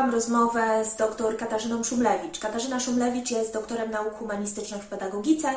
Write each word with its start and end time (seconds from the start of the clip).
rozmowę 0.00 0.84
z 0.84 0.96
dr 0.96 1.36
Katarzyną 1.36 1.84
Szumlewicz. 1.84 2.38
Katarzyna 2.38 2.80
Szumlewicz 2.80 3.30
jest 3.30 3.52
doktorem 3.52 3.90
nauk 3.90 4.14
humanistycznych 4.18 4.82
w 4.82 4.86
pedagogice 4.86 5.48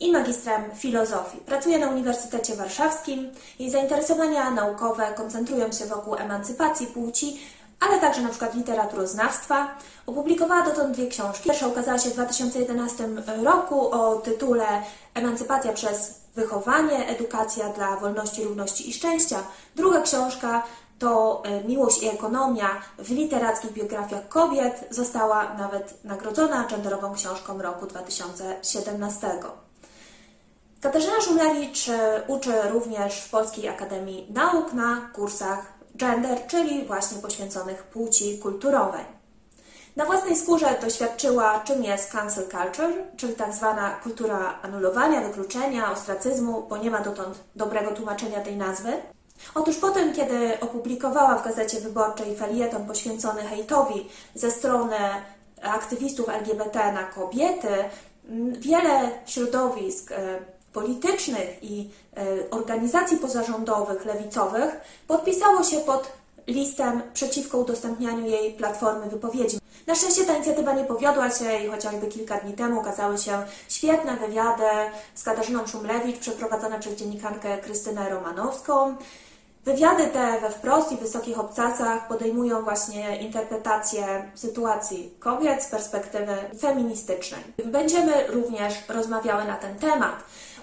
i 0.00 0.12
magistrem 0.12 0.62
filozofii. 0.74 1.38
Pracuje 1.38 1.78
na 1.78 1.88
Uniwersytecie 1.88 2.56
Warszawskim. 2.56 3.30
Jej 3.58 3.70
zainteresowania 3.70 4.50
naukowe 4.50 5.06
koncentrują 5.16 5.72
się 5.72 5.86
wokół 5.86 6.14
emancypacji 6.14 6.86
płci, 6.86 7.40
ale 7.80 8.00
także 8.00 8.22
na 8.22 8.28
przykład 8.28 8.54
literaturoznawstwa. 8.54 9.78
Opublikowała 10.06 10.62
dotąd 10.62 10.90
dwie 10.90 11.08
książki. 11.08 11.44
Pierwsza 11.44 11.68
ukazała 11.68 11.98
się 11.98 12.10
w 12.10 12.12
2011 12.12 13.08
roku 13.44 13.90
o 13.90 14.16
tytule 14.16 14.82
Emancypacja 15.14 15.72
przez 15.72 16.24
wychowanie, 16.34 17.08
edukacja 17.08 17.68
dla 17.68 17.96
wolności, 17.96 18.44
równości 18.44 18.90
i 18.90 18.92
szczęścia. 18.92 19.38
Druga 19.76 20.00
książka 20.00 20.62
to 20.98 21.42
e, 21.44 21.64
Miłość 21.64 22.02
i 22.02 22.08
ekonomia 22.08 22.68
w 22.98 23.10
literackich 23.10 23.72
biografiach 23.72 24.28
kobiet. 24.28 24.84
Została 24.90 25.54
nawet 25.54 26.04
nagrodzona 26.04 26.64
genderową 26.64 27.14
książką 27.14 27.62
roku 27.62 27.86
2017. 27.86 29.30
Katarzyna 30.80 31.20
Szumlewicz 31.20 31.88
e, 31.88 32.22
uczy 32.28 32.52
również 32.70 33.20
w 33.20 33.30
Polskiej 33.30 33.68
Akademii 33.68 34.26
Nauk 34.30 34.72
na 34.72 35.10
kursach 35.14 35.72
gender, 35.96 36.46
czyli 36.46 36.86
właśnie 36.86 37.18
poświęconych 37.18 37.82
płci 37.82 38.38
kulturowej. 38.38 39.04
Na 39.96 40.04
własnej 40.04 40.36
skórze 40.36 40.78
doświadczyła, 40.80 41.60
czym 41.60 41.84
jest 41.84 42.12
cancel 42.12 42.44
culture, 42.44 42.92
czyli 43.16 43.34
tak 43.34 43.54
zwana 43.54 43.90
kultura 43.90 44.58
anulowania, 44.62 45.20
wykluczenia, 45.20 45.92
ostracyzmu, 45.92 46.66
bo 46.68 46.76
nie 46.76 46.90
ma 46.90 47.00
dotąd 47.00 47.40
dobrego 47.56 47.90
tłumaczenia 47.90 48.40
tej 48.40 48.56
nazwy. 48.56 48.92
Otóż 49.54 49.76
potem, 49.76 50.12
kiedy 50.12 50.60
opublikowała 50.60 51.38
w 51.38 51.44
Gazecie 51.44 51.80
Wyborczej 51.80 52.36
felieton 52.36 52.86
poświęcony 52.86 53.42
hejtowi 53.42 54.08
ze 54.34 54.50
strony 54.50 54.96
aktywistów 55.62 56.28
LGBT 56.28 56.92
na 56.92 57.04
kobiety, 57.04 57.68
wiele 58.58 59.10
środowisk 59.26 60.12
e, 60.12 60.16
politycznych 60.72 61.62
i 61.62 61.90
e, 62.16 62.50
organizacji 62.50 63.16
pozarządowych, 63.16 64.04
lewicowych 64.04 64.80
podpisało 65.08 65.64
się 65.64 65.80
pod 65.80 66.12
listem 66.46 67.02
przeciwko 67.14 67.58
udostępnianiu 67.58 68.26
jej 68.26 68.52
platformy 68.52 69.10
wypowiedzi. 69.10 69.58
Na 69.86 69.94
szczęście 69.94 70.24
ta 70.24 70.34
inicjatywa 70.34 70.72
nie 70.72 70.84
powiodła 70.84 71.30
się 71.30 71.58
i 71.58 71.68
chociażby 71.68 72.06
kilka 72.06 72.36
dni 72.36 72.52
temu 72.52 72.80
ukazały 72.80 73.18
się 73.18 73.42
świetne 73.68 74.16
wywiady 74.16 74.62
z 75.14 75.22
Katarzyną 75.22 75.66
Szumlewicz 75.66 76.18
przeprowadzone 76.18 76.80
przez 76.80 76.94
dziennikarkę 76.94 77.58
Krystynę 77.58 78.10
Romanowską. 78.10 78.96
Wywiady 79.64 80.06
te 80.06 80.40
we 80.40 80.50
wprost 80.50 80.92
i 80.92 80.96
wysokich 80.96 81.38
obcasach 81.38 82.08
podejmują 82.08 82.62
właśnie 82.62 83.16
interpretację 83.16 84.32
sytuacji 84.34 85.14
kobiet 85.18 85.62
z 85.62 85.66
perspektywy 85.66 86.36
feministycznej. 86.60 87.40
Będziemy 87.64 88.26
również 88.26 88.74
rozmawiały 88.88 89.44
na 89.44 89.56
ten 89.56 89.78
temat. 89.78 90.16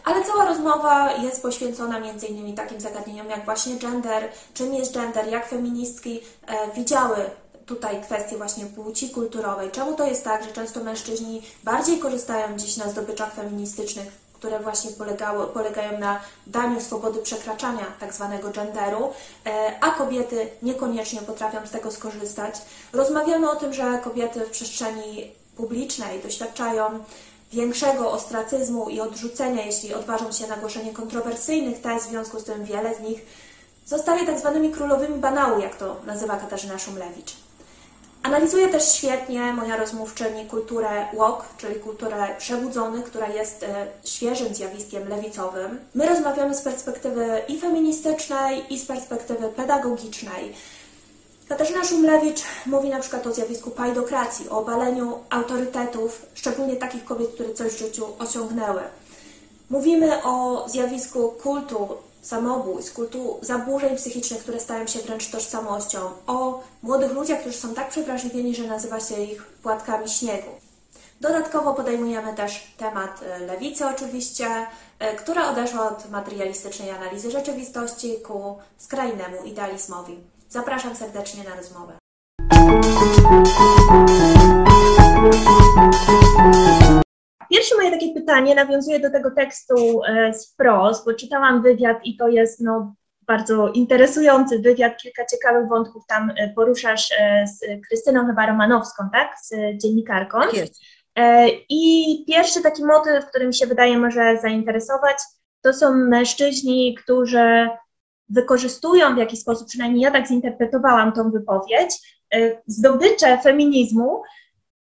Ale 0.04 0.24
cała 0.24 0.46
rozmowa 0.46 1.12
jest 1.12 1.42
poświęcona 1.42 1.98
m.in. 1.98 2.56
takim 2.56 2.82
zagadnieniom 2.82 3.30
jak 3.30 3.46
właśnie 3.46 3.76
gender, 3.76 4.30
czym 4.54 4.74
jest 4.74 4.94
gender, 4.94 5.28
jak 5.28 5.48
feministki 5.48 6.20
e, 6.48 6.72
widziały 6.76 7.18
tutaj 7.66 8.02
kwestię 8.02 8.38
właśnie 8.38 8.66
płci 8.66 9.10
kulturowej. 9.10 9.72
Czemu 9.72 9.96
to 9.96 10.08
jest 10.08 10.24
tak, 10.24 10.44
że 10.44 10.52
często 10.52 10.84
mężczyźni 10.84 11.42
bardziej 11.64 12.00
korzystają 12.00 12.58
dziś 12.58 12.78
na 12.78 12.90
zdobyczach 12.90 13.34
feministycznych, 13.34 14.08
które 14.42 14.60
właśnie 14.60 14.92
polegało, 14.92 15.46
polegają 15.46 16.00
na 16.00 16.20
daniu 16.48 16.82
swobody 16.82 17.20
przekraczania 17.20 17.86
tak 18.00 18.14
zwanego 18.14 18.50
genderu, 18.50 19.14
e, 19.46 19.74
a 19.82 19.92
kobiety 19.92 20.50
niekoniecznie 20.62 21.22
potrafią 21.22 21.68
z 21.68 21.72
tego 21.72 21.92
skorzystać. 21.92 22.56
Rozmawiamy 22.94 23.50
o 23.50 23.56
tym, 23.56 23.74
że 23.74 24.00
kobiety 24.04 24.40
w 24.40 24.50
przestrzeni 24.50 25.32
publicznej 25.58 26.20
doświadczają 26.20 27.04
większego 27.52 28.12
ostracyzmu 28.12 28.90
i 28.90 29.00
odrzucenia, 29.00 29.66
jeśli 29.66 29.94
odważą 29.94 30.32
się 30.32 30.48
na 30.48 30.58
głoszenie 30.58 30.94
kontrowersyjnych 30.94 31.82
tez, 31.82 32.04
w 32.04 32.10
związku 32.10 32.40
z 32.40 32.44
tym 32.44 32.66
wiele 32.66 32.96
z 32.96 33.00
nich 33.00 33.26
zostaje 33.86 34.26
tak 34.26 34.40
zwanymi 34.40 34.72
królowymi 34.72 35.20
banału, 35.20 35.60
jak 35.60 35.76
to 35.76 35.96
nazywa 36.06 36.38
Katarzyna 36.38 36.80
Szumlewicz. 36.80 37.41
Analizuje 38.24 38.68
też 38.68 38.94
świetnie 38.94 39.54
moja 39.54 39.78
rozmówczyni 39.78 40.46
kulturę 40.46 41.06
walk, 41.14 41.46
czyli 41.58 41.76
kulturę 41.76 42.28
przebudzonych, 42.38 43.06
która 43.06 43.28
jest 43.28 43.64
e, 43.64 43.88
świeżym 44.04 44.56
zjawiskiem 44.56 45.10
lewicowym. 45.10 45.80
My 45.96 46.10
rozmawiamy 46.10 46.56
z 46.56 46.62
perspektywy 46.62 47.42
i 47.48 47.60
feministycznej, 47.60 48.74
i 48.74 48.80
z 48.80 48.86
perspektywy 48.86 49.48
pedagogicznej. 49.48 50.54
Katarzyna 51.50 51.84
Szumlewicz 51.84 52.42
mówi 52.66 52.90
na 52.90 53.00
przykład 53.00 53.28
o 53.28 53.34
zjawisku 53.34 53.72
pajdokracji, 53.72 54.50
o 54.50 54.58
obaleniu 54.58 55.20
autorytetów, 55.30 56.26
szczególnie 56.34 56.76
takich 56.76 57.06
kobiet, 57.06 57.34
które 57.34 57.54
coś 57.54 57.74
w 57.74 57.80
życiu 57.80 58.06
osiągnęły. 58.20 58.82
Mówimy 59.70 60.24
o 60.24 60.66
zjawisku 60.70 61.30
kultu 61.30 61.88
samobójstw, 62.22 62.94
kultu 62.94 63.40
zaburzeń 63.42 63.98
psychicznych, 63.98 64.40
które 64.40 64.60
stają 64.60 64.88
się 64.88 65.00
wręcz 65.00 65.30
tożsamością, 65.30 66.00
o 66.28 66.64
młodych 66.84 67.14
ludziach, 67.14 67.40
którzy 67.40 67.58
są 67.58 67.74
tak 67.74 67.90
przewrażliwieni, 67.90 68.56
że 68.56 68.68
nazywa 68.68 69.00
się 69.00 69.24
ich 69.24 69.44
płatkami 69.44 70.10
śniegu. 70.10 70.52
Dodatkowo 71.22 71.74
podejmujemy 71.74 72.34
też 72.34 72.74
temat 72.78 73.24
e, 73.24 73.40
lewicy 73.40 73.86
oczywiście, 73.86 74.48
e, 75.00 75.16
która 75.16 75.50
odeszła 75.50 75.88
od 75.88 76.10
materialistycznej 76.10 76.90
analizy 76.90 77.32
rzeczywistości 77.32 78.20
ku 78.28 78.58
skrajnemu 78.78 79.44
idealizmowi. 79.46 80.18
Zapraszam 80.50 80.96
serdecznie 80.96 81.44
na 81.44 81.56
rozmowę. 81.56 81.94
Pierwsze 87.52 87.76
moje 87.76 87.92
takie 87.92 88.14
pytanie 88.14 88.56
nawiązuje 88.56 89.00
do 89.00 89.10
tego 89.10 89.32
tekstu 89.32 90.02
e, 90.04 90.34
z 90.34 90.54
wprost, 90.54 91.06
bo 91.06 91.14
czytałam 91.14 91.62
wywiad 91.62 91.98
i 92.04 92.18
to 92.18 92.28
jest 92.28 92.62
no, 92.62 92.96
bardzo 93.22 93.70
interesujący 93.70 94.60
wywiad, 94.60 94.98
kilka 94.98 95.26
ciekawych 95.26 95.70
wątków 95.70 96.04
tam 96.08 96.32
e, 96.38 96.54
poruszasz 96.54 97.12
e, 97.20 97.48
z 97.48 97.88
Krystyną 97.88 98.28
chyba 98.28 98.46
Romanowską, 98.46 99.04
tak, 99.14 99.32
z 99.44 99.54
dziennikarką. 99.82 100.40
Tak 100.40 100.54
jest. 100.54 100.82
I 101.70 102.26
pierwszy 102.28 102.62
taki 102.62 102.86
motyw, 102.86 103.26
który 103.26 103.48
mi 103.48 103.54
się 103.54 103.68
wydaje 103.68 103.98
może 103.98 104.38
zainteresować, 104.42 105.18
to 105.62 105.74
są 105.74 105.94
mężczyźni, 105.94 106.96
którzy 107.04 107.70
wykorzystują 108.30 109.16
w 109.16 109.18
jakiś 109.18 109.40
sposób, 109.40 109.68
przynajmniej 109.68 110.02
ja 110.02 110.12
tak 110.12 110.28
zinterpretowałam 110.28 111.12
tą 111.12 111.32
wypowiedź, 111.32 112.20
zdobycze 112.68 113.38
feminizmu 113.38 114.22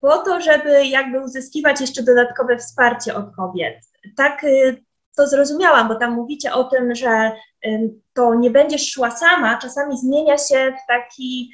po 0.01 0.17
to, 0.17 0.41
żeby 0.41 0.87
jakby 0.87 1.21
uzyskiwać 1.21 1.81
jeszcze 1.81 2.03
dodatkowe 2.03 2.57
wsparcie 2.57 3.15
od 3.15 3.35
kobiet. 3.35 3.75
Tak 4.17 4.43
y, 4.43 4.83
to 5.17 5.27
zrozumiałam, 5.27 5.87
bo 5.87 5.95
tam 5.95 6.13
mówicie 6.13 6.53
o 6.53 6.63
tym, 6.63 6.95
że 6.95 7.31
to 8.13 8.35
nie 8.35 8.51
będziesz 8.51 8.91
szła 8.91 9.11
sama, 9.11 9.57
czasami 9.57 9.97
zmienia 9.97 10.37
się 10.37 10.73
w 10.83 10.87
taki 10.87 11.51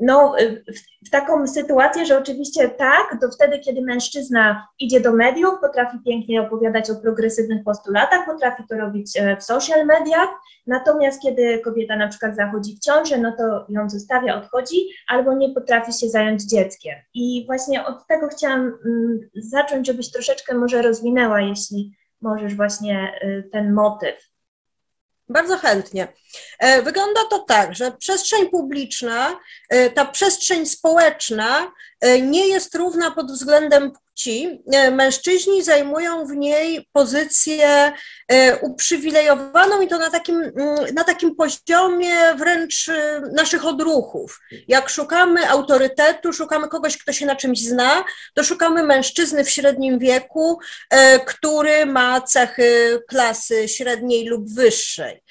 no, 0.00 0.38
y, 0.40 0.64
w, 0.74 1.06
w, 1.06 1.10
taką 1.10 1.46
sytuację, 1.46 2.06
że 2.06 2.18
oczywiście 2.18 2.68
tak, 2.68 3.16
to 3.20 3.28
wtedy, 3.30 3.58
kiedy 3.58 3.82
mężczyzna 3.82 4.68
idzie 4.78 5.00
do 5.00 5.12
mediów, 5.12 5.54
potrafi 5.60 5.98
pięknie 6.06 6.42
opowiadać 6.42 6.90
o 6.90 6.96
progresywnych 6.96 7.64
postulatach, 7.64 8.26
potrafi 8.26 8.62
to 8.68 8.76
robić 8.76 9.16
e, 9.16 9.36
w 9.36 9.42
social 9.42 9.86
mediach, 9.86 10.28
natomiast 10.66 11.22
kiedy 11.22 11.58
kobieta 11.58 11.96
na 11.96 12.08
przykład 12.08 12.36
zachodzi 12.36 12.76
w 12.76 12.80
ciąży, 12.80 13.18
no 13.18 13.32
to 13.38 13.66
ją 13.68 13.90
zostawia, 13.90 14.36
odchodzi, 14.36 14.76
albo 15.08 15.34
nie 15.34 15.54
potrafi 15.54 15.92
się 15.92 16.08
zająć 16.08 16.42
dzieckiem. 16.42 16.94
I 17.14 17.46
właśnie 17.46 17.84
od 17.84 18.06
tego 18.06 18.28
chciałam 18.28 18.60
mm, 18.60 19.20
zacząć, 19.34 19.86
żebyś 19.86 20.12
troszeczkę 20.12 20.54
może 20.54 20.82
rozwinęła, 20.82 21.40
jeśli 21.40 21.96
możesz 22.22 22.54
właśnie 22.54 23.12
y, 23.24 23.48
ten 23.52 23.72
motyw. 23.72 24.29
Bardzo 25.30 25.58
chętnie. 25.58 26.08
E, 26.58 26.82
wygląda 26.82 27.20
to 27.30 27.38
tak, 27.38 27.74
że 27.74 27.92
przestrzeń 27.92 28.50
publiczna, 28.50 29.40
e, 29.68 29.90
ta 29.90 30.04
przestrzeń 30.04 30.66
społeczna 30.66 31.72
nie 32.22 32.48
jest 32.48 32.74
równa 32.74 33.10
pod 33.10 33.32
względem 33.32 33.92
płci. 33.92 34.62
Mężczyźni 34.92 35.62
zajmują 35.62 36.26
w 36.26 36.36
niej 36.36 36.88
pozycję 36.92 37.92
uprzywilejowaną 38.62 39.80
i 39.80 39.88
to 39.88 39.98
na 39.98 40.10
takim, 40.10 40.36
mm, 40.36 40.94
na 40.94 41.04
takim 41.04 41.34
poziomie 41.36 42.34
wręcz 42.36 42.90
naszych 43.32 43.66
odruchów. 43.66 44.40
Jak 44.68 44.88
szukamy 44.88 45.48
autorytetu, 45.48 46.32
szukamy 46.32 46.68
kogoś, 46.68 46.98
kto 46.98 47.12
się 47.12 47.26
na 47.26 47.36
czymś 47.36 47.60
zna, 47.60 48.04
to 48.34 48.44
szukamy 48.44 48.82
mężczyzny 48.82 49.44
w 49.44 49.50
średnim 49.50 49.98
wieku, 49.98 50.58
który 51.26 51.86
ma 51.86 52.20
cechy 52.20 52.98
klasy 53.08 53.68
średniej 53.68 54.26
lub 54.26 54.54
wyższej. 54.54 55.22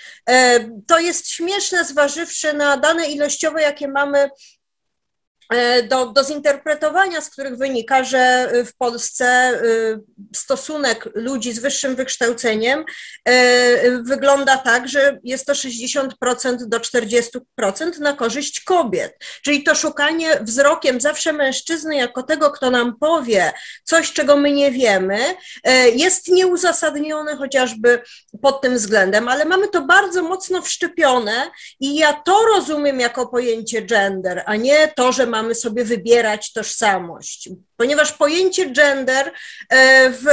To 0.88 1.00
jest 1.00 1.30
śmieszne, 1.30 1.86
zważywszy 1.86 2.54
na 2.54 2.77
dane 2.77 3.06
ilościowe, 3.06 3.62
jakie 3.62 3.88
mamy 3.88 4.30
E, 4.30 4.58
do, 5.89 6.05
do 6.05 6.23
zinterpretowania, 6.23 7.21
z 7.21 7.29
których 7.29 7.57
wynika, 7.57 8.03
że 8.03 8.51
w 8.65 8.77
Polsce 8.77 9.25
e, 9.25 9.59
stosunek 10.35 11.09
ludzi 11.15 11.53
z 11.53 11.59
wyższym 11.59 11.95
wykształceniem 11.95 12.85
e, 13.25 14.01
wygląda 14.01 14.57
tak, 14.57 14.87
że 14.87 15.19
jest 15.23 15.45
to 15.45 15.53
60% 15.53 16.57
do 16.67 16.79
40% 16.79 17.99
na 17.99 18.13
korzyść 18.13 18.63
kobiet. 18.63 19.17
Czyli 19.43 19.63
to 19.63 19.75
szukanie 19.75 20.39
wzrokiem 20.41 21.01
zawsze 21.01 21.33
mężczyzny 21.33 21.95
jako 21.95 22.23
tego, 22.23 22.51
kto 22.51 22.71
nam 22.71 22.97
powie 22.99 23.53
coś, 23.83 24.13
czego 24.13 24.37
my 24.37 24.51
nie 24.51 24.71
wiemy, 24.71 25.19
jest 25.95 26.27
nieuzasadnione 26.27 27.35
chociażby 27.35 28.01
pod 28.41 28.61
tym 28.61 28.75
względem, 28.75 29.27
ale 29.27 29.45
mamy 29.45 29.67
to 29.67 29.81
bardzo 29.81 30.23
mocno 30.23 30.61
wszczepione 30.61 31.51
i 31.79 31.95
ja 31.95 32.13
to 32.13 32.45
rozumiem 32.55 32.99
jako 32.99 33.27
pojęcie 33.27 33.81
gender, 33.81 34.43
a 34.45 34.55
nie 34.55 34.87
to, 34.87 35.11
że 35.11 35.25
mamy 35.25 35.38
sobie 35.56 35.86
wybierać 35.86 36.53
tożsamość 36.53 37.50
ponieważ 37.79 38.13
pojęcie 38.13 38.65
gender 38.65 39.31
e, 39.69 40.09
w, 40.09 40.23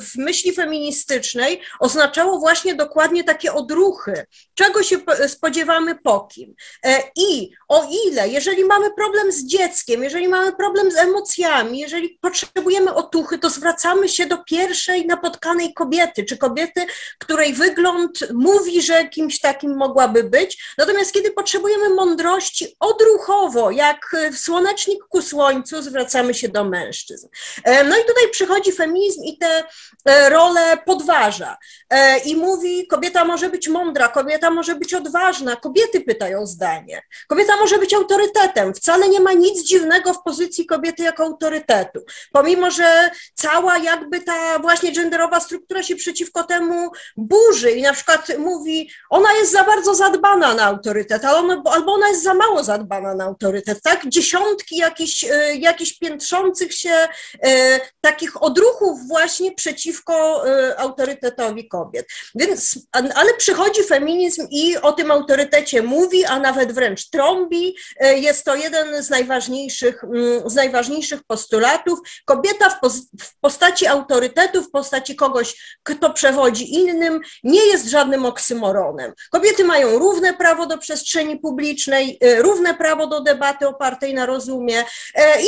w, 0.00 0.16
myśli 0.16 0.52
feministycznej 0.52 1.60
oznaczało 1.80 2.38
właśnie 2.38 2.74
dokładnie 2.74 3.24
takie 3.24 3.52
odruchy, 3.52 4.26
czego 4.54 4.82
się 4.82 4.96
spodziewamy 5.28 5.94
po 5.94 6.20
kim. 6.20 6.54
E, 6.84 7.02
I 7.16 7.50
o 7.68 7.88
ile, 8.06 8.28
jeżeli 8.28 8.64
mamy 8.64 8.94
problem 8.94 9.32
z 9.32 9.44
dzieckiem, 9.44 10.04
jeżeli 10.04 10.28
mamy 10.28 10.52
problem 10.52 10.90
z 10.90 10.96
emocjami, 10.96 11.78
jeżeli 11.78 12.18
potrzebujemy 12.20 12.94
otuchy, 12.94 13.38
to 13.38 13.50
zwracamy 13.50 14.08
się 14.08 14.26
do 14.26 14.38
pierwszej 14.44 15.06
napotkanej 15.06 15.74
kobiety, 15.74 16.24
czy 16.24 16.36
kobiety, 16.36 16.86
której 17.18 17.52
wygląd 17.52 18.32
mówi, 18.32 18.82
że 18.82 19.08
kimś 19.08 19.40
takim 19.40 19.76
mogłaby 19.76 20.24
być. 20.24 20.74
Natomiast 20.78 21.12
kiedy 21.12 21.30
potrzebujemy 21.30 21.88
mądrości 21.88 22.76
odruchowo, 22.80 23.70
jak 23.70 24.16
słonecznik 24.36 24.98
ku 25.08 25.22
słońcu, 25.22 25.82
zwracamy 25.82 26.34
się 26.34 26.48
do 26.48 26.64
mężczyzn 26.64 26.85
mężczyzn. 26.86 27.28
E, 27.64 27.84
no 27.84 27.96
i 27.96 28.00
tutaj 28.00 28.30
przychodzi 28.30 28.72
feminizm 28.72 29.22
i 29.24 29.38
te 29.38 29.64
e, 30.04 30.30
role 30.30 30.78
podważa 30.86 31.56
e, 31.90 32.18
i 32.18 32.36
mówi, 32.36 32.86
kobieta 32.86 33.24
może 33.24 33.50
być 33.50 33.68
mądra, 33.68 34.08
kobieta 34.08 34.50
może 34.50 34.74
być 34.74 34.94
odważna, 34.94 35.56
kobiety 35.56 36.00
pytają 36.00 36.46
zdanie, 36.46 37.02
kobieta 37.28 37.56
może 37.56 37.78
być 37.78 37.94
autorytetem, 37.94 38.74
wcale 38.74 39.08
nie 39.08 39.20
ma 39.20 39.32
nic 39.32 39.62
dziwnego 39.62 40.14
w 40.14 40.22
pozycji 40.22 40.66
kobiety 40.66 41.02
jako 41.02 41.24
autorytetu, 41.24 42.00
pomimo, 42.32 42.70
że 42.70 43.10
cała 43.34 43.78
jakby 43.78 44.20
ta 44.20 44.58
właśnie 44.58 44.92
genderowa 44.92 45.40
struktura 45.40 45.82
się 45.82 45.96
przeciwko 45.96 46.44
temu 46.44 46.90
burzy 47.16 47.70
i 47.70 47.82
na 47.82 47.92
przykład 47.92 48.38
mówi, 48.38 48.90
ona 49.10 49.32
jest 49.32 49.52
za 49.52 49.64
bardzo 49.64 49.94
zadbana 49.94 50.54
na 50.54 50.64
autorytet, 50.64 51.24
albo 51.24 51.92
ona 51.92 52.08
jest 52.08 52.22
za 52.22 52.34
mało 52.34 52.64
zadbana 52.64 53.14
na 53.14 53.24
autorytet, 53.24 53.82
tak? 53.82 54.08
Dziesiątki 54.08 54.76
jakichś, 54.76 55.24
jakichś 55.58 55.98
piętrzących 55.98 56.75
się 56.76 57.08
e, 57.42 57.80
takich 58.00 58.42
odruchów 58.42 59.08
właśnie 59.08 59.54
przeciwko 59.54 60.48
e, 60.48 60.80
autorytetowi 60.80 61.68
kobiet. 61.68 62.06
Więc, 62.34 62.78
ale 62.92 63.34
przychodzi 63.34 63.82
feminizm 63.82 64.46
i 64.50 64.76
o 64.76 64.92
tym 64.92 65.10
autorytecie 65.10 65.82
mówi, 65.82 66.24
a 66.24 66.40
nawet 66.40 66.72
wręcz 66.72 67.10
trąbi. 67.10 67.76
E, 68.00 68.18
jest 68.18 68.44
to 68.44 68.56
jeden 68.56 69.02
z 69.02 69.10
najważniejszych, 69.10 70.04
mm, 70.04 70.50
z 70.50 70.54
najważniejszych 70.54 71.20
postulatów. 71.26 71.98
Kobieta 72.24 72.70
w, 72.70 72.90
w 73.20 73.40
postaci 73.40 73.86
autorytetu, 73.86 74.62
w 74.62 74.70
postaci 74.70 75.16
kogoś, 75.16 75.78
kto 75.82 76.12
przewodzi 76.12 76.74
innym, 76.74 77.20
nie 77.44 77.66
jest 77.66 77.86
żadnym 77.86 78.24
oksymoronem. 78.26 79.12
Kobiety 79.30 79.64
mają 79.64 79.98
równe 79.98 80.34
prawo 80.34 80.66
do 80.66 80.78
przestrzeni 80.78 81.38
publicznej, 81.38 82.18
równe 82.38 82.74
prawo 82.74 83.06
do 83.06 83.20
debaty 83.20 83.68
opartej 83.68 84.14
na 84.14 84.26
rozumie 84.26 84.84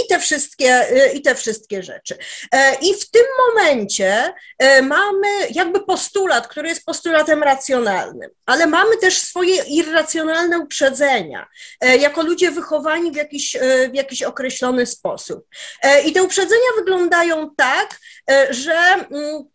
i 0.04 0.08
te 0.08 0.18
wszystkie, 0.18 0.86
i 1.18 1.22
te 1.22 1.34
wszystkie 1.34 1.82
rzeczy. 1.82 2.18
E, 2.52 2.74
I 2.74 2.94
w 2.94 3.10
tym 3.10 3.22
momencie 3.46 4.34
e, 4.58 4.82
mamy 4.82 5.28
jakby 5.50 5.80
postulat, 5.80 6.48
który 6.48 6.68
jest 6.68 6.84
postulatem 6.84 7.42
racjonalnym, 7.42 8.30
ale 8.46 8.66
mamy 8.66 8.96
też 8.96 9.18
swoje 9.18 9.62
irracjonalne 9.62 10.58
uprzedzenia, 10.58 11.48
e, 11.80 11.96
jako 11.96 12.22
ludzie 12.22 12.50
wychowani 12.50 13.12
w 13.12 13.16
jakiś, 13.16 13.56
w 13.92 13.94
jakiś 13.94 14.22
określony 14.22 14.86
sposób. 14.86 15.46
I 16.04 16.12
te 16.12 16.22
uprzedzenia 16.22 16.70
wyglądają 16.76 17.50
tak, 17.56 17.98
że 18.50 18.74
mm, 18.74 19.48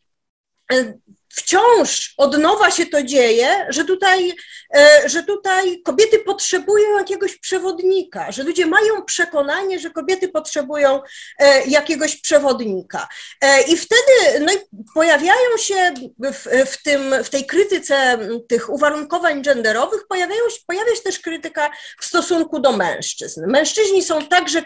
wciąż 1.35 2.13
od 2.17 2.37
nowa 2.37 2.71
się 2.71 2.85
to 2.85 3.03
dzieje, 3.03 3.65
że 3.69 3.85
tutaj, 3.85 4.33
e, 4.75 5.09
że 5.09 5.23
tutaj 5.23 5.81
kobiety 5.81 6.19
potrzebują 6.19 6.97
jakiegoś 6.97 7.37
przewodnika, 7.37 8.31
że 8.31 8.43
ludzie 8.43 8.65
mają 8.65 9.05
przekonanie, 9.05 9.79
że 9.79 9.89
kobiety 9.89 10.29
potrzebują 10.29 11.01
e, 11.39 11.65
jakiegoś 11.65 12.21
przewodnika. 12.21 13.07
E, 13.41 13.61
I 13.61 13.77
wtedy 13.77 14.39
no, 14.39 14.51
pojawiają 14.93 15.57
się 15.57 15.93
w, 16.19 16.69
w, 16.71 16.83
tym, 16.83 17.15
w 17.23 17.29
tej 17.29 17.45
krytyce 17.45 18.17
tych 18.49 18.69
uwarunkowań 18.69 19.41
genderowych, 19.41 20.07
pojawiają 20.07 20.49
się, 20.49 20.59
pojawia 20.67 20.95
się 20.95 21.01
też 21.01 21.19
krytyka 21.19 21.69
w 21.99 22.05
stosunku 22.05 22.59
do 22.59 22.71
mężczyzn. 22.71 23.41
Mężczyźni 23.47 24.03
są 24.03 24.25
także 24.27 24.63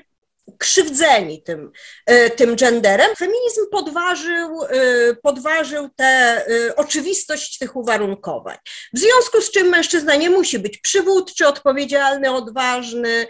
krzywdzeni 0.58 1.44
tym, 1.44 1.72
e, 2.06 2.30
tym 2.30 2.56
genderem. 2.56 3.16
Feminizm 3.16 3.70
podważył, 3.72 4.64
e, 4.64 5.16
podważył 5.24 5.90
tę 5.96 6.06
e, 6.06 6.76
oczywistość 6.76 7.58
tych 7.58 7.76
uwarunkowań. 7.76 8.58
W 8.94 9.00
związku 9.00 9.42
z 9.42 9.52
czym 9.52 9.68
mężczyzna 9.68 10.16
nie 10.16 10.30
musi 10.30 10.60
być 10.60 10.78
przywódczy, 10.78 11.48
odpowiedzialny, 11.48 12.32
odważny, 12.32 13.28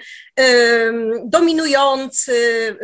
dominujący, 1.26 2.76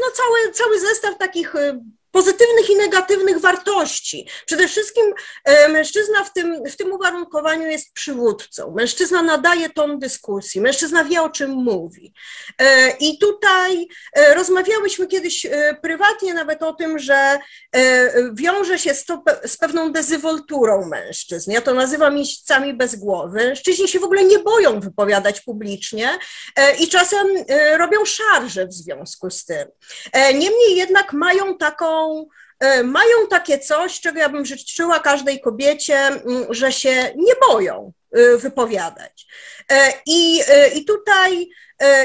no 0.00 0.10
cały, 0.14 0.52
cały 0.52 0.80
zestaw 0.80 1.18
takich 1.18 1.54
pozytywnych 2.14 2.70
i 2.70 2.76
negatywnych 2.76 3.40
wartości. 3.40 4.28
Przede 4.46 4.68
wszystkim 4.68 5.04
e, 5.44 5.68
mężczyzna 5.68 6.24
w 6.24 6.32
tym, 6.32 6.64
w 6.64 6.76
tym 6.76 6.92
uwarunkowaniu 6.92 7.68
jest 7.68 7.92
przywódcą. 7.92 8.74
Mężczyzna 8.76 9.22
nadaje 9.22 9.70
ton 9.70 9.98
dyskusji, 9.98 10.60
mężczyzna 10.60 11.04
wie, 11.04 11.22
o 11.22 11.30
czym 11.30 11.50
mówi. 11.50 12.14
E, 12.58 12.90
I 12.90 13.18
tutaj 13.18 13.88
e, 14.12 14.34
rozmawiałyśmy 14.34 15.06
kiedyś 15.06 15.46
prywatnie 15.82 16.34
nawet 16.34 16.62
o 16.62 16.74
tym, 16.74 16.98
że 16.98 17.38
wiąże 18.34 18.78
się 18.78 18.94
z, 18.94 19.04
to, 19.04 19.22
z 19.44 19.56
pewną 19.56 19.92
dezywolturą 19.92 20.88
mężczyzn. 20.88 21.50
Ja 21.50 21.60
to 21.60 21.74
nazywam 21.74 22.14
miejscami 22.14 22.74
bez 22.74 22.96
głowy. 22.96 23.36
Mężczyźni 23.36 23.88
się 23.88 23.98
w 24.00 24.04
ogóle 24.04 24.24
nie 24.24 24.38
boją 24.38 24.80
wypowiadać 24.80 25.40
publicznie 25.40 26.18
i 26.80 26.88
czasem 26.88 27.26
robią 27.78 28.04
szarże 28.04 28.66
w 28.66 28.72
związku 28.72 29.30
z 29.30 29.44
tym. 29.44 29.68
Niemniej 30.14 30.76
jednak 30.76 31.12
mają 31.12 31.56
taką 31.56 32.03
E, 32.60 32.82
mają 32.82 33.26
takie 33.30 33.58
coś, 33.58 34.00
czego 34.00 34.18
ja 34.18 34.28
bym 34.28 34.46
życzyła 34.46 35.00
każdej 35.00 35.40
kobiecie, 35.40 36.10
że 36.50 36.72
się 36.72 37.12
nie 37.16 37.32
boją 37.48 37.92
e, 38.12 38.36
wypowiadać. 38.36 39.26
E, 39.72 39.92
I, 40.06 40.40
i, 40.74 40.84
tutaj, 40.84 41.48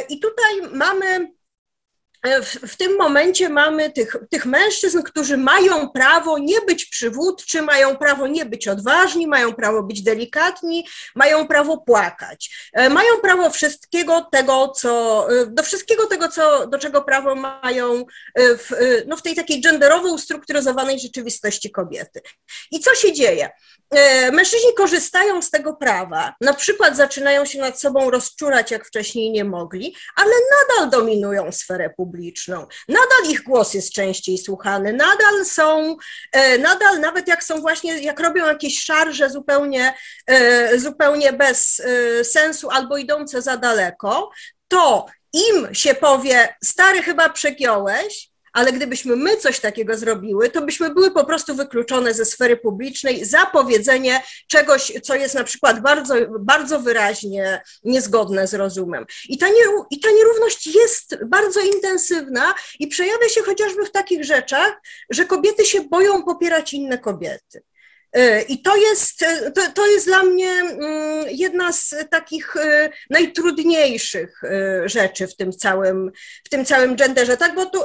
i 0.10 0.20
tutaj 0.20 0.62
mamy 0.74 1.32
w, 2.24 2.72
w, 2.72 2.78
tym 2.78 2.98
momencie 2.98 3.50
mamy 3.50 3.92
tych, 3.92 4.16
tych 4.30 4.46
mężczyzn, 4.46 5.02
którzy 5.02 5.38
mają 5.38 5.90
prawo 5.90 6.38
nie 6.38 6.62
być 6.62 6.86
przywódczy, 6.86 7.62
mają 7.62 7.98
prawo 7.98 8.28
nie 8.28 8.46
być 8.46 8.68
odważni, 8.68 9.28
mają 9.28 9.54
prawo 9.54 9.84
być 9.84 10.02
delikatni, 10.02 10.88
mają 11.16 11.48
prawo 11.48 11.78
płakać. 11.78 12.70
E, 12.74 12.90
mają 12.90 13.18
prawo 13.22 13.50
wszystkiego 13.50 14.28
tego, 14.32 14.68
co, 14.68 15.28
e, 15.32 15.46
do 15.46 15.64
wszystkiego 15.64 16.08
tego, 16.08 16.28
co, 16.28 16.68
do 16.68 16.80
czego 16.80 17.02
prawo 17.02 17.36
mają 17.36 18.06
w, 18.38 18.72
no 19.08 19.18
w 19.18 19.22
tej 19.22 19.36
takiej 19.36 19.62
genderowo 19.62 20.14
ustrukturyzowanej 20.14 21.00
rzeczywistości 21.00 21.72
kobiety. 21.72 22.22
I 22.72 22.80
co 22.80 22.96
się 22.96 23.14
dzieje? 23.14 23.50
Mężczyźni 24.32 24.74
korzystają 24.74 25.42
z 25.42 25.50
tego 25.50 25.74
prawa, 25.74 26.34
na 26.42 26.54
przykład 26.54 26.98
zaczynają 26.98 27.46
się 27.46 27.60
nad 27.60 27.80
sobą 27.80 28.10
rozczurać, 28.10 28.72
jak 28.72 28.86
wcześniej 28.86 29.32
nie 29.32 29.44
mogli, 29.44 29.96
ale 30.16 30.32
nadal 30.32 30.90
dominują 30.90 31.52
sferę 31.52 31.90
publiczną 31.98 32.09
publiczną. 32.10 32.68
Nadal 32.88 33.32
ich 33.32 33.44
głos 33.44 33.74
jest 33.74 33.94
częściej 33.94 34.38
słuchany, 34.38 34.94
nadal 34.94 35.46
są, 35.46 35.98
e, 36.32 36.58
nadal 36.58 37.00
nawet 37.00 37.28
jak 37.28 37.44
są 37.44 37.62
właśnie, 37.62 38.02
jak 38.02 38.20
robią 38.20 38.46
jakieś 38.46 38.84
szarże 38.84 39.30
zupełnie, 39.30 39.94
e, 40.28 40.80
zupełnie 40.80 41.34
bez 41.34 41.80
e, 41.80 42.24
sensu 42.24 42.70
albo 42.70 42.98
idące 42.98 43.42
za 43.42 43.58
daleko, 43.58 44.32
to 44.68 45.06
im 45.34 45.76
się 45.76 45.96
powie, 45.96 46.56
stary 46.64 47.02
chyba 47.02 47.30
przegiąłeś, 47.30 48.29
ale 48.54 48.74
gdybyśmy 48.74 49.16
my 49.16 49.38
coś 49.38 49.60
takiego 49.60 49.98
zrobiły, 49.98 50.50
to 50.50 50.62
byśmy 50.62 50.94
były 50.94 51.12
po 51.12 51.26
prostu 51.26 51.56
wykluczone 51.56 52.14
ze 52.14 52.26
sfery 52.26 52.58
publicznej 52.58 53.26
za 53.26 53.46
powiedzenie 53.46 54.22
czegoś, 54.48 54.92
co 55.04 55.16
jest 55.16 55.36
na 55.36 55.44
przykład 55.44 55.82
bardzo, 55.82 56.16
bardzo 56.40 56.80
wyraźnie 56.80 57.62
niezgodne 57.84 58.48
z 58.48 58.54
rozumem. 58.54 59.06
I 59.30 59.38
ta, 59.38 59.48
I 59.92 60.00
ta 60.00 60.12
nierówność 60.12 60.68
jest 60.68 61.18
bardzo 61.26 61.60
intensywna 61.60 62.54
i 62.80 62.88
przejawia 62.88 63.30
się 63.30 63.42
chociażby 63.42 63.86
w 63.86 63.92
takich 63.92 64.24
rzeczach, 64.24 64.82
że 65.10 65.26
kobiety 65.26 65.66
się 65.66 65.82
boją 65.82 66.24
popierać 66.24 66.74
inne 66.74 66.98
kobiety. 66.98 67.64
I 68.48 68.62
to 68.62 68.78
jest, 68.78 69.20
to, 69.56 69.62
to 69.76 69.88
jest 69.88 70.06
dla 70.06 70.24
mnie 70.24 70.52
mm, 70.52 71.26
jedna 71.30 71.72
z 71.72 71.96
takich 72.12 72.56
najtrudniejszych 73.10 74.42
rzeczy 74.86 75.28
w 75.28 75.36
tym 75.36 75.52
całym, 75.52 76.12
w 76.46 76.50
tym 76.50 76.66
całym 76.66 76.96
genderze, 76.96 77.38
tak? 77.38 77.56
Bo 77.56 77.66
tu 77.66 77.80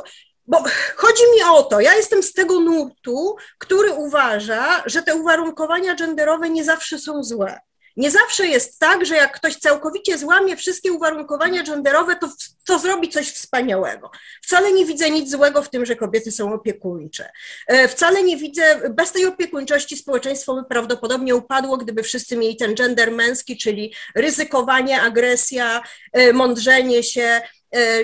bo 0.47 0.65
chodzi 0.97 1.23
mi 1.35 1.43
o 1.53 1.63
to, 1.63 1.81
ja 1.81 1.95
jestem 1.95 2.23
z 2.23 2.33
tego 2.33 2.61
nurtu, 2.61 3.37
który 3.59 3.93
uważa, 3.93 4.83
że 4.87 5.03
te 5.03 5.15
uwarunkowania 5.15 5.95
genderowe 5.95 6.51
nie 6.51 6.65
zawsze 6.65 6.99
są 6.99 7.23
złe. 7.23 7.61
Nie 7.97 8.11
zawsze 8.11 8.47
jest 8.47 8.79
tak, 8.79 9.07
że 9.07 9.17
jak 9.17 9.37
ktoś 9.37 9.57
całkowicie 9.57 10.19
złamie 10.19 10.57
wszystkie 10.57 10.93
uwarunkowania 10.93 11.63
genderowe, 11.63 12.17
to, 12.17 12.29
to 12.67 12.79
zrobi 12.79 13.09
coś 13.09 13.31
wspaniałego. 13.31 14.11
Wcale 14.43 14.73
nie 14.73 14.87
widzę 14.87 15.11
nic 15.11 15.31
złego 15.31 15.63
w 15.63 15.71
tym, 15.71 15.87
że 15.87 15.97
kobiety 15.97 16.33
są 16.33 16.53
opiekuńcze. 16.53 17.31
E, 17.67 17.89
wcale 17.89 18.23
nie 18.23 18.37
widzę, 18.37 18.81
bez 18.91 19.13
tej 19.13 19.27
opiekuńczości 19.27 19.97
społeczeństwo 19.97 20.55
by 20.55 20.65
prawdopodobnie 20.65 21.35
upadło, 21.37 21.77
gdyby 21.77 22.03
wszyscy 22.03 22.37
mieli 22.37 22.57
ten 22.57 22.75
gender 22.75 23.11
męski, 23.11 23.57
czyli 23.57 23.95
ryzykowanie, 24.15 25.03
agresja, 25.03 25.83
e, 26.13 26.33
mądrzenie 26.33 27.03
się, 27.03 27.41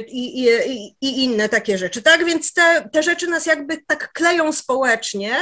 i, 0.08 0.44
i, 0.44 0.48
i, 1.00 1.24
inne 1.24 1.48
takie 1.48 1.78
rzeczy. 1.78 2.02
Tak 2.02 2.24
więc 2.24 2.52
te, 2.52 2.88
te 2.92 3.02
rzeczy 3.02 3.26
nas 3.26 3.46
jakby 3.46 3.78
tak 3.86 4.12
kleją 4.12 4.52
społecznie, 4.52 5.32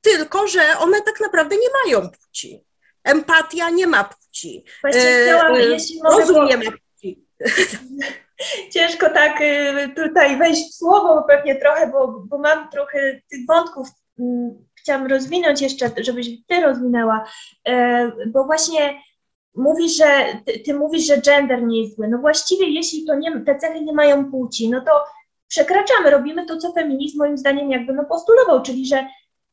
tylko 0.00 0.46
że 0.46 0.60
one 0.78 1.02
tak 1.02 1.20
naprawdę 1.20 1.56
nie 1.56 1.68
mają 1.84 2.10
płci. 2.10 2.64
Empatia 3.04 3.70
nie 3.70 3.86
ma 3.86 4.04
płci. 4.04 4.64
Właśnie 4.80 5.00
e, 5.00 5.22
chciałam, 5.22 5.54
e, 5.54 5.60
jeśli 5.60 6.02
mogę, 6.02 6.16
Rozum 6.16 6.46
nie 6.46 6.56
ma 6.56 6.64
płci. 6.64 7.26
Ciężko 8.74 9.10
tak 9.10 9.40
y, 9.40 9.88
tutaj 9.96 10.38
wejść 10.38 10.70
w 10.70 10.74
słowo 10.74 11.24
pewnie 11.28 11.56
trochę, 11.56 11.86
bo, 11.86 12.24
bo 12.26 12.38
mam 12.38 12.70
trochę 12.70 13.20
tych 13.30 13.46
wątków. 13.46 13.88
Mm, 14.18 14.66
chciałam 14.74 15.06
rozwinąć 15.06 15.60
jeszcze, 15.60 15.90
żebyś 15.98 16.28
ty 16.46 16.60
rozwinęła, 16.60 17.24
e, 17.68 18.12
bo 18.26 18.44
właśnie 18.44 19.00
mówisz, 19.58 19.96
że 19.96 20.06
ty, 20.44 20.58
ty 20.58 20.74
mówisz, 20.74 21.06
że 21.06 21.18
gender 21.18 21.62
nie 21.62 21.82
jest 21.82 21.96
zły. 21.96 22.08
No 22.08 22.18
właściwie 22.18 22.70
jeśli 22.70 23.04
to 23.04 23.14
nie, 23.14 23.40
te 23.40 23.58
cechy 23.58 23.80
nie 23.80 23.92
mają 23.92 24.30
płci, 24.30 24.70
no 24.70 24.80
to 24.80 24.90
przekraczamy, 25.48 26.10
robimy 26.10 26.46
to, 26.46 26.56
co 26.56 26.72
feminizm 26.72 27.18
moim 27.18 27.38
zdaniem 27.38 27.70
jakby 27.70 27.92
no 27.92 28.04
postulował, 28.04 28.62
czyli 28.62 28.86
że 28.86 29.06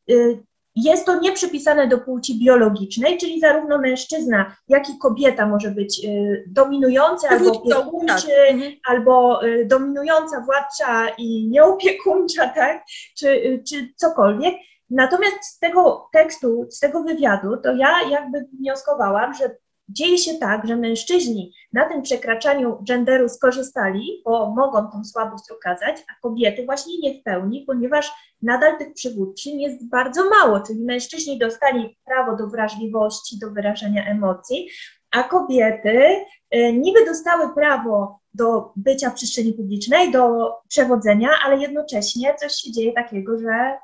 y, 0.10 0.44
jest 0.76 1.06
to 1.06 1.20
nieprzypisane 1.20 1.88
do 1.88 1.98
płci 1.98 2.40
biologicznej, 2.40 3.18
czyli 3.18 3.40
zarówno 3.40 3.78
mężczyzna, 3.78 4.56
jak 4.68 4.90
i 4.90 4.98
kobieta 4.98 5.46
może 5.46 5.72
być 5.72 6.06
y, 6.06 6.44
dominujący 6.48 7.28
albo 7.28 7.52
opiekuńczy, 7.52 8.28
tak. 8.28 8.52
Mhm. 8.52 8.74
albo 8.88 9.46
y, 9.46 9.66
dominująca, 9.66 10.42
władcza 10.42 11.10
i 11.18 11.48
nieopiekuńcza, 11.48 12.48
tak, 12.56 12.84
czy, 13.18 13.30
y, 13.30 13.64
czy 13.70 13.94
cokolwiek. 13.96 14.56
Natomiast 14.90 15.44
z 15.44 15.60
tego 15.60 16.10
tekstu, 16.14 16.68
z 16.70 16.80
tego 16.80 17.04
wywiadu, 17.04 17.58
to 17.58 17.76
ja 17.76 18.02
jakby 18.10 18.46
wnioskowałam, 18.60 19.34
że 19.34 19.56
dzieje 19.90 20.18
się 20.18 20.34
tak, 20.34 20.68
że 20.68 20.76
mężczyźni 20.76 21.54
na 21.74 21.90
tym 21.90 22.02
przekraczaniu 22.02 22.78
genderu 22.88 23.30
skorzystali, 23.30 24.22
bo 24.26 24.50
mogą 24.50 24.92
tą 24.92 25.04
słabość 25.04 25.52
okazać, 25.52 25.96
a 26.10 26.22
kobiety 26.22 26.66
właśnie 26.66 26.94
nie 27.00 27.20
w 27.20 27.24
pełni, 27.24 27.64
ponieważ 27.68 28.12
nadal 28.42 28.78
tych 28.78 28.94
przywódczyń 28.94 29.62
jest 29.62 29.90
bardzo 29.90 30.30
mało, 30.30 30.60
czyli 30.60 30.84
mężczyźni 30.84 31.40
dostali 31.40 31.98
prawo 32.06 32.36
do 32.36 32.48
wrażliwości, 32.48 33.40
do 33.40 33.52
wyrażania 33.52 34.06
emocji, 34.06 34.70
a 35.12 35.24
kobiety 35.24 36.26
y, 36.56 36.74
niby 36.74 37.06
dostały 37.06 37.54
prawo 37.56 38.20
do 38.34 38.72
bycia 38.76 39.10
w 39.10 39.14
przestrzeni 39.14 39.54
publicznej, 39.54 40.12
do 40.12 40.54
przewodzenia, 40.68 41.30
ale 41.46 41.58
jednocześnie 41.58 42.36
coś 42.36 42.54
się 42.54 42.72
dzieje 42.72 42.94
takiego, 42.94 43.40
że 43.40 43.78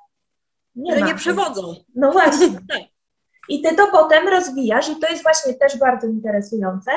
nie, 0.76 1.00
że 1.00 1.06
nie 1.06 1.16
przewodzą. 1.16 1.76
No 1.96 2.12
właśnie. 2.12 2.48
Tak. 2.70 2.91
I 3.50 3.62
ty 3.62 3.76
to 3.76 3.88
potem 3.92 4.28
rozwijasz, 4.28 4.90
i 4.90 4.96
to 4.96 5.08
jest 5.08 5.24
właśnie 5.24 5.54
też 5.54 5.78
bardzo 5.78 6.08
interesujące, 6.08 6.92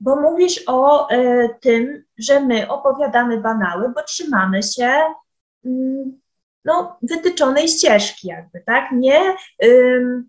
bo 0.00 0.16
mówisz 0.16 0.64
o 0.66 1.10
y, 1.10 1.48
tym, 1.60 2.04
że 2.18 2.40
my 2.40 2.68
opowiadamy 2.68 3.40
banały, 3.40 3.88
bo 3.88 4.02
trzymamy 4.02 4.62
się 4.62 4.90
y, 5.66 5.70
no, 6.64 6.98
wytyczonej 7.02 7.68
ścieżki, 7.68 8.28
jakby, 8.28 8.60
tak? 8.66 8.92
Nie. 8.92 9.36
Y, 9.64 10.24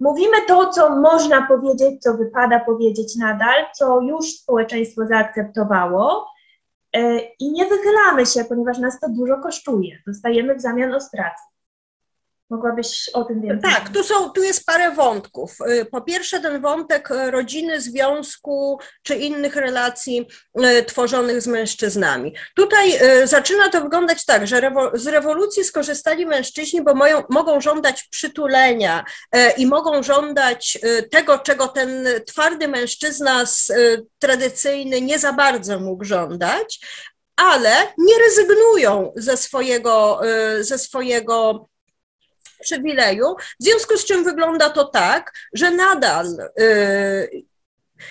mówimy 0.00 0.36
to, 0.46 0.70
co 0.70 0.96
można 0.96 1.46
powiedzieć, 1.46 2.02
co 2.02 2.14
wypada 2.14 2.60
powiedzieć 2.60 3.16
nadal, 3.16 3.66
co 3.74 4.00
już 4.00 4.26
społeczeństwo 4.26 5.06
zaakceptowało. 5.06 6.26
E, 6.96 7.18
I 7.18 7.52
nie 7.52 7.66
wychylamy 7.66 8.26
się, 8.26 8.44
ponieważ 8.44 8.78
nas 8.78 9.00
to 9.00 9.08
dużo 9.08 9.36
kosztuje. 9.42 9.98
Dostajemy 10.06 10.54
w 10.54 10.60
zamian 10.60 10.94
ostracy. 10.94 11.42
Mogłabyś 12.50 13.10
o 13.12 13.24
tym 13.24 13.42
więcej? 13.42 13.70
Tak, 13.70 13.88
tu, 13.88 14.04
są, 14.04 14.30
tu 14.30 14.42
jest 14.42 14.66
parę 14.66 14.90
wątków. 14.90 15.56
Y, 15.60 15.84
po 15.84 16.00
pierwsze, 16.00 16.40
ten 16.40 16.60
wątek 16.60 17.08
rodziny, 17.30 17.80
związku 17.80 18.80
czy 19.02 19.14
innych 19.14 19.56
relacji 19.56 20.26
y, 20.80 20.84
tworzonych 20.84 21.42
z 21.42 21.46
mężczyznami. 21.46 22.34
Tutaj 22.54 22.98
y, 23.22 23.26
zaczyna 23.26 23.68
to 23.68 23.80
wyglądać 23.80 24.24
tak, 24.24 24.46
że 24.46 24.72
z 24.94 25.06
rewolucji 25.06 25.64
skorzystali 25.64 26.26
mężczyźni, 26.26 26.82
bo 26.82 26.94
mają, 26.94 27.22
mogą 27.30 27.60
żądać 27.60 28.08
przytulenia 28.10 29.04
i 29.56 29.66
mogą 29.66 30.02
żądać 30.02 30.78
tego, 31.10 31.38
czego 31.38 31.68
ten 31.68 32.06
twardy 32.26 32.68
mężczyzna 32.68 33.44
tradycyjny 34.18 35.00
nie 35.00 35.18
za 35.18 35.32
bardzo 35.32 35.80
mógł 35.80 36.04
żądać, 36.04 36.80
ale 37.36 37.70
nie 37.98 38.18
rezygnują 38.18 39.12
ze 39.16 39.36
swojego, 39.36 40.20
ze 40.60 40.78
swojego 40.78 41.68
przywileju, 42.60 43.36
w 43.60 43.64
związku 43.64 43.96
z 43.96 44.04
czym 44.04 44.24
wygląda 44.24 44.70
to 44.70 44.84
tak, 44.84 45.32
że 45.52 45.70
nadal 45.70 46.26
y, 46.60 47.46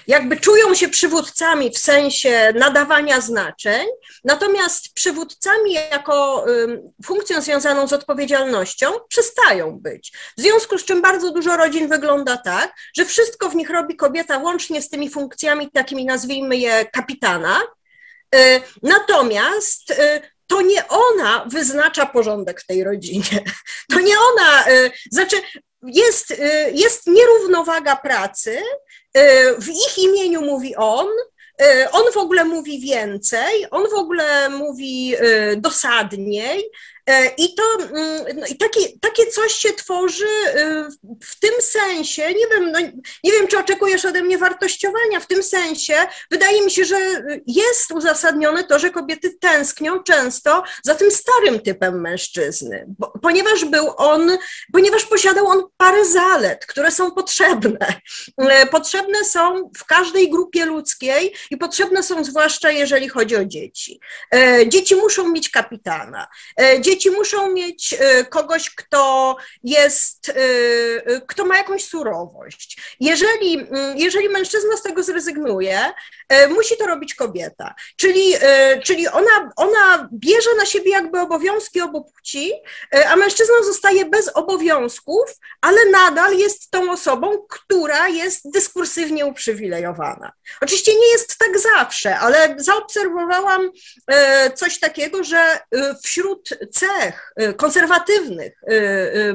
jakby 0.08 0.38
czują 0.38 0.75
się 0.75 0.88
przywódcami 0.88 1.72
w 1.72 1.78
sensie 1.78 2.54
nadawania 2.56 3.22
znaczeń, 3.22 3.88
natomiast 4.24 4.94
przywódcami 4.94 5.74
jako 5.74 6.46
y, 6.50 6.82
funkcją 7.06 7.42
związaną 7.42 7.88
z 7.88 7.94
odpowiedzialnością 7.94 8.88
przestają 9.10 9.80
być. 9.80 10.14
W 10.38 10.42
związku 10.42 10.78
z 10.78 10.86
czym 10.86 11.02
bardzo 11.02 11.32
dużo 11.32 11.58
rodzin 11.58 11.90
wygląda 11.90 12.38
tak, 12.38 12.74
że 12.98 13.06
wszystko 13.06 13.50
w 13.50 13.56
nich 13.56 13.70
robi 13.70 13.96
kobieta 13.96 14.38
łącznie 14.38 14.82
z 14.82 14.90
tymi 14.90 15.10
funkcjami 15.10 15.72
takimi 15.72 16.06
nazwijmy 16.06 16.58
je 16.58 16.86
kapitana, 16.86 17.62
y, 18.36 18.62
Natomiast 18.84 19.94
to 20.48 20.62
nie 20.62 20.88
ona 20.88 21.46
wyznacza 21.52 22.06
porządek 22.06 22.62
w 22.62 22.66
tej 22.66 22.84
rodzinie. 22.84 23.44
To 23.92 24.00
nie 24.00 24.16
ona, 24.20 24.70
y, 24.70 24.92
znaczy 25.12 25.36
jest, 25.84 26.32
y, 26.32 26.72
jest 26.74 27.08
nierównowaga 27.08 27.96
pracy, 27.96 28.58
y, 29.18 29.22
w 29.60 29.70
ich 29.70 29.98
imieniu 29.98 30.42
mówi 30.42 30.75
on, 30.75 31.08
on 31.92 32.12
w 32.14 32.18
ogóle 32.18 32.46
mówi 32.46 32.80
więcej, 32.80 33.66
on 33.72 33.90
w 33.90 33.94
ogóle 33.94 34.50
mówi 34.50 35.16
dosadniej, 35.58 36.72
I 37.38 37.55
to 37.55 37.63
mm, 37.79 38.25
no, 38.35 38.47
i 38.47 38.57
takie, 38.57 38.79
takie 39.01 39.25
coś 39.25 39.53
się 39.53 39.74
tworzy 39.74 40.25
y, 40.25 40.85
w 41.24 41.39
tym 41.39 41.51
sensie, 41.62 42.33
nie 42.33 42.47
wiem, 42.47 42.71
no, 42.71 42.79
nie 43.24 43.31
wiem, 43.31 43.47
czy 43.47 43.59
oczekujesz 43.59 44.05
ode 44.05 44.24
mnie 44.24 44.38
wartościowania, 44.38 45.19
w 45.19 45.27
tym 45.27 45.43
sensie 45.43 45.93
wydaje 46.31 46.62
mi 46.62 46.71
się, 46.71 46.85
że 46.85 46.97
jest 47.47 47.91
uzasadnione 47.91 48.63
to, 48.63 48.79
że 48.79 48.89
kobiety 48.89 49.33
tęsknią 49.39 50.03
często 50.03 50.63
za 50.83 50.95
tym 50.95 51.12
starym 51.12 51.59
typem 51.59 52.01
mężczyzny, 52.01 52.85
bo, 53.00 53.13
ponieważ 53.21 53.65
był 53.65 53.93
on, 53.97 54.38
ponieważ 54.74 55.05
posiadał 55.05 55.47
on 55.47 55.63
parę 55.77 56.05
zalet, 56.05 56.65
które 56.65 56.91
są 56.91 57.12
potrzebne. 57.12 58.01
E, 58.38 58.65
potrzebne 58.65 59.24
są 59.24 59.71
w 59.77 59.85
każdej 59.85 60.29
grupie 60.29 60.65
ludzkiej 60.65 61.33
i 61.51 61.57
potrzebne 61.57 62.03
są 62.03 62.24
zwłaszcza, 62.24 62.71
jeżeli 62.71 63.09
chodzi 63.09 63.35
o 63.35 63.45
dzieci. 63.45 64.00
E, 64.35 64.69
dzieci 64.69 64.95
muszą 64.95 65.31
mieć 65.31 65.50
kapitana. 65.50 66.27
Dzieci 66.81 66.95
dzieci 66.96 67.12
muszą 67.12 67.52
mieć 67.52 67.94
y, 67.94 68.25
kogoś, 68.25 68.75
kto 68.75 69.36
jest, 69.64 70.30
y, 70.30 70.34
y, 71.12 71.22
kto 71.28 71.46
ma 71.46 71.58
jakąś 71.58 71.86
surowość. 71.86 72.96
Jeżeli, 73.00 73.54
mm, 73.60 73.98
jeżeli 73.98 74.30
mężczyzna 74.30 74.78
z 74.78 74.84
tego 74.84 75.04
zrezygnuje, 75.04 75.94
musi 76.50 76.78
to 76.78 76.88
robić 76.88 77.16
kobieta. 77.16 77.75
Czyli, 77.96 78.34
czyli 78.84 79.08
ona, 79.08 79.52
ona 79.56 80.10
bierze 80.14 80.50
na 80.58 80.66
siebie 80.66 80.92
jakby 80.92 81.20
obowiązki 81.20 81.82
obu 81.82 82.04
płci, 82.04 82.52
a 83.08 83.16
mężczyzna 83.16 83.56
zostaje 83.64 84.06
bez 84.06 84.30
obowiązków, 84.30 85.24
ale 85.62 85.86
nadal 85.86 86.38
jest 86.38 86.72
tą 86.72 86.92
osobą, 86.92 87.46
która 87.50 88.08
jest 88.08 88.52
dyskursywnie 88.52 89.25
uprzywilejowana. 89.25 90.32
Oczywiście 90.62 90.96
nie 90.96 91.08
jest 91.08 91.38
tak 91.38 91.60
zawsze, 91.60 92.20
ale 92.20 92.56
zaobserwowałam 92.58 93.72
coś 94.56 94.80
takiego, 94.80 95.24
że 95.24 95.60
wśród 96.04 96.50
celów, 96.72 96.85
cech 96.86 97.34
konserwatywnych 97.58 98.54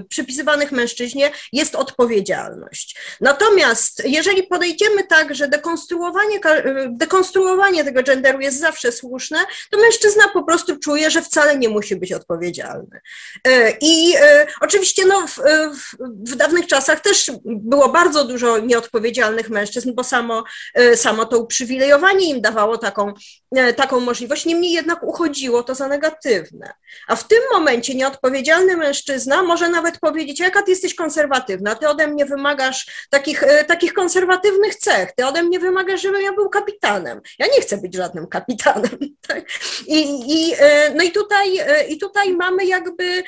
przypisywanych 0.08 0.72
mężczyźnie 0.72 1.30
jest 1.52 1.74
odpowiedzialność. 1.74 2.96
Natomiast 3.20 4.02
jeżeli 4.04 4.42
podejdziemy 4.42 5.06
tak, 5.06 5.34
że 5.34 5.48
dekonstruowanie, 5.48 6.40
dekonstruowanie 6.88 7.84
tego 7.84 8.02
genderu 8.02 8.40
jest 8.40 8.60
zawsze 8.60 8.92
słuszne, 8.92 9.38
to 9.70 9.78
mężczyzna 9.78 10.28
po 10.32 10.42
prostu 10.42 10.78
czuje, 10.78 11.10
że 11.10 11.22
wcale 11.22 11.58
nie 11.58 11.68
musi 11.68 11.96
być 11.96 12.12
odpowiedzialny. 12.12 13.00
I 13.80 14.14
oczywiście 14.60 15.06
no, 15.06 15.26
w, 15.26 15.36
w, 15.76 15.96
w 16.32 16.36
dawnych 16.36 16.66
czasach 16.66 17.00
też 17.00 17.30
było 17.44 17.88
bardzo 17.88 18.24
dużo 18.24 18.58
nieodpowiedzialnych 18.58 19.50
mężczyzn, 19.50 19.92
bo 19.94 20.04
samo, 20.04 20.44
samo 20.94 21.26
to 21.26 21.38
uprzywilejowanie 21.38 22.26
im 22.26 22.40
dawało 22.40 22.78
taką, 22.78 23.12
taką 23.76 24.00
możliwość. 24.00 24.46
Niemniej 24.46 24.72
jednak 24.72 25.02
uchodziło 25.02 25.62
to 25.62 25.74
za 25.74 25.88
negatywne. 25.88 26.72
A 27.06 27.16
w 27.16 27.28
tym 27.28 27.39
momencie 27.52 27.94
nieodpowiedzialny 27.94 28.76
mężczyzna 28.76 29.42
może 29.42 29.68
nawet 29.68 29.98
powiedzieć, 30.00 30.40
jaka 30.40 30.62
ty 30.62 30.70
jesteś 30.70 30.94
konserwatywna, 30.94 31.74
ty 31.74 31.88
ode 31.88 32.06
mnie 32.06 32.26
wymagasz 32.26 33.06
takich, 33.10 33.42
e, 33.42 33.64
takich 33.64 33.92
konserwatywnych 33.92 34.74
cech, 34.74 35.12
ty 35.12 35.26
ode 35.26 35.42
mnie 35.42 35.58
wymagasz, 35.58 36.02
żebym 36.02 36.22
ja 36.22 36.32
był 36.32 36.48
kapitanem. 36.48 37.20
Ja 37.38 37.46
nie 37.46 37.60
chcę 37.60 37.76
być 37.76 37.94
żadnym 37.94 38.26
kapitanem. 38.26 38.98
Tak? 39.28 39.44
I, 39.86 40.20
i, 40.26 40.54
e, 40.58 40.94
no 40.94 41.04
i 41.04 41.10
tutaj, 41.12 41.58
e, 41.58 41.86
i 41.88 41.98
tutaj 41.98 42.34
mamy 42.34 42.64
jakby 42.64 43.22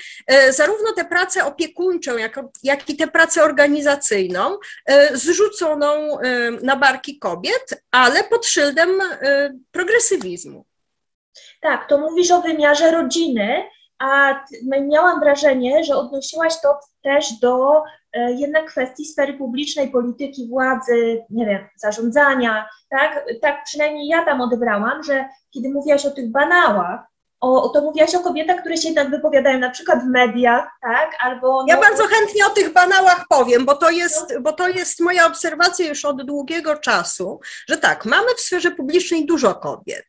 zarówno 0.50 0.92
tę 0.92 1.04
pracę 1.04 1.44
opiekuńczą, 1.44 2.16
jak, 2.16 2.40
jak 2.62 2.90
i 2.90 2.96
tę 2.96 3.06
pracę 3.06 3.42
organizacyjną 3.42 4.58
zrzuconą 5.12 6.18
na 6.62 6.76
barki 6.76 7.18
kobiet, 7.18 7.82
ale 7.90 8.24
pod 8.24 8.46
szyldem 8.46 8.90
progresywizmu. 9.72 10.64
Tak, 11.60 11.88
to 11.88 11.98
mówisz 11.98 12.30
o 12.30 12.42
wymiarze 12.42 12.90
rodziny, 12.90 13.64
a 14.02 14.44
miałam 14.80 15.20
wrażenie, 15.20 15.84
że 15.84 15.96
odnosiłaś 15.96 16.60
to 16.60 16.80
też 17.02 17.32
do 17.32 17.82
e, 18.12 18.32
jednak 18.32 18.66
kwestii 18.66 19.04
sfery 19.04 19.34
publicznej, 19.34 19.90
polityki, 19.90 20.48
władzy, 20.48 21.24
nie 21.30 21.46
wiem, 21.46 21.68
zarządzania, 21.76 22.68
tak? 22.90 23.24
Tak 23.42 23.64
przynajmniej 23.64 24.08
ja 24.08 24.24
tam 24.24 24.40
odebrałam, 24.40 25.02
że 25.02 25.24
kiedy 25.50 25.70
mówiłaś 25.70 26.06
o 26.06 26.10
tych 26.10 26.30
banałach, 26.30 27.11
o, 27.42 27.68
to 27.68 27.80
mówiłaś 27.80 28.14
o 28.14 28.20
kobietach, 28.20 28.60
które 28.60 28.76
się 28.76 28.88
jednak 28.88 29.10
wypowiadają 29.10 29.58
na 29.58 29.70
przykład 29.70 30.04
w 30.04 30.06
mediach, 30.06 30.70
tak? 30.82 31.16
Albo. 31.20 31.48
No... 31.48 31.64
Ja 31.68 31.80
bardzo 31.80 32.06
chętnie 32.06 32.46
o 32.46 32.50
tych 32.50 32.72
banałach 32.72 33.24
powiem, 33.28 33.64
bo 33.64 33.74
to, 33.74 33.90
jest, 33.90 34.38
bo 34.40 34.52
to 34.52 34.68
jest 34.68 35.00
moja 35.00 35.26
obserwacja 35.26 35.88
już 35.88 36.04
od 36.04 36.22
długiego 36.22 36.76
czasu, 36.76 37.40
że 37.68 37.78
tak, 37.78 38.04
mamy 38.04 38.34
w 38.36 38.40
sferze 38.40 38.70
publicznej 38.70 39.26
dużo 39.26 39.54
kobiet. 39.54 40.06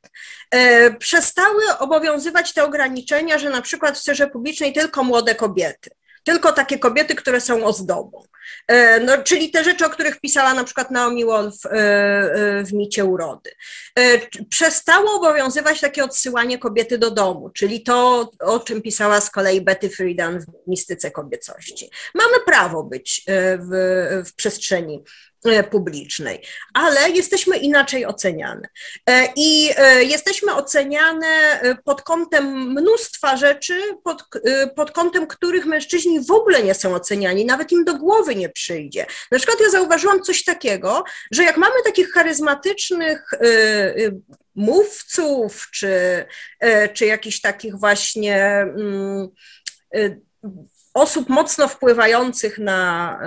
E, 0.52 0.94
przestały 0.94 1.64
obowiązywać 1.80 2.54
te 2.54 2.64
ograniczenia, 2.64 3.38
że 3.38 3.50
na 3.50 3.62
przykład 3.62 3.98
w 3.98 4.02
sferze 4.02 4.28
publicznej 4.28 4.74
tylko 4.74 5.04
młode 5.04 5.36
kobiety 5.36 5.90
tylko 6.24 6.52
takie 6.52 6.80
kobiety, 6.80 7.16
które 7.16 7.42
są 7.42 7.66
ozdobą. 7.66 8.24
E, 8.68 9.00
no, 9.00 9.18
czyli 9.18 9.52
te 9.52 9.64
rzeczy, 9.64 9.86
o 9.86 9.90
których 9.90 10.20
pisała 10.20 10.54
na 10.54 10.64
przykład 10.64 10.92
Naomi 10.92 11.26
Wolf 11.26 11.56
w, 11.62 11.66
e, 11.66 12.64
w 12.64 12.74
Micie 12.74 13.06
Urody. 13.06 13.52
Przestało 14.50 15.12
obowiązywać 15.12 15.82
takie 15.82 16.04
odsyłanie 16.04 16.58
kobiety 16.58 16.98
do 16.98 17.12
domu, 17.12 17.50
czyli 17.50 17.84
to, 17.84 18.32
o 18.40 18.60
czym 18.60 18.82
pisała 18.82 19.22
z 19.22 19.30
kolei 19.30 19.62
Betty 19.62 19.90
Friedan 19.90 20.40
w 20.40 20.46
Mistyce 20.68 21.12
Kobiecości. 21.12 21.90
Mamy 22.16 22.40
prawo 22.46 22.84
być 22.84 23.26
w, 23.60 24.24
w 24.26 24.36
przestrzeni 24.36 25.04
E, 25.04 25.33
publicznej, 25.72 26.42
ale 26.74 27.10
jesteśmy 27.10 27.58
inaczej 27.58 28.06
oceniane. 28.06 28.68
E, 29.10 29.28
I 29.36 29.70
e, 29.78 30.04
jesteśmy 30.04 30.56
oceniane 30.56 31.62
pod 31.86 32.02
kątem 32.02 32.72
mnóstwa 32.72 33.38
rzeczy, 33.38 33.82
pod, 34.04 34.24
pod 34.76 34.92
kątem 34.92 35.28
których 35.28 35.66
mężczyźni 35.66 36.26
w 36.26 36.32
ogóle 36.32 36.64
nie 36.64 36.74
są 36.74 36.96
oceniani, 36.96 37.46
nawet 37.46 37.72
im 37.72 37.86
do 37.86 37.98
głowy 37.98 38.36
nie 38.36 38.50
przyjdzie. 38.50 39.06
Na 39.32 39.38
przykład 39.38 39.60
ja 39.62 39.70
zauważyłam 39.70 40.22
coś 40.22 40.44
takiego, 40.44 41.04
że 41.32 41.44
jak 41.44 41.58
mamy 41.58 41.76
takich 41.86 42.12
charyzmatycznych 42.12 43.30
mówców, 44.56 45.68
czy, 45.72 46.26
czy 46.94 47.06
jakichś 47.06 47.42
takich 47.42 47.80
właśnie 47.80 48.46
mm, 48.46 49.28
osób 50.94 51.30
mocno 51.30 51.68
wpływających 51.68 52.58
na 52.58 53.20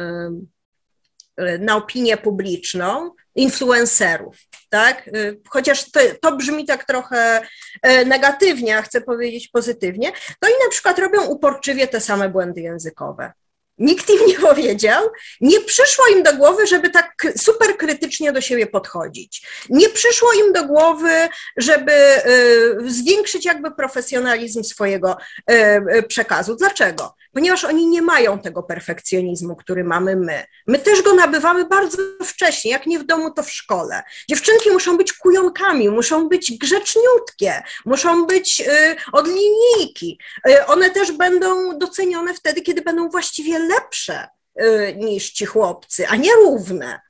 na 1.59 1.76
opinię 1.76 2.16
publiczną 2.16 3.11
influencerów, 3.35 4.37
tak? 4.71 5.11
Chociaż 5.49 5.90
to, 5.90 6.00
to, 6.21 6.37
brzmi 6.37 6.66
tak 6.66 6.85
trochę 6.85 7.47
e, 7.83 8.05
negatywnie, 8.05 8.78
a 8.78 8.83
chcę 8.83 9.00
powiedzieć 9.00 9.49
pozytywnie, 9.49 10.12
to 10.12 10.47
oni 10.47 10.57
na 10.64 10.71
przykład 10.71 10.99
robią 10.99 11.25
uporczywie 11.25 11.88
te 11.88 12.00
same 12.00 12.28
błędy 12.28 12.61
językowe. 12.61 13.33
Nikt 13.78 14.11
im 14.11 14.26
nie 14.26 14.38
powiedział, 14.38 15.10
nie 15.41 15.60
przyszło 15.60 16.04
im 16.06 16.23
do 16.23 16.37
głowy, 16.37 16.67
żeby 16.67 16.91
tak 16.91 17.26
super 17.37 17.76
krytycznie 17.76 18.32
do 18.32 18.41
siebie 18.41 18.67
podchodzić. 18.67 19.47
Nie 19.71 19.89
przyszło 19.89 20.32
im 20.32 20.52
do 20.52 20.65
głowy, 20.65 21.28
żeby 21.56 21.93
y, 21.93 22.91
zwiększyć 22.91 23.45
jakby 23.45 23.71
profesjonalizm 23.71 24.65
swojego 24.65 25.17
y, 25.50 26.02
przekazu. 26.02 26.56
Dlaczego? 26.56 27.15
Ponieważ 27.36 27.64
oni 27.64 27.86
nie 27.86 28.02
mają 28.02 28.38
tego 28.38 28.62
perfekcjonizmu, 28.62 29.56
który 29.56 29.84
mamy 29.84 30.16
my. 30.16 30.44
My 30.66 30.78
też 30.78 31.02
go 31.02 31.14
nabywamy 31.14 31.64
bardzo 31.64 31.99
wcześnie, 32.25 32.70
jak 32.70 32.86
nie 32.86 32.99
w 32.99 33.06
domu, 33.06 33.30
to 33.30 33.42
w 33.42 33.50
szkole. 33.50 34.02
Dziewczynki 34.28 34.70
muszą 34.70 34.96
być 34.96 35.12
kujonkami, 35.12 35.88
muszą 35.88 36.28
być 36.28 36.58
grzeczniutkie, 36.58 37.62
muszą 37.84 38.26
być 38.26 38.60
y, 38.60 38.96
od 39.12 39.26
linijki. 39.26 40.18
One 40.66 40.90
też 40.90 41.12
będą 41.12 41.78
docenione 41.78 42.34
wtedy, 42.34 42.62
kiedy 42.62 42.82
będą 42.82 43.08
właściwie 43.08 43.58
lepsze 43.58 44.28
y, 44.60 44.94
niż 44.99 45.30
ci 45.30 45.46
chłopcy, 45.46 46.08
a 46.08 46.16
nie 46.16 46.32
równe. 46.34 47.00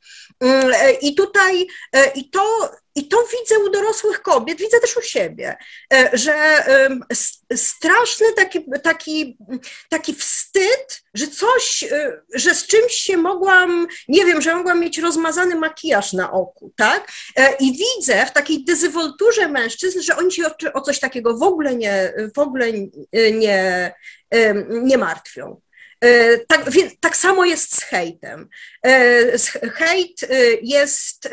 Mm, 0.40 0.72
e, 0.74 0.92
I 0.92 1.14
tutaj, 1.14 1.66
e, 1.92 2.10
i 2.14 2.30
to, 2.30 2.70
i 2.94 3.08
to 3.08 3.16
widzę 3.16 3.58
u 3.58 3.70
dorosłych 3.70 4.22
kobiet, 4.22 4.58
widzę 4.58 4.80
też 4.80 4.96
u 4.96 5.02
siebie, 5.02 5.56
e, 5.92 6.10
że 6.12 6.64
straszny 7.54 8.32
taki, 8.32 8.64
taki, 8.82 9.38
taki 9.88 10.14
wstyd, 10.14 11.02
że 11.14 11.26
coś, 11.26 11.84
że 12.34 12.54
z 12.54 12.66
czymś 12.66 12.92
się 12.92 13.16
mogłam, 13.16 13.86
nie 14.08 14.24
wiem, 14.24 14.42
że 14.42 14.56
mogłam 14.56 14.80
mieć 14.80 14.98
rozmazany 14.98 15.54
makijaż 15.54 16.12
na 16.12 16.32
oku, 16.32 16.72
tak? 16.76 17.12
I 17.60 17.72
widzę 17.72 18.26
w 18.26 18.32
takiej 18.32 18.64
dezywolturze 18.64 19.48
mężczyzn, 19.48 20.00
że 20.00 20.16
oni 20.16 20.32
się 20.32 20.46
o, 20.46 20.72
o 20.72 20.80
coś 20.80 21.00
takiego 21.00 21.36
w 21.38 21.42
ogóle 21.42 21.74
nie, 21.74 22.12
w 22.36 22.38
ogóle 22.38 22.66
nie, 23.32 23.94
nie 24.68 24.98
martwią. 24.98 25.60
E, 26.00 26.38
tak, 26.38 26.64
tak 27.00 27.16
samo 27.16 27.44
jest 27.44 27.74
z 27.74 27.82
hejtem. 27.82 28.48
E, 28.86 29.38
hejt 29.74 30.22
e, 30.22 30.26
jest 30.62 31.28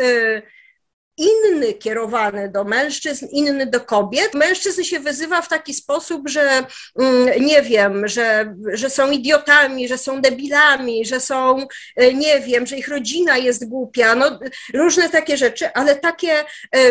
inny 1.17 1.73
kierowany 1.73 2.49
do 2.49 2.63
mężczyzn, 2.63 3.27
inny 3.31 3.65
do 3.65 3.79
kobiet. 3.79 4.33
Mężczyzn 4.33 4.83
się 4.83 4.99
wyzywa 4.99 5.41
w 5.41 5.49
taki 5.49 5.73
sposób, 5.73 6.29
że 6.29 6.63
mm, 6.99 7.45
nie 7.45 7.61
wiem, 7.61 8.07
że, 8.07 8.55
że 8.73 8.89
są 8.89 9.11
idiotami, 9.11 9.87
że 9.87 9.97
są 9.97 10.21
debilami, 10.21 11.05
że 11.05 11.19
są, 11.19 11.67
nie 12.13 12.39
wiem, 12.39 12.67
że 12.67 12.77
ich 12.77 12.87
rodzina 12.87 13.37
jest 13.37 13.69
głupia, 13.69 14.15
no 14.15 14.39
różne 14.73 15.09
takie 15.09 15.37
rzeczy, 15.37 15.73
ale 15.73 15.95
takie 15.95 16.43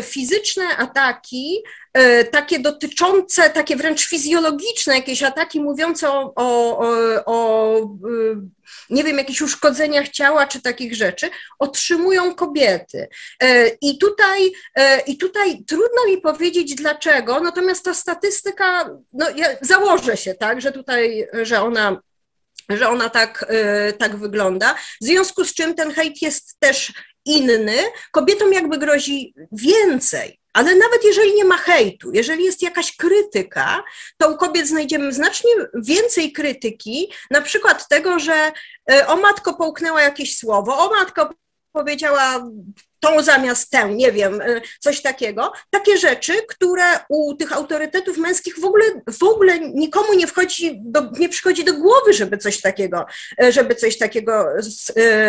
fizyczne 0.02 0.64
ataki 0.76 1.62
E, 1.92 2.24
takie 2.24 2.58
dotyczące, 2.58 3.50
takie 3.50 3.76
wręcz 3.76 4.08
fizjologiczne 4.08 4.94
jakieś 4.94 5.22
ataki 5.22 5.60
mówiące 5.60 6.10
o, 6.10 6.32
o, 6.36 6.78
o, 6.78 7.26
o 7.26 7.80
nie 8.90 9.04
wiem, 9.04 9.18
jakichś 9.18 9.40
uszkodzeniach 9.40 10.08
ciała 10.08 10.46
czy 10.46 10.62
takich 10.62 10.94
rzeczy, 10.94 11.30
otrzymują 11.58 12.34
kobiety. 12.34 13.08
E, 13.42 13.68
I 13.68 13.98
tutaj, 13.98 14.52
e, 14.74 15.00
I 15.00 15.18
tutaj 15.18 15.64
trudno 15.64 16.06
mi 16.06 16.20
powiedzieć 16.20 16.74
dlaczego, 16.74 17.40
natomiast 17.40 17.84
ta 17.84 17.94
statystyka, 17.94 18.90
no 19.12 19.26
ja 19.36 19.48
założę 19.60 20.16
się, 20.16 20.34
tak, 20.34 20.60
że 20.60 20.72
tutaj, 20.72 21.28
że 21.42 21.62
ona 21.62 22.00
że 22.68 22.88
ona 22.88 23.10
tak, 23.10 23.46
tak 23.98 24.16
wygląda, 24.16 24.74
w 25.00 25.04
związku 25.04 25.44
z 25.44 25.54
czym 25.54 25.74
ten 25.74 25.92
hejt 25.92 26.22
jest 26.22 26.56
też 26.60 26.92
inny, 27.24 27.76
kobietom 28.12 28.52
jakby 28.52 28.78
grozi 28.78 29.34
więcej. 29.52 30.41
Ale 30.52 30.74
nawet 30.74 31.04
jeżeli 31.04 31.34
nie 31.34 31.44
ma 31.44 31.56
hejtu, 31.56 32.12
jeżeli 32.12 32.44
jest 32.44 32.62
jakaś 32.62 32.96
krytyka, 32.96 33.84
to 34.16 34.30
u 34.32 34.36
kobiet 34.36 34.68
znajdziemy 34.68 35.12
znacznie 35.12 35.50
więcej 35.74 36.32
krytyki, 36.32 37.12
na 37.30 37.40
przykład 37.40 37.88
tego, 37.88 38.18
że 38.18 38.52
e, 38.92 39.06
o 39.06 39.16
matko 39.16 39.54
połknęła 39.54 40.02
jakieś 40.02 40.38
słowo, 40.38 40.78
o 40.78 40.90
matko 40.90 41.30
powiedziała 41.72 42.44
tą 43.02 43.22
zamiast 43.22 43.70
tę, 43.70 43.88
nie 43.94 44.12
wiem, 44.12 44.40
e, 44.40 44.60
coś 44.80 45.02
takiego. 45.02 45.52
Takie 45.70 45.98
rzeczy, 45.98 46.42
które 46.48 46.84
u 47.08 47.34
tych 47.34 47.52
autorytetów 47.52 48.18
męskich 48.18 48.58
w 48.58 48.64
ogóle, 48.64 48.84
w 49.18 49.22
ogóle 49.22 49.58
nikomu 49.58 50.14
nie 50.14 50.26
wchodzi, 50.26 50.72
do, 50.76 51.10
nie 51.18 51.28
przychodzi 51.28 51.64
do 51.64 51.72
głowy, 51.72 52.12
żeby 52.12 52.38
coś 52.38 52.60
takiego, 52.60 53.06
e, 53.42 53.52
żeby 53.52 53.74
coś 53.74 53.98
takiego 53.98 54.46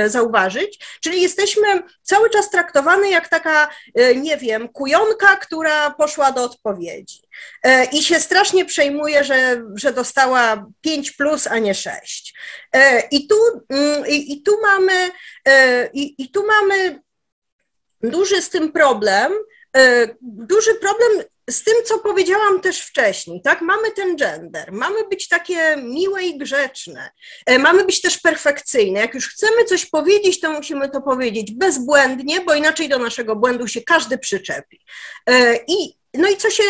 zauważyć. 0.07 0.79
Czyli 1.01 1.21
jesteśmy 1.21 1.83
cały 2.03 2.29
czas 2.29 2.49
traktowane 2.49 3.09
jak 3.09 3.27
taka, 3.27 3.69
nie 4.15 4.37
wiem, 4.37 4.69
kujonka, 4.69 5.35
która 5.35 5.91
poszła 5.91 6.31
do 6.31 6.43
odpowiedzi. 6.43 7.21
I 7.91 8.03
się 8.03 8.19
strasznie 8.19 8.65
przejmuje, 8.65 9.23
że, 9.23 9.63
że 9.75 9.93
dostała 9.93 10.65
5 10.81 11.11
plus, 11.11 11.47
a 11.47 11.59
nie 11.59 11.75
6. 11.75 12.33
I 13.11 13.27
tu, 13.27 13.35
mm, 13.69 14.07
i, 14.07 14.33
i 14.33 14.41
tu 14.41 14.61
mamy, 14.61 15.11
i, 15.93 16.15
i 16.23 16.31
tu 16.31 16.47
mamy 16.47 17.03
duży 18.03 18.41
z 18.41 18.49
tym 18.49 18.71
problem, 18.71 19.31
e, 19.77 20.07
duży 20.21 20.75
problem 20.75 21.23
z 21.49 21.63
tym, 21.63 21.73
co 21.85 21.99
powiedziałam 21.99 22.61
też 22.61 22.81
wcześniej, 22.81 23.41
tak? 23.41 23.61
Mamy 23.61 23.91
ten 23.91 24.15
gender, 24.15 24.71
mamy 24.71 25.07
być 25.09 25.27
takie 25.27 25.77
miłe 25.77 26.23
i 26.23 26.37
grzeczne, 26.37 27.11
e, 27.45 27.59
mamy 27.59 27.85
być 27.85 28.01
też 28.01 28.17
perfekcyjne. 28.17 28.99
Jak 28.99 29.13
już 29.13 29.29
chcemy 29.29 29.65
coś 29.65 29.85
powiedzieć, 29.85 30.39
to 30.39 30.51
musimy 30.51 30.89
to 30.89 31.01
powiedzieć 31.01 31.51
bezbłędnie, 31.51 32.41
bo 32.41 32.53
inaczej 32.53 32.89
do 32.89 32.99
naszego 32.99 33.35
błędu 33.35 33.67
się 33.67 33.81
każdy 33.81 34.17
przyczepi. 34.17 34.79
E, 35.29 35.55
I, 35.67 35.97
no 36.13 36.29
i 36.29 36.37
co 36.37 36.49
się 36.49 36.63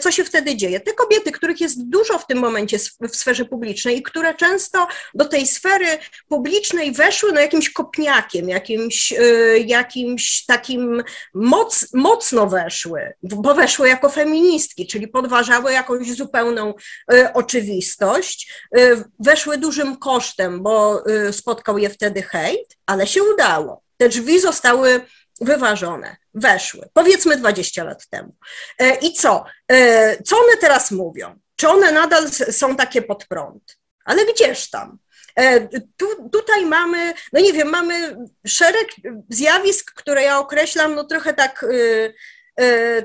co 0.00 0.12
się 0.12 0.24
wtedy 0.24 0.56
dzieje? 0.56 0.80
Te 0.80 0.92
kobiety, 0.92 1.32
których 1.32 1.60
jest 1.60 1.88
dużo 1.88 2.18
w 2.18 2.26
tym 2.26 2.38
momencie 2.38 2.78
w 2.78 3.16
sferze 3.16 3.44
publicznej 3.44 3.98
i 3.98 4.02
które 4.02 4.34
często 4.34 4.86
do 5.14 5.24
tej 5.24 5.46
sfery 5.46 5.86
publicznej 6.28 6.92
weszły 6.92 7.32
no 7.32 7.40
jakimś 7.40 7.70
kopniakiem, 7.70 8.48
jakimś, 8.48 9.12
e, 9.12 9.58
jakimś 9.58 10.44
takim 10.46 11.02
moc, 11.34 11.86
mocno 11.94 12.46
weszły, 12.46 13.12
bo 13.22 13.54
weszły 13.54 13.88
jako 13.88 14.08
feministki, 14.08 14.86
czyli 14.86 15.08
podważały 15.08 15.72
jakąś 15.72 16.12
zupełną 16.12 16.74
e, 17.12 17.32
oczywistość, 17.34 18.52
weszły 19.20 19.58
dużym 19.58 19.96
kosztem, 19.96 20.62
bo 20.62 21.04
spotkał 21.32 21.78
je 21.78 21.90
wtedy 21.90 22.22
hejt, 22.22 22.76
ale 22.86 23.06
się 23.06 23.22
udało. 23.22 23.82
Te 23.96 24.08
drzwi 24.08 24.40
zostały 24.40 25.00
wyważone, 25.40 26.16
weszły, 26.34 26.88
powiedzmy 26.92 27.36
20 27.36 27.84
lat 27.84 28.08
temu. 28.08 28.34
E, 28.78 28.94
I 28.94 29.12
co? 29.12 29.44
E, 29.72 30.22
co 30.22 30.36
one 30.36 30.56
teraz 30.60 30.90
mówią? 30.90 31.38
Czy 31.56 31.68
one 31.68 31.92
nadal 31.92 32.30
są 32.30 32.76
takie 32.76 33.02
pod 33.02 33.26
prąd? 33.26 33.78
Ale 34.04 34.24
gdzież 34.24 34.70
tam? 34.70 34.98
E, 35.36 35.68
tu, 35.96 36.30
tutaj 36.32 36.66
mamy, 36.66 37.14
no 37.32 37.40
nie 37.40 37.52
wiem, 37.52 37.68
mamy 37.68 38.16
szereg 38.46 38.88
zjawisk, 39.28 39.92
które 39.94 40.22
ja 40.22 40.38
określam, 40.38 40.94
no 40.94 41.04
trochę 41.04 41.34
tak, 41.34 41.64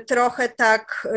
trochę 0.06 0.48
tak 0.48 1.08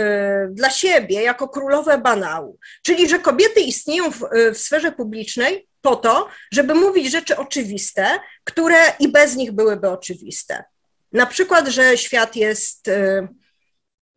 dla 0.49 0.69
siebie, 0.69 1.21
jako 1.21 1.49
królowe 1.49 1.97
banału. 1.97 2.59
Czyli, 2.83 3.09
że 3.09 3.19
kobiety 3.19 3.59
istnieją 3.59 4.11
w, 4.11 4.29
w 4.53 4.57
sferze 4.57 4.91
publicznej 4.91 5.67
po 5.81 5.95
to, 5.95 6.27
żeby 6.51 6.75
mówić 6.75 7.11
rzeczy 7.11 7.37
oczywiste, 7.37 8.19
które 8.43 8.77
i 8.99 9.07
bez 9.07 9.35
nich 9.35 9.51
byłyby 9.51 9.89
oczywiste. 9.89 10.63
Na 11.11 11.25
przykład, 11.25 11.67
że 11.67 11.97
świat 11.97 12.35
jest 12.35 12.87
y, 12.87 13.27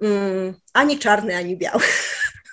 y, 0.04 0.54
ani 0.72 0.98
czarny, 0.98 1.36
ani 1.36 1.56
biały. 1.56 1.82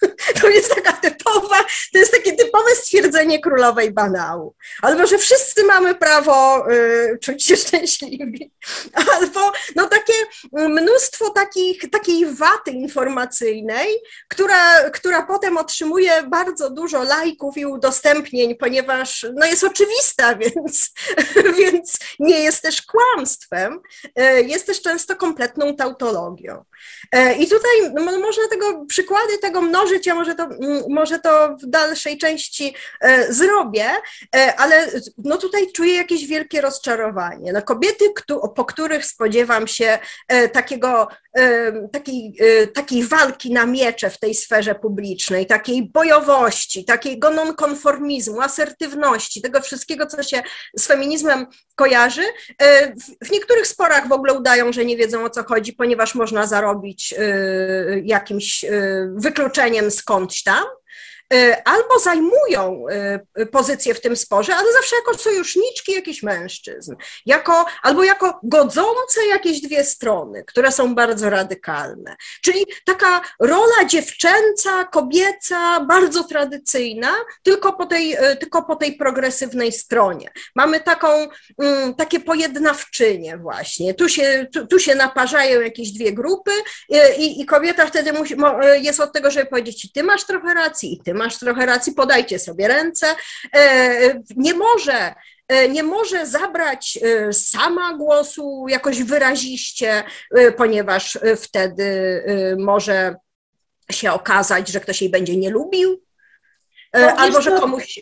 To 0.41 0.49
jest 0.49 0.75
taka 0.75 0.96
typowa, 1.01 1.63
to 1.93 1.99
jest 1.99 2.11
takie 2.11 2.33
typowe 2.33 2.75
stwierdzenie 2.75 3.39
królowej 3.39 3.91
banału. 3.91 4.55
Albo, 4.81 5.07
że 5.07 5.17
wszyscy 5.17 5.63
mamy 5.63 5.95
prawo 5.95 6.65
y, 6.71 7.17
czuć 7.21 7.43
się 7.45 7.57
szczęśliwi. 7.57 8.51
Albo 9.13 9.51
no 9.75 9.87
takie 9.87 10.13
mnóstwo 10.51 11.29
takich, 11.29 11.89
takiej 11.91 12.25
waty 12.25 12.71
informacyjnej, 12.71 13.87
która, 14.27 14.89
która 14.89 15.25
potem 15.25 15.57
otrzymuje 15.57 16.23
bardzo 16.23 16.69
dużo 16.69 17.03
lajków 17.03 17.57
i 17.57 17.65
udostępnień, 17.65 18.55
ponieważ 18.55 19.25
no 19.33 19.45
jest 19.45 19.63
oczywista, 19.63 20.35
więc, 20.45 20.91
więc 21.57 21.99
nie 22.19 22.39
jest 22.39 22.61
też 22.61 22.81
kłamstwem. 22.81 23.79
Y, 24.19 24.43
jest 24.43 24.65
też 24.65 24.81
często 24.81 25.15
kompletną 25.15 25.75
tautologią. 25.75 26.63
Y, 27.15 27.33
I 27.33 27.47
tutaj 27.47 27.93
no, 27.93 28.19
można 28.19 28.47
tego 28.49 28.85
przykłady 28.85 29.37
tego 29.37 29.61
mnożyć, 29.61 30.05
ja 30.05 30.15
może 30.15 30.35
to, 30.35 30.43
mm, 30.43 30.83
może 30.89 31.19
to 31.19 31.57
w 31.63 31.65
dalszej 31.65 32.17
części 32.17 32.75
e, 33.01 33.33
zrobię, 33.33 33.85
e, 34.35 34.55
ale 34.55 34.87
no 35.17 35.37
tutaj 35.37 35.71
czuję 35.71 35.95
jakieś 35.95 36.27
wielkie 36.27 36.61
rozczarowanie. 36.61 37.53
No 37.53 37.61
kobiety, 37.61 38.05
po 38.55 38.65
których 38.65 39.05
spodziewam 39.05 39.67
się 39.67 39.99
e, 40.27 40.49
takiego, 40.49 41.07
takiej, 41.91 42.37
takiej 42.73 43.03
walki 43.03 43.53
na 43.53 43.65
miecze 43.65 44.09
w 44.09 44.19
tej 44.19 44.35
sferze 44.35 44.75
publicznej, 44.75 45.45
takiej 45.45 45.91
bojowości, 45.91 46.85
takiego 46.85 47.29
nonkonformizmu, 47.29 48.41
asertywności, 48.41 49.41
tego 49.41 49.61
wszystkiego, 49.61 50.05
co 50.05 50.23
się 50.23 50.41
z 50.77 50.87
feminizmem 50.87 51.45
kojarzy. 51.75 52.23
W 53.21 53.31
niektórych 53.31 53.67
sporach 53.67 54.07
w 54.07 54.11
ogóle 54.11 54.33
udają, 54.33 54.73
że 54.73 54.85
nie 54.85 54.97
wiedzą 54.97 55.23
o 55.23 55.29
co 55.29 55.43
chodzi, 55.43 55.73
ponieważ 55.73 56.15
można 56.15 56.47
zarobić 56.47 57.15
jakimś 58.03 58.65
wykluczeniem 59.15 59.91
skądś 59.91 60.43
tam, 60.43 60.63
albo 61.65 61.99
zajmują 61.99 62.85
e, 63.35 63.45
pozycję 63.45 63.93
w 63.93 64.01
tym 64.01 64.15
sporze, 64.15 64.55
ale 64.55 64.73
zawsze 64.73 64.95
jako 64.95 65.17
sojuszniczki 65.17 65.91
jakichś 65.91 66.23
mężczyzn, 66.23 66.95
jako, 67.25 67.65
albo 67.81 68.03
jako 68.03 68.39
godzące 68.43 69.27
jakieś 69.29 69.61
dwie 69.61 69.83
strony, 69.83 70.43
które 70.43 70.71
są 70.71 70.95
bardzo 70.95 71.29
radykalne. 71.29 72.15
Czyli 72.41 72.65
taka 72.85 73.21
rola 73.39 73.85
dziewczęca, 73.87 74.83
kobieca, 74.83 75.79
bardzo 75.79 76.23
tradycyjna, 76.23 77.11
tylko 77.43 77.73
po 77.73 77.85
tej, 77.85 78.13
e, 78.13 78.35
tylko 78.35 78.63
po 78.63 78.75
tej 78.75 78.97
progresywnej 78.97 79.71
stronie. 79.71 80.31
Mamy 80.55 80.79
taką, 80.79 81.07
mm, 81.61 81.95
takie 81.95 82.19
pojednawczynie 82.19 83.37
właśnie. 83.37 83.93
Tu 83.93 84.09
się, 84.09 84.47
tu, 84.53 84.67
tu 84.67 84.79
się 84.79 84.95
naparzają 84.95 85.61
jakieś 85.61 85.91
dwie 85.91 86.13
grupy 86.13 86.51
i, 87.17 87.41
i 87.41 87.45
kobieta 87.45 87.85
wtedy 87.85 88.13
musi, 88.13 88.35
jest 88.81 88.99
od 88.99 89.13
tego, 89.13 89.31
żeby 89.31 89.45
powiedzieć, 89.45 89.91
ty 89.91 90.03
masz 90.03 90.25
trochę 90.25 90.53
racji 90.53 90.93
i 90.93 91.03
ty 91.03 91.13
masz 91.17 91.39
trochę 91.39 91.65
racji, 91.65 91.93
podajcie 91.93 92.39
sobie 92.39 92.67
ręce. 92.67 93.07
E, 93.53 94.19
nie 94.35 94.53
może 94.53 95.13
e, 95.47 95.69
nie 95.69 95.83
może 95.83 96.25
zabrać 96.25 96.99
e, 97.01 97.33
sama 97.33 97.93
głosu 97.93 98.65
jakoś 98.69 99.03
wyraziście, 99.03 100.03
ponieważ 100.57 101.19
wtedy 101.37 102.23
może 102.59 103.15
się 103.91 104.11
okazać, 104.11 104.69
że 104.69 104.79
ktoś 104.79 105.01
jej 105.01 105.11
będzie 105.11 105.37
nie 105.37 105.49
lubił, 105.49 106.03
no, 106.93 107.07
albo 107.07 107.41
że 107.41 107.51
komuś. 107.51 107.99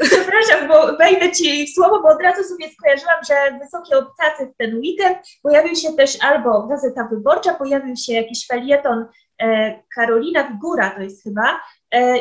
Przepraszam, 0.00 0.68
bo 0.68 0.96
wejdę 0.96 1.32
Ci 1.32 1.66
w 1.66 1.74
słowo, 1.74 2.02
bo 2.02 2.08
od 2.08 2.22
razu 2.22 2.44
sobie 2.44 2.70
skojarzyłam, 2.70 3.16
że 3.28 3.58
wysokie 3.58 3.98
obcasy 3.98 4.46
w 4.46 4.56
ten 4.56 4.78
weekend 4.78 5.18
pojawił 5.42 5.76
się 5.76 5.92
też 5.92 6.18
albo 6.20 6.66
Gazeta 6.66 7.08
Wyborcza, 7.10 7.54
pojawił 7.54 7.96
się 7.96 8.12
jakiś 8.12 8.46
felieton 8.46 9.06
Karolina 9.94 10.48
Figura, 10.48 10.90
to 10.90 11.02
jest 11.02 11.22
chyba, 11.22 11.60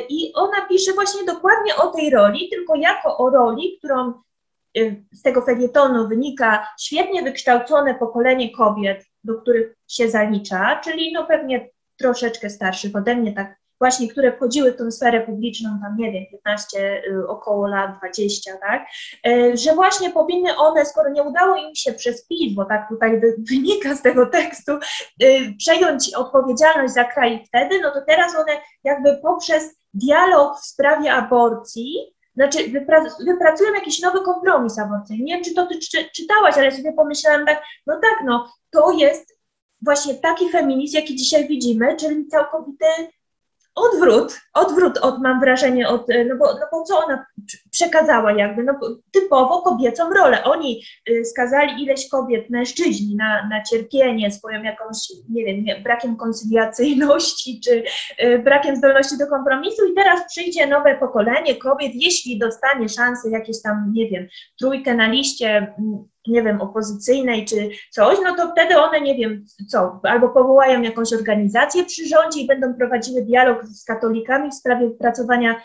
I 0.10 0.32
ona 0.36 0.68
pisze 0.70 0.94
właśnie 0.94 1.26
dokładnie 1.26 1.76
o 1.76 1.88
tej 1.88 2.10
roli, 2.10 2.50
tylko 2.50 2.76
jako 2.76 3.18
o 3.18 3.30
roli, 3.30 3.78
którą 3.78 4.14
y, 4.78 5.06
z 5.12 5.22
tego 5.22 5.42
felietonu 5.42 6.08
wynika 6.08 6.68
świetnie 6.80 7.24
wykształcone 7.24 7.96
pokolenie 7.96 8.52
kobiet, 8.52 9.06
do 9.24 9.42
których 9.42 9.76
się 9.88 10.10
zalicza, 10.10 10.80
czyli 10.84 11.14
no 11.14 11.28
pewnie 11.28 11.70
troszeczkę 11.98 12.50
starszych 12.50 12.96
ode 12.96 13.16
mnie, 13.16 13.34
tak 13.34 13.57
właśnie, 13.80 14.08
które 14.08 14.36
wchodziły 14.36 14.72
w 14.72 14.78
tą 14.78 14.92
sferę 14.92 15.22
publiczną, 15.22 15.70
tam 15.82 15.98
nie 15.98 16.12
wiem, 16.12 16.24
15, 16.32 17.04
y, 17.08 17.28
około 17.28 17.68
lat 17.68 17.98
20, 17.98 18.58
tak, 18.58 18.86
e, 19.28 19.58
że 19.58 19.76
właśnie 19.76 20.10
powinny 20.10 20.58
one, 20.58 20.86
skoro 20.86 21.10
nie 21.10 21.24
udało 21.24 21.56
im 21.56 21.76
się 21.76 21.94
przez 21.94 22.28
PiS, 22.28 22.54
bo 22.56 22.66
tak 22.66 22.90
tutaj 22.90 23.22
wynika 23.50 23.96
z 23.96 24.02
tego 24.02 24.26
tekstu, 24.26 24.72
y, 25.24 25.54
przejąć 25.58 26.14
odpowiedzialność 26.16 26.94
za 26.94 27.04
kraj 27.04 27.44
wtedy, 27.48 27.80
no 27.82 27.92
to 27.92 28.02
teraz 28.08 28.36
one 28.36 28.62
jakby 28.84 29.18
poprzez 29.18 29.78
dialog 29.94 30.58
w 30.60 30.66
sprawie 30.66 31.14
aborcji, 31.14 32.18
znaczy 32.36 32.58
wypracują 33.26 33.74
jakiś 33.74 34.02
nowy 34.02 34.22
kompromis 34.22 34.80
aborcyjny. 34.80 35.24
Nie 35.24 35.34
wiem, 35.34 35.44
czy 35.44 35.54
to 35.54 35.68
ty 35.68 35.80
czytałaś, 36.16 36.58
ale 36.58 36.72
sobie 36.72 36.94
pomyślałam 36.94 37.46
tak, 37.46 37.64
no 37.88 38.00
tak, 38.02 38.24
no 38.26 38.52
to 38.72 38.92
jest 38.92 39.38
właśnie 39.82 40.16
taki 40.16 40.50
feminizm, 40.50 40.96
jaki 40.96 41.16
dzisiaj 41.16 41.48
widzimy, 41.48 41.96
czyli 41.96 42.28
całkowity 42.28 42.86
odwrót, 43.78 44.40
odwrót 44.54 44.98
od, 44.98 45.22
mam 45.22 45.40
wrażenie, 45.40 45.88
od, 45.88 46.08
no, 46.30 46.36
bo, 46.40 46.46
no 46.46 46.66
bo 46.72 46.84
co 46.84 47.06
ona 47.06 47.26
przekazała 47.72 48.32
jakby, 48.32 48.64
no 48.64 48.80
typowo 49.12 49.62
kobiecą 49.62 50.14
rolę. 50.14 50.44
Oni 50.44 50.84
y, 51.10 51.26
skazali 51.26 51.84
ileś 51.84 52.10
kobiet, 52.10 52.50
mężczyźni 52.50 53.16
na, 53.16 53.48
na 53.48 53.64
cierpienie 53.64 54.32
swoją 54.32 54.64
jakąś, 54.64 54.98
nie 55.30 55.46
wiem, 55.46 55.84
brakiem 55.84 56.18
koncyliacyjności 56.18 57.62
czy 57.64 57.84
y, 58.26 58.40
brakiem 58.40 58.76
zdolności 58.76 59.18
do 59.18 59.28
kompromisu 59.28 59.86
i 59.86 59.96
teraz 59.96 60.22
przyjdzie 60.30 60.68
nowe 60.68 60.96
pokolenie 60.96 61.56
kobiet, 61.56 61.92
jeśli 61.96 62.40
dostanie 62.40 62.90
szansę 62.90 63.30
jakieś 63.30 63.62
tam, 63.62 63.92
nie 63.94 64.10
wiem, 64.10 64.28
trójkę 64.60 64.96
na 64.96 65.08
liście 65.08 65.74
nie 66.28 66.44
wiem, 66.44 66.62
opozycyjnej 66.62 67.46
czy 67.46 67.70
coś, 67.92 68.18
no 68.24 68.36
to 68.36 68.52
wtedy 68.52 68.78
one, 68.78 69.02
nie 69.02 69.16
wiem 69.16 69.46
co, 69.68 70.00
albo 70.04 70.30
powołają 70.30 70.82
jakąś 70.82 71.14
organizację 71.14 71.86
przy 71.86 72.08
rządzie 72.08 72.40
i 72.40 72.48
będą 72.48 72.74
prowadziły 72.74 73.22
dialog 73.22 73.66
z 73.66 73.86
katolikami 73.86 74.50
w 74.50 74.54
sprawie 74.54 74.88
wypracowania 74.88 75.56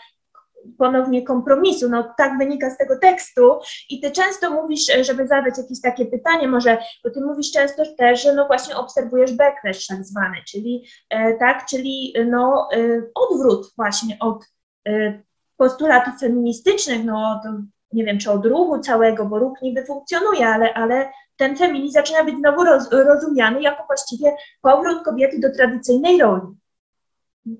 ponownie 0.77 1.21
kompromisu. 1.21 1.89
No 1.89 2.13
tak 2.17 2.37
wynika 2.37 2.69
z 2.69 2.77
tego 2.77 2.99
tekstu 2.99 3.59
i 3.89 4.01
ty 4.01 4.11
często 4.11 4.51
mówisz, 4.51 4.85
żeby 5.01 5.27
zadać 5.27 5.57
jakieś 5.57 5.81
takie 5.81 6.05
pytanie, 6.05 6.47
może, 6.47 6.77
bo 7.03 7.09
ty 7.09 7.21
mówisz 7.21 7.51
często 7.51 7.83
też, 7.97 8.23
że 8.23 8.35
no 8.35 8.47
właśnie 8.47 8.75
obserwujesz 8.75 9.33
backlash 9.33 9.87
tak 9.87 10.05
zwany, 10.05 10.37
czyli 10.47 10.85
e, 11.09 11.33
tak, 11.33 11.65
czyli 11.65 12.13
no 12.25 12.67
e, 12.73 13.01
odwrót 13.15 13.73
właśnie 13.77 14.17
od 14.19 14.45
e, 14.87 15.21
postulatów 15.57 16.19
feministycznych, 16.19 17.05
no 17.05 17.41
nie 17.93 18.03
wiem, 18.03 18.19
czy 18.19 18.31
od 18.31 18.45
ruchu 18.45 18.79
całego, 18.79 19.25
bo 19.25 19.39
ruch 19.39 19.61
niby 19.61 19.85
funkcjonuje, 19.85 20.47
ale, 20.47 20.73
ale 20.73 21.09
ten 21.37 21.57
feminizm 21.57 21.93
zaczyna 21.93 22.23
być 22.23 22.35
znowu 22.35 22.63
roz, 22.63 22.89
rozumiany 22.91 23.61
jako 23.61 23.83
właściwie 23.87 24.35
powrót 24.61 25.03
kobiety 25.03 25.39
do 25.39 25.51
tradycyjnej 25.53 26.21
roli. 26.21 26.47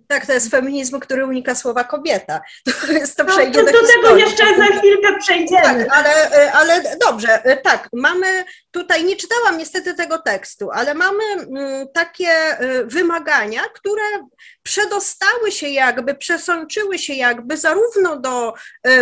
Tak, 0.07 0.25
to 0.25 0.33
jest 0.33 0.51
feminizm, 0.51 0.99
który 0.99 1.25
unika 1.25 1.55
słowa 1.55 1.83
kobieta. 1.83 2.41
To, 2.87 2.91
jest, 2.91 3.17
to 3.17 3.25
przejdzie 3.25 3.63
no, 3.63 3.65
to, 3.65 3.71
do, 3.71 3.81
do 3.81 3.87
tego 3.87 4.17
jeszcze 4.17 4.43
za 4.57 4.65
chwilkę 4.65 5.19
przejdziemy. 5.19 5.85
Tak, 5.85 5.87
ale, 5.91 6.51
ale 6.53 6.97
dobrze, 7.07 7.43
tak, 7.63 7.89
mamy 7.93 8.43
tutaj, 8.71 9.03
nie 9.03 9.15
czytałam 9.15 9.57
niestety 9.57 9.93
tego 9.93 10.17
tekstu, 10.17 10.71
ale 10.71 10.93
mamy 10.93 11.23
takie 11.93 12.61
y, 12.61 12.85
wymagania, 12.85 13.61
które 13.73 14.03
przedostały 14.63 15.51
się 15.51 15.67
jakby, 15.67 16.15
przesączyły 16.15 16.99
się 16.99 17.13
jakby 17.13 17.57
zarówno 17.57 18.19
do 18.19 18.53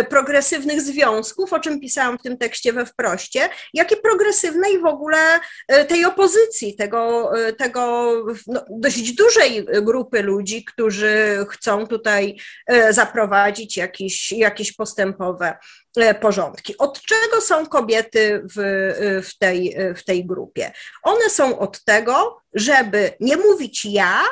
progresywnych 0.08 0.80
związków, 0.80 1.52
o 1.52 1.60
czym 1.60 1.80
pisałam 1.80 2.18
w 2.18 2.22
tym 2.22 2.38
tekście 2.38 2.72
we 2.72 2.86
wproście, 2.86 3.48
jak 3.74 3.92
i 3.92 3.96
progresywnej 3.96 4.78
w 4.78 4.86
ogóle 4.86 5.40
tej 5.88 6.04
opozycji, 6.04 6.76
tego, 6.76 7.32
tego 7.58 8.12
no, 8.46 8.64
dość 8.70 9.12
dużej 9.12 9.66
grupy 9.82 10.22
ludzi, 10.22 10.64
którzy 10.72 11.46
chcą 11.50 11.86
tutaj 11.86 12.38
e, 12.66 12.92
zaprowadzić 12.92 13.76
jakieś, 13.76 14.32
jakieś 14.32 14.72
postępowe 14.72 15.58
e, 15.96 16.14
porządki. 16.14 16.78
Od 16.78 17.00
czego 17.02 17.40
są 17.40 17.66
kobiety 17.66 18.42
w, 18.56 18.58
e, 18.58 19.22
w, 19.22 19.38
tej, 19.38 19.76
w 19.96 20.04
tej 20.04 20.26
grupie? 20.26 20.72
One 21.02 21.30
są 21.30 21.58
od 21.58 21.84
tego, 21.84 22.40
żeby 22.54 23.12
nie 23.20 23.36
mówić 23.36 23.84
ja, 23.84 24.22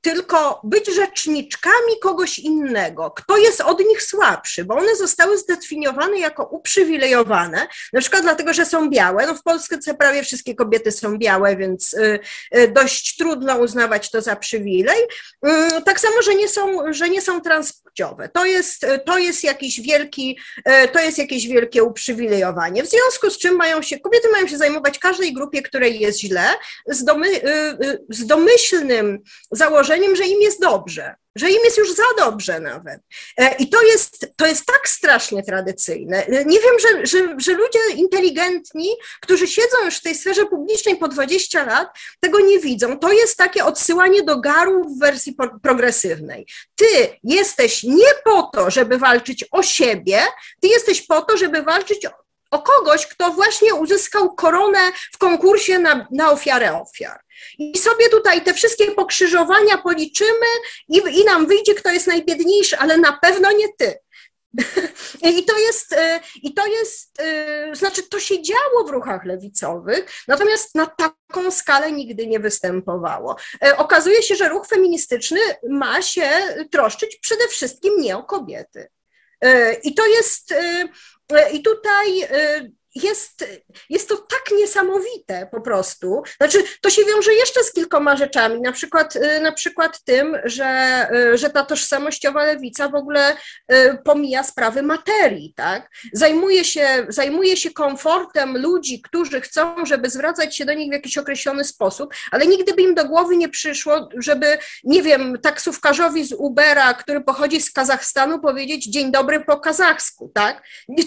tylko 0.00 0.60
być 0.64 0.94
rzeczniczkami 0.94 1.98
kogoś 2.02 2.38
innego, 2.38 3.10
kto 3.10 3.36
jest 3.36 3.60
od 3.60 3.80
nich 3.80 4.02
słabszy, 4.02 4.64
bo 4.64 4.74
one 4.74 4.96
zostały 4.96 5.38
zdefiniowane 5.38 6.18
jako 6.18 6.44
uprzywilejowane, 6.44 7.66
na 7.92 8.00
przykład 8.00 8.22
dlatego, 8.22 8.52
że 8.52 8.66
są 8.66 8.90
białe. 8.90 9.26
No 9.26 9.34
w 9.34 9.42
Polsce 9.42 9.94
prawie 9.94 10.22
wszystkie 10.22 10.54
kobiety 10.54 10.92
są 10.92 11.18
białe, 11.18 11.56
więc 11.56 11.94
y, 11.94 12.18
y, 12.56 12.68
dość 12.68 13.16
trudno 13.16 13.56
uznawać 13.58 14.10
to 14.10 14.22
za 14.22 14.36
przywilej. 14.36 14.98
Mm, 15.42 15.82
tak 15.82 16.00
samo, 16.00 16.22
że 16.22 16.34
nie 16.34 16.48
są, 16.48 16.92
że 16.92 17.08
nie 17.08 17.22
są 17.22 17.40
transpłciowe. 17.40 18.28
To 18.28 18.44
jest, 18.44 18.86
to 19.06 19.18
jest 19.18 19.44
jakiś 19.44 19.80
wielki, 19.80 20.38
y, 20.58 20.88
to 20.88 21.00
jest 21.00 21.18
jakieś 21.18 21.48
wielkie 21.48 21.84
uprzywilejowanie. 21.84 22.82
W 22.82 22.90
związku 22.90 23.30
z 23.30 23.38
czym 23.38 23.56
mają 23.56 23.82
się, 23.82 24.00
kobiety 24.00 24.28
mają 24.32 24.46
się 24.48 24.58
zajmować 24.58 24.98
każdej 24.98 25.32
grupie, 25.32 25.62
której 25.62 26.00
jest 26.00 26.20
źle, 26.20 26.44
z, 26.86 27.04
domy, 27.04 27.28
z 28.08 28.26
domyślnym 28.26 29.18
założeniem, 29.50 29.89
wrażeniem, 29.90 30.16
że 30.16 30.26
im 30.26 30.40
jest 30.40 30.60
dobrze, 30.60 31.14
że 31.36 31.50
im 31.50 31.64
jest 31.64 31.78
już 31.78 31.92
za 31.92 32.02
dobrze 32.18 32.60
nawet. 32.60 33.00
E, 33.36 33.54
I 33.58 33.68
to 33.68 33.82
jest, 33.82 34.26
to 34.36 34.46
jest 34.46 34.66
tak 34.66 34.88
strasznie 34.88 35.42
tradycyjne. 35.42 36.26
E, 36.26 36.44
nie 36.44 36.60
wiem, 36.60 36.74
że, 36.80 37.06
że, 37.06 37.34
że 37.38 37.52
ludzie 37.52 37.78
inteligentni, 37.96 38.88
którzy 39.20 39.46
siedzą 39.46 39.84
już 39.84 39.96
w 39.96 40.02
tej 40.02 40.14
sferze 40.14 40.46
publicznej 40.46 40.96
po 40.96 41.08
20 41.08 41.64
lat, 41.64 41.88
tego 42.20 42.40
nie 42.40 42.58
widzą. 42.58 42.98
To 42.98 43.12
jest 43.12 43.36
takie 43.36 43.64
odsyłanie 43.64 44.22
do 44.22 44.40
garu 44.40 44.84
w 44.84 44.98
wersji 44.98 45.36
progresywnej. 45.62 46.46
Ty 46.74 46.86
jesteś 47.22 47.82
nie 47.82 48.14
po 48.24 48.42
to, 48.42 48.70
żeby 48.70 48.98
walczyć 48.98 49.44
o 49.50 49.62
siebie, 49.62 50.22
ty 50.60 50.68
jesteś 50.68 51.02
po 51.02 51.22
to, 51.22 51.36
żeby 51.36 51.62
walczyć 51.62 52.06
o 52.50 52.58
kogoś, 52.58 53.06
kto 53.06 53.30
właśnie 53.30 53.74
uzyskał 53.74 54.34
koronę 54.34 54.92
w 55.12 55.18
konkursie 55.18 55.78
na, 55.78 56.06
na 56.10 56.30
ofiarę 56.30 56.80
ofiar. 56.80 57.20
I 57.58 57.78
sobie 57.78 58.08
tutaj 58.08 58.44
te 58.44 58.54
wszystkie 58.54 58.90
pokrzyżowania 58.90 59.78
policzymy 59.78 60.46
i, 60.88 61.02
i 61.20 61.24
nam 61.24 61.46
wyjdzie, 61.46 61.74
kto 61.74 61.90
jest 61.90 62.06
najbiedniejszy, 62.06 62.78
ale 62.78 62.98
na 62.98 63.12
pewno 63.12 63.52
nie 63.52 63.66
ty. 63.78 63.98
I 65.38 65.44
to 65.44 65.58
jest, 65.58 65.92
y, 65.92 66.20
i 66.42 66.54
to 66.54 66.66
jest, 66.66 67.20
y, 67.20 67.76
znaczy 67.76 68.02
to 68.02 68.20
się 68.20 68.42
działo 68.42 68.84
w 68.86 68.90
ruchach 68.90 69.24
lewicowych, 69.24 70.24
natomiast 70.28 70.74
na 70.74 70.86
taką 70.86 71.50
skalę 71.50 71.92
nigdy 71.92 72.26
nie 72.26 72.40
występowało. 72.40 73.36
E, 73.64 73.76
okazuje 73.76 74.22
się, 74.22 74.34
że 74.34 74.48
ruch 74.48 74.66
feministyczny 74.66 75.40
ma 75.68 76.02
się 76.02 76.30
troszczyć 76.70 77.16
przede 77.16 77.48
wszystkim 77.48 78.00
nie 78.00 78.16
o 78.16 78.22
kobiety. 78.22 78.88
E, 79.40 79.72
I 79.84 79.94
to 79.94 80.06
jest, 80.06 80.52
y, 80.52 80.88
i 81.52 81.62
tutaj 81.62 82.22
jest, 82.94 83.44
jest 83.90 84.08
to 84.08 84.16
tak 84.16 84.58
niesamowite 84.58 85.48
po 85.50 85.60
prostu. 85.60 86.22
Znaczy, 86.36 86.58
to 86.80 86.90
się 86.90 87.04
wiąże 87.04 87.34
jeszcze 87.34 87.64
z 87.64 87.72
kilkoma 87.72 88.16
rzeczami, 88.16 88.60
na 88.60 88.72
przykład, 88.72 89.16
y, 89.16 89.40
na 89.40 89.52
przykład 89.52 90.04
tym, 90.04 90.36
że, 90.44 91.06
y, 91.14 91.38
że 91.38 91.50
ta 91.50 91.64
tożsamościowa 91.64 92.44
lewica 92.44 92.88
w 92.88 92.94
ogóle 92.94 93.36
y, 93.72 93.98
pomija 94.04 94.44
sprawy 94.44 94.82
materii, 94.82 95.54
tak? 95.56 95.90
Zajmuje 96.12 96.64
się, 96.64 97.06
zajmuje 97.08 97.56
się 97.56 97.70
komfortem 97.70 98.58
ludzi, 98.58 99.02
którzy 99.02 99.40
chcą, 99.40 99.86
żeby 99.86 100.10
zwracać 100.10 100.56
się 100.56 100.64
do 100.64 100.74
nich 100.74 100.90
w 100.90 100.92
jakiś 100.92 101.18
określony 101.18 101.64
sposób, 101.64 102.14
ale 102.30 102.46
nigdy 102.46 102.74
by 102.74 102.82
im 102.82 102.94
do 102.94 103.04
głowy 103.04 103.36
nie 103.36 103.48
przyszło, 103.48 104.08
żeby, 104.18 104.58
nie 104.84 105.02
wiem, 105.02 105.38
taksówkarzowi 105.42 106.24
z 106.24 106.32
Ubera, 106.32 106.94
który 106.94 107.20
pochodzi 107.20 107.60
z 107.60 107.72
Kazachstanu, 107.72 108.40
powiedzieć 108.40 108.84
dzień 108.86 109.12
dobry 109.12 109.44
po 109.44 109.60
kazachsku, 109.60 110.30
tak? 110.34 110.62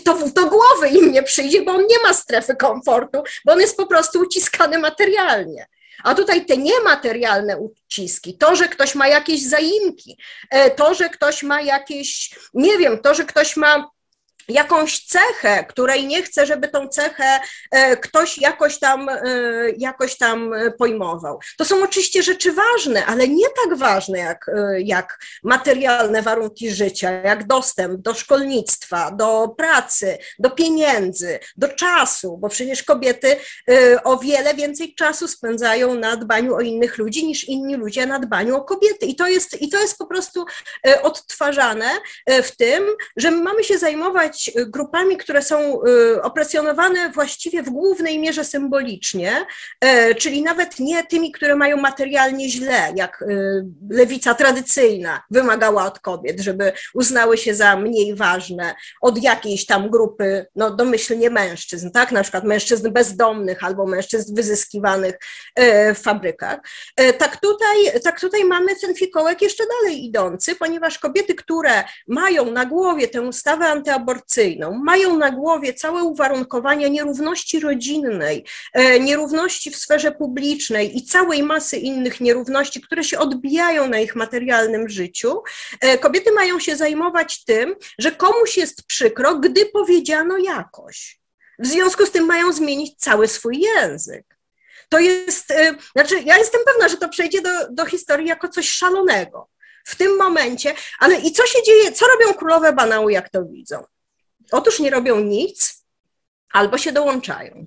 To 0.06 0.18
do 0.36 0.46
głowy 0.46 0.88
im 0.88 1.12
nie 1.12 1.24
przyjdzie, 1.24 1.62
bo 1.62 1.73
on 1.76 1.82
nie 1.90 2.00
ma 2.04 2.14
strefy 2.14 2.56
komfortu, 2.56 3.24
bo 3.46 3.52
on 3.52 3.62
jest 3.62 3.78
po 3.78 3.88
prostu 3.88 4.20
uciskany 4.20 4.80
materialnie. 4.80 5.68
A 6.04 6.16
tutaj 6.16 6.46
te 6.46 6.58
niematerialne 6.58 7.58
uciski, 7.58 8.38
to, 8.38 8.56
że 8.56 8.68
ktoś 8.68 8.96
ma 8.96 9.08
jakieś 9.08 9.48
zaimki, 9.48 10.18
e, 10.50 10.72
to, 10.72 10.94
że 10.94 11.10
ktoś 11.10 11.44
ma 11.44 11.62
jakieś, 11.62 12.36
nie 12.54 12.78
wiem, 12.78 13.00
to, 13.02 13.14
że 13.14 13.26
ktoś 13.26 13.58
ma 13.58 13.90
jakąś 14.48 15.06
cechę, 15.06 15.66
której 15.70 16.08
nie 16.08 16.24
chcę, 16.24 16.46
żeby 16.46 16.68
tą 16.68 16.88
cechę 16.88 17.40
e, 17.72 17.98
ktoś 17.98 18.38
jakoś 18.38 18.80
tam, 18.80 19.10
e, 19.10 19.20
jakoś 19.78 20.18
tam 20.18 20.52
pojmował. 20.78 21.40
To 21.58 21.66
są 21.66 21.84
oczywiście 21.84 22.24
rzeczy 22.24 22.52
ważne, 22.52 23.06
ale 23.06 23.28
nie 23.28 23.46
tak 23.64 23.78
ważne 23.78 24.20
jak, 24.20 24.50
e, 24.50 24.82
jak 24.82 25.20
materialne 25.44 26.22
warunki 26.22 26.72
życia, 26.72 27.12
jak 27.12 27.48
dostęp 27.48 28.02
do 28.02 28.14
szkolnictwa, 28.14 29.12
do 29.12 29.54
pracy, 29.58 30.18
do 30.40 30.50
pieniędzy, 30.50 31.40
do 31.58 31.68
czasu, 31.68 32.38
bo 32.38 32.50
przecież 32.50 32.84
kobiety 32.84 33.38
o 34.04 34.18
wiele 34.18 34.54
więcej 34.54 34.96
czasu 34.96 35.28
spędzają 35.28 35.96
na 35.96 36.18
dbaniu 36.18 36.56
o 36.56 36.62
innych 36.62 36.98
ludzi 36.98 37.28
niż 37.28 37.44
inni 37.44 37.76
ludzie 37.76 38.06
na 38.06 38.20
dbaniu 38.20 38.56
o 38.56 38.62
kobiety. 38.62 39.06
I 39.06 39.16
to 39.16 39.28
jest, 39.28 39.62
i 39.62 39.70
to 39.70 39.82
jest 39.82 39.98
po 39.98 40.06
prostu 40.06 40.46
odtwarzane 41.02 41.90
w 42.44 42.56
tym, 42.56 42.84
że 43.18 43.32
mamy 43.32 43.64
się 43.64 43.78
zajmować 43.78 44.33
Y, 44.58 44.66
grupami, 44.66 45.18
które 45.18 45.42
są 45.42 45.84
y, 45.84 46.22
opresjonowane 46.22 47.12
właściwie 47.12 47.64
w 47.64 47.70
głównej 47.70 48.20
mierze 48.20 48.44
symbolicznie, 48.44 49.46
e, 49.82 50.16
czyli 50.16 50.44
nawet 50.44 50.80
nie 50.80 51.04
tymi, 51.04 51.32
które 51.32 51.56
mają 51.56 51.78
materialnie 51.78 52.50
źle, 52.50 52.94
jak 52.96 53.22
y, 53.22 53.66
lewica 53.90 54.34
tradycyjna 54.34 55.22
wymagała 55.32 55.86
od 55.86 56.00
kobiet, 56.00 56.40
żeby 56.40 56.72
uznały 56.94 57.38
się 57.38 57.56
za 57.56 57.76
mniej 57.76 58.16
ważne 58.16 58.76
od 59.02 59.24
jakiejś 59.24 59.66
tam 59.66 59.90
grupy, 59.90 60.46
no 60.56 60.76
domyślnie 60.76 61.30
mężczyzn, 61.30 61.92
tak, 61.92 62.12
na 62.12 62.22
przykład 62.22 62.44
mężczyzn 62.44 62.92
bezdomnych 62.92 63.64
albo 63.64 63.86
mężczyzn 63.86 64.36
wyzyskiwanych 64.36 65.16
e, 65.56 65.94
w 65.94 66.00
fabrykach. 66.00 66.60
E, 66.96 67.14
tak 67.14 67.42
tutaj, 67.42 68.02
tak 68.04 68.20
tutaj 68.20 68.46
mamy 68.46 68.76
ten 68.76 68.96
fikołek 68.96 69.42
jeszcze 69.42 69.64
dalej 69.68 70.06
idący, 70.06 70.56
ponieważ 70.56 71.00
kobiety, 71.00 71.36
które 71.36 71.84
mają 72.08 72.52
na 72.52 72.66
głowie 72.66 73.08
tę 73.08 73.22
ustawę 73.22 73.66
antyaborcyjną, 73.66 74.23
aborcyjną, 74.24 74.72
mają 74.84 75.18
na 75.18 75.32
głowie 75.32 75.74
całe 75.74 76.04
uwarunkowania 76.04 76.88
nierówności 76.88 77.60
rodzinnej, 77.60 78.46
e, 78.74 79.00
nierówności 79.00 79.72
w 79.72 79.76
sferze 79.76 80.12
publicznej 80.12 80.98
i 80.98 81.06
całej 81.06 81.44
masy 81.44 81.78
innych 81.78 82.22
nierówności, 82.22 82.82
które 82.82 83.04
się 83.04 83.20
odbijają 83.20 83.90
na 83.90 84.00
ich 84.00 84.16
materialnym 84.16 84.90
życiu, 84.90 85.44
e, 85.82 85.98
kobiety 85.98 86.32
mają 86.32 86.60
się 86.60 86.76
zajmować 86.76 87.46
tym, 87.46 87.76
że 88.00 88.12
komuś 88.12 88.58
jest 88.58 88.84
przykro, 88.88 89.36
gdy 89.36 89.66
powiedziano 89.66 90.38
jakoś. 90.38 91.20
W 91.60 91.68
związku 91.68 92.06
z 92.06 92.12
tym 92.12 92.26
mają 92.26 92.54
zmienić 92.54 92.98
cały 92.98 93.28
swój 93.28 93.60
język. 93.60 94.26
To 94.90 95.00
jest, 95.00 95.52
e, 95.52 95.76
znaczy, 95.96 96.22
ja 96.26 96.38
jestem 96.38 96.62
pewna, 96.66 96.90
że 96.90 96.98
to 96.98 97.10
przejdzie 97.10 97.42
do, 97.42 97.50
do 97.70 97.86
historii 97.86 98.28
jako 98.28 98.48
coś 98.50 98.70
szalonego 98.70 99.50
w 99.86 99.96
tym 99.96 100.18
momencie, 100.18 100.74
ale 101.00 101.16
i 101.20 101.32
co 101.32 101.46
się 101.46 101.64
dzieje, 101.64 101.92
co 101.92 102.06
robią 102.08 102.34
królowe 102.34 102.74
banału, 102.74 103.10
jak 103.10 103.30
to 103.30 103.46
widzą? 103.46 103.84
Otóż 104.52 104.80
nie 104.80 104.90
robią 104.90 105.20
nic 105.20 105.84
albo 106.52 106.78
się 106.78 106.92
dołączają. 106.92 107.66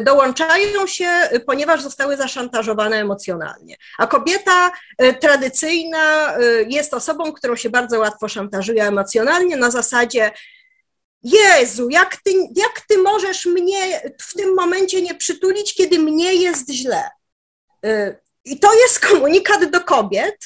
dołączają 0.00 0.86
się, 0.86 1.10
ponieważ 1.46 1.82
zostały 1.82 2.16
zaszantażowane 2.16 2.96
emocjonalnie. 2.96 3.76
A 3.98 4.06
kobieta 4.06 4.72
tradycyjna 5.20 6.36
jest 6.68 6.94
osobą, 6.94 7.32
którą 7.32 7.56
się 7.56 7.70
bardzo 7.70 7.98
łatwo 7.98 8.28
szantażuje 8.28 8.84
emocjonalnie 8.84 9.56
na 9.56 9.70
zasadzie 9.70 10.30
Jezu, 11.22 11.88
jak 11.90 12.16
ty, 12.16 12.32
jak 12.56 12.80
ty 12.88 12.98
możesz 12.98 13.46
mnie 13.46 14.12
w 14.20 14.34
tym 14.34 14.54
momencie 14.54 15.02
nie 15.02 15.14
przytulić, 15.14 15.74
kiedy 15.74 15.98
mnie 15.98 16.34
jest 16.34 16.70
źle? 16.70 17.10
I 18.44 18.58
to 18.58 18.74
jest 18.74 19.00
komunikat 19.00 19.70
do 19.70 19.80
kobiet, 19.80 20.36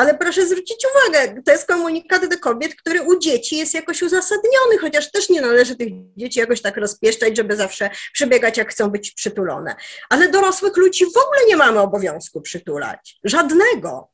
ale 0.00 0.14
proszę 0.14 0.46
zwrócić 0.46 0.86
uwagę, 0.90 1.42
to 1.42 1.52
jest 1.52 1.66
komunikat 1.66 2.28
do 2.28 2.38
kobiet, 2.38 2.74
który 2.74 3.02
u 3.02 3.18
dzieci 3.18 3.56
jest 3.56 3.74
jakoś 3.74 4.02
uzasadniony, 4.02 4.78
chociaż 4.80 5.10
też 5.10 5.28
nie 5.28 5.40
należy 5.40 5.76
tych 5.76 5.88
dzieci 6.16 6.40
jakoś 6.40 6.62
tak 6.62 6.76
rozpieszczać, 6.76 7.36
żeby 7.36 7.56
zawsze 7.56 7.90
przebiegać, 8.12 8.56
jak 8.56 8.70
chcą 8.70 8.90
być 8.90 9.10
przytulone. 9.10 9.76
Ale 10.10 10.28
dorosłych 10.28 10.76
ludzi 10.76 11.04
w 11.04 11.16
ogóle 11.16 11.40
nie 11.48 11.56
mamy 11.56 11.80
obowiązku 11.80 12.40
przytulać. 12.40 13.18
Żadnego. 13.24 14.08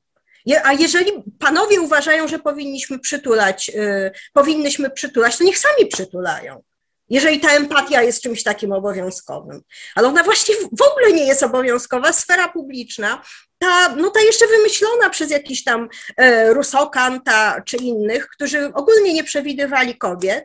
A 0.64 0.72
jeżeli 0.72 1.12
panowie 1.38 1.80
uważają, 1.80 2.28
że 2.28 2.38
powinniśmy 2.38 2.98
przytulać, 2.98 3.68
yy, 3.68 4.12
powinnyśmy 4.32 4.90
przytulać, 4.90 5.38
to 5.38 5.44
niech 5.44 5.58
sami 5.58 5.86
przytulają 5.86 6.62
jeżeli 7.08 7.40
ta 7.40 7.50
empatia 7.50 8.02
jest 8.02 8.22
czymś 8.22 8.42
takim 8.42 8.72
obowiązkowym. 8.72 9.62
Ale 9.94 10.08
ona 10.08 10.22
właśnie 10.22 10.54
w 10.72 10.82
ogóle 10.82 11.12
nie 11.12 11.26
jest 11.26 11.42
obowiązkowa. 11.42 12.12
Sfera 12.12 12.48
publiczna, 12.48 13.22
ta, 13.58 13.88
no 13.88 14.10
ta 14.10 14.20
jeszcze 14.20 14.46
wymyślona 14.46 15.10
przez 15.10 15.30
jakiś 15.30 15.64
tam 15.64 15.88
e, 16.16 16.54
Rusokanta 16.54 17.62
czy 17.66 17.76
innych, 17.76 18.28
którzy 18.28 18.72
ogólnie 18.74 19.14
nie 19.14 19.24
przewidywali 19.24 19.98
kobiet, 19.98 20.44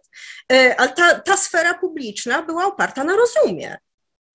e, 0.52 0.80
ale 0.80 0.90
ta, 0.90 1.20
ta 1.20 1.38
sfera 1.38 1.74
publiczna 1.74 2.42
była 2.42 2.66
oparta 2.66 3.04
na 3.04 3.16
rozumie, 3.16 3.78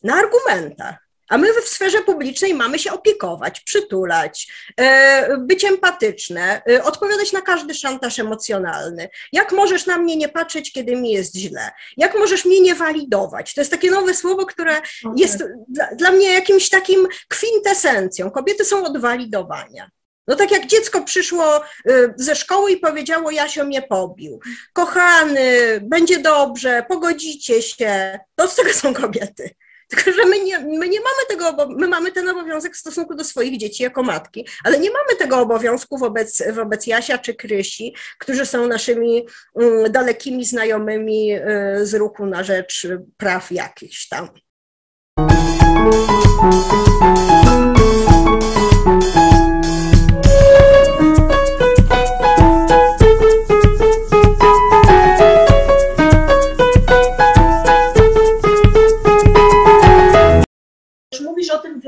na 0.02 0.14
argumentach. 0.14 1.05
A 1.28 1.38
my 1.38 1.48
w 1.62 1.68
sferze 1.68 2.02
publicznej 2.02 2.54
mamy 2.54 2.78
się 2.78 2.92
opiekować, 2.92 3.60
przytulać, 3.60 4.52
e, 4.80 5.38
być 5.38 5.64
empatyczne, 5.64 6.62
e, 6.70 6.84
odpowiadać 6.84 7.32
na 7.32 7.40
każdy 7.40 7.74
szantaż 7.74 8.18
emocjonalny. 8.18 9.08
Jak 9.32 9.52
możesz 9.52 9.86
na 9.86 9.98
mnie 9.98 10.16
nie 10.16 10.28
patrzeć, 10.28 10.72
kiedy 10.72 10.96
mi 10.96 11.10
jest 11.10 11.36
źle? 11.36 11.70
Jak 11.96 12.14
możesz 12.18 12.44
mnie 12.44 12.60
nie 12.60 12.74
walidować? 12.74 13.54
To 13.54 13.60
jest 13.60 13.70
takie 13.70 13.90
nowe 13.90 14.14
słowo, 14.14 14.46
które 14.46 14.80
jest 15.16 15.44
dla, 15.68 15.86
dla 15.94 16.10
mnie 16.10 16.32
jakimś 16.32 16.68
takim 16.68 17.08
kwintesencją. 17.28 18.30
Kobiety 18.30 18.64
są 18.64 18.84
od 18.84 18.98
walidowania. 18.98 19.90
No 20.28 20.36
tak 20.36 20.50
jak 20.50 20.66
dziecko 20.66 21.02
przyszło 21.02 21.56
e, 21.56 21.62
ze 22.16 22.36
szkoły 22.36 22.72
i 22.72 22.76
powiedziało, 22.76 23.30
Jasio 23.30 23.64
mnie 23.64 23.82
pobił. 23.82 24.40
Kochany, 24.72 25.80
będzie 25.82 26.18
dobrze, 26.18 26.84
pogodzicie 26.88 27.62
się. 27.62 28.18
To 28.34 28.48
z 28.48 28.54
tego 28.54 28.72
są 28.72 28.94
kobiety. 28.94 29.50
Tylko, 29.88 30.12
że 30.12 30.24
my 30.24 30.44
nie, 30.44 30.58
my 30.58 30.88
nie 30.88 31.00
mamy 31.00 31.26
tego, 31.28 31.68
my 31.68 31.88
mamy 31.88 32.12
ten 32.12 32.28
obowiązek 32.28 32.74
w 32.74 32.78
stosunku 32.78 33.14
do 33.14 33.24
swoich 33.24 33.58
dzieci 33.58 33.82
jako 33.82 34.02
matki, 34.02 34.46
ale 34.64 34.78
nie 34.78 34.90
mamy 34.90 35.16
tego 35.18 35.38
obowiązku 35.38 35.98
wobec, 35.98 36.42
wobec 36.52 36.86
Jasia 36.86 37.18
czy 37.18 37.34
Krysi, 37.34 37.94
którzy 38.18 38.46
są 38.46 38.66
naszymi 38.66 39.26
um, 39.54 39.92
dalekimi 39.92 40.44
znajomymi 40.44 41.32
y, 41.32 41.40
z 41.86 41.94
ruchu 41.94 42.26
na 42.26 42.44
rzecz 42.44 42.86
praw 43.16 43.52
jakichś 43.52 44.08
tam. 44.08 44.28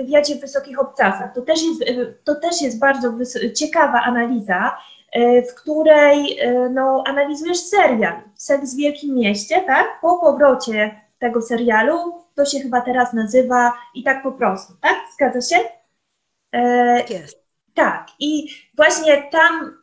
Wywiadzie 0.08 0.36
w 0.36 0.40
Wysokich 0.40 0.80
Obcasach. 0.80 1.34
To 1.34 1.42
też 1.42 1.62
jest, 1.62 1.82
e, 1.82 2.06
to 2.24 2.34
też 2.34 2.62
jest 2.62 2.78
bardzo 2.78 3.14
ciekawa 3.56 4.02
analiza, 4.02 4.76
e, 5.12 5.42
w 5.42 5.54
której 5.54 6.38
e, 6.40 6.68
no, 6.68 7.04
analizujesz 7.06 7.58
serial 7.58 8.22
Seks 8.34 8.74
w 8.74 8.76
Wielkim 8.76 9.14
Mieście, 9.14 9.60
tak? 9.66 9.86
Po 10.00 10.16
powrocie 10.16 11.00
tego 11.18 11.42
serialu, 11.42 12.24
to 12.34 12.44
się 12.44 12.60
chyba 12.60 12.80
teraz 12.80 13.12
nazywa 13.12 13.72
i 13.94 14.02
tak 14.02 14.22
po 14.22 14.32
prostu, 14.32 14.72
tak? 14.80 14.96
Zgadza 15.14 15.40
się? 15.40 15.64
Tak 16.96 17.10
jest. 17.10 17.42
Tak. 17.74 18.06
I 18.18 18.48
właśnie 18.76 19.22
tam 19.22 19.78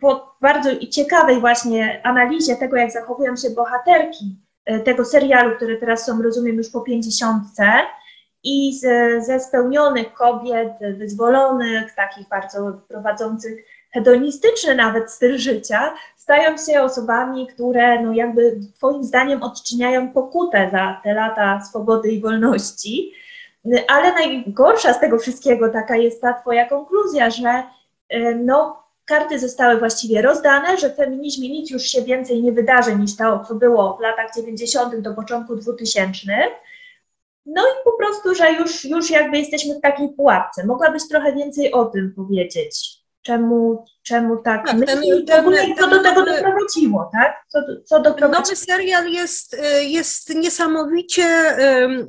po 0.00 0.36
bardzo 0.40 0.86
ciekawej 0.86 1.40
właśnie 1.40 2.00
analizie 2.04 2.56
tego, 2.56 2.76
jak 2.76 2.92
zachowują 2.92 3.36
się 3.36 3.50
bohaterki 3.50 4.36
tego 4.84 5.04
serialu, 5.04 5.56
które 5.56 5.76
teraz 5.76 6.06
są, 6.06 6.22
rozumiem, 6.22 6.56
już 6.56 6.70
po 6.70 6.80
pięćdziesiątce, 6.80 7.64
i 8.44 8.78
z, 8.78 8.84
ze 9.26 9.40
spełnionych 9.40 10.12
kobiet, 10.12 10.72
wyzwolonych, 10.98 11.94
takich 11.94 12.28
bardzo 12.28 12.80
prowadzących 12.88 13.64
hedonistyczny 13.92 14.74
nawet 14.74 15.10
styl 15.10 15.38
życia, 15.38 15.94
stają 16.16 16.56
się 16.56 16.82
osobami, 16.82 17.46
które 17.46 18.02
no 18.02 18.12
jakby 18.12 18.60
Twoim 18.76 19.04
zdaniem 19.04 19.42
odczyniają 19.42 20.12
pokutę 20.12 20.68
za 20.72 21.00
te 21.04 21.14
lata 21.14 21.60
swobody 21.60 22.10
i 22.10 22.20
wolności. 22.20 23.12
Ale 23.88 24.12
najgorsza 24.12 24.92
z 24.92 25.00
tego 25.00 25.18
wszystkiego 25.18 25.68
taka 25.68 25.96
jest 25.96 26.20
ta 26.20 26.32
Twoja 26.32 26.68
konkluzja, 26.68 27.30
że 27.30 27.62
no, 28.44 28.82
karty 29.04 29.38
zostały 29.38 29.78
właściwie 29.78 30.22
rozdane, 30.22 30.78
że 30.78 30.90
w 30.90 30.96
feminizmie 30.96 31.48
nic 31.48 31.70
już 31.70 31.82
się 31.82 32.02
więcej 32.02 32.42
nie 32.42 32.52
wydarzy 32.52 32.96
niż 32.96 33.16
to, 33.16 33.44
co 33.48 33.54
było 33.54 33.96
w 33.96 34.00
latach 34.00 34.34
90. 34.36 34.96
do 34.96 35.14
początku 35.14 35.56
2000 35.56 36.32
no 37.46 37.62
i 37.62 37.84
po 37.84 37.92
prostu, 37.92 38.34
że 38.34 38.52
już, 38.52 38.84
już 38.84 39.10
jakby 39.10 39.38
jesteśmy 39.38 39.74
w 39.74 39.80
takiej 39.80 40.08
pułapce. 40.08 40.66
Mogłabyś 40.66 41.08
trochę 41.08 41.32
więcej 41.32 41.72
o 41.72 41.84
tym 41.84 42.12
powiedzieć? 42.16 43.04
Czemu, 43.22 43.84
czemu 44.02 44.36
tak, 44.36 44.66
tak 44.66 44.76
myśli? 44.76 45.24
Ten, 45.24 45.36
w 45.36 45.40
ogóle 45.40 45.56
ten, 45.56 45.76
co 45.76 45.88
do 45.88 46.02
tego 46.02 46.24
doprowadziło, 46.24 47.10
tak? 47.12 47.44
Co, 47.48 47.58
co 47.84 48.00
doprowadziło? 48.00 48.40
Nowy 48.40 48.56
serial 48.56 49.10
jest, 49.10 49.54
y, 49.54 49.84
jest 49.84 50.34
niesamowicie, 50.34 51.56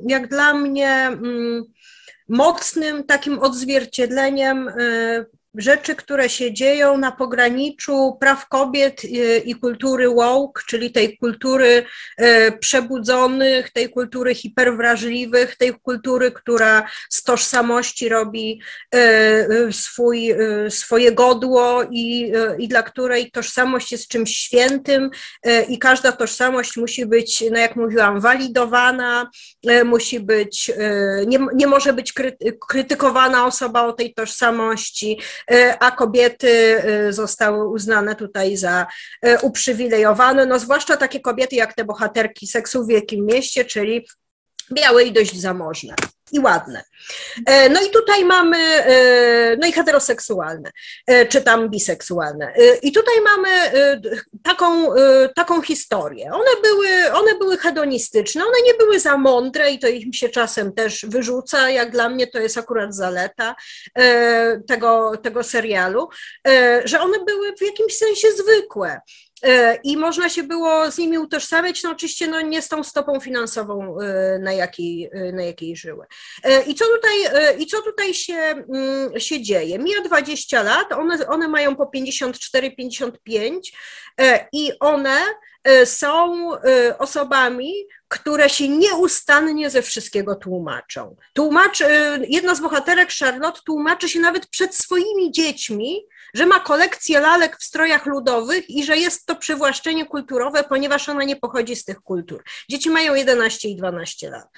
jak 0.06 0.28
dla 0.28 0.54
mnie, 0.54 1.18
mocnym 2.28 3.04
takim 3.04 3.38
odzwierciedleniem 3.38 4.68
y, 4.68 5.26
rzeczy, 5.56 5.94
które 5.94 6.28
się 6.28 6.52
dzieją 6.52 6.98
na 6.98 7.12
pograniczu 7.12 8.16
praw 8.20 8.48
kobiet 8.48 9.02
i 9.44 9.54
kultury 9.54 10.08
woke, 10.08 10.62
czyli 10.66 10.92
tej 10.92 11.18
kultury 11.18 11.84
e, 12.16 12.52
przebudzonych, 12.52 13.70
tej 13.70 13.90
kultury 13.90 14.34
hiperwrażliwych, 14.34 15.56
tej 15.56 15.74
kultury, 15.74 16.32
która 16.32 16.88
z 17.10 17.22
tożsamości 17.22 18.08
robi 18.08 18.60
e, 18.94 19.72
swój, 19.72 20.34
swoje 20.68 21.12
godło 21.12 21.82
i, 21.90 22.32
i 22.58 22.68
dla 22.68 22.82
której 22.82 23.30
tożsamość 23.30 23.92
jest 23.92 24.08
czymś 24.08 24.36
świętym 24.36 25.10
i 25.68 25.78
każda 25.78 26.12
tożsamość 26.12 26.76
musi 26.76 27.06
być, 27.06 27.44
no 27.50 27.58
jak 27.58 27.76
mówiłam, 27.76 28.20
walidowana, 28.20 29.30
musi 29.84 30.20
być, 30.20 30.70
nie, 31.26 31.38
nie 31.54 31.66
może 31.66 31.92
być 31.92 32.14
krytykowana 32.68 33.46
osoba 33.46 33.86
o 33.86 33.92
tej 33.92 34.14
tożsamości, 34.14 35.18
a 35.80 35.90
kobiety 35.90 36.82
e, 36.82 37.12
zostały 37.12 37.68
uznane 37.68 38.14
tutaj 38.14 38.56
za 38.56 38.86
e, 39.22 39.40
uprzywilejowane, 39.40 40.46
no 40.46 40.58
zwłaszcza 40.58 40.96
takie 40.96 41.20
kobiety 41.20 41.56
jak 41.56 41.74
te 41.74 41.84
bohaterki 41.84 42.46
seksu 42.46 42.84
w 42.84 42.88
Wielkim 42.88 43.26
Mieście, 43.26 43.64
czyli 43.64 44.06
białe 44.72 45.04
i 45.04 45.12
dość 45.12 45.40
zamożne 45.40 45.94
i 46.32 46.40
ładne. 46.40 46.84
E, 47.46 47.68
no 47.68 47.82
i 47.82 47.90
tutaj 47.90 48.24
mamy, 48.24 48.58
e, 48.58 49.56
no 49.60 49.66
i 49.66 49.72
heteroseksualne, 49.72 50.70
e, 51.06 51.26
czy 51.26 51.42
tam 51.42 51.70
biseksualne. 51.70 52.54
I 52.82 52.92
tutaj 52.92 53.14
mamy 53.24 53.48
taką, 54.42 54.86
taką 55.34 55.62
historię. 55.62 56.30
One 56.32 56.50
były, 56.62 56.88
one 57.12 57.38
były 57.38 57.58
hedonistyczne, 57.58 58.42
one 58.42 58.62
nie 58.64 58.74
były 58.74 59.00
za 59.00 59.16
mądre 59.16 59.70
i 59.70 59.78
to 59.78 59.88
im 59.88 60.12
się 60.12 60.28
czasem 60.28 60.72
też 60.72 61.06
wyrzuca, 61.08 61.70
jak 61.70 61.90
dla 61.90 62.08
mnie 62.08 62.26
to 62.26 62.38
jest 62.38 62.58
akurat 62.58 62.94
zaleta 62.94 63.54
tego, 64.68 65.12
tego 65.22 65.42
serialu, 65.42 66.08
że 66.84 67.00
one 67.00 67.24
były 67.24 67.56
w 67.56 67.62
jakimś 67.62 67.96
sensie 67.96 68.28
zwykłe. 68.32 69.00
E, 69.42 69.78
i 69.84 69.96
można 69.96 70.28
się 70.28 70.42
było 70.42 70.90
z 70.90 70.98
nimi 70.98 71.18
utożsamiać, 71.18 71.82
no 71.82 71.90
oczywiście 71.90 72.26
no 72.26 72.40
nie 72.40 72.62
z 72.62 72.68
tą 72.68 72.84
stopą 72.84 73.20
finansową, 73.20 74.00
e, 74.00 74.38
na 74.38 74.52
jakiej, 74.52 75.10
e, 75.12 75.32
na 75.32 75.42
jakiej 75.42 75.76
żyły. 75.76 76.06
I 76.66 76.74
co 76.74 76.84
tutaj, 76.84 77.14
i 77.58 77.66
co 77.66 77.82
tutaj 77.82 78.14
się, 78.14 78.34
mm, 78.34 79.20
się 79.20 79.42
dzieje? 79.42 79.78
Mija 79.78 80.00
20 80.00 80.62
lat, 80.62 80.92
one, 80.92 81.26
one 81.28 81.48
mają 81.48 81.76
po 81.76 81.86
54-55 81.86 83.72
i 84.52 84.72
one 84.80 85.20
są 85.84 86.50
osobami, 86.98 87.72
które 88.08 88.48
się 88.48 88.68
nieustannie 88.68 89.70
ze 89.70 89.82
wszystkiego 89.82 90.34
tłumaczą. 90.34 91.16
Tłumacz, 91.32 91.82
jedna 92.28 92.54
z 92.54 92.60
bohaterek, 92.60 93.08
Charlotte, 93.18 93.60
tłumaczy 93.66 94.08
się 94.08 94.20
nawet 94.20 94.46
przed 94.46 94.74
swoimi 94.74 95.32
dziećmi, 95.32 96.06
że 96.36 96.46
ma 96.46 96.60
kolekcję 96.60 97.20
lalek 97.20 97.56
w 97.56 97.64
strojach 97.64 98.06
ludowych 98.06 98.70
i 98.70 98.84
że 98.84 98.96
jest 98.96 99.26
to 99.26 99.36
przywłaszczenie 99.36 100.06
kulturowe, 100.06 100.64
ponieważ 100.64 101.08
ona 101.08 101.24
nie 101.24 101.36
pochodzi 101.36 101.76
z 101.76 101.84
tych 101.84 102.00
kultur. 102.00 102.44
Dzieci 102.70 102.90
mają 102.90 103.14
11 103.14 103.68
i 103.68 103.76
12 103.76 104.30
lat. 104.30 104.48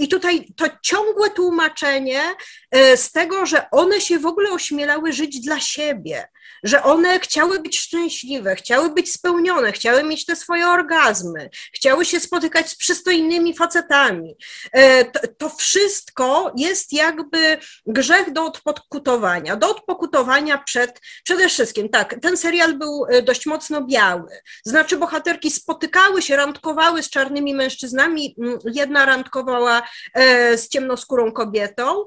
I 0.00 0.08
tutaj 0.08 0.46
to 0.56 0.66
ciągłe 0.82 1.30
tłumaczenie 1.30 2.22
e, 2.70 2.96
z 2.96 3.12
tego, 3.12 3.46
że 3.46 3.70
one 3.70 4.00
się 4.00 4.18
w 4.18 4.26
ogóle 4.26 4.50
ośmielały 4.50 5.12
żyć 5.12 5.40
dla 5.40 5.60
siebie, 5.60 6.28
że 6.62 6.82
one 6.82 7.20
chciały 7.20 7.60
być 7.60 7.78
szczęśliwe, 7.78 8.56
chciały 8.56 8.90
być 8.90 9.12
spełnione, 9.12 9.72
chciały 9.72 10.02
mieć 10.02 10.26
te 10.26 10.36
swoje 10.36 10.68
orgazmy, 10.68 11.50
chciały 11.74 12.04
się 12.04 12.20
spotykać 12.20 12.70
z 12.70 12.76
przystojnymi 12.76 13.54
facetami. 13.54 14.36
E, 14.72 15.04
to, 15.04 15.20
to 15.38 15.48
wszystko 15.48 16.52
jest 16.56 16.92
jakby 16.92 17.58
grzech 17.86 18.32
do 18.32 18.44
odpokutowania, 18.44 19.56
do 19.56 19.70
odpokutowania 19.70 20.58
przed, 20.58 21.00
przede 21.24 21.48
wszystkim, 21.48 21.88
tak, 21.88 22.14
ten 22.22 22.36
serial 22.36 22.74
był 22.74 23.06
e, 23.08 23.22
dość 23.22 23.46
mocno 23.46 23.84
biały, 23.84 24.40
znaczy 24.64 24.96
bohaterki 24.96 25.50
spotykały 25.50 26.22
się, 26.22 26.36
randkowały 26.36 27.02
z 27.02 27.10
czarnymi 27.10 27.54
mężczyznami, 27.54 28.36
jedna 28.64 29.06
randkowała 29.06 29.82
e, 30.14 30.58
z 30.58 30.68
ciemnoskórą 30.68 31.32
kobietą, 31.32 32.04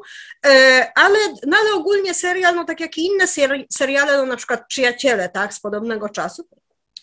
ale, 0.95 1.20
no 1.47 1.58
ale 1.58 1.74
ogólnie 1.74 2.14
serial, 2.14 2.56
no 2.56 2.66
tak 2.66 2.80
jak 2.80 2.97
i 2.97 3.06
inne 3.06 3.28
seriale, 3.72 4.18
no 4.18 4.26
na 4.26 4.36
przykład 4.40 4.68
Przyjaciele, 4.68 5.30
tak, 5.30 5.54
z 5.54 5.60
podobnego 5.60 6.10
czasu, 6.10 6.48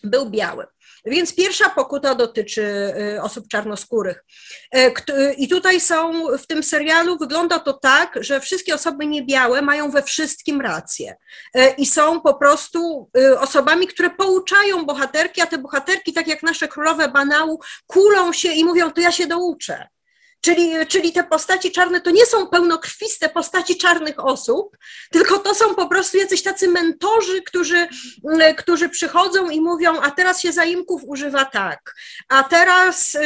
był 0.03 0.29
biały. 0.29 0.65
Więc 1.05 1.35
pierwsza 1.35 1.69
pokuta 1.69 2.15
dotyczy 2.15 2.93
y, 3.15 3.21
osób 3.21 3.47
czarnoskórych. 3.47 4.25
E, 4.71 4.91
I 5.33 5.47
tutaj 5.47 5.79
są 5.79 6.27
w 6.37 6.47
tym 6.47 6.63
serialu, 6.63 7.17
wygląda 7.17 7.59
to 7.59 7.73
tak, 7.73 8.17
że 8.21 8.39
wszystkie 8.39 8.75
osoby 8.75 9.05
niebiałe 9.05 9.61
mają 9.61 9.91
we 9.91 10.03
wszystkim 10.03 10.61
rację. 10.61 11.15
E, 11.53 11.69
I 11.69 11.85
są 11.85 12.21
po 12.21 12.33
prostu 12.33 13.09
y, 13.17 13.39
osobami, 13.39 13.87
które 13.87 14.09
pouczają 14.09 14.85
bohaterki, 14.85 15.41
a 15.41 15.47
te 15.47 15.57
bohaterki, 15.57 16.13
tak 16.13 16.27
jak 16.27 16.43
nasze 16.43 16.67
królowe 16.67 17.07
banału, 17.07 17.59
kulą 17.87 18.33
się 18.33 18.51
i 18.51 18.65
mówią, 18.65 18.91
to 18.91 19.01
ja 19.01 19.11
się 19.11 19.27
douczę. 19.27 19.87
Czyli, 20.41 20.87
czyli 20.87 21.11
te 21.11 21.23
postaci 21.23 21.71
czarne 21.71 22.01
to 22.01 22.11
nie 22.11 22.25
są 22.25 22.47
pełnokrwiste 22.47 23.29
postaci 23.29 23.77
czarnych 23.77 24.25
osób, 24.25 24.77
tylko 25.11 25.39
to 25.39 25.55
są 25.55 25.75
po 25.75 25.87
prostu 25.87 26.17
jacyś 26.17 26.43
tacy 26.43 26.67
mentorzy, 26.67 27.41
którzy, 27.41 27.87
którzy 28.57 28.89
przychodzą 28.89 29.49
i 29.49 29.61
mówią, 29.61 30.01
a 30.01 30.11
teraz 30.11 30.41
się 30.41 30.51
zaimków 30.51 31.01
używa 31.05 31.45
tak, 31.45 31.93
a 32.29 32.43
teraz 32.43 33.17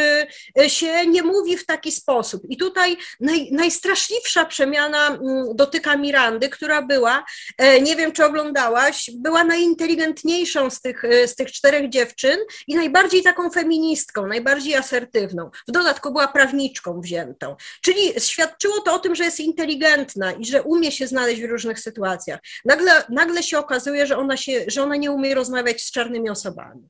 y, 0.59 0.69
się 0.69 1.07
nie 1.07 1.23
mówi 1.23 1.57
w 1.57 1.65
taki 1.65 1.91
sposób. 1.91 2.43
I 2.49 2.57
tutaj 2.57 2.97
naj, 3.19 3.51
najstraszliwsza 3.51 4.45
przemiana 4.45 5.07
mm, 5.07 5.55
dotyka 5.55 5.97
Mirandy, 5.97 6.49
która 6.49 6.81
była, 6.81 7.25
e, 7.57 7.81
nie 7.81 7.95
wiem 7.95 8.11
czy 8.11 8.25
oglądałaś, 8.25 9.09
była 9.13 9.43
najinteligentniejszą 9.43 10.69
z 10.69 10.81
tych, 10.81 11.05
e, 11.05 11.27
z 11.27 11.35
tych 11.35 11.51
czterech 11.51 11.89
dziewczyn 11.89 12.37
i 12.67 12.75
najbardziej 12.75 13.23
taką 13.23 13.49
feministką, 13.49 14.27
najbardziej 14.27 14.75
asertywną. 14.75 15.49
W 15.67 15.71
dodatku 15.71 16.11
była 16.11 16.27
prawniczką 16.27 17.00
wziętą. 17.01 17.55
Czyli 17.81 18.01
świadczyło 18.19 18.81
to 18.81 18.93
o 18.93 18.99
tym, 18.99 19.15
że 19.15 19.23
jest 19.23 19.39
inteligentna 19.39 20.31
i 20.31 20.45
że 20.45 20.63
umie 20.63 20.91
się 20.91 21.07
znaleźć 21.07 21.41
w 21.41 21.49
różnych 21.49 21.79
sytuacjach. 21.79 22.39
Nagle, 22.65 23.03
nagle 23.09 23.43
się 23.43 23.59
okazuje, 23.59 24.07
że 24.07 24.17
ona, 24.17 24.37
się, 24.37 24.65
że 24.67 24.83
ona 24.83 24.95
nie 24.95 25.11
umie 25.11 25.35
rozmawiać 25.35 25.81
z 25.81 25.91
czarnymi 25.91 26.29
osobami. 26.29 26.89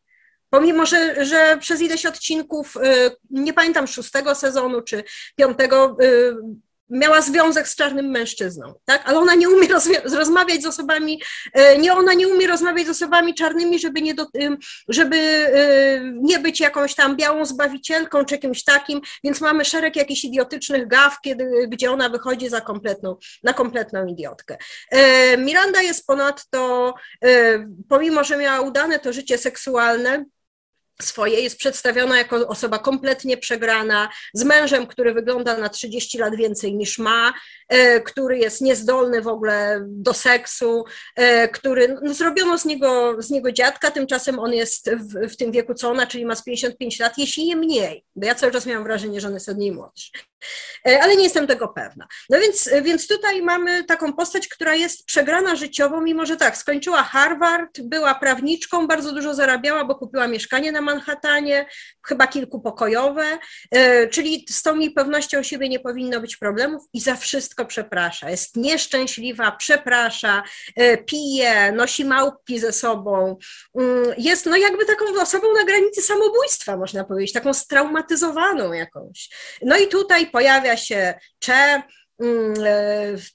Pomimo, 0.50 0.86
że, 0.86 1.26
że 1.26 1.58
przez 1.60 1.82
ileś 1.82 2.06
odcinków, 2.06 2.76
y, 2.76 2.80
nie 3.30 3.54
pamiętam 3.54 3.88
szóstego 3.88 4.36
sezonu 4.36 4.82
czy 4.82 5.04
piątego, 5.36 5.98
y, 6.04 6.36
miała 6.92 7.22
związek 7.22 7.68
z 7.68 7.76
czarnym 7.76 8.06
mężczyzną, 8.06 8.74
tak? 8.86 9.02
Ale 9.06 9.20
ona 9.20 9.36
nie 9.36 9.50
umie 9.50 9.68
rozmawiać 10.04 10.64
z 10.64 10.66
osobami, 10.66 11.22
e, 11.54 11.78
nie, 11.78 11.94
ona 11.94 12.14
nie 12.14 12.28
umie 12.28 12.48
rozmawiać 12.48 12.88
z 12.88 12.90
osobami 12.90 13.34
czarnymi, 13.34 13.80
żeby 13.80 14.02
nie, 14.02 14.14
do, 14.14 14.28
żeby 14.88 15.16
e, 15.18 16.02
nie 16.14 16.40
być 16.40 16.60
jakąś 16.60 16.96
tam 16.96 17.16
białą 17.16 17.46
zbawicielką 17.46 18.26
czy 18.26 18.38
kimś 18.38 18.64
takim, 18.64 19.02
więc 19.24 19.42
mamy 19.42 19.66
szereg 19.66 19.96
jakichś 19.96 20.24
idiotycznych 20.24 20.88
gaw, 20.88 21.22
kiedy, 21.22 21.68
gdzie 21.68 21.92
ona 21.92 22.10
wychodzi 22.10 22.50
za 22.50 22.62
kompletną, 22.62 23.16
na 23.44 23.54
kompletną 23.54 24.06
idiotkę. 24.06 24.58
E, 24.92 25.38
Miranda 25.38 25.82
jest 25.82 26.08
ponadto, 26.08 26.94
pomimo, 27.90 28.24
że 28.24 28.38
miała 28.38 28.62
udane 28.62 29.00
to 29.00 29.14
życie 29.14 29.38
seksualne, 29.38 30.26
swoje, 31.04 31.42
jest 31.42 31.58
przedstawiona 31.58 32.18
jako 32.18 32.48
osoba 32.48 32.80
kompletnie 32.80 33.38
przegrana, 33.38 34.10
z 34.34 34.44
mężem, 34.44 34.88
który 34.88 35.14
wygląda 35.14 35.58
na 35.58 35.70
30 35.70 36.18
lat 36.18 36.36
więcej 36.36 36.76
niż 36.76 36.98
ma, 36.98 37.34
e, 37.68 38.02
który 38.02 38.38
jest 38.38 38.62
niezdolny 38.62 39.22
w 39.22 39.28
ogóle 39.28 39.82
do 39.88 40.14
seksu, 40.14 40.84
e, 41.16 41.48
który, 41.48 41.98
no, 42.04 42.14
zrobiono 42.14 42.58
z 42.58 42.66
niego, 42.66 43.16
z 43.22 43.30
niego 43.30 43.52
dziadka, 43.52 43.92
tymczasem 43.92 44.40
on 44.40 44.54
jest 44.54 44.90
w, 44.92 45.34
w 45.34 45.38
tym 45.38 45.52
wieku 45.52 45.74
co 45.74 45.90
ona, 45.90 46.08
czyli 46.08 46.26
ma 46.26 46.36
z 46.36 46.44
55 46.44 47.00
lat, 47.00 47.18
jeśli 47.18 47.46
nie 47.46 47.56
mniej, 47.56 48.06
bo 48.16 48.26
ja 48.26 48.36
cały 48.36 48.52
czas 48.52 48.66
miałam 48.66 48.84
wrażenie, 48.84 49.22
że 49.22 49.28
on 49.28 49.34
jest 49.34 49.50
od 49.50 49.58
niej 49.58 49.72
młodszy. 49.72 50.12
E, 50.88 51.04
ale 51.04 51.16
nie 51.16 51.24
jestem 51.24 51.48
tego 51.48 51.68
pewna. 51.68 52.08
No 52.30 52.40
więc, 52.40 52.70
więc 52.84 53.08
tutaj 53.08 53.42
mamy 53.42 53.84
taką 53.84 54.14
postać, 54.14 54.48
która 54.48 54.76
jest 54.76 55.06
przegrana 55.06 55.56
życiowo, 55.56 56.02
mimo 56.02 56.26
że 56.26 56.38
tak, 56.38 56.58
skończyła 56.58 57.04
Harvard, 57.04 57.82
była 57.82 58.16
prawniczką, 58.16 58.88
bardzo 58.88 59.12
dużo 59.12 59.34
zarabiała, 59.34 59.86
bo 59.86 59.96
kupiła 59.96 60.28
mieszkanie 60.28 60.72
na 60.72 60.82
Manhattanie, 60.82 61.66
chyba 62.08 62.28
kilkupokojowe, 62.28 63.40
e, 63.72 64.08
czyli 64.08 64.46
z 64.50 64.64
tą 64.64 64.80
jej 64.80 64.92
pewnością 64.92 65.44
siebie 65.44 65.70
nie 65.70 65.80
powinno 65.80 66.22
być 66.22 66.38
problemów 66.38 66.84
i 66.94 67.02
za 67.02 67.16
wszystko 67.16 67.66
przeprasza. 67.66 68.30
Jest 68.30 68.56
nieszczęśliwa, 68.56 69.52
przeprasza, 69.52 70.44
e, 70.76 70.98
pije, 70.98 71.72
nosi 71.72 72.06
małpki 72.06 72.60
ze 72.60 72.72
sobą. 72.72 73.38
Mm, 73.80 74.14
jest 74.18 74.46
no 74.46 74.58
jakby 74.58 74.86
taką 74.86 75.06
osobą 75.22 75.48
na 75.54 75.64
granicy 75.64 76.02
samobójstwa, 76.02 76.78
można 76.78 77.04
powiedzieć, 77.04 77.34
taką 77.34 77.54
straumatyzowaną 77.54 78.74
jakąś. 78.74 79.30
No 79.62 79.78
i 79.78 79.88
tutaj 79.88 80.31
pojawia 80.32 80.78
się 80.78 81.14
Cze, 81.40 81.82
mm, 82.22 82.54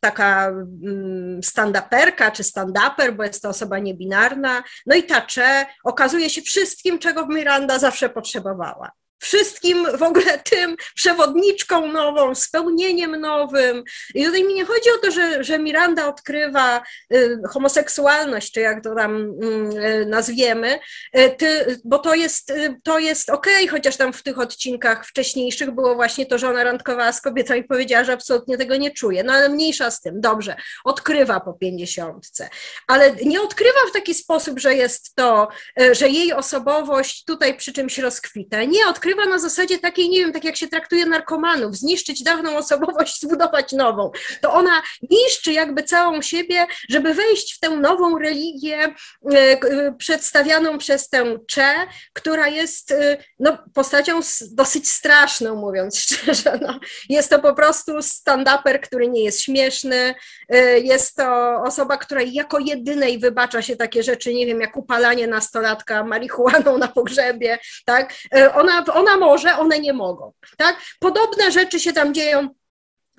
taka 0.00 0.46
mm, 0.46 1.40
stand-uperka 1.40 2.32
czy 2.32 2.42
stand-uper, 2.42 3.16
bo 3.16 3.24
jest 3.24 3.42
to 3.42 3.48
osoba 3.48 3.78
niebinarna. 3.78 4.62
No 4.86 4.96
i 4.96 5.02
ta 5.02 5.20
Cze 5.20 5.66
okazuje 5.84 6.30
się 6.30 6.42
wszystkim, 6.42 6.98
czego 6.98 7.26
Miranda 7.26 7.78
zawsze 7.78 8.08
potrzebowała 8.08 8.90
wszystkim 9.18 9.86
w 9.98 10.02
ogóle 10.02 10.38
tym 10.38 10.76
przewodniczką 10.94 11.92
nową, 11.92 12.34
spełnieniem 12.34 13.20
nowym. 13.20 13.82
I 14.14 14.24
tutaj 14.24 14.44
mi 14.44 14.54
nie 14.54 14.64
chodzi 14.64 14.90
o 14.90 14.98
to, 14.98 15.10
że, 15.10 15.44
że 15.44 15.58
Miranda 15.58 16.08
odkrywa 16.08 16.82
y, 17.14 17.38
homoseksualność, 17.48 18.52
czy 18.52 18.60
jak 18.60 18.82
to 18.82 18.94
tam 18.94 19.16
y, 19.16 20.06
nazwiemy, 20.08 20.78
y, 21.18 21.34
ty, 21.38 21.80
bo 21.84 21.98
to 21.98 22.14
jest, 22.14 22.50
y, 22.50 22.80
to 22.84 22.98
jest 22.98 23.30
okej, 23.30 23.54
okay, 23.54 23.68
chociaż 23.68 23.96
tam 23.96 24.12
w 24.12 24.22
tych 24.22 24.38
odcinkach 24.38 25.06
wcześniejszych 25.06 25.70
było 25.70 25.94
właśnie 25.94 26.26
to, 26.26 26.38
że 26.38 26.48
ona 26.48 26.64
randkowała 26.64 27.12
z 27.12 27.20
kobietą 27.20 27.54
i 27.54 27.64
powiedziała, 27.64 28.04
że 28.04 28.12
absolutnie 28.12 28.58
tego 28.58 28.76
nie 28.76 28.90
czuje. 28.90 29.24
No 29.24 29.32
ale 29.32 29.48
mniejsza 29.48 29.90
z 29.90 30.00
tym, 30.00 30.20
dobrze, 30.20 30.56
odkrywa 30.84 31.40
po 31.40 31.52
pięćdziesiątce, 31.52 32.48
ale 32.86 33.14
nie 33.24 33.42
odkrywa 33.42 33.80
w 33.90 33.92
taki 33.92 34.14
sposób, 34.14 34.58
że 34.58 34.74
jest 34.74 35.14
to, 35.14 35.48
y, 35.80 35.94
że 35.94 36.08
jej 36.08 36.32
osobowość 36.32 37.24
tutaj 37.24 37.56
przy 37.56 37.72
czymś 37.72 37.98
rozkwita. 37.98 38.64
Nie 38.64 38.88
odkrywa 38.88 39.05
odkrywa 39.06 39.30
na 39.30 39.38
zasadzie 39.38 39.78
takiej, 39.78 40.08
nie 40.08 40.20
wiem, 40.20 40.32
tak 40.32 40.44
jak 40.44 40.56
się 40.56 40.68
traktuje 40.68 41.06
narkomanów, 41.06 41.76
zniszczyć 41.76 42.22
dawną 42.22 42.56
osobowość, 42.56 43.20
zbudować 43.22 43.72
nową. 43.72 44.10
To 44.40 44.52
ona 44.52 44.82
niszczy 45.10 45.52
jakby 45.52 45.82
całą 45.82 46.22
siebie, 46.22 46.66
żeby 46.88 47.14
wejść 47.14 47.56
w 47.56 47.60
tę 47.60 47.70
nową 47.70 48.18
religię 48.18 48.78
e, 48.82 49.36
e, 49.36 49.94
przedstawianą 49.98 50.78
przez 50.78 51.08
tę 51.08 51.38
Cze, 51.48 51.74
która 52.12 52.48
jest 52.48 52.90
e, 52.90 53.16
no, 53.38 53.58
postacią 53.74 54.20
dosyć 54.50 54.88
straszną, 54.88 55.56
mówiąc 55.56 55.98
szczerze. 56.02 56.58
No. 56.62 56.80
Jest 57.08 57.30
to 57.30 57.38
po 57.38 57.54
prostu 57.54 57.92
stand-uper, 57.98 58.80
który 58.80 59.08
nie 59.08 59.24
jest 59.24 59.42
śmieszny, 59.42 60.14
jest 60.82 61.16
to 61.16 61.56
osoba, 61.62 61.96
która 61.96 62.22
jako 62.22 62.58
jedynej 62.58 63.18
wybacza 63.18 63.62
się 63.62 63.76
takie 63.76 64.02
rzeczy, 64.02 64.34
nie 64.34 64.46
wiem, 64.46 64.60
jak 64.60 64.76
upalanie 64.76 65.26
nastolatka 65.26 66.04
marihuaną 66.04 66.78
na 66.78 66.88
pogrzebie, 66.88 67.58
tak? 67.84 68.14
Ona, 68.54 68.84
ona 68.96 69.16
może, 69.16 69.56
one 69.58 69.78
nie 69.78 69.92
mogą. 69.92 70.32
Tak? 70.56 70.76
Podobne 71.00 71.52
rzeczy 71.52 71.80
się 71.80 71.92
tam 71.92 72.14
dzieją 72.14 72.48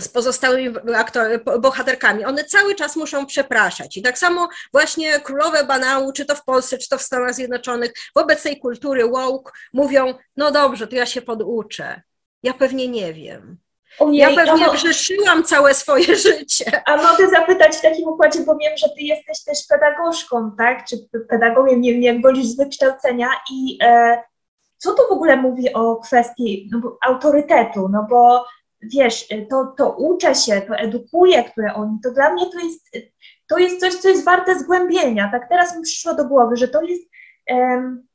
z 0.02 0.08
pozostałymi 0.08 0.76
aktor, 0.96 1.44
bohaterkami. 1.60 2.26
One 2.26 2.44
cały 2.44 2.76
czas 2.76 2.96
muszą 2.96 3.26
przepraszać. 3.26 3.98
I 3.98 4.02
tak 4.02 4.18
samo 4.18 4.50
właśnie 4.72 5.20
królowe 5.20 5.64
banału, 5.64 6.12
czy 6.12 6.26
to 6.26 6.36
w 6.36 6.44
Polsce, 6.44 6.78
czy 6.78 6.90
to 6.90 6.98
w 6.98 7.02
Stanach 7.02 7.34
Zjednoczonych, 7.34 7.94
wobec 8.16 8.44
tej 8.44 8.60
kultury 8.60 9.08
woke 9.08 9.52
mówią, 9.74 10.14
no 10.38 10.52
dobrze, 10.52 10.88
to 10.88 10.96
ja 10.96 11.06
się 11.06 11.22
poduczę. 11.22 12.02
Ja 12.44 12.54
pewnie 12.54 12.88
nie 12.88 13.14
wiem. 13.14 13.58
Ojej, 14.00 14.18
ja 14.18 14.36
pewnie 14.36 14.66
no, 14.66 14.74
grzeszyłam 14.74 15.44
całe 15.44 15.74
swoje 15.74 16.16
życie. 16.28 16.82
A 16.86 16.98
mogę 16.98 17.30
zapytać 17.30 17.76
w 17.76 17.82
takim 17.82 18.08
układzie, 18.08 18.40
bo 18.40 18.56
wiem, 18.56 18.78
że 18.78 18.88
ty 18.90 19.02
jesteś 19.02 19.44
też 19.44 19.58
pedagogzką, 19.70 20.52
tak? 20.58 20.86
Czy 20.86 20.98
pedagogiem, 21.30 21.82
nie 21.82 21.94
wiem, 21.94 22.02
jak 22.02 22.22
wolisz 22.22 22.46
z 22.46 22.58
wykształcenia 22.58 23.28
i 23.52 23.78
e, 23.82 24.24
co 24.78 24.94
to 24.94 25.08
w 25.08 25.12
ogóle 25.12 25.38
mówi 25.38 25.74
o 25.74 25.96
kwestii 25.96 26.70
no, 26.72 26.98
autorytetu? 27.08 27.90
No 27.90 28.08
bo 28.10 28.46
wiesz, 28.82 29.28
to, 29.50 29.74
to 29.78 29.92
uczę 29.92 30.36
się, 30.36 30.62
to 30.62 30.76
edukuję, 30.76 31.44
które 31.44 31.74
oni, 31.74 32.00
to 32.04 32.12
dla 32.12 32.34
mnie 32.34 32.46
to 32.46 32.60
jest 32.60 32.90
to 33.48 33.58
jest 33.58 33.80
coś, 33.80 33.96
co 33.96 34.10
jest 34.10 34.26
warte 34.26 34.60
zgłębienia. 34.60 35.30
Tak 35.32 35.50
teraz 35.50 35.78
mi 35.78 35.84
przyszło 35.84 36.14
do 36.14 36.26
głowy, 36.26 36.58
że 36.58 36.68
to 36.68 36.82
jest 36.82 37.04
um, 37.50 38.08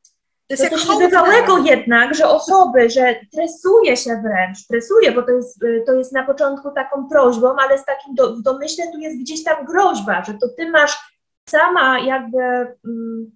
to 0.48 0.64
jest 0.64 0.68
coś 0.70 0.98
niebywałego 0.98 1.58
jednak, 1.58 2.14
że 2.14 2.28
osoby, 2.28 2.90
że 2.90 3.16
tresuje 3.32 3.96
się 3.96 4.22
wręcz, 4.22 4.66
tresuje, 4.66 5.12
bo 5.12 5.22
to 5.22 5.30
jest, 5.30 5.60
to 5.86 5.92
jest 5.92 6.12
na 6.12 6.26
początku 6.26 6.70
taką 6.70 7.08
prośbą, 7.08 7.56
ale 7.58 7.78
z 7.78 7.84
takim 7.84 8.14
do, 8.14 8.36
w 8.36 8.42
domyśle 8.42 8.84
tu 8.92 8.98
jest 8.98 9.20
gdzieś 9.20 9.44
tam 9.44 9.66
groźba, 9.66 10.24
że 10.24 10.34
to 10.34 10.48
ty 10.56 10.70
masz 10.70 11.12
sama 11.48 11.98
jakby 11.98 12.38
um, 12.84 13.32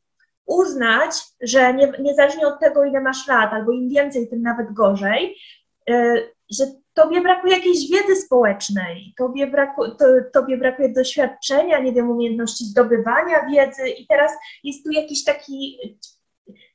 uznać, 0.47 1.11
że 1.41 1.75
nie, 1.75 1.93
niezależnie 2.01 2.47
od 2.47 2.61
tego, 2.61 2.85
ile 2.85 3.01
masz 3.01 3.29
lat, 3.29 3.53
albo 3.53 3.73
im 3.73 3.89
więcej, 3.89 4.29
tym 4.29 4.43
nawet 4.43 4.73
gorzej, 4.73 5.37
y, 5.91 6.33
że 6.51 6.65
tobie 6.95 7.21
brakuje 7.21 7.57
jakiejś 7.57 7.91
wiedzy 7.91 8.17
społecznej, 8.17 9.15
tobie, 9.17 9.47
braku, 9.47 9.89
to, 9.89 10.05
tobie 10.33 10.57
brakuje 10.57 10.89
doświadczenia, 10.89 11.81
nie 11.81 11.93
wiem, 11.93 12.11
umiejętności 12.11 12.65
zdobywania 12.65 13.47
wiedzy. 13.51 13.89
I 13.89 14.07
teraz 14.07 14.33
jest 14.65 14.85
tu 14.85 14.91
jakiś 14.91 15.25
taki 15.25 15.79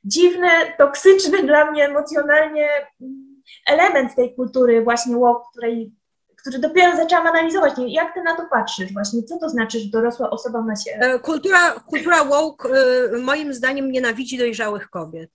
dziwny, 0.04 0.48
toksyczny 0.78 1.42
dla 1.42 1.70
mnie 1.70 1.84
emocjonalnie 1.84 2.68
mm, 3.00 3.42
element 3.66 4.14
tej 4.14 4.34
kultury 4.34 4.82
właśnie 4.84 5.16
walk, 5.16 5.42
której 5.52 5.92
który 6.42 6.58
dopiero 6.58 6.96
zaczęłam 6.96 7.26
analizować. 7.26 7.72
Jak 7.86 8.14
ty 8.14 8.22
na 8.22 8.36
to 8.36 8.46
patrzysz 8.50 8.92
właśnie? 8.92 9.22
Co 9.22 9.38
to 9.38 9.48
znaczy, 9.48 9.80
że 9.80 9.88
dorosła 9.88 10.30
osoba 10.30 10.62
ma 10.62 10.76
się... 10.76 10.90
E, 10.90 11.18
kultura, 11.18 11.70
kultura 11.72 12.24
woke 12.24 12.68
e, 12.68 13.18
moim 13.18 13.54
zdaniem 13.54 13.92
nienawidzi 13.92 14.38
dojrzałych 14.38 14.90
kobiet. 14.90 15.30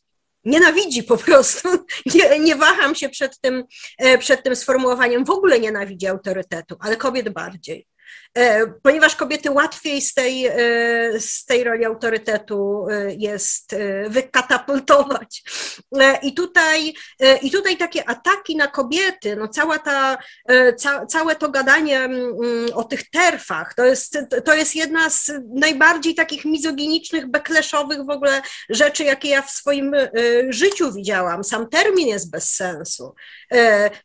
Nienawidzi 0.46 1.04
po 1.04 1.18
prostu. 1.18 1.70
Nie, 2.16 2.40
nie 2.40 2.56
waham 2.56 2.96
się 2.96 3.10
przed 3.10 3.40
tym, 3.40 3.64
e, 3.98 4.18
przed 4.18 4.44
tym 4.44 4.56
sformułowaniem. 4.56 5.26
W 5.26 5.30
ogóle 5.30 5.60
nienawidzi 5.60 6.08
autorytetu, 6.08 6.76
ale 6.80 6.98
kobiet 6.98 7.30
bardziej. 7.30 7.88
E, 8.38 8.68
ponieważ 8.84 9.16
kobiety 9.16 9.52
łatwiej 9.52 10.02
z 10.02 10.14
tej, 10.14 10.46
e, 10.46 10.54
z 11.20 11.46
tej 11.46 11.64
roli 11.64 11.86
autorytetu 11.86 12.88
e, 12.90 13.14
jest 13.14 13.76
wykatapultować. 14.08 15.44
I 16.22 16.34
tutaj, 16.34 16.94
I 17.42 17.52
tutaj 17.52 17.78
takie 17.78 18.10
ataki 18.10 18.56
na 18.56 18.68
kobiety, 18.68 19.36
no 19.36 19.48
cała 19.48 19.80
ta, 19.80 20.18
ca, 20.78 21.06
całe 21.06 21.36
to 21.36 21.50
gadanie 21.50 22.00
mm, 22.00 22.34
o 22.74 22.84
tych 22.84 23.10
terfach, 23.10 23.74
to 23.74 23.86
jest, 23.86 24.18
to 24.46 24.54
jest 24.54 24.76
jedna 24.76 25.10
z 25.10 25.32
najbardziej 25.54 26.16
takich 26.16 26.46
mizoginicznych, 26.46 27.28
bekleszowych 27.28 28.06
w 28.06 28.10
ogóle 28.10 28.42
rzeczy, 28.70 29.04
jakie 29.04 29.30
ja 29.30 29.42
w 29.42 29.52
swoim 29.52 29.92
życiu 30.50 30.94
widziałam. 30.94 31.44
Sam 31.44 31.70
termin 31.70 32.08
jest 32.08 32.32
bez 32.32 32.50
sensu. 32.50 33.16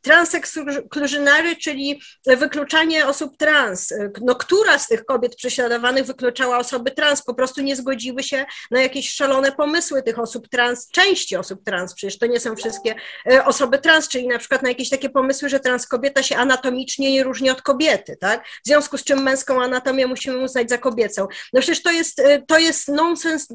Transexklużynary, 0.02 1.56
czyli 1.56 2.02
wykluczanie 2.26 3.06
osób 3.06 3.36
trans, 3.36 3.92
no, 4.22 4.34
która 4.34 4.78
z 4.78 4.88
tych 4.88 5.04
kobiet 5.04 5.36
prześladowanych 5.36 6.06
wykluczała 6.06 6.58
osoby 6.58 6.90
trans, 6.90 7.22
po 7.22 7.34
prostu 7.34 7.60
nie 7.60 7.76
zgodziły 7.76 8.22
się 8.22 8.44
na 8.70 8.82
jakieś 8.82 9.10
szalone 9.14 9.52
pomysły 9.52 10.02
tych 10.02 10.18
osób 10.18 10.48
trans, 10.48 10.88
części 10.88 11.36
osób 11.36 11.64
trans, 11.64 11.94
przecież 11.94 12.18
to 12.18 12.26
nie 12.26 12.40
są 12.40 12.56
wszystkie 12.56 12.94
e, 13.32 13.44
osoby 13.44 13.78
trans, 13.78 14.08
czyli 14.08 14.28
na 14.28 14.38
przykład 14.38 14.62
na 14.62 14.68
jakieś 14.68 14.90
takie 14.90 15.10
pomysły, 15.10 15.48
że 15.48 15.60
trans 15.60 15.86
kobieta 15.86 16.22
się 16.22 16.36
anatomicznie 16.36 17.12
nie 17.12 17.24
różni 17.24 17.50
od 17.50 17.62
kobiety, 17.62 18.16
tak? 18.20 18.46
W 18.46 18.66
związku 18.66 18.98
z 18.98 19.04
czym 19.04 19.22
męską 19.22 19.62
anatomię 19.62 20.06
musimy 20.06 20.38
uznać 20.38 20.70
za 20.70 20.78
kobiecą. 20.78 21.26
No 21.52 21.60
przecież 21.60 21.82
to 21.82 21.90
jest, 21.90 22.20
e, 22.20 22.42
to 22.42 22.58
jest 22.58 22.88
nonsens 22.88 23.48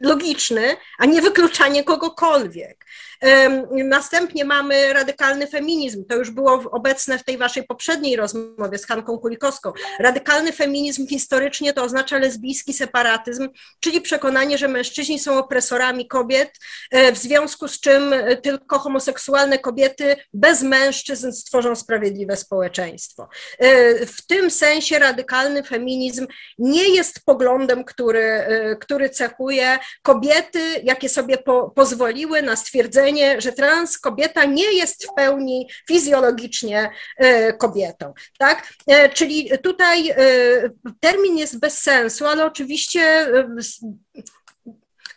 logiczny, 0.00 0.76
a 0.98 1.06
nie 1.06 1.22
wykluczanie 1.22 1.84
kogokolwiek. 1.84 2.84
Następnie 3.70 4.44
mamy 4.44 4.92
radykalny 4.92 5.46
feminizm. 5.46 6.04
To 6.04 6.16
już 6.16 6.30
było 6.30 6.52
obecne 6.70 7.18
w 7.18 7.24
tej 7.24 7.38
waszej 7.38 7.64
poprzedniej 7.64 8.16
rozmowie 8.16 8.78
z 8.78 8.86
Hanką 8.86 9.18
Kulikowską. 9.18 9.72
Radykalny 9.98 10.52
feminizm 10.52 11.06
historycznie 11.06 11.72
to 11.72 11.82
oznacza 11.82 12.18
lesbijski 12.18 12.72
separatyzm, 12.72 13.48
czyli 13.80 14.00
przekonanie, 14.00 14.58
że 14.58 14.68
mężczyźni 14.68 15.18
są 15.18 15.38
opresorami 15.38 16.08
kobiet, 16.08 16.50
e, 16.90 17.12
w 17.12 17.18
związku 17.18 17.68
z 17.68 17.80
czym 17.80 18.12
e, 18.12 18.36
tylko 18.36 18.78
homoseksualne 18.78 19.58
kobiety 19.58 20.16
bez 20.32 20.62
mężczyzn 20.62 21.32
stworzą 21.32 21.76
sprawiedliwe 21.76 22.36
społeczeństwo. 22.36 23.28
E, 23.58 24.06
w 24.06 24.26
tym 24.26 24.50
sensie 24.50 24.98
radykalny 24.98 25.62
feminizm 25.62 26.26
nie 26.58 26.88
jest 26.88 27.24
poglądem, 27.24 27.84
który, 27.84 28.46
który 28.80 29.10
cechuje 29.10 29.78
kobiety, 30.02 30.60
jakie 30.84 31.08
sobie 31.08 31.38
po, 31.38 31.70
pozwoliły 31.70 32.42
na 32.42 32.56
stwierdzenie, 32.56 33.07
że 33.38 33.52
trans 33.52 33.98
kobieta 33.98 34.44
nie 34.44 34.72
jest 34.72 35.06
w 35.06 35.14
pełni 35.14 35.68
fizjologicznie 35.88 36.90
e, 37.16 37.52
kobietą, 37.52 38.14
tak? 38.38 38.72
E, 38.86 39.08
czyli 39.08 39.50
tutaj 39.62 40.10
e, 40.10 40.16
termin 41.00 41.38
jest 41.38 41.60
bez 41.60 41.80
sensu, 41.80 42.26
ale 42.26 42.44
oczywiście 42.44 43.26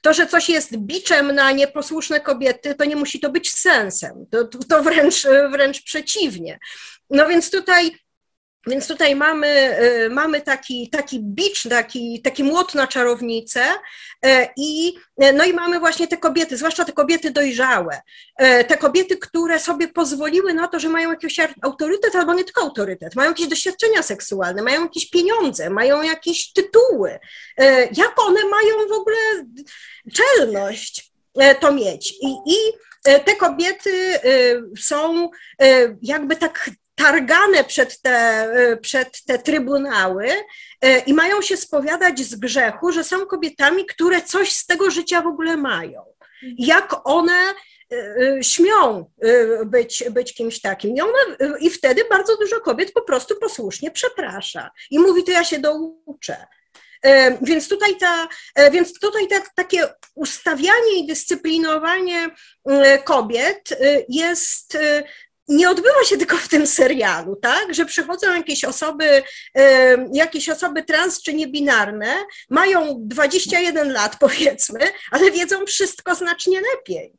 to, 0.02 0.14
że 0.14 0.28
coś 0.28 0.50
jest 0.50 0.78
biczem 0.78 1.36
na 1.36 1.52
nieposłuszne 1.52 2.20
kobiety, 2.20 2.76
to 2.76 2.86
nie 2.86 2.96
musi 2.96 3.20
to 3.20 3.30
być 3.30 3.52
sensem. 3.52 4.26
To, 4.32 4.46
to 4.46 4.84
wręcz, 4.84 5.28
wręcz 5.52 5.84
przeciwnie. 5.84 6.60
No 7.10 7.28
więc 7.28 7.52
tutaj 7.52 7.92
więc 8.68 8.88
tutaj 8.88 9.16
mamy, 9.16 9.80
y, 9.82 10.10
mamy 10.10 10.42
taki, 10.42 10.90
taki 10.90 11.20
bicz, 11.20 11.70
taki, 11.70 12.22
taki 12.22 12.44
młot 12.44 12.76
na 12.76 12.88
czarownicę 12.88 13.64
e, 14.26 14.50
i, 14.58 14.94
e, 15.18 15.34
no 15.34 15.44
i 15.46 15.54
mamy 15.54 15.80
właśnie 15.80 16.08
te 16.08 16.18
kobiety, 16.18 16.58
zwłaszcza 16.58 16.86
te 16.86 16.92
kobiety 16.92 17.32
dojrzałe, 17.32 18.02
e, 18.38 18.64
te 18.64 18.78
kobiety, 18.78 19.18
które 19.18 19.60
sobie 19.60 19.88
pozwoliły 19.88 20.54
na 20.54 20.68
to, 20.68 20.80
że 20.80 20.90
mają 20.90 21.12
jakiś 21.12 21.40
autorytet, 21.62 22.16
albo 22.16 22.34
nie 22.34 22.44
tylko 22.44 22.62
autorytet, 22.62 23.16
mają 23.16 23.30
jakieś 23.30 23.48
doświadczenia 23.48 24.04
seksualne, 24.04 24.62
mają 24.62 24.84
jakieś 24.84 25.10
pieniądze, 25.10 25.70
mają 25.70 26.02
jakieś 26.02 26.54
tytuły. 26.54 27.20
Jak 27.98 28.20
one 28.20 28.40
mają 28.46 28.88
w 28.90 28.92
ogóle 28.92 29.18
czelność 30.14 31.12
to 31.60 31.72
mieć? 31.72 32.14
I, 32.22 32.28
i 32.46 32.56
te 33.04 33.36
kobiety 33.36 34.20
są 34.80 35.30
jakby 36.02 36.36
tak 36.36 36.70
targane 37.02 37.64
przed 37.64 38.02
te, 38.02 38.48
y, 38.72 38.78
przed 38.78 39.26
te 39.26 39.40
trybunały 39.40 40.30
y, 40.86 41.04
i 41.06 41.14
mają 41.14 41.42
się 41.42 41.58
spowiadać 41.58 42.20
z 42.20 42.36
grzechu, 42.36 42.92
że 42.92 43.04
są 43.04 43.26
kobietami, 43.26 43.86
które 43.86 44.22
coś 44.22 44.52
z 44.52 44.66
tego 44.66 44.92
życia 44.92 45.22
w 45.22 45.28
ogóle 45.28 45.58
mają. 45.58 46.04
Jak 46.58 46.96
one 47.04 47.54
y, 47.94 48.40
śmią 48.42 49.12
być, 49.66 50.04
być 50.12 50.34
kimś 50.34 50.62
takim. 50.62 50.96
I, 50.96 51.02
one, 51.02 51.58
I 51.60 51.70
wtedy 51.70 52.04
bardzo 52.10 52.38
dużo 52.38 52.60
kobiet 52.60 52.94
po 52.94 53.02
prostu 53.02 53.36
posłusznie 53.36 53.92
przeprasza 53.92 54.72
i 54.92 55.00
mówi, 55.00 55.24
to 55.24 55.32
ja 55.32 55.44
się 55.44 55.60
douczę. 55.60 56.48
Więc 57.42 57.70
tutaj, 57.70 57.98
ta, 57.98 58.28
więc 58.72 59.00
tutaj 59.00 59.28
ta, 59.28 59.36
takie 59.56 59.88
ustawianie 60.16 61.00
i 61.00 61.08
dyscyplinowanie 61.08 62.30
kobiet 63.04 63.70
jest 64.10 64.78
nie 65.48 65.70
odbywa 65.70 66.04
się 66.04 66.18
tylko 66.18 66.38
w 66.38 66.48
tym 66.48 66.68
serialu, 66.68 67.36
tak? 67.36 67.74
Że 67.74 67.86
przychodzą 67.86 68.34
jakieś 68.34 68.64
osoby, 68.64 69.24
jakieś 70.14 70.50
osoby 70.50 70.84
trans 70.84 71.22
czy 71.22 71.34
niebinarne, 71.34 72.16
mają 72.50 72.96
21 73.00 73.92
lat 73.92 74.18
powiedzmy, 74.20 74.80
ale 75.12 75.32
wiedzą 75.32 75.66
wszystko 75.66 76.16
znacznie 76.16 76.62
lepiej 76.62 77.14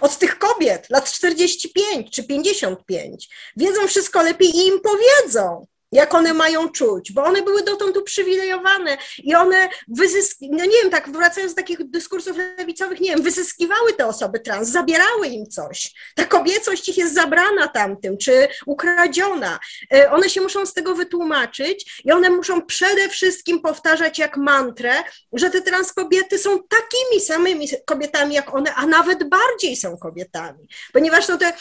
od 0.00 0.18
tych 0.18 0.38
kobiet, 0.38 0.90
lat 0.90 1.12
45 1.12 2.10
czy 2.10 2.24
55. 2.24 3.28
Wiedzą 3.56 3.86
wszystko 3.86 4.22
lepiej 4.22 4.56
i 4.56 4.66
im 4.66 4.80
powiedzą 4.80 5.66
jak 5.92 6.14
one 6.14 6.34
mają 6.34 6.68
czuć, 6.68 7.12
bo 7.12 7.24
one 7.24 7.42
były 7.42 7.62
dotąd 7.62 7.96
uprzywilejowane 7.96 8.98
i 9.18 9.34
one 9.34 9.68
wyzyskiwały, 9.88 10.58
no 10.58 10.64
nie 10.64 10.82
wiem, 10.82 10.90
tak 10.90 11.10
wracając 11.10 11.52
do 11.52 11.56
takich 11.56 11.90
dyskursów 11.90 12.36
lewicowych, 12.58 13.00
nie 13.00 13.10
wiem, 13.10 13.22
wyzyskiwały 13.22 13.92
te 13.92 14.06
osoby 14.06 14.40
trans, 14.40 14.68
zabierały 14.68 15.26
im 15.26 15.46
coś. 15.46 15.92
Ta 16.14 16.24
kobiecość 16.24 16.88
ich 16.88 16.98
jest 16.98 17.14
zabrana 17.14 17.68
tamtym, 17.68 18.18
czy 18.18 18.48
ukradziona. 18.66 19.58
E, 19.92 20.10
one 20.10 20.30
się 20.30 20.40
muszą 20.40 20.66
z 20.66 20.74
tego 20.74 20.94
wytłumaczyć 20.94 22.02
i 22.04 22.12
one 22.12 22.30
muszą 22.30 22.62
przede 22.62 23.08
wszystkim 23.08 23.60
powtarzać 23.60 24.18
jak 24.18 24.36
mantrę, 24.36 24.92
że 25.32 25.50
te 25.50 25.62
trans 25.62 25.92
kobiety 25.92 26.38
są 26.38 26.50
takimi 26.50 27.20
samymi 27.20 27.68
kobietami 27.86 28.34
jak 28.34 28.54
one, 28.54 28.74
a 28.74 28.86
nawet 28.86 29.28
bardziej 29.28 29.76
są 29.76 29.96
kobietami, 29.96 30.68
ponieważ 30.92 31.26
to 31.26 31.38
te, 31.38 31.52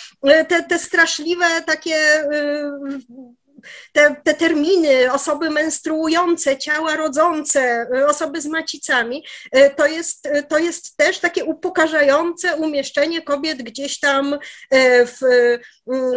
te, 0.48 0.64
te 0.64 0.80
straszliwe 0.80 1.46
takie 1.66 2.24
y, 2.24 3.00
te, 3.93 4.16
te 4.24 4.34
terminy, 4.34 5.12
osoby 5.12 5.49
menstruujące, 5.49 6.57
ciała 6.57 6.95
rodzące, 6.95 7.88
osoby 8.07 8.41
z 8.41 8.45
macicami, 8.45 9.24
e, 9.51 9.70
to 9.70 9.88
jest, 9.88 10.30
to 10.49 10.57
jest 10.57 10.97
też 10.97 11.20
takie 11.20 11.45
upokarzające 11.45 12.55
umieszczenie 12.55 13.22
kobiet 13.22 13.64
gdzieś 13.64 13.99
tam 13.99 14.39
e, 14.70 15.05
w, 15.05 15.20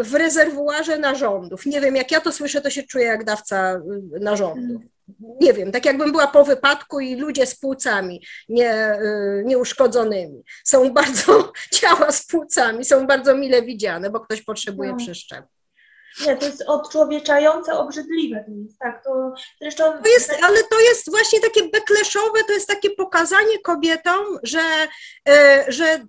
w 0.01 0.15
rezerwuarze 0.15 0.99
narządów. 0.99 1.67
Nie 1.67 1.81
wiem, 1.81 1.97
jak 1.97 2.11
ja 2.11 2.21
to 2.21 2.33
słyszę, 2.33 2.61
to 2.61 2.71
się 2.71 2.83
czuję 2.83 3.05
jak 3.05 3.25
dawca 3.25 3.81
narządów 4.21 4.83
nie 5.21 5.53
wiem, 5.53 5.73
tak 5.73 5.85
jakbym 5.85 6.13
była 6.13 6.27
po 6.27 6.45
wypadku 6.45 7.01
i 7.01 7.17
ludzie 7.17 7.47
z 7.47 7.55
płucami 7.55 8.23
nie, 8.49 8.71
e, 8.71 8.99
nieuszkodzonymi. 9.45 10.43
Są 10.65 10.93
bardzo, 10.93 11.53
ciała 11.81 12.13
z 12.13 12.27
płucami 12.27 12.85
są 12.85 13.07
bardzo 13.07 13.37
mile 13.37 13.63
widziane, 13.63 14.11
bo 14.11 14.21
ktoś 14.21 14.43
potrzebuje 14.43 14.91
no. 14.91 14.97
przeszczepu. 14.97 15.49
Nie, 16.21 16.37
to 16.37 16.47
jest 16.47 16.65
odczłowieczające, 16.67 17.79
obrzydliwe 17.79 18.45
tak, 18.81 19.05
to 19.05 19.35
zresztą... 19.61 19.85
To 20.03 20.09
jest, 20.09 20.33
ale 20.43 20.65
to 20.65 20.81
jest 20.81 21.11
właśnie 21.11 21.41
takie 21.41 21.69
bekleszowe, 21.69 22.45
to 22.47 22.53
jest 22.53 22.69
takie 22.69 22.91
pokazanie 22.91 23.59
kobietom, 23.59 24.39
że, 24.43 24.61
e, 25.29 25.65
że 25.69 26.01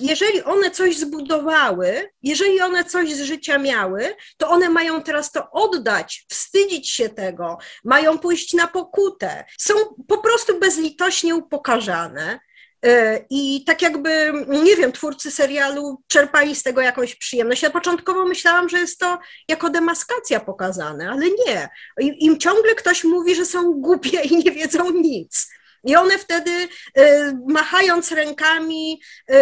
jeżeli 0.00 0.42
one 0.42 0.70
coś 0.70 0.98
zbudowały, 0.98 2.10
jeżeli 2.22 2.60
one 2.60 2.84
coś 2.84 3.12
z 3.12 3.20
życia 3.20 3.58
miały, 3.58 4.16
to 4.36 4.48
one 4.48 4.68
mają 4.68 5.02
teraz 5.02 5.32
to 5.32 5.50
oddać, 5.50 6.26
wstydzić 6.28 6.90
się 6.90 7.08
tego, 7.08 7.58
mają 7.84 8.18
pójść 8.18 8.54
na 8.54 8.66
pokutę. 8.66 9.44
Są 9.58 9.74
po 10.08 10.18
prostu 10.18 10.58
bezlitośnie 10.58 11.34
upokarzane. 11.34 12.40
E, 12.86 13.24
I 13.30 13.64
tak 13.64 13.82
jakby, 13.82 14.32
nie 14.48 14.76
wiem, 14.76 14.92
twórcy 14.92 15.30
serialu 15.30 16.02
czerpali 16.08 16.56
z 16.56 16.62
tego 16.62 16.80
jakąś 16.80 17.14
przyjemność. 17.14 17.62
Ja 17.62 17.70
początkowo 17.70 18.24
myślałam, 18.24 18.68
że 18.68 18.78
jest 18.78 18.98
to 18.98 19.18
jako 19.48 19.70
demaskacja 19.70 20.40
pokazane, 20.40 21.10
ale 21.10 21.26
nie. 21.46 21.68
Im 22.00 22.38
ciągle 22.38 22.74
ktoś 22.74 23.04
mówi, 23.04 23.34
że 23.34 23.46
są 23.46 23.72
głupie 23.72 24.20
i 24.20 24.36
nie 24.36 24.50
wiedzą 24.50 24.90
nic. 24.90 25.48
I 25.84 25.96
one 25.96 26.18
wtedy, 26.18 26.50
e, 26.94 27.32
machając 27.48 28.12
rękami, 28.12 29.00
e, 29.30 29.36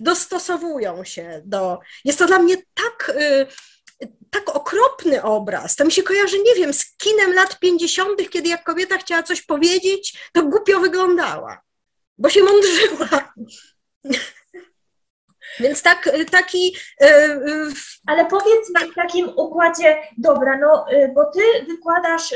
dostosowują 0.00 1.04
się 1.04 1.42
do. 1.44 1.78
Jest 2.04 2.18
to 2.18 2.26
dla 2.26 2.38
mnie 2.38 2.56
tak 2.74 3.12
tak 4.30 4.56
okropny 4.56 5.22
obraz. 5.22 5.76
To 5.76 5.84
mi 5.84 5.92
się 5.92 6.02
kojarzy, 6.02 6.38
nie 6.38 6.54
wiem, 6.54 6.72
z 6.72 6.96
kinem 6.96 7.34
lat 7.34 7.58
50., 7.58 8.30
kiedy 8.30 8.48
jak 8.48 8.64
kobieta 8.64 8.98
chciała 8.98 9.22
coś 9.22 9.42
powiedzieć, 9.42 10.18
to 10.32 10.42
głupio 10.42 10.80
wyglądała 10.80 11.63
bo 12.18 12.30
się 12.30 12.40
mądrzyła. 12.42 13.08
Więc 15.60 15.82
tak, 15.82 16.10
taki. 16.30 16.76
E, 17.00 17.38
Ale 18.06 18.26
powiedz 18.26 18.70
mi 18.70 18.92
w 18.92 18.94
takim 18.94 19.28
układzie, 19.36 19.96
dobra, 20.18 20.58
no 20.58 20.86
e, 20.90 21.08
bo 21.08 21.24
ty 21.24 21.40
wykładasz 21.68 22.34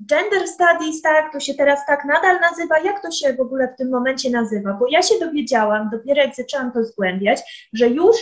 gender 0.00 0.48
studies, 0.48 1.02
tak, 1.02 1.32
to 1.32 1.40
się 1.40 1.54
teraz 1.54 1.86
tak 1.86 2.04
nadal 2.04 2.40
nazywa. 2.40 2.78
Jak 2.78 3.02
to 3.02 3.10
się 3.10 3.34
w 3.34 3.40
ogóle 3.40 3.68
w 3.74 3.76
tym 3.78 3.90
momencie 3.90 4.30
nazywa? 4.30 4.72
Bo 4.72 4.86
ja 4.90 5.02
się 5.02 5.14
dowiedziałam, 5.20 5.90
dopiero 5.92 6.22
jak 6.22 6.34
zaczęłam 6.34 6.72
to 6.72 6.84
zgłębiać, 6.84 7.68
że 7.72 7.88
już 7.88 8.16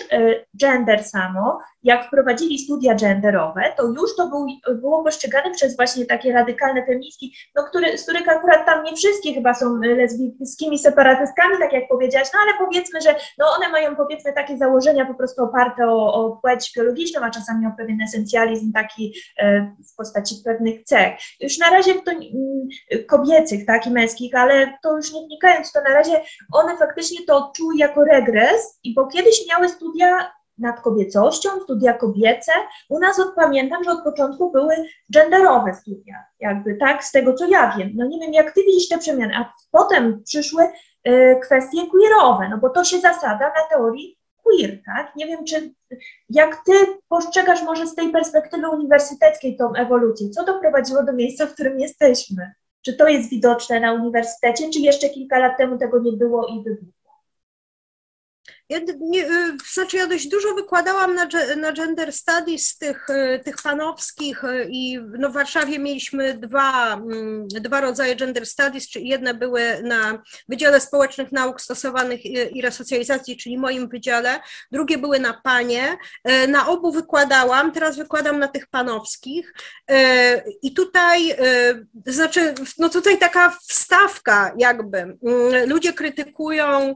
gender 0.54 1.04
samo 1.04 1.58
jak 1.82 2.06
wprowadzili 2.06 2.58
studia 2.58 2.94
genderowe, 2.94 3.62
to 3.76 3.82
już 3.82 4.16
to 4.16 4.28
był, 4.28 4.46
było 4.74 5.04
postrzegane 5.04 5.50
przez 5.50 5.76
właśnie 5.76 6.06
takie 6.06 6.32
radykalne 6.32 6.86
feministki, 6.86 7.34
no, 7.56 7.62
które, 7.64 7.98
z 7.98 8.02
których 8.02 8.28
akurat 8.28 8.66
tam 8.66 8.84
nie 8.84 8.96
wszystkie 8.96 9.34
chyba 9.34 9.54
są 9.54 9.76
lesbijskimi 9.76 10.78
separatystkami, 10.78 11.54
tak 11.60 11.72
jak 11.72 11.88
powiedziałaś, 11.88 12.28
no 12.34 12.40
ale 12.42 12.66
powiedzmy, 12.66 13.00
że 13.00 13.14
no 13.38 13.46
one 13.56 13.68
mają 13.68 13.96
powiedzmy 13.96 14.32
takie 14.32 14.58
założenia 14.58 15.06
po 15.06 15.14
prostu 15.14 15.44
oparte 15.44 15.86
o, 15.86 16.14
o 16.14 16.36
płeć 16.36 16.72
biologiczną, 16.76 17.20
a 17.20 17.30
czasami 17.30 17.66
o 17.66 17.72
pewien 17.76 18.02
esencjalizm 18.02 18.72
taki 18.72 19.14
e, 19.38 19.74
w 19.92 19.96
postaci 19.96 20.34
pewnych 20.44 20.84
cech. 20.84 21.18
Już 21.48 21.58
na 21.58 21.70
razie 21.70 21.94
to 21.94 22.10
mm, 22.10 22.68
kobiecych, 23.06 23.66
tak, 23.66 23.86
i 23.86 23.90
męskich, 23.90 24.34
ale 24.34 24.78
to 24.82 24.96
już 24.96 25.12
nie 25.12 25.26
wnikając, 25.26 25.72
to 25.72 25.80
na 25.82 25.94
razie 25.94 26.20
one 26.52 26.76
faktycznie 26.76 27.26
to 27.26 27.36
odczuły 27.36 27.76
jako 27.76 28.04
regres, 28.04 28.80
i 28.84 28.94
bo 28.94 29.06
kiedyś 29.06 29.48
miały 29.48 29.68
studia 29.68 30.32
nad 30.58 30.80
kobiecością, 30.80 31.48
studia 31.60 31.92
kobiece. 31.92 32.52
U 32.88 32.98
nas 32.98 33.20
od, 33.20 33.34
pamiętam, 33.34 33.84
że 33.84 33.90
od 33.90 34.04
początku 34.04 34.50
były 34.50 34.74
genderowe 35.10 35.74
studia, 35.74 36.14
jakby 36.40 36.76
tak, 36.76 37.04
z 37.04 37.12
tego 37.12 37.34
co 37.34 37.46
ja 37.46 37.76
wiem. 37.78 37.90
No 37.94 38.06
nie 38.06 38.20
wiem, 38.20 38.32
jak 38.32 38.54
ty 38.54 38.60
widzisz 38.62 38.88
te 38.88 38.98
przemiany, 38.98 39.36
a 39.36 39.52
potem 39.70 40.22
przyszły 40.24 40.62
y, 41.08 41.36
kwestie 41.42 41.86
queerowe, 41.90 42.48
no 42.48 42.58
bo 42.58 42.70
to 42.70 42.84
się 42.84 43.00
zasada 43.00 43.46
na 43.48 43.68
teorii 43.70 44.17
queer, 44.48 44.82
tak? 44.86 45.16
Nie 45.16 45.26
wiem, 45.26 45.44
czy 45.44 45.74
jak 46.30 46.64
ty 46.66 46.72
postrzegasz 47.08 47.62
może 47.62 47.86
z 47.86 47.94
tej 47.94 48.12
perspektywy 48.12 48.68
uniwersyteckiej 48.68 49.56
tą 49.56 49.74
ewolucję, 49.74 50.30
co 50.30 50.44
doprowadziło 50.44 51.04
do 51.04 51.12
miejsca, 51.12 51.46
w 51.46 51.54
którym 51.54 51.80
jesteśmy? 51.80 52.52
Czy 52.82 52.94
to 52.94 53.08
jest 53.08 53.30
widoczne 53.30 53.80
na 53.80 53.92
uniwersytecie, 53.92 54.70
czy 54.70 54.78
jeszcze 54.80 55.08
kilka 55.08 55.38
lat 55.38 55.58
temu 55.58 55.78
tego 55.78 56.02
nie 56.02 56.12
było 56.12 56.46
i 56.46 56.62
wybuchło? 56.62 56.97
Ja, 58.70 58.78
nie, 59.00 59.26
y, 59.26 59.56
znaczy 59.72 59.96
ja 59.96 60.06
dość 60.06 60.28
dużo 60.28 60.54
wykładałam 60.54 61.14
na, 61.14 61.28
na 61.56 61.72
gender 61.72 62.12
studies 62.12 62.78
tych, 62.78 63.10
y, 63.10 63.40
tych 63.44 63.56
panowskich 63.62 64.44
y, 64.44 64.68
i 64.70 64.98
no 65.18 65.30
w 65.30 65.32
Warszawie 65.32 65.78
mieliśmy 65.78 66.34
dwa, 66.34 66.94
mm, 66.94 67.48
dwa 67.48 67.80
rodzaje 67.80 68.16
gender 68.16 68.46
studies, 68.46 68.88
czyli 68.88 69.08
jedne 69.08 69.34
były 69.34 69.62
na 69.82 70.22
Wydziale 70.48 70.80
Społecznych 70.80 71.32
Nauk 71.32 71.60
Stosowanych 71.60 72.26
i 72.26 72.62
Resocjalizacji, 72.62 73.36
czyli 73.36 73.58
moim 73.58 73.88
wydziale, 73.88 74.40
drugie 74.72 74.98
były 74.98 75.18
na 75.20 75.40
panie. 75.44 75.96
Na 76.48 76.68
obu 76.68 76.92
wykładałam, 76.92 77.72
teraz 77.72 77.96
wykładam 77.96 78.38
na 78.38 78.48
tych 78.48 78.66
panowskich 78.66 79.54
i 80.62 80.74
tutaj, 80.74 81.36
znaczy, 82.06 82.54
no 82.78 82.88
tutaj 82.88 83.18
taka 83.18 83.50
wstawka 83.68 84.54
jakby, 84.58 84.98
mm, 84.98 85.18
ludzie 85.66 85.92
krytykują, 85.92 86.94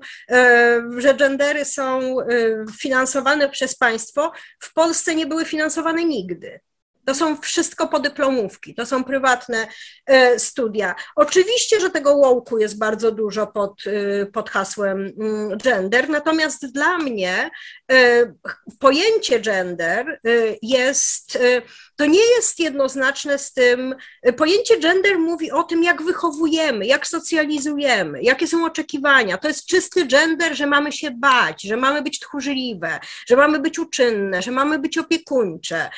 że 0.98 1.14
gendery 1.14 1.61
są 1.64 2.20
y, 2.20 2.64
finansowane 2.78 3.48
przez 3.48 3.76
państwo, 3.76 4.32
w 4.60 4.72
Polsce 4.72 5.14
nie 5.14 5.26
były 5.26 5.44
finansowane 5.44 6.04
nigdy. 6.04 6.60
To 7.06 7.14
są 7.14 7.36
wszystko 7.36 7.88
podyplomówki, 7.88 8.74
to 8.74 8.86
są 8.86 9.04
prywatne 9.04 9.66
e, 10.06 10.38
studia. 10.38 10.94
Oczywiście, 11.16 11.80
że 11.80 11.90
tego 11.90 12.14
łołku 12.14 12.58
jest 12.58 12.78
bardzo 12.78 13.12
dużo 13.12 13.46
pod, 13.46 13.86
y, 13.86 14.26
pod 14.32 14.50
hasłem 14.50 15.12
mm, 15.20 15.58
gender, 15.58 16.08
natomiast 16.08 16.72
dla 16.72 16.98
mnie 16.98 17.50
e, 17.92 18.32
pojęcie 18.78 19.40
gender 19.40 20.20
jest, 20.62 21.36
e, 21.36 21.62
to 21.96 22.06
nie 22.06 22.30
jest 22.36 22.58
jednoznaczne 22.58 23.38
z 23.38 23.52
tym, 23.52 23.94
pojęcie 24.36 24.80
gender 24.80 25.18
mówi 25.18 25.50
o 25.50 25.62
tym, 25.62 25.82
jak 25.82 26.02
wychowujemy, 26.02 26.86
jak 26.86 27.06
socjalizujemy, 27.06 28.22
jakie 28.22 28.46
są 28.46 28.64
oczekiwania. 28.64 29.38
To 29.38 29.48
jest 29.48 29.66
czysty 29.66 30.06
gender, 30.06 30.56
że 30.56 30.66
mamy 30.66 30.92
się 30.92 31.10
bać, 31.10 31.62
że 31.62 31.76
mamy 31.76 32.02
być 32.02 32.20
tchórzliwe, 32.20 33.00
że 33.26 33.36
mamy 33.36 33.58
być 33.58 33.78
uczynne, 33.78 34.42
że 34.42 34.50
mamy 34.50 34.78
być 34.78 34.98
opiekuńcze, 34.98 35.90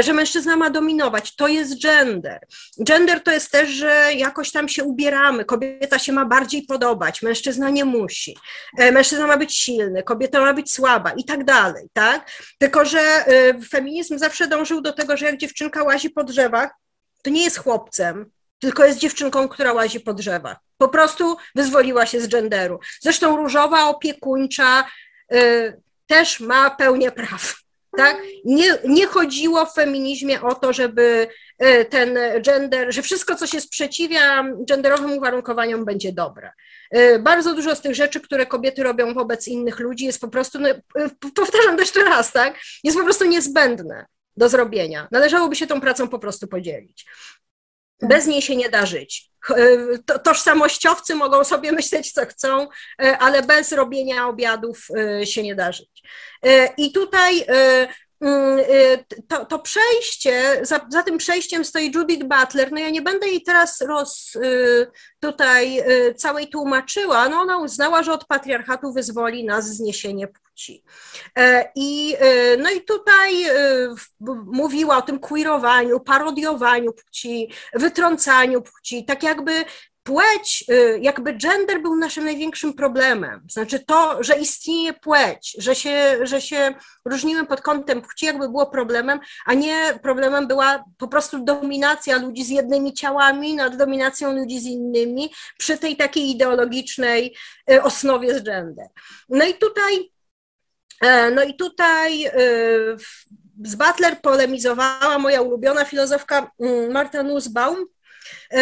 że 0.00 0.12
mężczyzna 0.12 0.47
mężczyzna 0.48 0.56
ma 0.56 0.70
dominować. 0.70 1.36
To 1.36 1.48
jest 1.48 1.82
gender. 1.82 2.40
Gender 2.80 3.22
to 3.22 3.32
jest 3.32 3.50
też, 3.50 3.70
że 3.70 4.12
jakoś 4.14 4.52
tam 4.52 4.68
się 4.68 4.84
ubieramy. 4.84 5.44
Kobieta 5.44 5.98
się 5.98 6.12
ma 6.12 6.24
bardziej 6.24 6.62
podobać, 6.62 7.22
mężczyzna 7.22 7.70
nie 7.70 7.84
musi. 7.84 8.36
E, 8.78 8.92
mężczyzna 8.92 9.26
ma 9.26 9.36
być 9.36 9.54
silny, 9.54 10.02
kobieta 10.02 10.40
ma 10.40 10.54
być 10.54 10.72
słaba 10.72 11.12
i 11.12 11.24
tak 11.24 11.44
dalej, 11.44 11.88
tak? 11.92 12.30
Tylko, 12.58 12.84
że 12.84 13.00
e, 13.00 13.60
feminizm 13.60 14.18
zawsze 14.18 14.46
dążył 14.46 14.80
do 14.80 14.92
tego, 14.92 15.16
że 15.16 15.26
jak 15.26 15.36
dziewczynka 15.36 15.82
łazi 15.82 16.10
po 16.10 16.24
drzewach, 16.24 16.70
to 17.22 17.30
nie 17.30 17.44
jest 17.44 17.58
chłopcem, 17.58 18.30
tylko 18.58 18.84
jest 18.84 18.98
dziewczynką, 18.98 19.48
która 19.48 19.72
łazi 19.72 20.00
po 20.00 20.14
drzewach. 20.14 20.56
Po 20.78 20.88
prostu 20.88 21.36
wyzwoliła 21.54 22.06
się 22.06 22.20
z 22.20 22.26
genderu. 22.26 22.80
Zresztą 23.00 23.36
różowa, 23.36 23.88
opiekuńcza, 23.88 24.84
y, 25.32 25.82
też 26.06 26.40
ma 26.40 26.70
pełnię 26.70 27.10
praw. 27.10 27.67
Tak? 27.98 28.16
Nie, 28.44 28.78
nie 28.84 29.06
chodziło 29.06 29.66
w 29.66 29.74
feminizmie 29.74 30.42
o 30.42 30.54
to, 30.54 30.72
żeby 30.72 31.28
e, 31.58 31.84
ten 31.84 32.18
gender, 32.42 32.94
że 32.94 33.02
wszystko, 33.02 33.34
co 33.34 33.46
się 33.46 33.60
sprzeciwia 33.60 34.44
genderowym 34.68 35.12
uwarunkowaniom, 35.12 35.84
będzie 35.84 36.12
dobre. 36.12 36.52
E, 36.90 37.18
bardzo 37.18 37.54
dużo 37.54 37.76
z 37.76 37.80
tych 37.80 37.94
rzeczy, 37.94 38.20
które 38.20 38.46
kobiety 38.46 38.82
robią 38.82 39.14
wobec 39.14 39.48
innych 39.48 39.78
ludzi, 39.78 40.04
jest 40.04 40.20
po 40.20 40.28
prostu, 40.28 40.58
no, 40.58 40.68
e, 40.68 40.80
powtarzam 41.34 41.78
jeszcze 41.78 42.04
raz, 42.04 42.32
tak? 42.32 42.58
Jest 42.84 42.98
po 42.98 43.04
prostu 43.04 43.24
niezbędne 43.24 44.06
do 44.36 44.48
zrobienia. 44.48 45.08
Należałoby 45.10 45.56
się 45.56 45.66
tą 45.66 45.80
pracą 45.80 46.08
po 46.08 46.18
prostu 46.18 46.46
podzielić. 46.46 47.06
Bez 48.02 48.26
niej 48.26 48.42
się 48.42 48.56
nie 48.56 48.68
da 48.68 48.86
żyć. 48.86 49.30
Tożsamościowcy 50.24 51.14
mogą 51.14 51.44
sobie 51.44 51.72
myśleć, 51.78 52.12
co 52.12 52.26
chcą, 52.26 52.68
ale 53.18 53.42
bez 53.42 53.72
robienia 53.72 54.28
obiadów 54.28 54.88
się 55.24 55.42
nie 55.42 55.54
da 55.54 55.72
żyć. 55.72 56.02
I 56.76 56.92
tutaj 56.92 57.46
to, 59.28 59.44
to 59.44 59.58
przejście, 59.58 60.60
za, 60.62 60.80
za, 60.88 61.02
tym 61.02 61.18
przejściem 61.18 61.64
stoi 61.64 61.92
Judith 61.94 62.24
Butler. 62.24 62.72
No 62.72 62.78
ja 62.78 62.90
nie 62.90 63.02
będę 63.02 63.28
jej 63.28 63.42
teraz 63.42 63.80
roz, 63.80 64.32
tutaj 65.20 65.82
całej 66.16 66.48
tłumaczyła. 66.48 67.28
No 67.28 67.36
ona 67.36 67.58
uznała, 67.58 68.02
że 68.02 68.12
od 68.12 68.26
patriarchatu 68.26 68.92
wyzwoli 68.92 69.44
nas 69.44 69.68
zniesienie 69.68 70.28
płci. 70.28 70.84
E, 71.36 71.72
I, 71.74 72.16
no 72.58 72.70
i 72.70 72.80
tutaj 72.80 73.44
mówiła 74.46 74.96
o 74.96 75.02
tym 75.02 75.18
queerowaniu, 75.18 76.00
parodiowaniu 76.00 76.92
płci, 76.92 77.52
wytrącaniu 77.74 78.62
płci, 78.62 79.04
tak 79.04 79.22
jakby 79.22 79.64
płeć, 80.08 80.64
jakby 81.00 81.34
gender 81.34 81.82
był 81.82 81.96
naszym 81.96 82.24
największym 82.24 82.72
problemem. 82.72 83.46
Znaczy 83.50 83.78
to, 83.78 84.22
że 84.22 84.38
istnieje 84.38 84.92
płeć, 84.92 85.56
że 85.58 85.74
się, 85.74 86.18
że 86.22 86.40
się 86.40 86.74
różnimy 87.04 87.46
pod 87.46 87.60
kątem 87.60 88.02
płci, 88.02 88.26
jakby 88.26 88.48
było 88.48 88.66
problemem, 88.66 89.20
a 89.46 89.54
nie 89.54 89.98
problemem 90.02 90.46
była 90.46 90.84
po 90.98 91.08
prostu 91.08 91.44
dominacja 91.44 92.18
ludzi 92.18 92.44
z 92.44 92.48
jednymi 92.48 92.94
ciałami 92.94 93.54
nad 93.54 93.76
dominacją 93.76 94.32
ludzi 94.32 94.60
z 94.60 94.64
innymi 94.64 95.30
przy 95.58 95.78
tej 95.78 95.96
takiej 95.96 96.30
ideologicznej 96.30 97.36
osnowie 97.82 98.34
z 98.38 98.42
gender. 98.42 98.86
No 99.28 99.44
i 99.44 99.54
tutaj 99.54 100.10
E, 101.00 101.30
no 101.30 101.42
i 101.42 101.54
tutaj 101.54 102.24
e, 102.24 102.32
z 103.64 103.74
Butler 103.74 104.20
polemizowała 104.20 105.18
moja 105.18 105.42
ulubiona 105.42 105.84
filozofka 105.84 106.50
mm, 106.60 106.92
Marta 106.92 107.22
Nussbaum, 107.22 107.86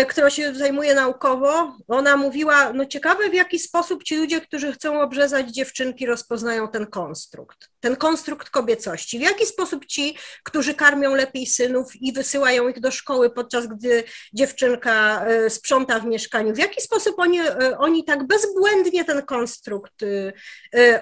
która 0.08 0.30
się 0.30 0.54
zajmuje 0.54 0.94
naukowo, 0.94 1.76
ona 1.88 2.16
mówiła, 2.16 2.72
no 2.72 2.86
ciekawe 2.86 3.30
w 3.30 3.34
jaki 3.34 3.58
sposób 3.58 4.04
ci 4.04 4.16
ludzie, 4.16 4.40
którzy 4.40 4.72
chcą 4.72 5.00
obrzezać 5.00 5.50
dziewczynki, 5.50 6.06
rozpoznają 6.06 6.68
ten 6.68 6.86
konstrukt, 6.86 7.70
ten 7.80 7.96
konstrukt 7.96 8.50
kobiecości. 8.50 9.18
W 9.18 9.22
jaki 9.22 9.46
sposób 9.46 9.86
ci, 9.86 10.16
którzy 10.44 10.74
karmią 10.74 11.14
lepiej 11.14 11.46
synów 11.46 11.96
i 12.00 12.12
wysyłają 12.12 12.68
ich 12.68 12.80
do 12.80 12.90
szkoły, 12.90 13.30
podczas 13.30 13.66
gdy 13.66 14.04
dziewczynka 14.32 15.24
e, 15.26 15.50
sprząta 15.50 16.00
w 16.00 16.06
mieszkaniu, 16.06 16.54
w 16.54 16.58
jaki 16.58 16.80
sposób 16.80 17.14
oni, 17.18 17.40
e, 17.40 17.78
oni 17.78 18.04
tak 18.04 18.26
bezbłędnie 18.26 19.04
ten 19.04 19.22
konstrukt 19.22 19.94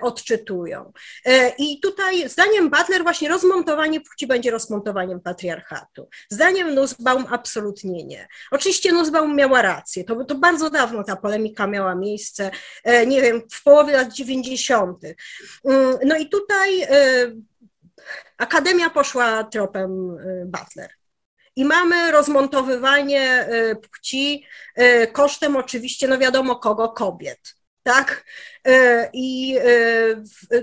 odczytują. 0.01 0.93
I 1.59 1.81
tutaj 1.81 2.29
zdaniem 2.29 2.71
Butler 2.71 3.03
właśnie 3.03 3.29
rozmontowanie 3.29 4.01
płci 4.01 4.27
będzie 4.27 4.51
rozmontowaniem 4.51 5.21
patriarchatu. 5.21 6.09
Zdaniem 6.31 6.75
Nussbaum 6.75 7.27
absolutnie 7.31 8.05
nie. 8.05 8.29
Oczywiście 8.51 8.74
Nussbaum 8.83 9.37
miała 9.37 9.63
rację, 9.63 10.05
to, 10.05 10.25
to 10.25 10.35
bardzo 10.35 10.71
dawno 10.71 11.05
ta 11.05 11.17
polemika 11.17 11.67
miała 11.67 11.95
miejsce, 11.95 12.51
e, 12.85 13.07
nie 13.07 13.23
wiem, 13.23 13.43
w 13.53 13.63
połowie 13.63 13.93
lat 13.93 14.13
90. 14.13 15.05
Mm, 15.65 15.99
no 16.05 16.17
i 16.17 16.29
tutaj 16.29 16.83
e, 16.83 16.89
Akademia 18.39 18.91
poszła 18.91 19.45
tropem 19.45 20.17
e, 20.19 20.47
Butler. 20.47 20.91
I 21.57 21.65
mamy 21.65 22.13
rozmontowywanie 22.13 23.49
płci 23.91 24.47
kosztem 25.13 25.57
oczywiście, 25.57 26.09
no 26.09 26.19
wiadomo 26.19 26.57
kogo, 26.57 26.89
kobiet, 26.89 27.55
tak? 27.83 28.25
I, 29.13 29.59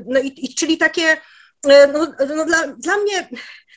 no 0.05 0.20
i, 0.20 0.45
i 0.45 0.55
czyli 0.55 0.78
takie, 0.78 1.18
no, 1.64 2.14
no 2.36 2.45
dla, 2.45 2.68
dla 2.68 2.97
mnie 2.97 3.30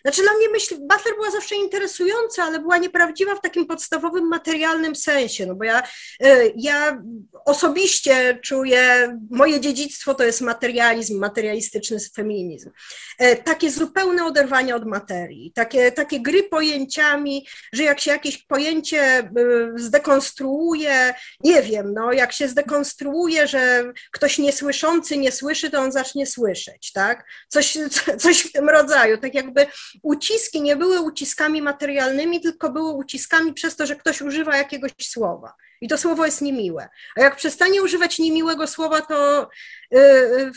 znaczy 0.04 0.22
dla 0.22 0.34
mnie 0.34 0.48
myśl 0.48 0.74
Butler 0.80 1.14
była 1.14 1.30
zawsze 1.30 1.56
interesująca, 1.56 2.44
ale 2.44 2.58
była 2.58 2.78
nieprawdziwa 2.78 3.34
w 3.34 3.40
takim 3.40 3.66
podstawowym 3.66 4.28
materialnym 4.28 4.96
sensie, 4.96 5.46
no 5.46 5.54
bo 5.54 5.64
ja, 5.64 5.82
e, 6.20 6.46
ja 6.56 7.02
osobiście 7.44 8.38
czuję, 8.42 9.16
moje 9.30 9.60
dziedzictwo 9.60 10.14
to 10.14 10.24
jest 10.24 10.40
materializm, 10.40 11.18
materialistyczny 11.18 11.98
feminizm. 12.14 12.70
E, 13.18 13.36
takie 13.36 13.70
zupełne 13.70 14.24
oderwanie 14.24 14.76
od 14.76 14.86
materii, 14.86 15.52
takie, 15.52 15.92
takie 15.92 16.20
gry 16.20 16.42
pojęciami, 16.42 17.46
że 17.72 17.82
jak 17.82 18.00
się 18.00 18.10
jakieś 18.10 18.38
pojęcie 18.46 19.02
e, 19.02 19.30
zdekonstruuje, 19.76 21.14
nie 21.40 21.62
wiem, 21.62 21.94
no 21.94 22.12
jak 22.12 22.32
się 22.32 22.48
zdekonstruuje, 22.48 23.46
że 23.46 23.92
ktoś 24.12 24.38
niesłyszący 24.38 25.16
nie 25.16 25.32
słyszy, 25.32 25.70
to 25.70 25.80
on 25.80 25.92
zacznie 25.92 26.26
słyszeć, 26.26 26.92
tak? 26.92 27.24
Coś, 27.48 27.78
coś 28.22 28.40
w 28.40 28.52
tym 28.52 28.68
rodzaju, 28.68 29.18
tak 29.18 29.34
jakby 29.34 29.66
uciski 30.02 30.62
nie 30.62 30.76
były 30.76 31.00
uciskami 31.00 31.62
materialnymi, 31.62 32.40
tylko 32.40 32.70
były 32.70 32.92
uciskami 32.92 33.52
przez 33.52 33.76
to, 33.76 33.86
że 33.86 33.96
ktoś 33.96 34.22
używa 34.22 34.56
jakiegoś 34.56 34.92
słowa. 35.02 35.54
I 35.80 35.88
to 35.88 35.98
słowo 35.98 36.24
jest 36.24 36.42
niemiłe. 36.42 36.88
A 37.16 37.20
jak 37.20 37.36
przestanie 37.36 37.82
używać 37.82 38.18
niemiłego 38.18 38.66
słowa, 38.66 39.00
to, 39.00 39.48
yy, 39.90 40.52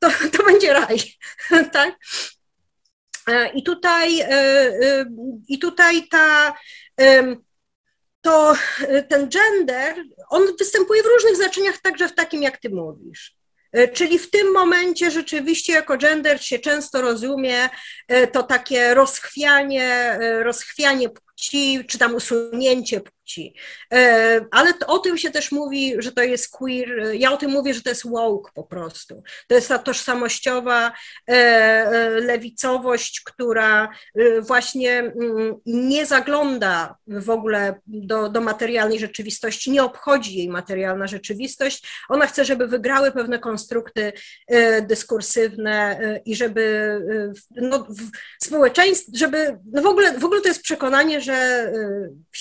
to, 0.00 0.10
to 0.32 0.44
będzie 0.44 0.72
raj. 0.72 0.98
tak? 1.72 1.96
E, 3.28 3.48
I 3.52 3.62
tutaj, 3.62 4.20
e, 4.20 4.26
e, 4.30 5.04
i 5.48 5.58
tutaj 5.58 6.08
ta, 6.08 6.54
to 8.20 8.54
ten 9.08 9.28
gender, 9.28 10.04
on 10.28 10.42
występuje 10.58 11.02
w 11.02 11.06
różnych 11.06 11.36
znaczeniach, 11.36 11.78
także 11.78 12.08
w 12.08 12.14
takim, 12.14 12.42
jak 12.42 12.58
ty 12.58 12.70
mówisz. 12.70 13.36
E, 13.72 13.88
czyli 13.88 14.18
w 14.18 14.30
tym 14.30 14.52
momencie 14.52 15.10
rzeczywiście 15.10 15.72
jako 15.72 15.96
gender 15.96 16.44
się 16.44 16.58
często 16.58 17.00
rozumie 17.00 17.68
e, 18.08 18.26
to 18.26 18.42
takie 18.42 18.94
rozchwianie, 18.94 19.88
e, 19.92 20.42
rozchwianie 20.42 21.08
płci, 21.08 21.84
czy 21.88 21.98
tam 21.98 22.14
usunięcie 22.14 23.00
płci. 23.00 23.21
E, 23.92 24.40
ale 24.50 24.72
o 24.86 24.98
tym 24.98 25.18
się 25.18 25.30
też 25.30 25.52
mówi, 25.52 25.94
że 25.98 26.12
to 26.12 26.22
jest 26.22 26.50
queer. 26.50 26.88
Ja 27.14 27.32
o 27.32 27.36
tym 27.36 27.50
mówię, 27.50 27.74
że 27.74 27.82
to 27.82 27.88
jest 27.88 28.10
woke 28.10 28.50
po 28.54 28.64
prostu. 28.64 29.22
To 29.48 29.54
jest 29.54 29.68
ta 29.68 29.78
tożsamościowa 29.78 30.92
e, 31.28 31.32
e, 31.32 32.10
lewicowość, 32.10 33.20
która 33.20 33.88
właśnie 34.40 34.98
mm, 34.98 35.54
nie 35.66 36.06
zagląda 36.06 36.96
w 37.06 37.30
ogóle 37.30 37.80
do, 37.86 38.28
do 38.28 38.40
materialnej 38.40 38.98
rzeczywistości, 38.98 39.70
nie 39.70 39.84
obchodzi 39.84 40.36
jej 40.36 40.48
materialna 40.48 41.06
rzeczywistość. 41.06 41.86
Ona 42.08 42.26
chce, 42.26 42.44
żeby 42.44 42.66
wygrały 42.66 43.12
pewne 43.12 43.38
konstrukty 43.38 44.12
dyskursywne 44.82 46.00
i 46.24 46.36
żeby 46.36 46.98
no, 47.50 47.86
społeczeństwo, 48.42 49.12
żeby 49.14 49.58
no 49.72 49.82
w 49.82 49.86
ogóle, 49.86 50.18
w 50.18 50.24
ogóle 50.24 50.40
to 50.40 50.48
jest 50.48 50.62
przekonanie, 50.62 51.20
że 51.20 51.72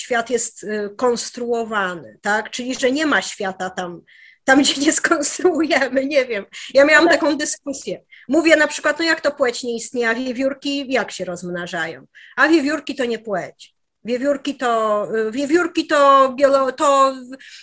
świat 0.01 0.29
jest 0.29 0.63
y, 0.63 0.89
konstruowany, 0.97 2.17
tak? 2.21 2.49
Czyli, 2.49 2.75
że 2.75 2.91
nie 2.91 3.05
ma 3.05 3.21
świata 3.21 3.69
tam, 3.69 4.01
tam 4.43 4.61
gdzie 4.61 4.81
nie 4.81 4.93
skonstruujemy, 4.93 6.05
nie 6.05 6.25
wiem. 6.25 6.45
Ja 6.73 6.85
miałam 6.85 7.09
taką 7.09 7.37
dyskusję. 7.37 8.01
Mówię 8.27 8.55
na 8.55 8.67
przykład, 8.67 8.99
no 8.99 9.05
jak 9.05 9.21
to 9.21 9.31
płeć 9.31 9.63
nie 9.63 9.75
istnieje, 9.75 10.09
a 10.09 10.15
wiewiórki 10.15 10.91
jak 10.91 11.11
się 11.11 11.25
rozmnażają? 11.25 12.05
A 12.35 12.47
wiewiórki 12.47 12.95
to 12.95 13.05
nie 13.05 13.19
płeć. 13.19 13.75
Wiewiórki 14.03 14.55
to, 14.55 15.07
wiewiórki 15.31 15.87
to, 15.87 16.35
to, 16.77 17.13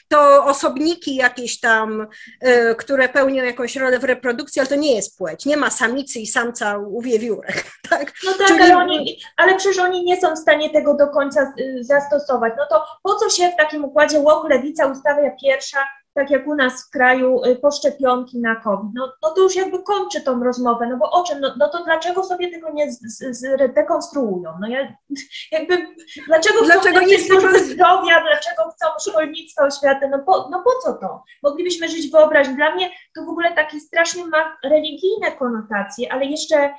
to 0.09 0.45
osobniki 0.45 1.15
jakieś 1.15 1.61
tam, 1.61 2.07
y, 2.47 2.75
które 2.79 3.09
pełnią 3.09 3.45
jakąś 3.45 3.77
rolę 3.77 3.99
w 3.99 4.05
reprodukcji, 4.05 4.61
ale 4.61 4.69
to 4.69 4.75
nie 4.75 4.95
jest 4.95 5.19
płeć. 5.19 5.47
Nie 5.47 5.57
ma 5.57 5.71
samicy 5.71 6.21
i 6.21 6.27
samca 6.27 6.79
u 6.79 7.03
wiewiórek. 7.03 7.65
Tak? 7.91 8.13
No 8.25 8.33
tak, 8.39 8.49
Czyli... 8.49 8.63
ale, 8.63 8.77
oni, 8.77 9.21
ale 9.37 9.57
przecież 9.57 9.79
oni 9.79 10.05
nie 10.05 10.21
są 10.21 10.35
w 10.35 10.39
stanie 10.39 10.71
tego 10.71 10.95
do 10.95 11.09
końca 11.09 11.53
y, 11.61 11.85
zastosować. 11.85 12.53
No 12.57 12.67
to 12.71 12.85
po 13.03 13.15
co 13.15 13.31
się 13.31 13.51
w 13.51 13.57
takim 13.57 13.85
układzie 13.85 14.19
łok 14.19 14.51
lewica 14.51 14.87
ustawia 14.87 15.31
pierwsza, 15.43 15.79
tak 16.19 16.31
jak 16.31 16.47
u 16.47 16.55
nas 16.55 16.87
w 16.87 16.91
kraju, 16.91 17.45
y, 17.45 17.57
poszczepionki 17.57 18.39
na 18.39 18.57
COVID. 18.57 18.91
No, 18.95 19.13
no 19.23 19.31
to 19.31 19.43
już 19.43 19.57
jakby 19.57 19.83
kończy 19.83 20.21
tą 20.21 20.45
rozmowę, 20.45 20.87
no 20.87 20.97
bo 20.97 21.11
o 21.11 21.25
czym? 21.25 21.41
No, 21.41 21.55
no 21.59 21.69
to 21.69 21.85
dlaczego 21.85 22.25
sobie 22.25 22.51
tego 22.51 22.71
nie 22.73 22.93
zdekonstruują? 23.33 24.53
No 24.61 24.69
ja, 24.69 24.79
jakby, 25.53 25.87
dlaczego, 26.27 26.65
dlaczego 26.65 27.01
nie 27.01 27.19
służby 27.19 27.59
zdrowia, 27.59 28.23
dlaczego 28.23 28.71
chcą 28.75 29.11
szkolnictwa, 29.11 29.65
oświaty? 29.65 30.09
No 30.09 30.19
po, 30.19 30.49
no 30.51 30.63
po 30.63 30.71
co 30.83 30.93
to? 30.93 31.23
Moglibyśmy 31.43 31.89
żyć 31.89 32.11
wyobraźnią. 32.11 32.57
Dla 32.57 32.75
mnie 32.75 32.91
to 33.15 33.25
w 33.25 33.29
ogóle 33.29 33.55
takie 33.55 33.81
strasznie 33.81 34.27
ma 34.27 34.57
religijne 34.65 35.33
konotacje, 35.33 36.13
ale 36.13 36.25
jeszcze 36.25 36.75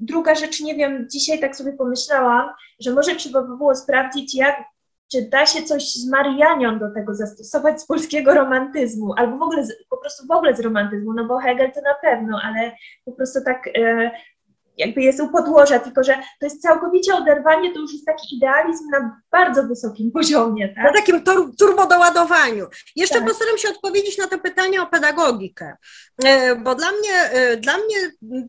druga 0.00 0.34
rzecz, 0.34 0.60
nie 0.60 0.74
wiem, 0.74 1.06
dzisiaj 1.10 1.40
tak 1.40 1.56
sobie 1.56 1.72
pomyślałam, 1.72 2.50
że 2.80 2.90
może 2.92 3.16
trzeba 3.16 3.42
by 3.42 3.56
było 3.56 3.74
sprawdzić, 3.74 4.34
jak 4.34 4.64
czy 5.12 5.22
da 5.22 5.46
się 5.46 5.62
coś 5.62 5.92
z 5.92 6.10
Marianią 6.10 6.78
do 6.78 6.94
tego 6.94 7.14
zastosować 7.14 7.82
z 7.82 7.86
polskiego 7.86 8.34
romantyzmu, 8.34 9.14
albo 9.16 9.38
w 9.38 9.42
ogóle, 9.42 9.66
po 9.90 9.96
prostu 9.96 10.26
w 10.26 10.30
ogóle 10.30 10.56
z 10.56 10.60
romantyzmu, 10.60 11.12
no 11.12 11.24
bo 11.24 11.38
Hegel 11.38 11.72
to 11.72 11.80
na 11.80 11.94
pewno, 12.02 12.40
ale 12.44 12.72
po 13.04 13.12
prostu 13.12 13.44
tak 13.44 13.66
e, 13.66 14.10
jakby 14.78 15.02
jest 15.02 15.20
u 15.20 15.28
podłoża, 15.28 15.78
tylko 15.78 16.04
że 16.04 16.14
to 16.14 16.46
jest 16.46 16.62
całkowicie 16.62 17.14
oderwanie, 17.14 17.74
to 17.74 17.80
już 17.80 17.92
jest 17.92 18.06
taki 18.06 18.36
idealizm 18.36 18.84
na 18.90 19.20
bardzo 19.32 19.62
wysokim 19.62 20.10
poziomie. 20.10 20.68
Tak? 20.68 20.84
Na 20.84 20.92
takim 20.92 21.24
tur 21.24 21.56
turbodoładowaniu. 21.56 22.66
Jeszcze 22.96 23.18
tak. 23.18 23.28
postaram 23.28 23.58
się 23.58 23.68
odpowiedzieć 23.68 24.18
na 24.18 24.26
to 24.26 24.38
pytanie 24.38 24.82
o 24.82 24.86
pedagogikę, 24.86 25.76
e, 26.24 26.56
bo 26.56 26.74
dla 26.74 26.90
mnie, 26.92 27.14
e, 27.32 27.56
dla 27.56 27.74
mnie, 27.78 27.96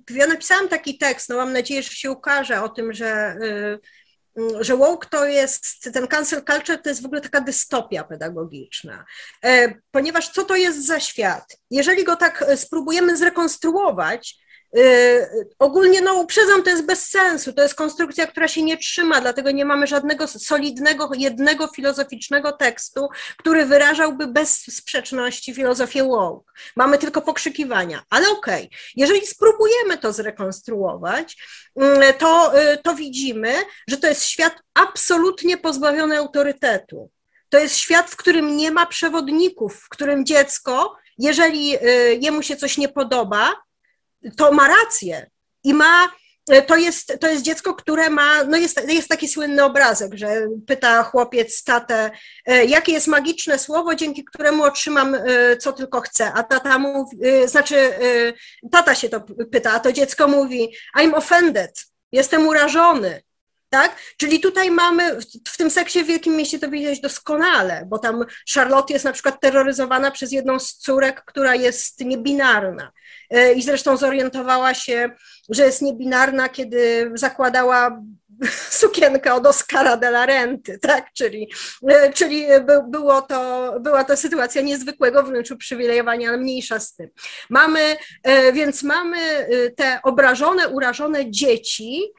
ja 0.10 0.28
napisałam 0.28 0.68
taki 0.68 0.97
tekst, 0.97 1.30
no 1.30 1.38
mam 1.38 1.53
nadzieję, 1.53 1.84
że 1.84 1.89
się 1.89 2.12
ukaże 2.12 2.62
o 2.62 2.70
tym, 2.70 2.93
że 2.93 3.07
e, 3.07 3.38
że 4.60 4.78
woke 4.78 5.10
to 5.10 5.26
jest, 5.26 5.90
ten 5.94 6.08
cancel 6.08 6.44
culture 6.44 6.82
to 6.82 6.90
jest 6.90 7.02
w 7.02 7.06
ogóle 7.06 7.22
taka 7.22 7.42
dystopia 7.42 8.04
pedagogiczna, 8.04 9.06
e, 9.44 9.74
ponieważ 9.92 10.30
co 10.30 10.44
to 10.44 10.56
jest 10.56 10.86
za 10.86 11.00
świat? 11.00 11.58
Jeżeli 11.72 12.04
go 12.04 12.16
tak 12.16 12.42
e, 12.42 12.58
spróbujemy 12.58 13.18
zrekonstruować, 13.18 14.36
ogólnie, 15.60 16.02
no 16.02 16.14
uprzedzam, 16.14 16.64
to 16.64 16.70
jest 16.70 16.86
bez 16.86 17.10
sensu. 17.10 17.54
To 17.54 17.62
jest 17.62 17.76
konstrukcja, 17.76 18.28
która 18.28 18.48
się 18.48 18.64
nie 18.64 18.78
trzyma, 18.78 19.22
dlatego 19.22 19.52
nie 19.52 19.66
mamy 19.66 19.88
żadnego 19.88 20.28
solidnego, 20.28 21.10
jednego 21.18 21.68
filozoficznego 21.68 22.52
tekstu, 22.52 23.08
który 23.38 23.66
wyrażałby 23.66 24.28
bez 24.28 24.62
sprzeczności 24.76 25.54
filozofię 25.54 26.04
woke. 26.04 26.52
Mamy 26.76 26.98
tylko 26.98 27.22
pokrzykiwania, 27.22 28.04
ale 28.10 28.30
okej, 28.30 28.66
okay. 28.66 28.78
jeżeli 28.96 29.28
spróbujemy 29.28 29.98
to 29.98 30.14
zrekonstruować, 30.14 31.38
mm, 31.76 32.14
to, 32.18 32.62
y, 32.74 32.78
to 32.78 32.96
widzimy, 32.96 33.54
że 33.88 33.98
to 33.98 34.08
jest 34.08 34.26
świat 34.26 34.54
absolutnie 34.74 35.58
pozbawiony 35.58 36.18
autorytetu. 36.18 37.10
To 37.50 37.60
jest 37.60 37.76
świat, 37.78 38.12
w 38.12 38.16
którym 38.16 38.58
nie 38.58 38.72
ma 38.72 38.86
przewodników, 38.86 39.76
w 39.76 39.90
którym 39.90 40.26
dziecko, 40.26 40.96
jeżeli 41.18 41.76
y, 41.76 42.20
jemu 42.22 42.44
się 42.44 42.56
coś 42.56 42.78
nie 42.78 42.90
podoba, 42.90 43.56
to 44.38 44.52
ma 44.52 44.68
rację 44.68 45.30
i 45.64 45.74
ma 45.74 46.10
to 46.68 46.76
jest, 46.76 47.18
to 47.22 47.28
jest 47.28 47.44
dziecko, 47.44 47.74
które 47.74 48.10
ma, 48.10 48.44
no 48.44 48.58
jest, 48.58 48.90
jest 48.90 49.10
taki 49.10 49.28
słynny 49.28 49.64
obrazek, 49.64 50.16
że 50.16 50.48
pyta 50.68 51.04
chłopiec 51.04 51.64
tatę, 51.64 52.12
e, 52.46 52.66
jakie 52.66 52.92
jest 52.92 53.08
magiczne 53.08 53.60
słowo, 53.60 53.96
dzięki 53.96 54.26
któremu 54.26 54.64
otrzymam 54.64 55.16
e, 55.16 55.58
co 55.58 55.74
tylko 55.74 56.02
chcę, 56.02 56.34
a 56.34 56.44
tata 56.44 56.80
mówi, 56.80 57.18
e, 57.26 57.48
znaczy 57.48 57.76
tata 58.72 58.96
się 58.96 59.10
to 59.10 59.22
pyta, 59.52 59.72
a 59.72 59.80
to 59.80 59.92
dziecko 59.92 60.28
mówi 60.28 60.76
I'm 60.98 61.16
offended, 61.16 61.86
jestem 62.12 62.48
urażony. 62.48 63.22
Tak? 63.70 63.96
Czyli 64.18 64.40
tutaj 64.40 64.72
mamy, 64.72 65.20
w 65.48 65.58
tym 65.58 65.70
seksie 65.70 66.04
w 66.04 66.08
Wielkim 66.08 66.36
Mieście 66.36 66.60
to 66.60 66.70
widać 66.70 67.00
doskonale, 67.02 67.84
bo 67.88 68.00
tam 68.00 68.26
Charlotte 68.54 68.94
jest 68.94 69.06
na 69.06 69.14
przykład 69.14 69.42
terroryzowana 69.42 70.12
przez 70.12 70.32
jedną 70.32 70.60
z 70.60 70.74
córek, 70.74 71.24
która 71.26 71.56
jest 71.56 72.00
niebinarna. 72.00 72.92
E, 73.30 73.54
I 73.54 73.62
zresztą 73.62 73.98
zorientowała 73.98 74.74
się, 74.74 75.10
że 75.50 75.66
jest 75.66 75.82
niebinarna, 75.82 76.50
kiedy 76.50 77.12
zakładała 77.14 78.02
sukienkę 78.82 79.34
od 79.34 79.48
Oscara 79.48 79.98
de 79.98 80.08
la 80.08 80.26
Renty, 80.26 80.80
tak? 80.80 81.14
Czyli, 81.14 81.52
e, 81.88 82.14
czyli 82.14 82.46
było 82.88 83.22
to, 83.22 83.74
była 83.80 84.04
to 84.04 84.18
sytuacja 84.18 84.62
niezwykłego 84.62 85.24
wręcz 85.24 85.52
uprzywilejowania, 85.52 86.30
ale 86.30 86.38
mniejsza 86.38 86.80
z 86.80 86.96
tym. 86.96 87.10
Mamy, 87.50 87.98
e, 88.24 88.54
więc 88.54 88.84
mamy 88.84 89.18
te 89.76 90.00
obrażone, 90.04 90.70
urażone 90.70 91.32
dzieci, 91.32 92.12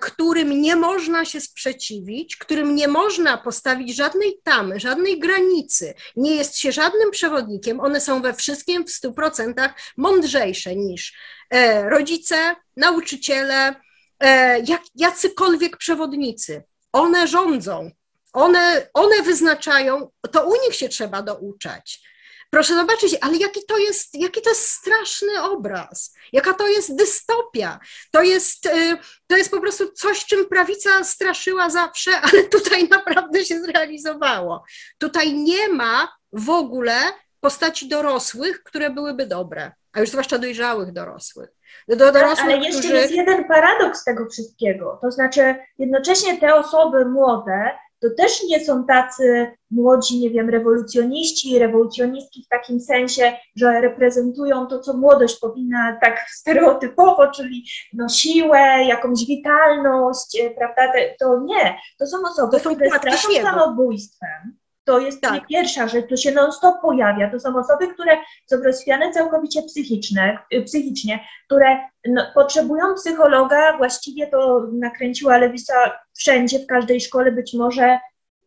którym 0.00 0.62
nie 0.62 0.76
można 0.76 1.24
się 1.24 1.40
sprzeciwić, 1.40 2.36
którym 2.36 2.74
nie 2.74 2.88
można 2.88 3.38
postawić 3.38 3.96
żadnej 3.96 4.40
tamy, 4.42 4.80
żadnej 4.80 5.18
granicy, 5.18 5.94
nie 6.16 6.36
jest 6.36 6.58
się 6.58 6.72
żadnym 6.72 7.10
przewodnikiem, 7.10 7.80
one 7.80 8.00
są 8.00 8.22
we 8.22 8.34
wszystkim 8.34 8.84
w 8.84 8.90
stu 8.90 9.12
procentach 9.12 9.74
mądrzejsze 9.96 10.76
niż 10.76 11.14
e, 11.50 11.90
rodzice, 11.90 12.56
nauczyciele, 12.76 13.74
e, 14.20 14.60
jak, 14.60 14.82
jacykolwiek 14.94 15.76
przewodnicy. 15.76 16.62
One 16.92 17.26
rządzą, 17.26 17.90
one, 18.32 18.88
one 18.94 19.22
wyznaczają, 19.22 20.10
to 20.32 20.48
u 20.48 20.52
nich 20.66 20.74
się 20.74 20.88
trzeba 20.88 21.22
douczać. 21.22 22.13
Proszę 22.54 22.74
zobaczyć, 22.74 23.16
ale 23.20 23.36
jaki 23.36 23.60
to 23.68 23.78
jest, 23.78 24.14
jaki 24.14 24.42
to 24.42 24.50
jest 24.50 24.68
straszny 24.68 25.42
obraz, 25.42 26.14
jaka 26.32 26.54
to 26.54 26.68
jest 26.68 26.96
dystopia. 26.96 27.78
To 28.12 28.22
jest, 28.22 28.66
y, 28.66 28.96
to 29.26 29.36
jest 29.36 29.50
po 29.50 29.60
prostu 29.60 29.92
coś, 29.92 30.24
czym 30.24 30.46
prawica 30.46 31.04
straszyła 31.04 31.70
zawsze, 31.70 32.10
ale 32.32 32.42
tutaj 32.42 32.88
naprawdę 32.88 33.44
się 33.44 33.60
zrealizowało. 33.60 34.64
Tutaj 34.98 35.32
nie 35.32 35.68
ma 35.68 36.08
w 36.32 36.50
ogóle 36.50 36.94
postaci 37.40 37.88
dorosłych, 37.88 38.62
które 38.62 38.90
byłyby 38.90 39.26
dobre, 39.26 39.72
a 39.92 40.00
już 40.00 40.08
zwłaszcza 40.08 40.38
dojrzałych 40.38 40.92
dorosłych. 40.92 41.50
Do 41.88 42.12
dorosłych, 42.12 42.40
ale 42.40 42.56
jeszcze 42.56 42.78
którzy... 42.80 42.94
jest 42.94 43.12
jeden 43.12 43.44
paradoks 43.44 44.04
tego 44.04 44.28
wszystkiego. 44.30 44.98
To 45.02 45.10
znaczy, 45.10 45.54
jednocześnie 45.78 46.40
te 46.40 46.54
osoby 46.54 47.04
młode 47.04 47.78
to 48.04 48.22
też 48.22 48.42
nie 48.48 48.64
są 48.64 48.86
tacy 48.86 49.46
młodzi, 49.70 50.20
nie 50.20 50.30
wiem, 50.30 50.50
rewolucjoniści, 50.50 51.58
rewolucjonistki 51.58 52.42
w 52.42 52.48
takim 52.48 52.80
sensie, 52.80 53.32
że 53.56 53.80
reprezentują 53.80 54.66
to, 54.66 54.80
co 54.80 54.96
młodość 54.96 55.40
powinna 55.40 55.98
tak 56.02 56.26
stereotypowo, 56.30 57.30
czyli 57.30 57.64
no 57.92 58.08
siłę, 58.08 58.84
jakąś 58.84 59.26
witalność, 59.26 60.40
e, 60.40 60.50
prawda? 60.50 60.92
To 61.20 61.40
nie. 61.40 61.78
To 61.98 62.06
są 62.06 62.18
osoby, 62.32 62.56
to 62.56 62.58
są 62.58 62.74
które 62.74 62.90
straszą 62.90 63.28
samobójstwem, 63.42 64.56
to 64.84 64.98
jest 64.98 65.20
tak. 65.20 65.46
pierwsza 65.46 65.88
rzecz, 65.88 66.08
to 66.08 66.16
się 66.16 66.32
non-stop 66.32 66.80
pojawia. 66.82 67.30
To 67.30 67.40
są 67.40 67.56
osoby, 67.56 67.88
które 67.94 68.16
są 68.46 68.56
rozwiane 68.56 69.12
całkowicie 69.12 69.62
psychiczne, 69.62 70.38
y, 70.54 70.62
psychicznie, 70.62 71.20
które 71.46 71.76
no, 72.08 72.26
potrzebują 72.34 72.94
psychologa. 72.94 73.76
Właściwie 73.76 74.26
to 74.26 74.66
nakręciła 74.72 75.38
Lewisa 75.38 75.74
wszędzie, 76.18 76.58
w 76.58 76.66
każdej 76.66 77.00
szkole, 77.00 77.32
być 77.32 77.54
może 77.54 77.98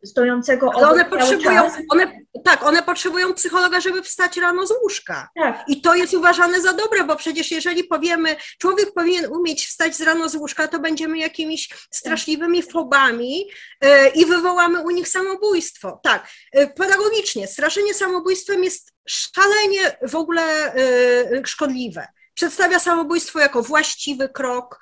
stojącego 0.05 0.71
Ale 0.75 0.89
one 0.89 1.05
potrzebują, 1.05 1.71
one, 1.89 2.11
tak, 2.43 2.63
one 2.63 2.83
potrzebują 2.83 3.33
psychologa, 3.33 3.81
żeby 3.81 4.01
wstać 4.01 4.37
rano 4.37 4.67
z 4.67 4.71
łóżka. 4.83 5.29
Tak. 5.35 5.63
I 5.67 5.81
to 5.81 5.95
jest 5.95 6.13
uważane 6.13 6.61
za 6.61 6.73
dobre, 6.73 7.03
bo 7.03 7.15
przecież 7.15 7.51
jeżeli 7.51 7.83
powiemy, 7.83 8.35
człowiek 8.59 8.93
powinien 8.93 9.31
umieć 9.31 9.65
wstać 9.67 9.95
z 9.95 10.01
rano 10.01 10.29
z 10.29 10.35
łóżka, 10.35 10.67
to 10.67 10.79
będziemy 10.79 11.17
jakimiś 11.17 11.69
straszliwymi 11.91 12.63
fobami 12.63 13.49
e, 13.81 14.09
i 14.09 14.25
wywołamy 14.25 14.81
u 14.81 14.89
nich 14.89 15.07
samobójstwo. 15.07 15.99
Tak, 16.03 16.27
e, 16.51 16.67
pedagogicznie 16.67 17.47
straszenie 17.47 17.93
samobójstwem 17.93 18.63
jest 18.63 18.93
szalenie 19.07 19.97
w 20.01 20.15
ogóle 20.15 20.43
e, 20.43 21.45
szkodliwe. 21.45 22.07
Przedstawia 22.33 22.79
samobójstwo 22.79 23.39
jako 23.39 23.63
właściwy 23.63 24.29
krok, 24.29 24.79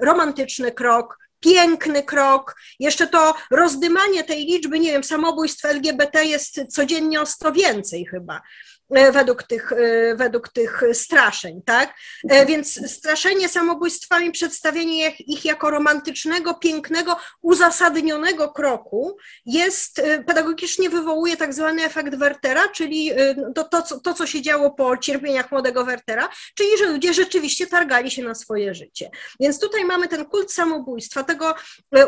romantyczny 0.00 0.72
krok, 0.72 1.18
piękny 1.44 2.02
krok. 2.02 2.56
Jeszcze 2.80 3.06
to 3.06 3.34
rozdymanie 3.50 4.24
tej 4.24 4.44
liczby, 4.44 4.80
nie 4.80 4.92
wiem, 4.92 5.04
samobójstw 5.04 5.64
LGBT 5.64 6.24
jest 6.24 6.60
codziennie 6.68 7.20
o 7.20 7.26
sto 7.26 7.52
więcej 7.52 8.06
chyba. 8.06 8.42
E, 8.90 9.12
według 9.12 9.42
tych, 9.42 9.72
e, 9.72 10.14
według 10.16 10.48
tych 10.48 10.82
straszeń, 10.92 11.62
tak? 11.66 11.94
E, 12.28 12.46
więc 12.46 12.90
straszenie 12.92 13.48
samobójstwami, 13.48 14.32
przedstawienie 14.32 15.10
ich 15.18 15.44
jako 15.44 15.70
romantycznego, 15.70 16.54
pięknego, 16.54 17.16
uzasadnionego 17.42 18.48
kroku 18.48 19.16
jest, 19.46 20.02
pedagogicznie 20.26 20.90
wywołuje 20.90 21.36
tak 21.36 21.54
zwany 21.54 21.84
efekt 21.84 22.14
Wertera, 22.14 22.68
czyli 22.68 23.10
to, 23.54 23.64
to, 23.64 24.00
to, 24.00 24.14
co 24.14 24.26
się 24.26 24.42
działo 24.42 24.70
po 24.70 24.96
cierpieniach 24.96 25.52
młodego 25.52 25.84
Wertera, 25.84 26.28
czyli 26.54 26.78
że 26.78 26.86
ludzie 26.86 27.14
rzeczywiście 27.14 27.66
targali 27.66 28.10
się 28.10 28.22
na 28.22 28.34
swoje 28.34 28.74
życie. 28.74 29.10
Więc 29.40 29.60
tutaj 29.60 29.84
mamy 29.84 30.08
ten 30.08 30.24
kult 30.24 30.52
samobójstwa, 30.52 31.24
tego 31.24 31.54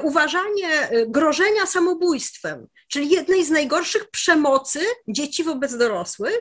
uważanie 0.02 0.88
grożenia 1.08 1.66
samobójstwem, 1.66 2.66
czyli 2.88 3.10
jednej 3.10 3.44
z 3.44 3.50
najgorszych 3.50 4.10
przemocy 4.10 4.80
dzieci 5.08 5.44
wobec 5.44 5.76
dorosłych, 5.76 6.40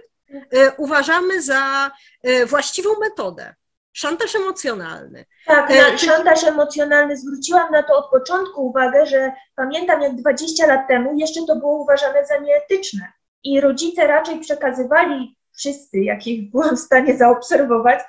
uważamy 0.78 1.42
za 1.42 1.92
e, 2.24 2.46
właściwą 2.46 2.90
metodę. 3.00 3.56
Szantaż 3.94 4.36
emocjonalny. 4.36 5.26
Tak, 5.46 5.72
e, 5.72 5.92
na 5.92 5.98
szantaż 5.98 6.44
emocjonalny. 6.44 7.18
Zwróciłam 7.18 7.72
na 7.72 7.84
to 7.84 7.98
od 7.98 8.10
początku 8.10 8.66
uwagę, 8.66 9.06
że 9.06 9.32
pamiętam 9.56 10.02
jak 10.02 10.16
20 10.16 10.68
lat 10.68 10.88
temu 10.88 11.20
jeszcze 11.20 11.40
to 11.48 11.56
było 11.56 11.82
uważane 11.82 12.26
za 12.26 12.38
nieetyczne. 12.38 13.12
I 13.44 13.62
rodzice 13.62 14.08
raczej 14.08 14.40
przekazywali 14.40 15.38
wszyscy, 15.58 16.00
jakich 16.00 16.52
byłam 16.52 16.78
w 16.78 16.80
stanie 16.80 17.18
zaobserwować, 17.18 18.00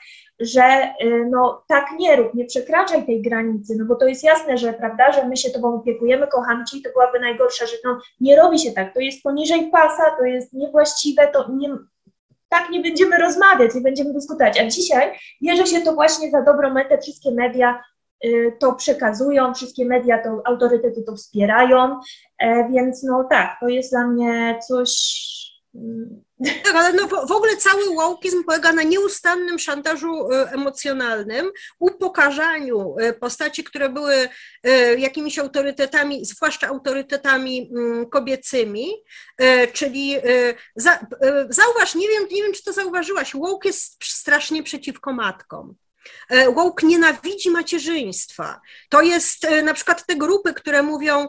że 0.40 0.94
no 1.30 1.64
tak 1.68 1.86
nie 1.98 2.16
rób, 2.16 2.34
nie 2.34 2.44
przekraczaj 2.44 3.06
tej 3.06 3.22
granicy, 3.22 3.76
no 3.78 3.84
bo 3.84 3.94
to 3.94 4.06
jest 4.06 4.24
jasne, 4.24 4.58
że 4.58 4.72
prawda, 4.72 5.12
że 5.12 5.28
my 5.28 5.36
się 5.36 5.50
tobą 5.50 5.74
opiekujemy, 5.74 6.26
kochamy 6.26 6.64
cię 6.64 6.78
i 6.78 6.82
to 6.82 6.90
byłaby 6.90 7.20
najgorsza 7.20 7.66
rzecz, 7.66 7.80
no 7.84 8.00
nie 8.20 8.36
robi 8.36 8.58
się 8.58 8.72
tak, 8.72 8.94
to 8.94 9.00
jest 9.00 9.22
poniżej 9.22 9.70
pasa, 9.70 10.16
to 10.18 10.24
jest 10.24 10.52
niewłaściwe, 10.52 11.28
to 11.32 11.46
nie, 11.52 11.68
tak 12.58 12.70
nie 12.70 12.80
będziemy 12.80 13.18
rozmawiać, 13.18 13.74
nie 13.74 13.80
będziemy 13.80 14.12
dyskutować. 14.12 14.60
A 14.60 14.66
dzisiaj 14.66 15.12
bierze 15.42 15.66
się 15.66 15.80
to 15.80 15.92
właśnie 15.94 16.30
za 16.30 16.42
dobrą 16.42 16.72
metę, 16.72 16.98
wszystkie 16.98 17.30
media 17.30 17.82
y, 18.24 18.52
to 18.60 18.72
przekazują, 18.72 19.54
wszystkie 19.54 19.84
media 19.84 20.22
to, 20.22 20.42
autorytety 20.44 21.02
to 21.02 21.16
wspierają, 21.16 22.00
e, 22.38 22.68
więc 22.68 23.02
no 23.02 23.24
tak, 23.30 23.56
to 23.60 23.68
jest 23.68 23.90
dla 23.92 24.06
mnie 24.06 24.58
coś 24.68 24.96
tak, 26.64 26.74
ale 26.74 26.92
no 26.92 27.08
w 27.08 27.32
ogóle 27.32 27.56
cały 27.56 27.94
wołkizm 27.94 28.44
polega 28.44 28.72
na 28.72 28.82
nieustannym 28.82 29.58
szantażu 29.58 30.32
e, 30.32 30.52
emocjonalnym, 30.52 31.50
upokarzaniu 31.78 32.96
e, 32.98 33.12
postaci, 33.12 33.64
które 33.64 33.88
były 33.88 34.28
e, 34.62 34.94
jakimiś 34.98 35.38
autorytetami, 35.38 36.24
zwłaszcza 36.24 36.68
autorytetami 36.68 37.70
mm, 37.72 38.06
kobiecymi, 38.10 38.88
czyli 39.72 40.16
zauważ, 41.48 41.94
nie 41.94 42.08
wiem, 42.08 42.26
nie 42.30 42.42
wiem, 42.42 42.52
czy 42.52 42.64
to 42.64 42.72
zauważyłaś, 42.72 43.32
wołk 43.32 43.64
jest 43.64 44.04
strasznie 44.04 44.62
przeciwko 44.62 45.12
matkom. 45.12 45.74
Woke 46.54 46.86
nienawidzi 46.86 47.50
macierzyństwa. 47.50 48.60
To 48.88 49.02
jest 49.02 49.46
na 49.64 49.74
przykład 49.74 50.06
te 50.06 50.16
grupy, 50.16 50.54
które 50.54 50.82
mówią, 50.82 51.28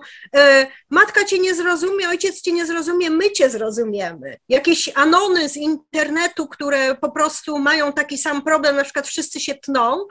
matka 0.89 1.25
cię 1.25 1.39
nie 1.39 1.55
zrozumie, 1.55 2.09
ojciec 2.09 2.41
cię 2.41 2.51
nie 2.51 2.65
zrozumie, 2.65 3.09
my 3.09 3.31
cię 3.31 3.49
zrozumiemy. 3.49 4.37
Jakieś 4.49 4.89
anony 4.95 5.49
z 5.49 5.57
internetu, 5.57 6.47
które 6.47 6.95
po 6.95 7.11
prostu 7.11 7.59
mają 7.59 7.93
taki 7.93 8.17
sam 8.17 8.41
problem, 8.41 8.75
na 8.75 8.83
przykład 8.83 9.07
wszyscy 9.07 9.39
się 9.39 9.55
tną 9.55 10.05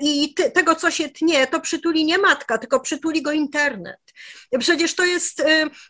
i 0.00 0.34
tego, 0.54 0.74
co 0.74 0.90
się 0.90 1.08
tnie, 1.08 1.46
to 1.46 1.60
przytuli 1.60 2.04
nie 2.04 2.18
matka, 2.18 2.58
tylko 2.58 2.80
przytuli 2.80 3.22
go 3.22 3.32
internet. 3.32 3.98
Przecież 4.58 4.94
to 4.94 5.04
jest, 5.04 5.42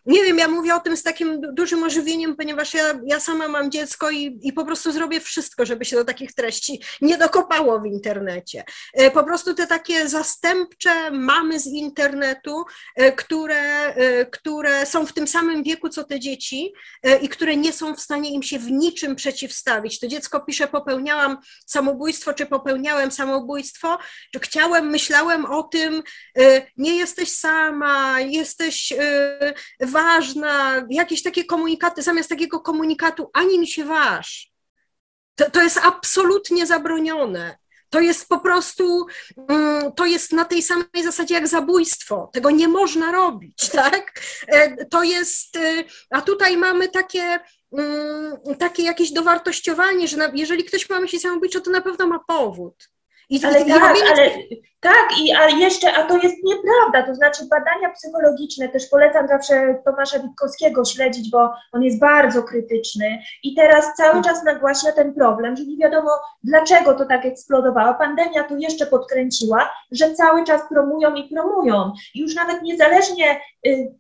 nie 0.07 0.25
wiem, 0.25 0.39
ja 0.39 0.49
mówię 0.49 0.75
o 0.75 0.81
tym 0.81 0.97
z 0.97 1.03
takim 1.03 1.41
dużym 1.53 1.83
ożywieniem, 1.83 2.37
ponieważ 2.37 2.75
ja, 2.75 3.01
ja 3.05 3.21
sama 3.21 3.49
mam 3.49 3.71
dziecko 3.71 4.11
i, 4.11 4.39
i 4.43 4.53
po 4.53 4.65
prostu 4.65 4.93
zrobię 4.93 5.21
wszystko, 5.21 5.67
żeby 5.67 5.85
się 5.85 5.97
do 5.97 6.05
takich 6.05 6.35
treści 6.35 6.83
nie 7.01 7.19
dokopało 7.19 7.81
w 7.81 7.87
internecie. 7.87 8.65
E, 8.95 9.11
po 9.11 9.25
prostu 9.25 9.55
te 9.55 9.67
takie 9.67 10.09
zastępcze 10.09 11.11
mamy 11.11 11.61
z 11.61 11.67
internetu, 11.67 12.65
e, 12.97 13.13
które, 13.13 13.95
e, 13.95 14.18
które 14.27 14.87
są 14.87 15.07
w 15.07 15.13
tym 15.13 15.29
samym 15.29 15.63
wieku 15.63 15.89
co 15.89 16.05
te 16.05 16.21
dzieci 16.21 16.73
i 17.23 17.29
które 17.29 17.57
nie 17.57 17.73
są 17.73 17.95
w 17.95 18.01
stanie 18.01 18.31
im 18.31 18.43
się 18.43 18.59
w 18.59 18.71
niczym 18.71 19.17
przeciwstawić. 19.17 20.01
To 20.01 20.09
dziecko 20.09 20.41
pisze, 20.41 20.69
popełniałam 20.69 21.39
samobójstwo, 21.67 22.35
czy 22.35 22.47
popełniałem 22.47 23.11
samobójstwo, 23.11 23.99
czy 24.33 24.41
chciałem, 24.41 24.87
myślałem 24.87 25.45
o 25.45 25.63
tym, 25.63 26.03
nie 26.77 26.97
jesteś 26.97 27.33
sama, 27.33 28.21
jesteś 28.21 28.93
ważna, 29.81 30.87
jakieś 30.91 31.23
takie 31.23 31.45
komunikaty, 31.45 32.03
zamiast 32.03 32.29
takiego 32.29 32.61
komunikatu 32.61 33.31
ani 33.35 33.59
mi 33.59 33.67
się 33.67 33.85
waż. 33.85 34.53
To, 35.35 35.51
to 35.51 35.63
jest 35.63 35.81
absolutnie 35.83 36.67
zabronione. 36.67 37.59
To 37.91 38.01
jest 38.01 38.29
po 38.29 38.41
prostu, 38.41 39.07
mm, 39.49 39.93
to 39.93 40.07
jest 40.07 40.33
na 40.33 40.45
tej 40.45 40.63
samej 40.63 41.03
zasadzie 41.03 41.35
jak 41.35 41.49
zabójstwo. 41.49 42.31
Tego 42.33 42.51
nie 42.51 42.69
można 42.69 43.13
robić, 43.13 43.69
tak? 43.83 44.21
E, 44.49 44.87
to 44.87 45.03
jest, 45.03 45.57
e, 45.57 45.85
a 46.11 46.23
tutaj 46.23 46.57
mamy 46.57 46.89
takie, 46.89 47.39
mm, 47.73 48.37
takie 48.59 48.83
jakieś 48.83 49.13
dowartościowanie, 49.13 50.09
że 50.09 50.33
jeżeli 50.35 50.65
ktoś 50.65 50.91
ma 50.91 51.01
myśli 51.01 51.21
samobójcze, 51.21 51.61
to 51.61 51.71
na 51.71 51.81
pewno 51.81 52.07
ma 52.07 52.19
powód. 52.19 52.89
I, 53.31 53.45
ale, 53.45 53.61
i 53.61 53.67
tak, 53.67 53.97
ale 54.13 54.31
tak, 54.81 55.09
i 55.21 55.35
a 55.35 55.49
jeszcze, 55.49 55.93
a 55.93 56.07
to 56.07 56.17
jest 56.17 56.37
nieprawda, 56.45 57.03
to 57.07 57.15
znaczy 57.15 57.47
badania 57.51 57.91
psychologiczne, 57.91 58.69
też 58.69 58.87
polecam 58.87 59.29
zawsze 59.29 59.83
Tomasza 59.85 60.19
Witkowskiego 60.19 60.85
śledzić, 60.85 61.31
bo 61.31 61.53
on 61.73 61.83
jest 61.83 62.01
bardzo 62.01 62.43
krytyczny 62.43 63.19
i 63.43 63.55
teraz 63.55 63.95
cały 63.97 64.23
czas 64.23 64.45
nagłaśnia 64.45 64.93
ten 64.93 65.15
problem, 65.15 65.57
że 65.57 65.65
nie 65.65 65.77
wiadomo 65.77 66.11
dlaczego 66.45 66.95
to 66.95 67.05
tak 67.05 67.27
eksplodowało. 67.27 67.95
Pandemia 67.95 68.45
tu 68.45 68.57
jeszcze 68.57 68.87
podkręciła, 68.87 69.71
że 69.93 70.15
cały 70.15 70.45
czas 70.45 70.63
promują 70.69 71.15
i 71.15 71.29
promują. 71.29 71.93
I 72.15 72.21
już 72.21 72.35
nawet 72.35 72.63
niezależnie 72.63 73.41
y, 73.67 73.95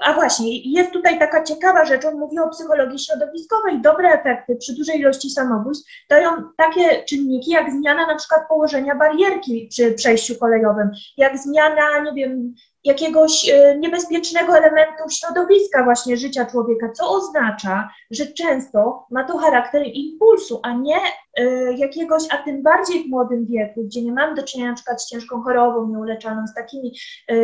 a 0.00 0.12
właśnie, 0.12 0.58
jest 0.58 0.92
tutaj 0.92 1.18
taka 1.18 1.42
ciekawa 1.42 1.84
rzecz, 1.84 2.04
on 2.04 2.18
mówi 2.18 2.38
o 2.38 2.48
psychologii 2.48 2.98
środowiskowej. 2.98 3.80
Dobre 3.80 4.12
efekty 4.12 4.56
przy 4.56 4.74
dużej 4.74 5.00
ilości 5.00 5.30
samobójstw 5.30 5.90
dają 6.10 6.30
takie 6.56 7.04
czynniki 7.04 7.50
jak 7.50 7.72
zmiana 7.72 8.06
na 8.06 8.16
przykład 8.16 8.48
położenia 8.48 8.94
barierki 8.94 9.68
przy 9.70 9.92
przejściu 9.92 10.34
kolejowym, 10.36 10.90
jak 11.16 11.38
zmiana, 11.38 12.00
nie 12.04 12.12
wiem, 12.12 12.54
jakiegoś 12.84 13.48
e, 13.48 13.78
niebezpiecznego 13.78 14.56
elementu 14.56 15.02
środowiska 15.10 15.84
właśnie 15.84 16.16
życia 16.16 16.46
człowieka, 16.46 16.92
co 16.92 17.10
oznacza, 17.10 17.90
że 18.10 18.26
często 18.26 19.06
ma 19.10 19.24
to 19.24 19.38
charakter 19.38 19.82
impulsu, 19.86 20.60
a 20.62 20.72
nie 20.72 20.96
e, 21.36 21.72
jakiegoś, 21.72 22.22
a 22.30 22.38
tym 22.38 22.62
bardziej 22.62 23.04
w 23.04 23.10
młodym 23.10 23.46
wieku, 23.46 23.84
gdzie 23.84 24.02
nie 24.02 24.12
mamy 24.12 24.34
do 24.34 24.42
czynienia 24.42 24.70
na 24.70 24.76
przykład 24.76 25.02
z 25.02 25.08
ciężką 25.08 25.42
chorobą 25.42 25.88
nieuleczaną, 25.88 26.46
z 26.46 26.54
takimi 26.54 26.92
e, 27.30 27.34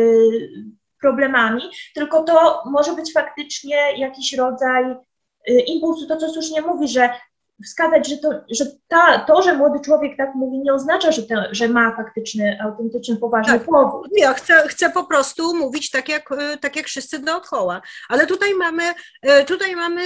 problemami, 1.01 1.61
tylko 1.95 2.23
to 2.23 2.63
może 2.65 2.93
być 2.93 3.13
faktycznie 3.13 3.77
jakiś 3.97 4.33
rodzaj 4.33 4.83
y, 5.49 5.53
impulsu, 5.53 6.07
to 6.07 6.17
co 6.17 6.29
słusznie 6.29 6.61
mówi, 6.61 6.87
że 6.87 7.09
wskazać, 7.65 8.09
że, 8.09 8.17
to, 8.17 8.29
że 8.51 8.65
ta, 8.87 9.19
to, 9.19 9.41
że 9.41 9.53
młody 9.53 9.79
człowiek 9.79 10.17
tak 10.17 10.35
mówi, 10.35 10.59
nie 10.59 10.73
oznacza, 10.73 11.11
że, 11.11 11.23
to, 11.23 11.35
że 11.51 11.67
ma 11.67 11.95
faktyczny, 11.95 12.57
autentyczny, 12.63 13.17
poważny 13.17 13.53
tak, 13.53 13.65
powód. 13.67 14.07
Ja 14.17 14.33
chcę, 14.33 14.67
chcę 14.67 14.89
po 14.89 15.03
prostu 15.03 15.55
mówić 15.55 15.89
tak 15.89 16.09
jak, 16.09 16.31
y, 16.31 16.57
tak 16.57 16.75
jak 16.75 16.85
wszyscy 16.85 17.19
dookoła. 17.19 17.81
Ale 18.09 18.27
tutaj 18.27 18.53
mamy, 18.53 18.83
y, 19.41 19.45
tutaj 19.45 19.75
mamy 19.75 20.01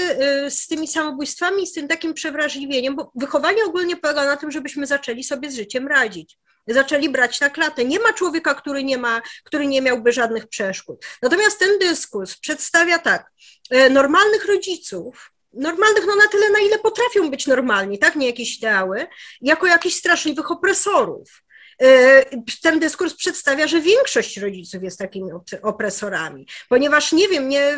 z 0.49 0.67
tymi 0.67 0.87
samobójstwami, 0.87 1.67
z 1.67 1.73
tym 1.73 1.87
takim 1.87 2.13
przewrażliwieniem, 2.13 2.95
bo 2.95 3.11
wychowanie 3.15 3.65
ogólnie 3.65 3.95
polega 3.95 4.25
na 4.25 4.37
tym, 4.37 4.51
żebyśmy 4.51 4.85
zaczęli 4.85 5.23
sobie 5.23 5.51
z 5.51 5.55
życiem 5.55 5.87
radzić 5.87 6.37
zaczęli 6.67 7.09
brać 7.09 7.39
na 7.39 7.49
klatę. 7.49 7.85
Nie 7.85 7.99
ma 7.99 8.13
człowieka, 8.13 8.55
który 8.55 8.83
nie 8.83 8.97
ma, 8.97 9.21
który 9.43 9.67
nie 9.67 9.81
miałby 9.81 10.11
żadnych 10.11 10.47
przeszkód. 10.47 11.05
Natomiast 11.21 11.59
ten 11.59 11.79
dyskurs 11.79 12.35
przedstawia 12.35 12.99
tak, 12.99 13.31
e, 13.69 13.89
normalnych 13.89 14.45
rodziców, 14.45 15.31
normalnych 15.53 16.05
no 16.07 16.15
na 16.15 16.27
tyle, 16.27 16.49
na 16.49 16.59
ile 16.59 16.79
potrafią 16.79 17.29
być 17.29 17.47
normalni, 17.47 17.99
tak, 17.99 18.15
nie 18.15 18.27
jakieś 18.27 18.57
ideały, 18.57 19.07
jako 19.41 19.67
jakichś 19.67 19.95
straszliwych 19.95 20.51
opresorów. 20.51 21.42
E, 21.83 22.25
ten 22.61 22.79
dyskurs 22.79 23.13
przedstawia, 23.13 23.67
że 23.67 23.81
większość 23.81 24.37
rodziców 24.37 24.83
jest 24.83 24.99
takimi 24.99 25.31
opresorami, 25.61 26.47
ponieważ 26.69 27.11
nie 27.11 27.27
wiem, 27.27 27.49
nie, 27.49 27.77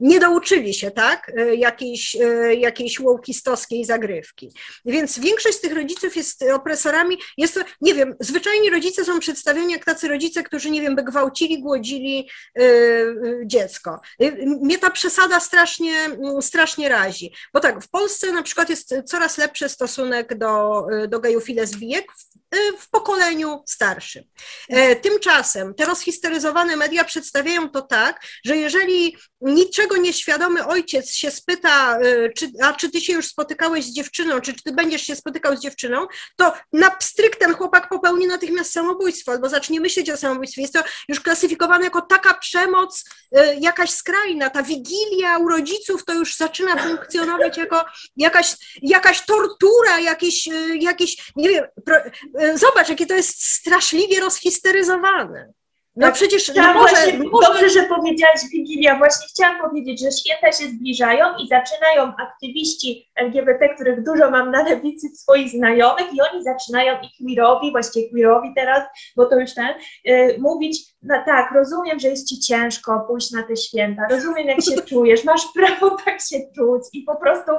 nie 0.00 0.20
douczyli 0.20 0.74
się, 0.74 0.90
tak, 0.90 1.32
e, 1.36 1.54
jakiejś, 1.54 2.16
e, 2.16 2.54
jakiejś 2.54 3.00
łołkistowskiej 3.00 3.84
zagrywki. 3.84 4.52
Więc 4.84 5.18
większość 5.18 5.56
z 5.58 5.60
tych 5.60 5.74
rodziców 5.74 6.16
jest 6.16 6.42
opresorami, 6.42 7.18
jest 7.38 7.54
to, 7.54 7.60
nie 7.80 7.94
wiem, 7.94 8.14
zwyczajni 8.20 8.70
rodzice 8.70 9.04
są 9.04 9.18
przedstawieni 9.20 9.72
jak 9.72 9.84
tacy 9.84 10.08
rodzice, 10.08 10.42
którzy, 10.42 10.70
nie 10.70 10.80
wiem, 10.80 10.96
by 10.96 11.02
gwałcili, 11.02 11.62
głodzili 11.62 12.30
dziecko. 13.44 14.00
Mnie 14.46 14.78
ta 14.78 14.90
przesada 14.90 15.40
strasznie, 15.40 15.94
strasznie 16.40 16.88
razi, 16.88 17.32
bo 17.54 17.60
tak, 17.60 17.84
w 17.84 17.88
Polsce 17.88 18.32
na 18.32 18.42
przykład 18.42 18.70
jest 18.70 18.94
coraz 19.06 19.38
lepszy 19.38 19.68
stosunek 19.68 20.38
do, 20.38 20.86
do 21.08 21.20
gejów 21.20 21.48
i 21.48 21.54
lesbijek, 21.54 22.06
w 22.78 22.90
pokoleniu 22.90 23.62
starszym. 23.66 24.24
E, 24.68 24.96
tymczasem 24.96 25.74
te 25.74 25.84
rozhistoryzowane 25.84 26.76
media 26.76 27.04
przedstawiają 27.04 27.70
to 27.70 27.82
tak, 27.82 28.20
że 28.44 28.56
jeżeli 28.56 29.16
niczego 29.40 29.96
nieświadomy 29.96 30.66
ojciec 30.66 31.14
się 31.14 31.30
spyta, 31.30 31.98
y, 32.00 32.32
czy, 32.36 32.50
a 32.62 32.72
czy 32.72 32.90
ty 32.90 33.00
się 33.00 33.12
już 33.12 33.26
spotykałeś 33.26 33.84
z 33.84 33.92
dziewczyną, 33.92 34.40
czy, 34.40 34.54
czy 34.54 34.62
ty 34.62 34.72
będziesz 34.72 35.02
się 35.02 35.16
spotykał 35.16 35.56
z 35.56 35.60
dziewczyną, 35.60 36.06
to 36.36 36.52
na 36.72 36.90
pstryk 36.90 37.36
ten 37.36 37.54
chłopak 37.54 37.88
popełni 37.88 38.26
natychmiast 38.26 38.72
samobójstwo 38.72 39.32
albo 39.32 39.48
zacznie 39.48 39.80
myśleć 39.80 40.10
o 40.10 40.16
samobójstwie. 40.16 40.62
Jest 40.62 40.74
to 40.74 40.82
już 41.08 41.20
klasyfikowane 41.20 41.84
jako 41.84 42.02
taka 42.02 42.34
przemoc 42.34 43.04
y, 43.04 43.38
jakaś 43.60 43.90
skrajna. 43.90 44.50
Ta 44.50 44.62
wigilia 44.62 45.38
u 45.38 45.48
rodziców 45.48 46.04
to 46.04 46.14
już 46.14 46.36
zaczyna 46.36 46.82
funkcjonować 46.82 47.58
jako 47.58 47.84
jakaś, 48.16 48.56
jakaś 48.82 49.20
tortura, 49.20 50.00
jakieś, 50.00 50.48
jakieś 50.80 51.32
nie 51.36 51.48
wiem, 51.48 51.64
zobacz, 52.54 52.88
jakie 52.88 53.06
to 53.06 53.14
jest 53.14 53.44
straszliwie 53.44 54.20
rozhisteryzowane. 54.20 55.52
No 55.96 56.06
tak, 56.06 56.14
przecież 56.14 56.54
nie 56.54 56.62
może, 56.62 56.78
właśnie, 56.78 57.18
może... 57.18 57.46
Dobrze, 57.46 57.70
że 57.70 57.82
powiedziałaś 57.82 58.40
Wigilia. 58.52 58.98
Właśnie 58.98 59.26
chciałam 59.28 59.60
powiedzieć, 59.60 60.00
że 60.00 60.12
święta 60.12 60.52
się 60.52 60.68
zbliżają 60.68 61.26
i 61.36 61.48
zaczynają 61.48 62.12
aktywiści 62.16 63.10
LGBT, 63.14 63.68
których 63.74 64.04
dużo 64.04 64.30
mam 64.30 64.50
na 64.50 64.62
lewicy 64.62 65.08
swoich 65.08 65.50
znajomych 65.50 66.06
i 66.12 66.20
oni 66.20 66.44
zaczynają 66.44 66.96
i 67.02 67.08
queerowi, 67.18 67.70
właściwie 67.70 68.10
queerowi 68.10 68.48
teraz, 68.56 68.84
bo 69.16 69.26
to 69.26 69.40
już 69.40 69.54
ten, 69.54 69.74
yy, 70.04 70.36
mówić 70.38 70.78
no 71.06 71.22
tak, 71.26 71.52
rozumiem, 71.54 71.98
że 71.98 72.08
jest 72.08 72.28
ci 72.28 72.40
ciężko 72.40 73.04
pójść 73.08 73.32
na 73.32 73.42
te 73.42 73.56
święta, 73.56 74.02
rozumiem, 74.10 74.46
jak 74.46 74.62
się 74.62 74.82
czujesz, 74.82 75.24
masz 75.24 75.42
prawo 75.54 75.96
tak 76.04 76.20
się 76.20 76.36
czuć 76.54 76.82
i 76.92 77.02
po 77.02 77.16
prostu 77.16 77.52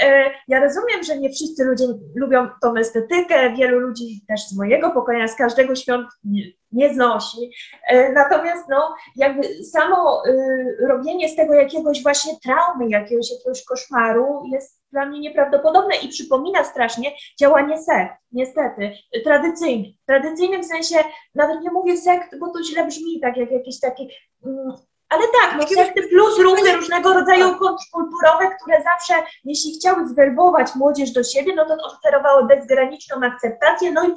e, 0.00 0.30
ja 0.48 0.60
rozumiem, 0.60 1.02
że 1.02 1.18
nie 1.18 1.30
wszyscy 1.30 1.64
ludzie 1.64 1.84
lubią 2.14 2.48
tą 2.62 2.76
estetykę, 2.76 3.54
wielu 3.56 3.78
ludzi 3.78 4.24
też 4.28 4.48
z 4.48 4.56
mojego 4.56 4.90
pokolenia, 4.90 5.28
z 5.28 5.36
każdego 5.36 5.74
świąt 5.74 6.08
nie, 6.24 6.42
nie 6.72 6.94
znosi, 6.94 7.50
e, 7.88 8.12
natomiast 8.12 8.68
no, 8.68 8.94
jakby 9.16 9.64
samo 9.64 10.22
e, 10.26 10.86
robienie 10.88 11.28
z 11.28 11.36
tego 11.36 11.54
jakiegoś 11.54 12.02
właśnie 12.02 12.32
traumy, 12.42 12.88
jakiegoś, 12.88 13.30
jakiegoś 13.30 13.64
koszmaru 13.64 14.42
jest 14.52 14.83
dla 14.94 15.06
mnie 15.06 15.20
nieprawdopodobne 15.20 15.96
i 15.96 16.08
przypomina 16.08 16.64
strasznie 16.64 17.12
działanie 17.40 17.82
sekt, 17.82 18.14
niestety, 18.32 18.92
tradycyjnych. 19.24 19.94
Tradycyjnych 20.06 20.60
w 20.60 20.66
sensie, 20.66 20.96
nawet 21.34 21.60
nie 21.60 21.70
mówię 21.70 21.96
sekt, 21.96 22.38
bo 22.38 22.52
to 22.52 22.62
źle 22.62 22.86
brzmi, 22.86 23.20
tak 23.20 23.36
jak 23.36 23.50
jakieś 23.50 23.80
takie... 23.80 24.04
Mm, 24.46 24.72
ale 25.08 25.22
tak, 25.40 25.56
no 25.60 25.66
sekty 25.66 26.08
plus 26.08 26.38
ruchy 26.38 26.72
różnego 26.72 27.14
rodzaju 27.14 27.58
kontrkulturowe, 27.58 28.56
które 28.60 28.82
zawsze, 28.82 29.14
jeśli 29.44 29.74
chciały 29.74 30.08
zwerbować 30.08 30.74
młodzież 30.74 31.10
do 31.10 31.22
siebie, 31.22 31.54
no 31.54 31.64
to 31.66 31.74
oferowały 31.74 32.46
bezgraniczną 32.46 33.16
akceptację, 33.22 33.92
no 33.92 34.08
i 34.08 34.14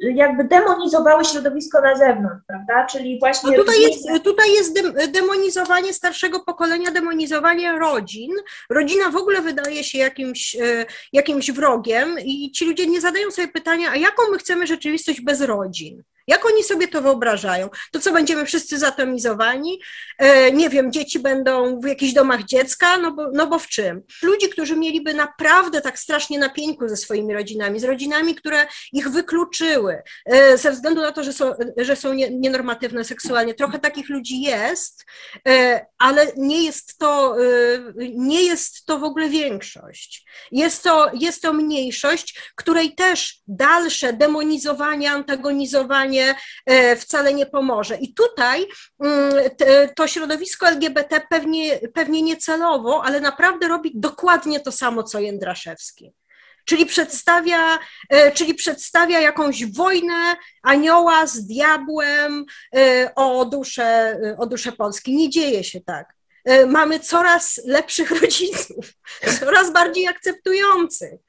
jakby 0.00 0.44
demonizowały 0.44 1.24
środowisko 1.24 1.80
na 1.80 1.96
zewnątrz, 1.96 2.44
prawda? 2.46 2.86
Czyli 2.86 3.18
właśnie. 3.18 3.50
No 3.50 3.56
tutaj, 3.56 3.80
jest, 3.80 4.08
tutaj 4.24 4.52
jest 4.52 4.80
demonizowanie 5.12 5.92
starszego 5.92 6.40
pokolenia, 6.40 6.90
demonizowanie 6.90 7.72
rodzin. 7.72 8.30
Rodzina 8.70 9.10
w 9.10 9.16
ogóle 9.16 9.42
wydaje 9.42 9.84
się 9.84 9.98
jakimś, 9.98 10.56
e, 10.56 10.86
jakimś 11.12 11.50
wrogiem, 11.50 12.18
i 12.24 12.50
ci 12.50 12.64
ludzie 12.64 12.86
nie 12.86 13.00
zadają 13.00 13.30
sobie 13.30 13.48
pytania, 13.48 13.90
a 13.90 13.96
jaką 13.96 14.22
my 14.32 14.38
chcemy 14.38 14.66
rzeczywistość 14.66 15.20
bez 15.20 15.40
rodzin? 15.40 16.02
Jak 16.28 16.46
oni 16.46 16.64
sobie 16.64 16.88
to 16.88 17.02
wyobrażają? 17.02 17.68
To 17.92 18.00
co, 18.00 18.12
będziemy 18.12 18.46
wszyscy 18.46 18.78
zatomizowani? 18.78 19.80
E, 20.18 20.52
nie 20.52 20.68
wiem, 20.70 20.92
dzieci 20.92 21.18
będą 21.18 21.80
w 21.80 21.86
jakichś 21.86 22.12
domach 22.12 22.44
dziecka? 22.44 22.98
No 22.98 23.12
bo, 23.12 23.30
no 23.32 23.46
bo 23.46 23.58
w 23.58 23.68
czym? 23.68 24.02
Ludzi, 24.22 24.48
którzy 24.48 24.76
mieliby 24.76 25.14
naprawdę 25.14 25.80
tak 25.80 25.98
strasznie 25.98 26.38
na 26.38 26.48
pieńku 26.48 26.88
ze 26.88 26.96
swoimi 26.96 27.34
rodzinami, 27.34 27.80
z 27.80 27.84
rodzinami, 27.84 28.34
które 28.34 28.66
ich 28.92 29.08
wykluczyły, 29.08 30.02
e, 30.26 30.58
ze 30.58 30.72
względu 30.72 31.00
na 31.00 31.12
to, 31.12 31.24
że 31.24 31.32
są, 31.32 31.52
że 31.76 31.96
są 31.96 32.12
nienormatywne 32.30 33.04
seksualnie. 33.04 33.54
Trochę 33.54 33.78
takich 33.78 34.08
ludzi 34.08 34.40
jest, 34.40 35.04
e, 35.48 35.86
ale 35.98 36.26
nie 36.36 36.64
jest 36.64 36.98
to, 36.98 37.36
nie 38.14 38.42
jest 38.42 38.86
to 38.86 38.98
w 38.98 39.04
ogóle 39.04 39.28
większość. 39.28 40.24
Jest 40.52 40.82
to, 40.82 41.10
jest 41.14 41.42
to 41.42 41.52
mniejszość, 41.52 42.40
której 42.54 42.94
też 42.94 43.40
dalsze 43.46 44.12
demonizowanie, 44.12 45.10
antagonizowanie, 45.10 46.17
E, 46.66 46.96
wcale 46.96 47.34
nie 47.34 47.46
pomoże. 47.46 47.96
I 47.96 48.14
tutaj 48.14 48.66
mm, 49.04 49.32
to 49.96 50.08
środowisko 50.08 50.68
LGBT 50.68 51.20
pewnie, 51.30 51.80
pewnie 51.94 52.22
niecelowo, 52.22 53.04
ale 53.04 53.20
naprawdę 53.20 53.68
robi 53.68 53.92
dokładnie 53.94 54.60
to 54.60 54.72
samo, 54.72 55.02
co 55.02 55.20
Jędraszewski 55.20 56.12
czyli 56.68 56.86
przedstawia, 56.86 57.78
e, 58.08 58.32
czyli 58.32 58.54
przedstawia 58.54 59.20
jakąś 59.20 59.72
wojnę 59.72 60.36
anioła 60.62 61.26
z 61.26 61.46
diabłem 61.46 62.44
e, 62.76 63.12
o 63.14 63.44
duszę, 63.44 64.18
o 64.38 64.46
duszę 64.46 64.72
Polski. 64.72 65.16
Nie 65.16 65.30
dzieje 65.30 65.64
się 65.64 65.80
tak. 65.80 66.18
Mamy 66.66 67.00
coraz 67.00 67.60
lepszych 67.64 68.10
rodziców, 68.20 68.86
coraz 69.40 69.72
bardziej 69.72 70.06
akceptujących. 70.08 71.20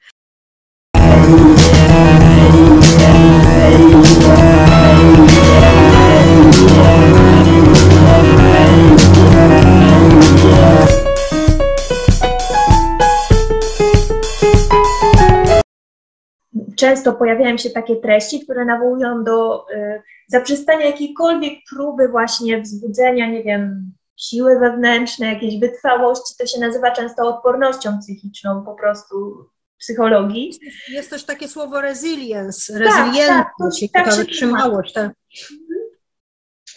Często 16.80 17.12
pojawiają 17.12 17.56
się 17.56 17.70
takie 17.70 17.96
treści, 17.96 18.40
które 18.40 18.64
nawołują 18.64 19.24
do 19.24 19.66
y, 19.70 20.02
zaprzestania 20.28 20.86
jakiejkolwiek 20.86 21.52
próby 21.70 22.08
właśnie 22.08 22.60
wzbudzenia, 22.60 23.30
nie 23.30 23.42
wiem, 23.42 23.92
siły 24.16 24.58
wewnętrznej, 24.58 25.34
jakiejś 25.34 25.60
wytrwałości. 25.60 26.34
To 26.38 26.46
się 26.46 26.60
nazywa 26.60 26.90
często 26.90 27.36
odpornością 27.36 27.98
psychiczną 27.98 28.64
po 28.64 28.74
prostu 28.74 29.46
psychologii. 29.78 30.52
Jest 30.88 31.10
też 31.10 31.24
takie 31.24 31.48
słowo 31.48 31.80
resilience, 31.80 32.78
resilientność, 32.78 33.80
tak, 33.80 33.90
tak, 33.92 34.04
taka 34.04 34.16
wytrzymałość. 34.16 34.92
Tak. 34.92 35.12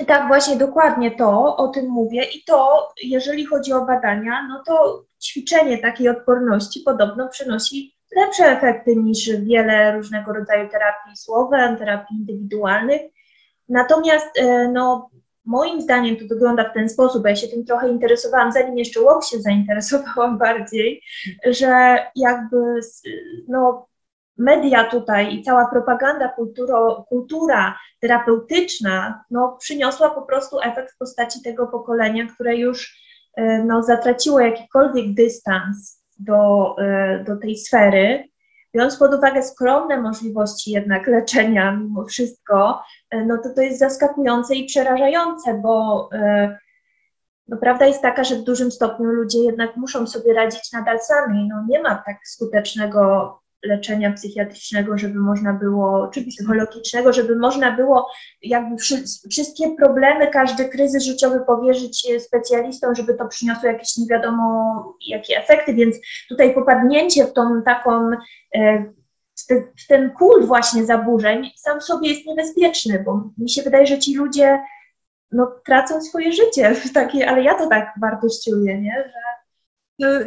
tak, 0.07 0.27
właśnie 0.27 0.55
dokładnie 0.55 1.11
to, 1.11 1.57
o 1.57 1.67
tym 1.67 1.89
mówię 1.89 2.23
i 2.23 2.43
to, 2.43 2.89
jeżeli 3.03 3.45
chodzi 3.45 3.73
o 3.73 3.85
badania, 3.85 4.47
no 4.47 4.63
to 4.65 5.05
ćwiczenie 5.23 5.77
takiej 5.77 6.09
odporności 6.09 6.79
podobno 6.85 7.29
przynosi 7.29 7.95
lepsze 8.15 8.45
efekty 8.45 8.95
niż 8.95 9.29
wiele 9.39 9.97
różnego 9.97 10.33
rodzaju 10.33 10.69
terapii 10.69 11.17
słowem, 11.17 11.77
terapii 11.77 12.17
indywidualnych. 12.17 13.01
Natomiast 13.69 14.39
e, 14.39 14.67
no, 14.67 15.09
moim 15.45 15.81
zdaniem 15.81 16.15
to 16.15 16.25
wygląda 16.29 16.69
w 16.69 16.73
ten 16.73 16.89
sposób, 16.89 17.25
ja 17.25 17.35
się 17.35 17.47
tym 17.47 17.65
trochę 17.65 17.89
interesowałam, 17.89 18.51
zanim 18.51 18.77
jeszcze 18.77 19.01
łok 19.01 19.25
się 19.25 19.39
zainteresowałam 19.39 20.37
bardziej, 20.47 21.01
że 21.45 21.97
jakby 22.15 22.57
no, 23.47 23.87
media 24.37 24.83
tutaj 24.83 25.35
i 25.35 25.43
cała 25.43 25.67
propaganda, 25.67 26.27
kulturo, 26.27 27.05
kultura 27.09 27.77
terapeutyczna 28.01 29.23
no, 29.31 29.57
przyniosła 29.59 30.09
po 30.09 30.21
prostu 30.21 30.59
efekt 30.61 30.93
w 30.93 30.97
postaci 30.97 31.41
tego 31.41 31.67
pokolenia, 31.67 32.27
które 32.35 32.57
już 32.57 32.99
e, 33.37 33.63
no, 33.63 33.83
zatraciło 33.83 34.39
jakikolwiek 34.39 35.13
dystans 35.13 36.02
do, 36.23 36.75
e, 36.77 37.23
do 37.23 37.37
tej 37.37 37.57
sfery, 37.57 38.23
biorąc 38.75 38.97
pod 38.97 39.13
uwagę 39.13 39.43
skromne 39.43 40.01
możliwości 40.01 40.71
jednak 40.71 41.07
leczenia 41.07 41.71
mimo 41.71 42.05
wszystko, 42.05 42.81
e, 43.09 43.25
no 43.25 43.37
to 43.37 43.49
to 43.55 43.61
jest 43.61 43.79
zaskakujące 43.79 44.55
i 44.55 44.65
przerażające, 44.65 45.53
bo 45.53 46.09
e, 46.13 46.57
no, 47.47 47.57
prawda 47.57 47.85
jest 47.85 48.01
taka, 48.01 48.23
że 48.23 48.35
w 48.35 48.43
dużym 48.43 48.71
stopniu 48.71 49.05
ludzie 49.05 49.39
jednak 49.39 49.77
muszą 49.77 50.07
sobie 50.07 50.33
radzić 50.33 50.71
nadal 50.71 50.99
sami. 50.99 51.47
No, 51.47 51.65
nie 51.69 51.81
ma 51.81 51.95
tak 51.95 52.17
skutecznego 52.23 53.42
leczenia 53.63 54.11
psychiatrycznego, 54.13 54.97
żeby 54.97 55.19
można 55.19 55.53
było, 55.53 56.07
czy 56.07 56.25
psychologicznego, 56.25 57.13
żeby 57.13 57.35
można 57.35 57.71
było 57.71 58.07
jakby 58.41 58.75
wszystkie 59.29 59.75
problemy, 59.75 60.27
każdy 60.27 60.69
kryzys 60.69 61.03
życiowy 61.03 61.39
powierzyć 61.47 62.07
e, 62.11 62.19
specjalistom, 62.19 62.95
żeby 62.95 63.13
to 63.13 63.27
przyniosło 63.27 63.69
jakieś 63.69 63.97
nie 63.97 64.07
wiadomo 64.07 64.97
jakie 65.07 65.37
efekty, 65.37 65.73
więc 65.73 65.95
tutaj 66.29 66.53
popadnięcie 66.53 67.25
w 67.25 67.33
tą 67.33 67.63
taką 67.63 68.09
e, 68.55 68.85
w 69.77 69.87
ten 69.87 70.11
kult 70.11 70.45
właśnie 70.45 70.85
zaburzeń 70.85 71.51
sam 71.57 71.79
w 71.79 71.83
sobie 71.83 72.09
jest 72.09 72.25
niebezpieczny, 72.25 73.03
bo 73.05 73.29
mi 73.37 73.49
się 73.49 73.61
wydaje, 73.61 73.87
że 73.87 73.99
ci 73.99 74.15
ludzie 74.15 74.59
no, 75.31 75.51
tracą 75.65 76.01
swoje 76.01 76.31
życie 76.31 76.75
ale 77.27 77.43
ja 77.43 77.55
to 77.55 77.67
tak 77.67 77.93
wartościuję, 78.01 78.81
nie? 78.81 79.03
że 79.05 79.42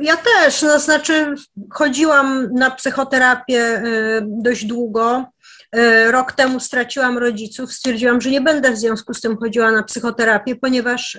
ja 0.01 0.17
też, 0.17 0.63
no 0.63 0.79
znaczy 0.79 1.35
chodziłam 1.71 2.49
na 2.53 2.71
psychoterapię 2.71 3.79
y, 3.79 4.23
dość 4.27 4.65
długo. 4.65 5.25
Y, 5.77 6.13
rok 6.13 6.33
temu 6.33 6.61
straciłam 6.61 7.19
rodziców, 7.19 7.73
stwierdziłam, 7.73 8.21
że 8.21 8.31
nie 8.31 8.41
będę 8.41 8.73
w 8.73 8.79
związku 8.79 9.15
z 9.15 9.21
tym 9.21 9.37
chodziła 9.37 9.73
na 9.73 9.83
psychoterapię, 9.83 10.57
ponieważ 10.57 11.19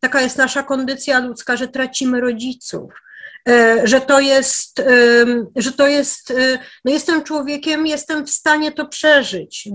taka 0.00 0.20
jest 0.20 0.38
nasza 0.38 0.62
kondycja 0.62 1.20
ludzka, 1.20 1.56
że 1.56 1.68
tracimy 1.68 2.20
rodziców. 2.20 2.92
Że 3.84 4.00
to 4.00 4.20
jest, 4.20 4.82
że 5.56 5.72
to 5.72 5.86
jest, 5.86 6.32
no 6.84 6.92
jestem 6.92 7.22
człowiekiem, 7.22 7.86
jestem 7.86 8.26
w 8.26 8.30
stanie 8.30 8.72
to 8.72 8.88
przeżyć. 8.88 9.68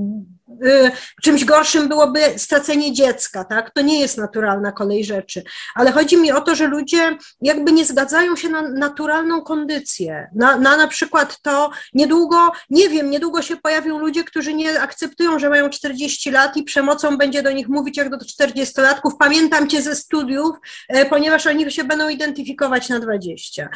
Y, 0.66 0.92
czymś 1.24 1.46
gorszym 1.46 1.88
byłoby 1.88 2.20
stracenie 2.38 2.94
dziecka, 2.94 3.44
tak? 3.44 3.72
To 3.74 3.82
nie 3.82 4.00
jest 4.00 4.18
naturalna 4.18 4.72
kolej 4.72 5.04
rzeczy. 5.04 5.44
Ale 5.76 5.92
chodzi 5.92 6.18
mi 6.18 6.32
o 6.32 6.42
to, 6.42 6.56
że 6.56 6.68
ludzie 6.68 7.18
jakby 7.42 7.72
nie 7.72 7.86
zgadzają 7.86 8.36
się 8.36 8.50
na 8.50 8.62
naturalną 8.62 9.42
kondycję. 9.42 10.30
Na, 10.36 10.58
na 10.58 10.78
na 10.78 10.88
przykład 10.88 11.42
to 11.42 11.72
niedługo, 11.94 12.52
nie 12.70 12.90
wiem, 12.90 13.10
niedługo 13.10 13.42
się 13.42 13.58
pojawią 13.58 14.00
ludzie, 14.00 14.24
którzy 14.24 14.54
nie 14.54 14.82
akceptują, 14.82 15.40
że 15.40 15.50
mają 15.50 15.70
40 15.70 16.32
lat 16.32 16.58
i 16.58 16.64
przemocą 16.64 17.18
będzie 17.18 17.44
do 17.44 17.52
nich 17.52 17.70
mówić 17.70 17.98
jak 17.98 18.10
do 18.10 18.18
40-latków. 18.18 19.12
Pamiętam 19.20 19.68
cię 19.68 19.82
ze 19.82 19.96
studiów, 19.96 20.56
e, 20.88 21.06
ponieważ 21.06 21.48
oni 21.48 21.72
się 21.72 21.84
będą 21.84 22.10
identyfikować 22.10 22.90
na 22.90 23.00
20. 23.00 23.70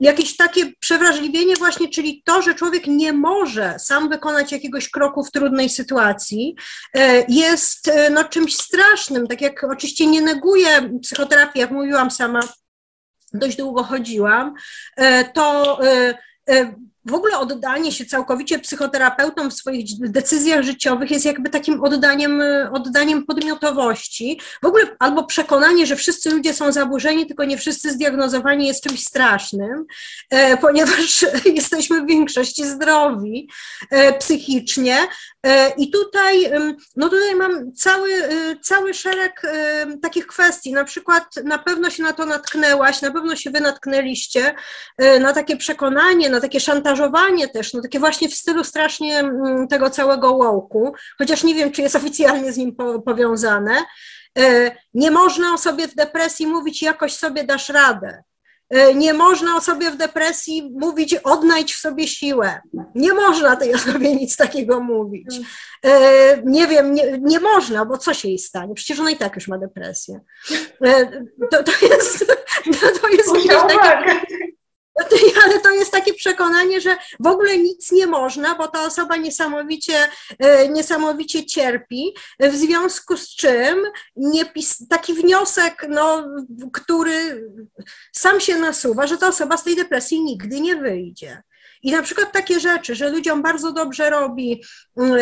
Jakieś 0.00 0.36
takie 0.36 0.72
przewrażliwienie 0.80 1.54
właśnie, 1.56 1.88
czyli 1.88 2.22
to, 2.24 2.42
że 2.42 2.54
człowiek 2.54 2.86
nie 2.86 3.12
może 3.12 3.74
sam 3.78 4.08
wykonać 4.08 4.52
jakiegoś 4.52 4.90
kroku 4.90 5.24
w 5.24 5.30
trudnej 5.30 5.63
trudnej 5.64 5.68
sytuacji, 5.68 6.56
e, 6.94 7.24
jest 7.28 7.88
e, 7.88 8.10
no, 8.10 8.24
czymś 8.24 8.56
strasznym. 8.56 9.26
Tak 9.26 9.40
jak 9.40 9.64
oczywiście 9.64 10.06
nie 10.06 10.22
neguję 10.22 10.98
psychoterapii, 11.02 11.60
jak 11.60 11.70
mówiłam 11.70 12.10
sama, 12.10 12.40
dość 13.32 13.56
długo 13.56 13.82
chodziłam, 13.82 14.54
e, 14.96 15.24
to 15.24 15.78
w 17.06 17.14
ogóle 17.14 17.38
oddanie 17.38 17.92
się 17.92 18.04
całkowicie 18.04 18.58
psychoterapeutom 18.58 19.50
w 19.50 19.54
swoich 19.54 19.84
decyzjach 19.98 20.62
życiowych 20.62 21.10
jest 21.10 21.24
jakby 21.24 21.50
takim 21.50 21.84
oddaniem, 21.84 22.42
oddaniem 22.72 23.26
podmiotowości. 23.26 24.40
W 24.62 24.66
ogóle 24.66 24.84
albo 24.98 25.24
przekonanie, 25.24 25.86
że 25.86 25.96
wszyscy 25.96 26.30
ludzie 26.30 26.54
są 26.54 26.72
zaburzeni, 26.72 27.26
tylko 27.26 27.44
nie 27.44 27.58
wszyscy 27.58 27.92
zdiagnozowani 27.92 28.66
jest 28.66 28.84
czymś 28.84 29.04
strasznym, 29.04 29.86
e, 30.30 30.56
ponieważ 30.56 31.26
jesteśmy 31.54 32.00
w 32.00 32.06
większości 32.06 32.64
zdrowi 32.64 33.48
e, 33.90 34.18
psychicznie. 34.18 34.96
E, 35.44 35.70
I 35.76 35.90
tutaj, 35.90 36.50
no 36.96 37.08
tutaj 37.08 37.36
mam 37.36 37.72
cały, 37.72 38.14
e, 38.14 38.56
cały 38.62 38.94
szereg 38.94 39.42
e, 39.44 39.86
takich 40.02 40.26
kwestii. 40.26 40.72
Na 40.72 40.84
przykład 40.84 41.36
na 41.44 41.58
pewno 41.58 41.90
się 41.90 42.02
na 42.02 42.12
to 42.12 42.26
natknęłaś, 42.26 43.02
na 43.02 43.10
pewno 43.10 43.36
się 43.36 43.50
wy 43.50 43.60
natknęliście 43.60 44.54
na 45.20 45.32
takie 45.32 45.56
przekonanie, 45.56 46.30
na 46.30 46.40
takie 46.40 46.60
szantażowanie, 46.60 46.93
zaangażowanie 46.94 47.48
też, 47.48 47.74
no 47.74 47.82
takie 47.82 47.98
właśnie 47.98 48.28
w 48.28 48.34
stylu 48.34 48.64
strasznie 48.64 49.18
mm, 49.18 49.68
tego 49.68 49.90
całego 49.90 50.32
łołku, 50.32 50.94
chociaż 51.18 51.44
nie 51.44 51.54
wiem, 51.54 51.72
czy 51.72 51.82
jest 51.82 51.96
oficjalnie 51.96 52.52
z 52.52 52.56
nim 52.56 52.74
po, 52.74 53.00
powiązane. 53.00 53.84
E, 54.38 54.76
nie 54.94 55.10
można 55.10 55.54
o 55.54 55.58
sobie 55.58 55.88
w 55.88 55.94
depresji 55.94 56.46
mówić, 56.46 56.82
jakoś 56.82 57.14
sobie 57.14 57.44
dasz 57.44 57.68
radę. 57.68 58.22
E, 58.70 58.94
nie 58.94 59.14
można 59.14 59.56
o 59.56 59.60
sobie 59.60 59.90
w 59.90 59.96
depresji 59.96 60.70
mówić, 60.80 61.14
odnajdź 61.14 61.74
w 61.74 61.80
sobie 61.80 62.08
siłę. 62.08 62.60
Nie 62.94 63.14
można 63.14 63.56
tej 63.56 63.74
osobie 63.74 64.14
nic 64.14 64.36
takiego 64.36 64.80
mówić. 64.80 65.40
E, 65.84 66.42
nie 66.44 66.66
wiem, 66.66 66.94
nie, 66.94 67.18
nie 67.18 67.40
można, 67.40 67.84
bo 67.84 67.98
co 67.98 68.14
się 68.14 68.28
jej 68.28 68.38
stanie? 68.38 68.74
Przecież 68.74 69.00
ona 69.00 69.10
i 69.10 69.16
tak 69.16 69.34
już 69.34 69.48
ma 69.48 69.58
depresję. 69.58 70.20
To, 71.50 71.62
to 71.62 71.72
jest. 71.86 72.24
To, 73.00 73.08
jest 73.08 73.32
takie, 73.68 74.20
ale 75.44 75.60
to 75.60 75.70
jest 75.70 75.92
takie 75.92 76.14
przekonanie, 76.14 76.80
że 76.80 76.96
w 77.20 77.26
ogóle 77.26 77.58
nic 77.58 77.92
nie 77.92 78.06
można, 78.06 78.54
bo 78.54 78.68
ta 78.68 78.86
osoba 78.86 79.16
niesamowicie, 79.16 80.08
e, 80.38 80.68
niesamowicie 80.68 81.46
cierpi, 81.46 82.14
w 82.40 82.54
związku 82.54 83.16
z 83.16 83.28
czym 83.36 83.82
taki 84.88 85.14
wniosek, 85.14 85.86
no, 85.88 86.26
który 86.72 87.50
sam 88.12 88.40
się 88.40 88.58
nasuwa, 88.58 89.06
że 89.06 89.18
ta 89.18 89.28
osoba 89.28 89.56
z 89.56 89.64
tej 89.64 89.76
depresji 89.76 90.24
nigdy 90.24 90.60
nie 90.60 90.76
wyjdzie. 90.76 91.42
I 91.84 91.92
na 91.92 92.02
przykład 92.02 92.32
takie 92.32 92.60
rzeczy, 92.60 92.94
że 92.94 93.10
ludziom 93.10 93.42
bardzo 93.42 93.72
dobrze 93.72 94.10
robi, 94.10 94.64
mm, 94.96 95.12
e, 95.12 95.18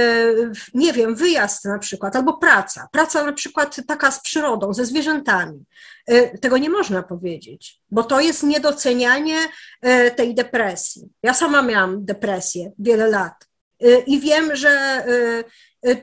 nie 0.75 0.93
wiem, 0.93 1.15
wyjazd 1.15 1.65
na 1.65 1.79
przykład, 1.79 2.17
albo 2.17 2.33
praca, 2.39 2.89
praca 2.93 3.25
na 3.25 3.33
przykład 3.33 3.77
taka 3.89 4.11
z 4.11 4.23
przyrodą, 4.23 4.75
ze 4.75 4.87
zwierzętami. 4.87 5.65
E, 6.07 6.39
tego 6.39 6.59
nie 6.59 6.71
można 6.71 7.03
powiedzieć, 7.03 7.81
bo 7.91 8.03
to 8.03 8.21
jest 8.21 8.43
niedocenianie 8.43 9.37
e, 9.81 10.11
tej 10.11 10.35
depresji. 10.35 11.09
Ja 11.23 11.35
sama 11.35 11.63
miałam 11.63 12.05
depresję 12.05 12.73
wiele 12.79 13.07
lat 13.07 13.49
i 14.07 14.21
wiem, 14.21 14.57
że 14.57 15.05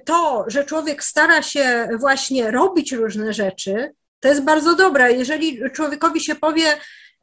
to, 0.05 0.45
że 0.47 0.65
człowiek 0.65 1.03
stara 1.03 1.41
się 1.41 1.89
właśnie 1.99 2.51
robić 2.51 2.91
różne 2.91 3.33
rzeczy, 3.33 3.91
to 4.19 4.27
jest 4.27 4.43
bardzo 4.43 4.75
dobre. 4.75 5.13
Jeżeli 5.13 5.71
człowiekowi 5.71 6.19
się 6.19 6.35
powie, 6.35 6.63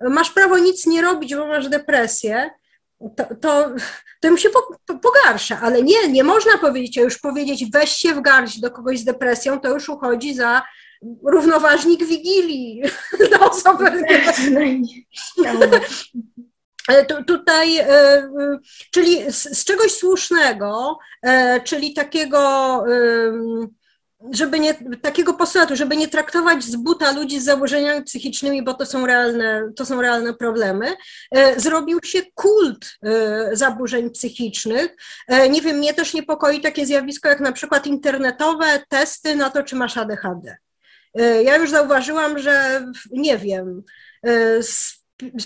masz 0.00 0.30
prawo 0.30 0.58
nic 0.58 0.86
nie 0.86 1.02
robić, 1.02 1.34
bo 1.34 1.46
masz 1.46 1.68
depresję, 1.68 2.50
to, 3.16 3.24
to, 3.40 3.70
to 4.20 4.28
im 4.28 4.39
się 4.39 4.48
pogarsza, 5.02 5.60
ale 5.62 5.82
nie, 5.82 6.09
nie 6.09 6.24
można 6.24 6.59
powiedzieć, 6.59 6.98
a 6.98 7.01
już 7.01 7.18
powiedzieć 7.18 7.70
weź 7.70 7.90
się 7.90 8.14
w 8.14 8.20
garść 8.20 8.60
do 8.60 8.70
kogoś 8.70 8.98
z 8.98 9.05
depresją, 9.05 9.60
to 9.60 9.68
już 9.68 9.89
uchodzi 9.89 10.35
za 10.35 10.62
równoważnik 11.23 12.05
Wigilii 12.05 12.82
dla 13.28 13.40
osoby. 13.40 14.05
tutaj, 17.27 17.78
czyli 18.90 19.32
z, 19.32 19.59
z 19.59 19.64
czegoś 19.64 19.93
słusznego, 19.93 20.98
czyli 21.64 21.94
takiego 21.94 22.85
żeby 24.32 24.60
nie, 24.60 24.74
takiego 25.02 25.34
postulatu, 25.34 25.76
żeby 25.76 25.97
nie 25.97 26.09
traktować 26.09 26.64
z 26.64 26.76
buta 26.76 27.12
ludzi 27.12 27.40
z 27.40 27.44
zaburzeniami 27.44 28.05
psychicznymi, 28.05 28.62
bo 28.62 28.74
to 28.74 28.86
są 28.86 29.06
realne, 29.06 29.72
to 29.76 29.86
są 29.86 30.01
realne 30.02 30.34
problemy, 30.34 30.97
e, 31.30 31.60
zrobił 31.60 31.98
się 32.05 32.22
kult 32.34 32.98
e, 33.02 33.56
zaburzeń 33.56 34.10
psychicznych. 34.10 34.97
E, 35.28 35.48
nie 35.48 35.62
wiem, 35.62 35.76
mnie 35.76 35.94
też 35.94 36.14
niepokoi 36.14 36.60
takie 36.60 36.86
zjawisko 36.86 37.28
jak 37.28 37.40
na 37.40 37.52
przykład 37.52 37.86
internetowe 37.86 38.82
testy 38.88 39.36
na 39.36 39.51
to, 39.51 39.62
czy 39.62 39.76
masz 39.76 39.97
ADHD. 39.97 40.56
Ja 41.44 41.56
już 41.56 41.70
zauważyłam, 41.70 42.38
że 42.38 42.84
nie 43.10 43.38
wiem, 43.38 43.82
z 44.60 44.95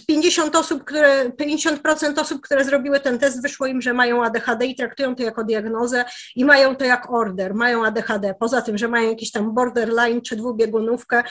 50 0.07 0.57
osób, 0.57 0.85
które, 0.85 1.31
50% 1.31 2.21
osób, 2.21 2.41
które 2.41 2.65
zrobiły 2.65 3.01
ten 3.01 3.19
test, 3.19 3.43
wyszło 3.43 3.67
im, 3.67 3.83
że 3.83 3.95
mają 3.95 4.25
ADHD 4.25 4.67
i 4.67 4.77
traktują 4.77 5.15
to 5.15 5.23
jako 5.23 5.45
diagnozę 5.45 6.05
i 6.37 6.45
mają 6.45 6.77
to 6.77 6.85
jak 6.85 7.13
order, 7.13 7.55
mają 7.55 7.85
ADHD. 7.85 8.35
Poza 8.41 8.63
tym, 8.63 8.79
że 8.79 8.89
mają 8.89 9.11
jakiś 9.11 9.31
tam 9.33 9.55
borderline 9.55 10.23
czy 10.23 10.37
dwubiegunówkę, 10.37 11.23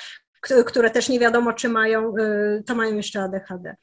które 0.42 0.90
też 0.90 1.10
nie 1.10 1.20
wiadomo, 1.20 1.54
czy 1.54 1.70
mają, 1.70 2.14
y, 2.18 2.64
to 2.66 2.76
mają 2.76 2.96
jeszcze 2.96 3.24
ADHD. 3.24 3.76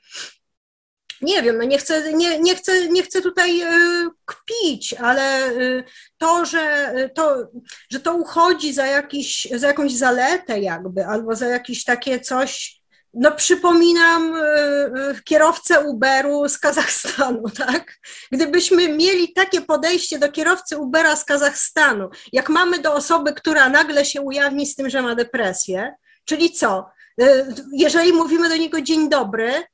Nie 1.22 1.42
wiem, 1.42 1.58
no 1.58 1.64
nie 1.64 1.78
chcę, 1.78 2.12
nie, 2.12 2.38
nie 2.38 2.54
chcę, 2.54 2.88
nie 2.88 3.02
chcę 3.02 3.22
tutaj 3.22 3.62
y, 3.62 4.08
kpić, 4.24 4.94
ale 4.94 5.50
y, 5.50 5.84
to, 6.18 6.44
że 6.44 6.94
to, 7.14 7.50
że 7.90 8.00
to 8.00 8.14
uchodzi 8.14 8.72
za, 8.72 8.86
jakiś, 8.86 9.48
za 9.54 9.66
jakąś 9.66 9.92
zaletę 9.92 10.60
jakby, 10.60 11.06
albo 11.06 11.34
za 11.34 11.46
jakieś 11.46 11.84
takie 11.84 12.20
coś, 12.20 12.80
no 13.16 13.32
przypominam 13.32 14.36
e, 14.36 14.40
e, 14.40 15.14
kierowcę 15.24 15.84
Uberu 15.84 16.48
z 16.48 16.58
Kazachstanu, 16.58 17.42
tak? 17.66 17.96
Gdybyśmy 18.32 18.88
mieli 18.88 19.32
takie 19.32 19.60
podejście 19.60 20.18
do 20.18 20.32
kierowcy 20.32 20.78
Ubera 20.78 21.16
z 21.16 21.24
Kazachstanu, 21.24 22.08
jak 22.32 22.48
mamy 22.48 22.78
do 22.78 22.94
osoby, 22.94 23.32
która 23.32 23.68
nagle 23.68 24.04
się 24.04 24.20
ujawni 24.20 24.66
z 24.66 24.74
tym, 24.74 24.90
że 24.90 25.02
ma 25.02 25.14
depresję, 25.14 25.94
czyli 26.24 26.52
co? 26.52 26.86
E, 27.20 27.46
jeżeli 27.72 28.12
mówimy 28.12 28.48
do 28.48 28.56
niego 28.56 28.80
dzień 28.80 29.08
dobry, 29.08 29.64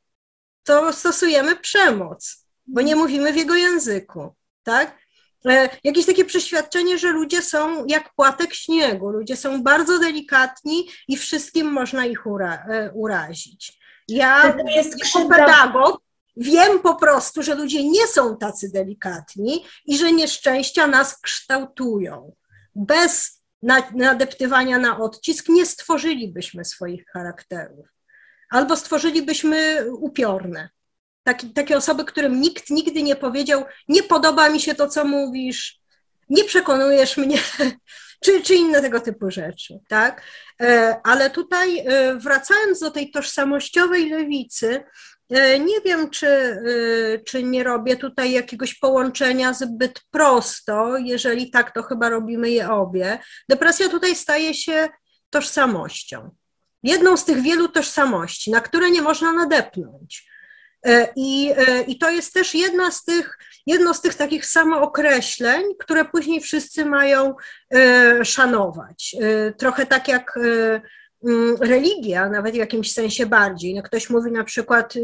to 0.64 0.92
stosujemy 0.92 1.56
przemoc, 1.56 2.46
bo 2.66 2.80
nie 2.80 2.96
mówimy 2.96 3.32
w 3.32 3.36
jego 3.36 3.54
języku, 3.54 4.34
tak? 4.62 5.01
E, 5.46 5.68
jakieś 5.84 6.06
takie 6.06 6.24
przeświadczenie, 6.24 6.98
że 6.98 7.12
ludzie 7.12 7.42
są 7.42 7.86
jak 7.86 8.14
płatek 8.14 8.54
śniegu, 8.54 9.10
ludzie 9.10 9.36
są 9.36 9.62
bardzo 9.62 9.98
delikatni 9.98 10.88
i 11.08 11.16
wszystkim 11.16 11.66
można 11.66 12.06
ich 12.06 12.26
ura, 12.26 12.66
e, 12.68 12.92
urazić. 12.92 13.78
Ja 14.08 14.54
jako 15.04 15.28
pedagog 15.28 16.02
wiem 16.36 16.78
po 16.78 16.94
prostu, 16.94 17.42
że 17.42 17.54
ludzie 17.54 17.84
nie 17.88 18.06
są 18.06 18.36
tacy 18.36 18.70
delikatni 18.72 19.64
i 19.86 19.98
że 19.98 20.12
nieszczęścia 20.12 20.86
nas 20.86 21.20
kształtują. 21.20 22.32
Bez 22.74 23.42
nadeptywania 23.94 24.78
na 24.78 24.98
odcisk 24.98 25.48
nie 25.48 25.66
stworzylibyśmy 25.66 26.64
swoich 26.64 27.04
charakterów. 27.06 27.86
Albo 28.50 28.76
stworzylibyśmy 28.76 29.86
upiorne. 29.92 30.68
Taki, 31.22 31.50
takie 31.50 31.76
osoby, 31.76 32.04
którym 32.04 32.40
nikt 32.40 32.70
nigdy 32.70 33.02
nie 33.02 33.16
powiedział, 33.16 33.64
nie 33.88 34.02
podoba 34.02 34.48
mi 34.48 34.60
się 34.60 34.74
to, 34.74 34.88
co 34.88 35.04
mówisz, 35.04 35.82
nie 36.28 36.44
przekonujesz 36.44 37.16
mnie, 37.16 37.38
czy, 38.24 38.42
czy 38.42 38.54
inne 38.54 38.80
tego 38.80 39.00
typu 39.00 39.30
rzeczy, 39.30 39.78
tak? 39.88 40.22
E, 40.60 41.00
ale 41.04 41.30
tutaj 41.30 41.78
e, 41.78 42.16
wracając 42.16 42.80
do 42.80 42.90
tej 42.90 43.10
tożsamościowej 43.10 44.10
lewicy, 44.10 44.84
e, 45.30 45.58
nie 45.58 45.80
wiem, 45.80 46.10
czy, 46.10 46.58
czy 47.26 47.42
nie 47.42 47.64
robię 47.64 47.96
tutaj 47.96 48.32
jakiegoś 48.32 48.74
połączenia 48.74 49.52
zbyt 49.52 50.00
prosto. 50.10 50.98
Jeżeli 50.98 51.50
tak, 51.50 51.74
to 51.74 51.82
chyba 51.82 52.08
robimy 52.08 52.50
je 52.50 52.70
obie. 52.70 53.18
Depresja 53.48 53.88
tutaj 53.88 54.16
staje 54.16 54.54
się 54.54 54.88
tożsamością. 55.30 56.30
Jedną 56.82 57.16
z 57.16 57.24
tych 57.24 57.42
wielu 57.42 57.68
tożsamości, 57.68 58.50
na 58.50 58.60
które 58.60 58.90
nie 58.90 59.02
można 59.02 59.32
nadepnąć. 59.32 60.31
E, 60.86 61.08
I, 61.16 61.52
e, 61.56 61.82
I 61.82 61.98
to 61.98 62.10
jest 62.10 62.34
też 62.34 62.54
jedna 62.54 62.90
z 62.90 63.04
tych, 63.04 63.38
jedno 63.66 63.94
z 63.94 64.00
tych 64.00 64.14
takich 64.14 64.46
samookreśleń, 64.46 65.62
które 65.78 66.04
później 66.04 66.40
wszyscy 66.40 66.84
mają 66.84 67.34
e, 67.74 68.24
szanować. 68.24 69.16
Trochę 69.56 69.86
tak 69.86 70.08
jak 70.08 70.38
mm, 71.24 71.56
religia, 71.60 72.28
nawet 72.28 72.54
w 72.54 72.56
jakimś 72.56 72.92
sensie 72.92 73.26
bardziej. 73.26 73.74
No 73.74 73.82
ktoś 73.82 74.10
mówi 74.10 74.32
na 74.32 74.44
przykład, 74.44 74.94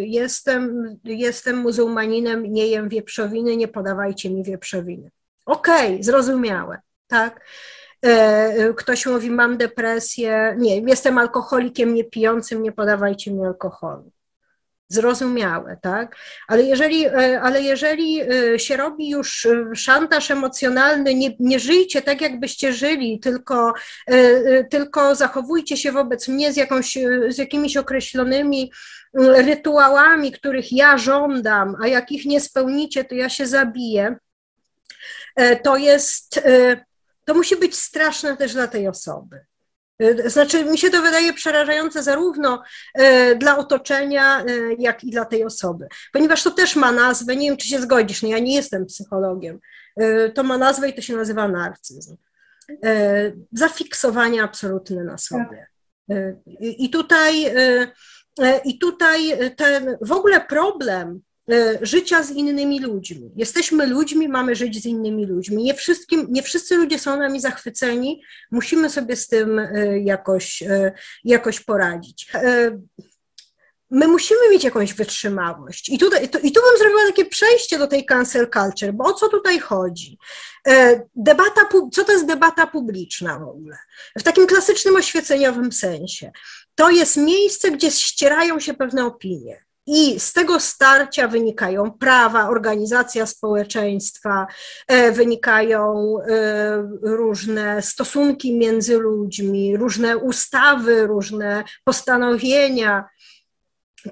jestem, 0.00 0.88
jestem 1.04 1.56
muzułmaninem, 1.56 2.52
nie 2.52 2.66
jem 2.66 2.88
wieprzowiny, 2.88 3.56
nie 3.56 3.68
podawajcie 3.68 4.30
mi 4.30 4.44
wieprzowiny. 4.44 5.10
Okej, 5.46 5.92
okay, 5.92 6.04
zrozumiałe, 6.04 6.80
tak? 7.06 7.46
Ktoś 8.76 9.06
mówi, 9.06 9.30
mam 9.30 9.56
depresję, 9.56 10.56
nie, 10.58 10.80
jestem 10.80 11.18
alkoholikiem 11.18 11.94
niepijącym, 11.94 12.62
nie 12.62 12.72
podawajcie 12.72 13.32
mi 13.32 13.44
alkoholu 13.44 14.13
zrozumiałe, 14.94 15.76
tak? 15.82 16.16
Ale 16.48 16.62
jeżeli, 16.62 17.06
e, 17.06 17.40
ale 17.40 17.62
jeżeli 17.62 18.20
e, 18.20 18.58
się 18.58 18.76
robi 18.76 19.10
już 19.10 19.46
e, 19.46 19.74
szantaż 19.74 20.30
emocjonalny, 20.30 21.14
nie, 21.14 21.36
nie 21.40 21.60
żyjcie 21.60 22.02
tak, 22.02 22.20
jakbyście 22.20 22.72
żyli, 22.72 23.20
tylko, 23.20 23.72
tylko 24.70 25.14
zachowujcie 25.14 25.76
się 25.76 25.92
wobec 25.92 26.28
mnie 26.28 26.52
z, 26.52 26.56
jakąś, 26.56 26.98
z 27.28 27.38
jakimiś 27.38 27.76
określonymi 27.76 28.72
rytuałami, 29.14 30.32
których 30.32 30.72
ja 30.72 30.98
żądam, 30.98 31.76
a 31.82 31.86
jak 31.86 32.12
ich 32.12 32.26
nie 32.26 32.40
spełnicie, 32.40 33.04
to 33.04 33.14
ja 33.14 33.28
się 33.28 33.46
zabiję, 33.46 34.16
to 35.62 35.76
jest, 35.76 36.40
to 37.24 37.34
musi 37.34 37.56
być 37.56 37.76
straszne 37.78 38.36
też 38.36 38.52
dla 38.52 38.66
tej 38.66 38.88
osoby. 38.88 39.44
E, 39.98 40.30
znaczy, 40.30 40.64
mi 40.64 40.78
się 40.78 40.90
to 40.90 41.02
wydaje 41.02 41.32
przerażające 41.32 42.02
zarówno 42.02 42.62
e, 42.94 43.36
dla 43.36 43.58
otoczenia, 43.58 44.44
e, 44.44 44.44
jak 44.78 45.04
i 45.04 45.10
dla 45.10 45.24
tej 45.24 45.44
osoby, 45.44 45.88
ponieważ 46.12 46.42
to 46.42 46.50
też 46.50 46.76
ma 46.76 46.92
nazwę, 46.92 47.36
nie 47.36 47.48
wiem, 47.48 47.56
czy 47.56 47.68
się 47.68 47.80
zgodzisz, 47.80 48.22
no 48.22 48.28
ja 48.28 48.38
nie 48.38 48.54
jestem 48.54 48.86
psychologiem, 48.86 49.60
to 50.34 50.42
ma 50.42 50.58
nazwę 50.58 50.88
i 50.88 50.94
to 50.94 51.02
się 51.02 51.16
nazywa 51.16 51.48
narcyzm. 51.48 52.16
Zafiksowanie 53.52 54.42
absolutne 54.42 55.04
na 55.04 55.18
sobie. 55.18 55.66
I 56.60 56.90
tutaj, 56.90 57.54
i 58.64 58.78
tutaj 58.78 59.38
ten 59.56 59.96
w 60.00 60.12
ogóle 60.12 60.40
problem 60.40 61.20
życia 61.82 62.22
z 62.22 62.30
innymi 62.30 62.80
ludźmi. 62.80 63.30
Jesteśmy 63.36 63.86
ludźmi, 63.86 64.28
mamy 64.28 64.54
żyć 64.54 64.82
z 64.82 64.86
innymi 64.86 65.26
ludźmi. 65.26 65.62
Nie, 65.62 65.74
wszystkim, 65.74 66.26
nie 66.30 66.42
wszyscy 66.42 66.76
ludzie 66.76 66.98
są 66.98 67.16
nami 67.16 67.40
zachwyceni, 67.40 68.22
musimy 68.50 68.90
sobie 68.90 69.16
z 69.16 69.28
tym 69.28 69.58
e, 69.58 70.00
jakoś, 70.00 70.62
e, 70.62 70.92
jakoś 71.24 71.60
poradzić. 71.60 72.32
My 73.90 74.08
musimy 74.08 74.50
mieć 74.50 74.64
jakąś 74.64 74.94
wytrzymałość. 74.94 75.88
I, 75.88 75.98
tutaj, 75.98 76.24
I 76.24 76.52
tu 76.52 76.60
bym 76.60 76.78
zrobiła 76.78 77.06
takie 77.06 77.24
przejście 77.24 77.78
do 77.78 77.86
tej 77.86 78.06
cancel 78.06 78.50
culture, 78.50 78.92
bo 78.92 79.04
o 79.04 79.12
co 79.12 79.28
tutaj 79.28 79.58
chodzi? 79.58 80.18
Debata, 81.14 81.60
co 81.92 82.04
to 82.04 82.12
jest 82.12 82.26
debata 82.26 82.66
publiczna 82.66 83.38
w 83.38 83.48
ogóle? 83.48 83.76
W 84.18 84.22
takim 84.22 84.46
klasycznym 84.46 84.96
oświeceniowym 84.96 85.72
sensie. 85.72 86.30
To 86.74 86.90
jest 86.90 87.16
miejsce, 87.16 87.70
gdzie 87.70 87.90
ścierają 87.90 88.60
się 88.60 88.74
pewne 88.74 89.06
opinie 89.06 89.64
i 89.86 90.20
z 90.20 90.32
tego 90.32 90.60
starcia 90.60 91.28
wynikają 91.28 91.90
prawa, 91.92 92.48
organizacja 92.48 93.26
społeczeństwa, 93.26 94.46
e, 94.86 95.12
wynikają 95.12 96.16
e, 96.20 96.88
różne 97.02 97.82
stosunki 97.82 98.56
między 98.58 98.98
ludźmi, 98.98 99.76
różne 99.76 100.18
ustawy, 100.18 101.06
różne 101.06 101.64
postanowienia. 101.84 103.04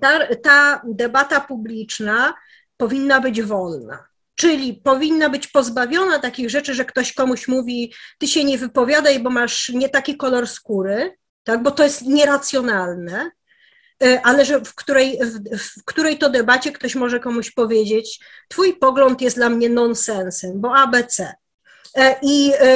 Ta, 0.01 0.37
ta 0.37 0.83
debata 0.85 1.41
publiczna 1.41 2.35
powinna 2.77 3.21
być 3.21 3.43
wolna. 3.43 4.05
Czyli 4.35 4.75
powinna 4.75 5.29
być 5.29 5.47
pozbawiona 5.47 6.19
takich 6.19 6.51
rzeczy, 6.51 6.75
że 6.75 6.85
ktoś 6.85 7.13
komuś 7.13 7.49
mówi, 7.49 7.95
ty 8.19 8.29
się 8.29 8.45
nie 8.45 8.59
wypowiadaj, 8.59 9.21
bo 9.21 9.31
masz 9.31 9.69
nie 9.69 9.89
taki 9.89 10.17
kolor 10.17 10.49
skóry, 10.49 11.17
tak, 11.45 11.63
bo 11.63 11.71
to 11.71 11.85
jest 11.85 12.03
nieracjonalne 12.03 13.31
ale 14.23 14.45
że 14.45 14.61
w 14.61 14.75
której, 14.75 15.19
w, 15.59 15.85
której 15.85 16.19
to 16.19 16.31
debacie 16.31 16.73
ktoś 16.73 16.95
może 16.95 17.21
komuś 17.21 17.51
powiedzieć, 17.51 18.21
twój 18.49 18.77
pogląd 18.77 19.21
jest 19.21 19.37
dla 19.37 19.49
mnie 19.49 19.69
nonsensem, 19.69 20.61
bo 20.61 20.77
ABC. 20.77 21.35
E, 21.97 22.17
I 22.23 22.53
e, 22.61 22.67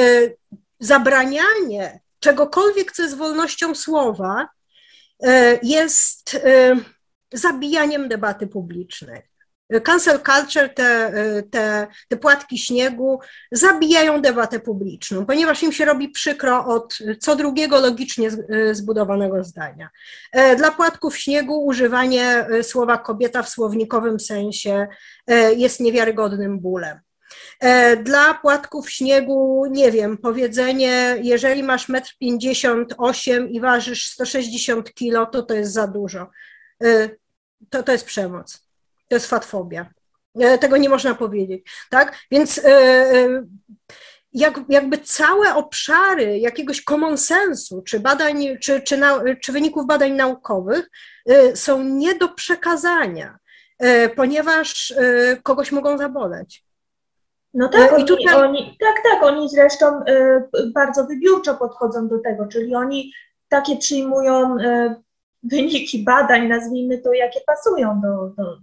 zabranianie 0.79 1.99
czegokolwiek, 2.19 2.91
co 2.91 3.03
jest 3.03 3.17
wolnością 3.17 3.75
słowa, 3.75 4.47
jest 5.63 6.39
zabijaniem 7.33 8.09
debaty 8.09 8.47
publicznej. 8.47 9.21
Cancel 9.83 10.19
culture, 10.19 10.69
te, 10.69 11.11
te, 11.51 11.87
te 12.07 12.17
płatki 12.17 12.57
śniegu 12.57 13.19
zabijają 13.51 14.21
debatę 14.21 14.59
publiczną, 14.59 15.25
ponieważ 15.25 15.63
im 15.63 15.71
się 15.71 15.85
robi 15.85 16.09
przykro 16.09 16.65
od 16.65 16.97
co 17.19 17.35
drugiego 17.35 17.79
logicznie 17.79 18.29
zbudowanego 18.71 19.43
zdania. 19.43 19.89
Dla 20.57 20.71
płatków 20.71 21.17
śniegu 21.17 21.65
używanie 21.65 22.47
słowa 22.61 22.97
kobieta 22.97 23.43
w 23.43 23.49
słownikowym 23.49 24.19
sensie 24.19 24.87
jest 25.55 25.79
niewiarygodnym 25.79 26.59
bólem. 26.59 26.99
Dla 28.03 28.33
płatków 28.33 28.89
śniegu, 28.89 29.65
nie 29.71 29.91
wiem, 29.91 30.17
powiedzenie, 30.17 31.15
jeżeli 31.21 31.63
masz 31.63 31.89
1,58 31.89 33.33
m 33.33 33.49
i 33.49 33.59
ważysz 33.59 34.09
160 34.09 34.93
kg, 34.93 35.31
to 35.31 35.43
to 35.43 35.53
jest 35.53 35.73
za 35.73 35.87
dużo. 35.87 36.29
To, 37.69 37.83
to 37.83 37.91
jest 37.91 38.05
przemoc 38.05 38.66
to 39.07 39.15
jest 39.15 39.27
fatfobia. 39.27 39.89
E, 40.39 40.57
tego 40.57 40.77
nie 40.77 40.89
można 40.89 41.15
powiedzieć, 41.15 41.71
tak? 41.89 42.17
Więc 42.31 42.57
e, 42.57 42.69
e, 42.69 43.43
jak, 44.33 44.59
jakby 44.69 44.97
całe 44.97 45.55
obszary 45.55 46.39
jakiegoś 46.39 46.83
common 46.83 47.17
sensu, 47.17 47.81
czy 47.81 47.99
badań, 47.99 48.57
czy, 48.61 48.81
czy, 48.81 48.97
na, 48.97 49.23
czy 49.41 49.51
wyników 49.51 49.87
badań 49.87 50.11
naukowych 50.11 50.89
są 51.55 51.83
nie 51.83 52.15
do 52.15 52.29
przekazania, 52.29 53.37
ponieważ 54.15 54.93
kogoś 55.43 55.71
mogą 55.71 55.97
zaboleć. 55.97 56.63
No 57.53 57.69
tak, 57.69 57.93
oni, 57.93 58.05
tutaj... 58.05 58.35
oni, 58.35 58.77
tak, 58.79 58.95
tak, 59.03 59.23
oni 59.23 59.49
zresztą 59.49 59.85
bardzo 60.73 61.05
wybiórczo 61.05 61.55
podchodzą 61.55 62.07
do 62.07 62.19
tego, 62.19 62.47
czyli 62.47 62.75
oni 62.75 63.13
takie 63.49 63.77
przyjmują 63.77 64.57
wyniki 65.43 66.03
badań, 66.03 66.47
nazwijmy 66.47 66.97
to, 66.97 67.13
jakie 67.13 67.39
pasują 67.45 68.01
do, 68.01 68.43
do, 68.43 68.57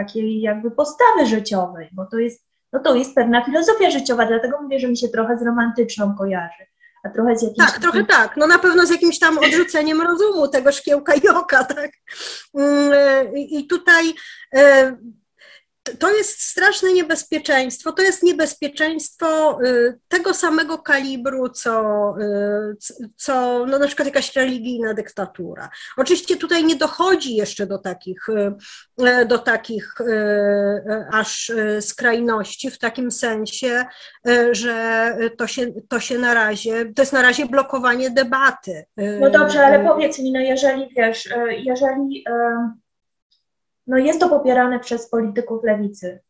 takiej 0.00 0.40
jakby 0.40 0.70
postawy 0.70 1.26
życiowej, 1.26 1.88
bo 1.92 2.06
to 2.06 2.18
jest, 2.18 2.46
no 2.72 2.80
to 2.80 2.94
jest 2.94 3.14
pewna 3.14 3.44
filozofia 3.44 3.90
życiowa, 3.90 4.26
dlatego 4.26 4.62
mówię, 4.62 4.80
że 4.80 4.88
mi 4.88 4.96
się 4.96 5.08
trochę 5.08 5.38
z 5.38 5.42
romantyczną 5.42 6.14
kojarzy. 6.18 6.66
A 7.04 7.08
trochę 7.08 7.36
z 7.36 7.42
jakimś... 7.42 7.66
Tak, 7.66 7.78
trochę 7.78 8.04
tak. 8.04 8.36
No 8.36 8.46
na 8.46 8.58
pewno 8.58 8.86
z 8.86 8.90
jakimś 8.90 9.18
tam 9.18 9.38
odrzuceniem 9.38 10.00
rozumu 10.00 10.48
tego 10.48 10.72
szkiełka 10.72 11.12
joka, 11.24 11.64
tak. 11.64 11.90
Mm, 12.54 12.92
e, 12.92 13.32
I 13.34 13.66
tutaj 13.66 14.04
e, 15.90 15.96
to 15.96 16.12
jest 16.12 16.42
straszne 16.42 16.92
niebezpieczeństwo. 16.92 17.92
To 17.92 18.02
jest 18.02 18.22
niebezpieczeństwo 18.22 19.58
y, 19.64 19.98
tego 20.08 20.34
samego 20.34 20.78
kalibru, 20.78 21.48
co, 21.48 22.14
y, 22.20 22.76
co 23.16 23.66
no 23.66 23.78
na 23.78 23.86
przykład 23.86 24.06
jakaś 24.06 24.36
religijna 24.36 24.94
dyktatura. 24.94 25.70
Oczywiście 25.96 26.36
tutaj 26.36 26.64
nie 26.64 26.76
dochodzi 26.76 27.36
jeszcze 27.36 27.66
do 27.66 27.78
takich, 27.78 28.28
y, 28.28 29.26
do 29.26 29.38
takich 29.38 29.94
aż 31.12 31.52
skrajności, 31.80 32.70
w 32.70 32.78
takim 32.78 33.10
sensie, 33.10 33.84
że 34.52 35.16
to 35.38 35.46
się, 35.46 35.66
to 35.88 36.00
się 36.00 36.18
na 36.18 36.34
razie, 36.34 36.92
to 36.94 37.02
jest 37.02 37.12
na 37.12 37.22
razie 37.22 37.46
blokowanie 37.46 38.10
debaty. 38.10 38.84
No 39.20 39.30
dobrze, 39.30 39.66
ale 39.66 39.84
powiedz 39.84 40.18
mi, 40.18 40.32
no 40.32 40.40
jeżeli 40.40 40.88
wiesz, 40.96 41.28
jeżeli 41.50 42.24
no 43.90 43.98
jest 43.98 44.20
to 44.20 44.28
popierane 44.28 44.80
przez 44.80 45.10
polityków 45.10 45.64
lewicy. 45.64 46.20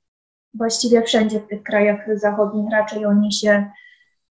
Właściwie 0.55 1.03
wszędzie 1.03 1.41
w 1.41 1.47
tych 1.47 1.63
krajach 1.63 2.19
zachodnich 2.19 2.73
raczej 2.73 3.07
oni 3.07 3.33
się, 3.33 3.71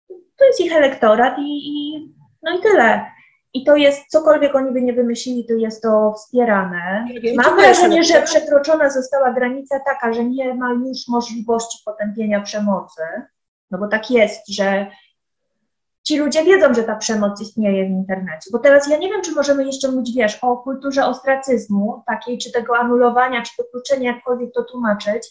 to 0.09 0.45
jest 0.45 0.61
ich 0.61 0.77
elektorat 0.77 1.39
i, 1.39 1.69
i 1.69 2.09
no 2.43 2.59
i 2.59 2.63
tyle. 2.63 3.07
I 3.55 3.65
to 3.65 3.77
jest, 3.77 4.07
cokolwiek 4.09 4.55
oni 4.55 4.73
by 4.73 4.83
nie 4.83 4.93
wymyślili, 4.93 5.47
to 5.47 5.55
jest 5.55 5.83
to 5.83 6.13
wspierane. 6.13 7.07
Mam 7.37 7.57
wrażenie, 7.57 8.05
że 8.05 8.23
przekroczona 8.23 8.91
została 8.91 9.33
granica 9.33 9.81
taka, 9.81 10.13
że 10.13 10.25
nie 10.25 10.55
ma 10.55 10.73
już 10.73 11.09
możliwości 11.09 11.79
potępienia 11.85 12.41
przemocy, 12.41 13.03
no 13.71 13.79
bo 13.79 13.89
tak 13.89 14.11
jest, 14.11 14.49
że 14.49 14.87
ci 16.07 16.19
ludzie 16.19 16.45
wiedzą, 16.45 16.75
że 16.75 16.83
ta 16.83 16.97
przemoc 16.97 17.41
istnieje 17.41 17.87
w 17.87 17.91
internecie. 17.91 18.51
Bo 18.53 18.59
teraz 18.59 18.89
ja 18.89 18.97
nie 18.97 19.09
wiem, 19.09 19.23
czy 19.23 19.33
możemy 19.33 19.65
jeszcze 19.67 19.91
mówić, 19.91 20.17
wiesz, 20.17 20.39
o 20.43 20.57
kulturze 20.57 21.07
ostracyzmu, 21.07 22.03
takiej, 22.07 22.39
czy 22.39 22.53
tego 22.53 22.79
anulowania, 22.79 23.43
czy 23.43 23.53
wykluczenia, 23.59 24.13
jakkolwiek 24.13 24.53
to 24.55 24.65
tłumaczyć, 24.65 25.29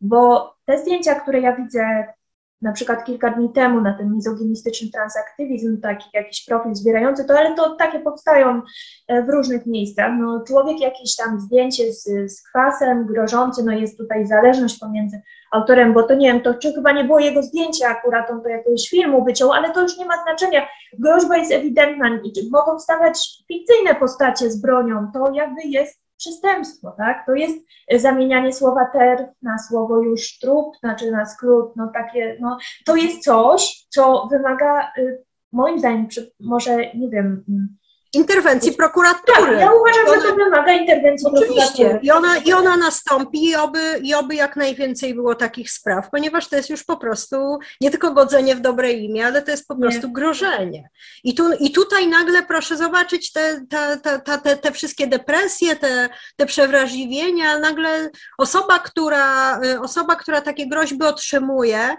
bo 0.00 0.54
te 0.64 0.78
zdjęcia, 0.78 1.14
które 1.14 1.40
ja 1.40 1.56
widzę 1.56 2.12
na 2.62 2.72
przykład 2.72 3.04
kilka 3.04 3.30
dni 3.30 3.52
temu 3.52 3.80
na 3.80 3.98
ten 3.98 4.14
mizoginistyczny 4.14 4.88
transaktywizm, 4.90 5.80
taki 5.80 6.08
jakiś 6.14 6.44
profil 6.44 6.74
zbierający, 6.74 7.24
to 7.24 7.38
ale 7.38 7.54
to 7.54 7.76
takie 7.76 8.00
powstają 8.00 8.62
e, 9.08 9.22
w 9.22 9.28
różnych 9.28 9.66
miejscach. 9.66 10.10
No, 10.18 10.44
człowiek 10.46 10.80
jakieś 10.80 11.16
tam 11.16 11.40
zdjęcie 11.40 11.92
z, 11.92 12.32
z 12.32 12.48
kwasem 12.48 13.06
grożący, 13.06 13.62
no 13.64 13.72
jest 13.72 13.98
tutaj 13.98 14.26
zależność 14.26 14.78
pomiędzy 14.78 15.20
autorem, 15.52 15.92
bo 15.92 16.02
to 16.02 16.14
nie 16.14 16.32
wiem, 16.32 16.42
to 16.42 16.54
czy 16.54 16.72
chyba 16.72 16.92
nie 16.92 17.04
było 17.04 17.18
jego 17.18 17.42
zdjęcia 17.42 17.88
akurat, 17.88 18.30
on 18.30 18.42
to 18.42 18.48
jakiegoś 18.48 18.88
filmu 18.88 19.24
wyciął, 19.24 19.52
ale 19.52 19.72
to 19.72 19.82
już 19.82 19.98
nie 19.98 20.06
ma 20.06 20.22
znaczenia. 20.22 20.66
Groźba 20.98 21.36
jest 21.36 21.52
ewidentna, 21.52 22.10
mogą 22.50 22.78
stawać 22.78 23.44
fikcyjne 23.48 23.94
postacie 23.94 24.50
z 24.50 24.60
bronią, 24.60 25.10
to 25.14 25.32
jakby 25.32 25.62
jest 25.64 26.07
przestępstwo, 26.18 26.94
tak? 26.98 27.26
To 27.26 27.34
jest 27.34 27.58
zamienianie 27.94 28.52
słowa 28.52 28.86
ter 28.92 29.28
na 29.42 29.58
słowo 29.58 30.02
już 30.02 30.38
trup, 30.38 30.76
znaczy 30.80 31.10
na 31.10 31.26
skrót, 31.26 31.76
no 31.76 31.90
takie, 31.94 32.38
no 32.40 32.58
to 32.84 32.96
jest 32.96 33.22
coś, 33.22 33.86
co 33.88 34.28
wymaga, 34.30 34.92
y, 34.98 35.24
moim 35.52 35.78
zdaniem, 35.78 36.06
może, 36.40 36.76
nie 36.76 37.10
wiem, 37.10 37.44
mm, 37.48 37.77
interwencji 38.12 38.72
prokuratury. 38.72 39.52
Tak, 39.52 39.60
ja 39.60 39.70
uważam, 39.72 40.06
ona, 40.06 40.20
że 40.20 40.28
to 40.28 40.34
wymaga 40.34 40.72
interwencji 40.72 41.26
oczywiście. 41.26 41.84
prokuratury. 41.84 42.00
I 42.02 42.10
ona, 42.10 42.36
I 42.36 42.52
ona 42.52 42.76
nastąpi 42.76 43.44
i 43.44 43.56
oby, 43.56 44.00
i 44.02 44.14
oby 44.14 44.34
jak 44.34 44.56
najwięcej 44.56 45.14
było 45.14 45.34
takich 45.34 45.70
spraw, 45.70 46.10
ponieważ 46.10 46.48
to 46.48 46.56
jest 46.56 46.70
już 46.70 46.84
po 46.84 46.96
prostu 46.96 47.58
nie 47.80 47.90
tylko 47.90 48.12
godzenie 48.12 48.56
w 48.56 48.60
dobre 48.60 48.92
imię, 48.92 49.26
ale 49.26 49.42
to 49.42 49.50
jest 49.50 49.68
po 49.68 49.76
prostu 49.76 50.06
nie. 50.06 50.12
grożenie. 50.12 50.88
I, 51.24 51.34
tu, 51.34 51.52
I 51.52 51.70
tutaj 51.70 52.08
nagle 52.08 52.42
proszę 52.42 52.76
zobaczyć 52.76 53.32
te, 53.32 53.60
te, 53.70 53.96
te, 54.20 54.38
te, 54.38 54.56
te 54.56 54.72
wszystkie 54.72 55.06
depresje, 55.06 55.76
te, 55.76 56.08
te 56.36 56.46
przewrażliwienia, 56.46 57.58
nagle 57.58 58.10
osoba, 58.38 58.78
która, 58.78 59.60
osoba, 59.80 60.16
która 60.16 60.40
takie 60.40 60.68
groźby 60.68 61.04
otrzymuje, 61.04 61.96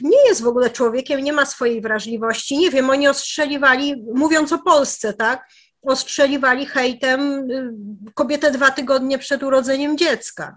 nie 0.00 0.28
jest 0.28 0.42
w 0.42 0.46
ogóle 0.46 0.70
człowiekiem, 0.70 1.20
nie 1.20 1.32
ma 1.32 1.46
swojej 1.46 1.80
wrażliwości. 1.80 2.58
Nie 2.58 2.70
wiem, 2.70 2.90
oni 2.90 3.08
ostrzeliwali, 3.08 4.04
mówiąc 4.14 4.52
o 4.52 4.58
Polsce, 4.58 5.12
tak? 5.12 5.48
Ostrzeliwali 5.82 6.66
hejtem 6.66 7.20
e, 7.20 8.12
kobietę 8.14 8.50
dwa 8.50 8.70
tygodnie 8.70 9.18
przed 9.18 9.42
urodzeniem 9.42 9.98
dziecka, 9.98 10.56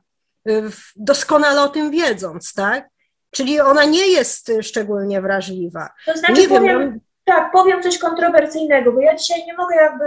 doskonale 0.96 1.62
o 1.62 1.70
tym 1.70 1.92
wiedząc, 1.92 2.54
tak? 2.54 2.90
Czyli 3.32 3.62
ona 3.62 3.86
nie 3.86 4.08
jest 4.08 4.52
szczególnie 4.62 5.22
wrażliwa. 5.22 5.90
To 6.06 6.18
znaczy, 6.18 6.42
nie 6.42 6.48
powiem, 6.48 6.80
wiem, 6.80 7.00
tak, 7.24 7.52
powiem 7.52 7.84
coś 7.84 7.98
kontrowersyjnego, 7.98 8.92
bo 8.92 9.02
ja 9.02 9.16
dzisiaj 9.16 9.46
nie 9.46 9.54
mogę 9.54 9.76
jakby, 9.76 10.06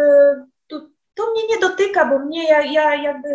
to, 0.66 0.80
to 1.14 1.30
mnie 1.30 1.42
nie 1.50 1.58
dotyka, 1.58 2.04
bo 2.04 2.18
mnie, 2.18 2.48
ja, 2.48 2.62
ja 2.62 2.94
jakby 2.94 3.28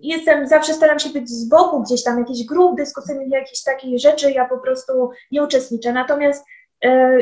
jestem, 0.00 0.48
zawsze 0.48 0.74
staram 0.74 0.98
się 0.98 1.08
być 1.10 1.28
z 1.28 1.48
boku 1.48 1.82
gdzieś 1.82 2.02
tam, 2.02 2.18
jakichś 2.18 2.44
grup 2.44 2.76
dyskusyjnych, 2.76 3.28
jakichś 3.30 3.62
takich 3.62 4.00
rzeczy, 4.00 4.32
ja 4.32 4.48
po 4.48 4.58
prostu 4.58 5.10
nie 5.32 5.42
uczestniczę. 5.42 5.92
Natomiast 5.92 6.44
e, 6.84 7.18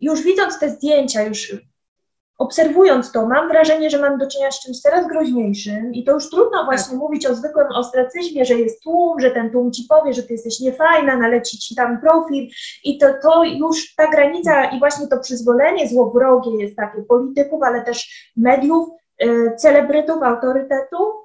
już 0.00 0.22
widząc 0.22 0.58
te 0.58 0.70
zdjęcia, 0.70 1.22
już 1.22 1.56
obserwując 2.38 3.12
to, 3.12 3.26
mam 3.26 3.48
wrażenie, 3.48 3.90
że 3.90 3.98
mam 3.98 4.18
do 4.18 4.26
czynienia 4.26 4.50
z 4.50 4.60
czymś 4.60 4.80
coraz 4.80 5.06
groźniejszym 5.06 5.94
i 5.94 6.04
to 6.04 6.12
już 6.12 6.30
trudno 6.30 6.58
tak. 6.58 6.64
właśnie 6.64 6.90
tak. 6.90 6.98
mówić 6.98 7.26
o 7.26 7.34
zwykłym 7.34 7.66
ostracyzmie, 7.66 8.44
że 8.44 8.54
jest 8.54 8.82
tłum, 8.82 9.20
że 9.20 9.30
ten 9.30 9.50
tłum 9.50 9.72
ci 9.72 9.82
powie, 9.88 10.14
że 10.14 10.22
ty 10.22 10.32
jesteś 10.32 10.60
niefajna, 10.60 11.16
naleci 11.16 11.58
ci 11.58 11.74
tam 11.74 12.00
profil 12.00 12.48
i 12.84 12.98
to, 12.98 13.06
to 13.22 13.44
już 13.44 13.94
ta 13.94 14.10
granica 14.10 14.64
i 14.64 14.78
właśnie 14.78 15.06
to 15.06 15.18
przyzwolenie 15.18 15.88
złowrogie 15.88 16.62
jest 16.62 16.76
takie 16.76 17.02
polityków, 17.02 17.62
ale 17.62 17.82
też 17.82 18.30
mediów, 18.36 18.88
e, 19.18 19.56
celebrytów, 19.56 20.22
autorytetu, 20.22 21.23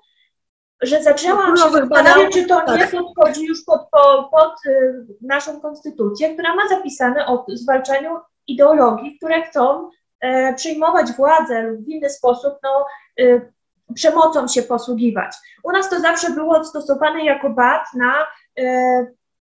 że 0.82 1.04
zaczęłam 1.04 1.58
się 1.58 1.70
zastanawiać, 1.72 2.34
czy 2.34 2.46
to 2.46 2.76
nie 2.76 2.88
tak. 2.88 2.92
podchodzi 2.92 3.46
już 3.46 3.64
pod, 3.66 3.90
pod, 3.92 4.30
pod 4.32 4.66
y, 4.66 5.06
naszą 5.22 5.62
konstytucję, 5.62 6.34
która 6.34 6.56
ma 6.56 6.68
zapisane 6.68 7.28
o 7.28 7.46
zwalczaniu 7.48 8.20
ideologii, 8.48 9.18
które 9.18 9.42
chcą 9.42 9.90
e, 10.22 10.54
przyjmować 10.54 11.12
władzę 11.12 11.62
lub 11.62 11.86
w 11.86 11.90
inny 11.90 12.10
sposób 12.10 12.54
no, 12.64 12.86
y, 13.20 13.52
przemocą 13.96 14.48
się 14.48 14.62
posługiwać. 14.62 15.36
U 15.64 15.72
nas 15.72 15.90
to 15.90 16.00
zawsze 16.00 16.32
było 16.32 16.64
stosowane 16.64 17.26
jako 17.26 17.50
bat 17.50 17.86
na 17.94 18.28
e, 18.60 19.06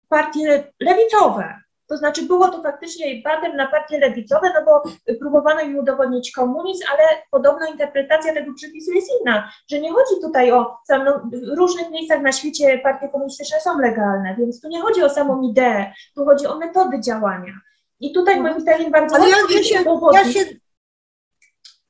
partie 0.09 0.73
lewicowe. 0.79 1.58
To 1.89 1.97
znaczy 1.97 2.21
było 2.21 2.47
to 2.47 2.63
faktycznie 2.63 3.21
batem 3.21 3.55
na 3.55 3.67
partie 3.67 3.99
lewicowe, 3.99 4.51
no 4.53 4.65
bo 4.65 4.83
próbowano 5.19 5.61
im 5.61 5.77
udowodnić 5.77 6.31
komunizm, 6.31 6.83
ale 6.91 7.03
podobno 7.31 7.67
interpretacja 7.67 8.33
tego 8.33 8.53
przepisu 8.53 8.91
jest 8.91 9.07
inna, 9.21 9.51
że 9.71 9.79
nie 9.79 9.91
chodzi 9.91 10.21
tutaj 10.21 10.51
o, 10.51 10.77
no, 10.89 11.21
w 11.53 11.57
różnych 11.57 11.91
miejscach 11.91 12.21
na 12.21 12.31
świecie 12.31 12.79
partie 12.83 13.09
komunistyczne 13.09 13.59
są 13.59 13.79
legalne, 13.79 14.35
więc 14.39 14.61
tu 14.61 14.67
nie 14.67 14.81
chodzi 14.81 15.03
o 15.03 15.09
samą 15.09 15.41
ideę, 15.41 15.93
tu 16.15 16.25
chodzi 16.25 16.47
o 16.47 16.57
metody 16.57 17.01
działania. 17.01 17.53
I 17.99 18.13
tutaj 18.13 18.35
mhm. 18.35 18.53
moim 18.53 18.61
zdaniem 18.61 18.91
bardzo 18.91 19.15
ale 19.15 19.29
ja, 19.29 19.35
się, 19.63 19.75
ja 20.13 20.23
się, 20.23 20.39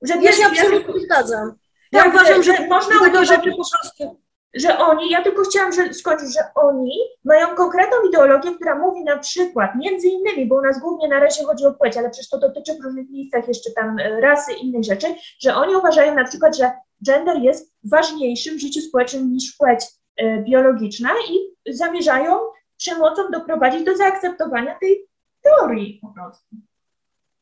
że 0.02 0.16
ja 0.22 0.32
się 0.32 0.46
absolutnie 0.46 1.00
zgadzam. 1.00 1.54
Ja 1.92 2.04
tak, 2.04 2.14
uważam, 2.14 2.44
że, 2.44 2.68
można 2.68 3.26
rzeczy 3.26 3.52
po 3.52 3.70
prostu 3.72 4.20
że 4.54 4.78
oni, 4.78 5.10
ja 5.10 5.24
tylko 5.24 5.44
chciałam 5.44 5.74
że, 5.74 5.94
skończyć, 5.94 6.34
że 6.34 6.40
oni 6.56 7.00
mają 7.26 7.56
konkretną 7.56 7.98
ideologię, 8.10 8.56
która 8.56 8.76
mówi 8.76 9.04
na 9.04 9.18
przykład, 9.18 9.72
między 9.76 10.08
innymi, 10.08 10.48
bo 10.48 10.56
u 10.56 10.62
nas 10.62 10.80
głównie 10.80 11.08
na 11.08 11.20
razie 11.20 11.44
chodzi 11.44 11.66
o 11.66 11.74
płeć, 11.74 11.98
ale 11.98 12.10
przecież 12.10 12.30
to 12.30 12.40
dotyczy 12.40 12.74
w 12.74 12.84
różnych 12.84 13.10
miejscach 13.10 13.48
jeszcze 13.48 13.72
tam 13.72 14.00
e, 14.00 14.22
rasy 14.22 14.54
i 14.54 14.66
innych 14.66 14.84
rzeczy, 14.84 15.08
że 15.40 15.56
oni 15.56 15.76
uważają 15.76 16.16
na 16.16 16.24
przykład, 16.24 16.58
że 16.58 16.72
gender 17.06 17.38
jest 17.38 17.74
ważniejszy 17.84 18.56
w 18.56 18.60
życiu 18.60 18.82
społecznym 18.82 19.32
niż 19.32 19.56
płeć 19.58 19.86
y, 20.22 20.44
biologiczna 20.48 21.10
i 21.30 21.38
zamierzają 21.74 22.38
przemocą 22.78 23.22
doprowadzić 23.32 23.84
do 23.84 23.98
zaakceptowania 23.98 24.80
tej 24.80 25.08
teorii 25.42 26.00
po 26.02 26.08
prostu. 26.08 26.56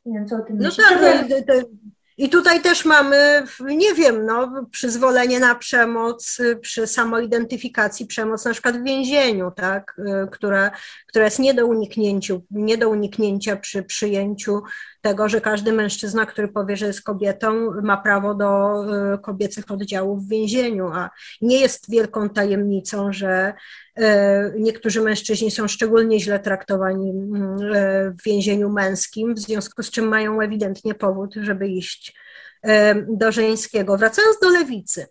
Nie 0.06 0.14
wiem, 0.14 0.28
co 0.28 0.36
o 0.36 0.40
tym 0.40 0.58
No 0.58 0.70
tak, 0.72 1.02
no, 1.48 1.54
i 2.18 2.30
tutaj 2.30 2.62
też 2.62 2.86
mamy, 2.86 3.44
nie 3.60 3.94
wiem, 3.94 4.26
no, 4.26 4.66
przyzwolenie 4.72 5.40
na 5.40 5.56
przemoc 5.56 6.38
przy 6.62 6.88
samoidentyfikacji, 6.88 8.06
przemoc 8.06 8.46
na 8.46 8.52
przykład 8.52 8.78
w 8.78 8.84
więzieniu, 8.84 9.52
tak, 9.52 10.02
która, 10.32 10.72
która 11.08 11.26
jest 11.26 11.40
nie 11.40 11.54
do, 11.54 11.68
uniknięciu, 11.68 12.44
nie 12.52 12.78
do 12.78 12.90
uniknięcia 12.90 13.58
przy 13.58 13.84
przyjęciu 13.84 14.62
tego, 15.02 15.30
że 15.30 15.42
każdy 15.42 15.74
mężczyzna, 15.74 16.26
który 16.26 16.48
powie, 16.48 16.78
że 16.78 16.88
jest 16.88 17.04
kobietą, 17.04 17.72
ma 17.84 17.98
prawo 17.98 18.36
do 18.36 18.84
y, 19.16 19.18
kobiecych 19.18 19.72
oddziałów 19.72 20.26
w 20.26 20.30
więzieniu, 20.30 20.88
a 20.88 21.10
nie 21.42 21.60
jest 21.60 21.92
wielką 21.92 22.30
tajemnicą, 22.30 23.14
że 23.14 23.54
y, 24.00 24.04
niektórzy 24.60 25.02
mężczyźni 25.02 25.52
są 25.52 25.68
szczególnie 25.68 26.20
źle 26.20 26.40
traktowani 26.40 27.10
y, 27.10 27.14
w 28.12 28.24
więzieniu 28.26 28.70
męskim, 28.70 29.36
w 29.36 29.40
związku 29.40 29.84
z 29.84 29.92
czym 29.92 30.08
mają 30.08 30.42
ewidentnie 30.42 30.94
powód, 30.94 31.36
żeby 31.42 31.68
iść 31.68 32.18
do 33.08 33.32
żeńskiego. 33.32 33.98
Wracając 33.98 34.40
do 34.40 34.50
lewicy. 34.50 35.08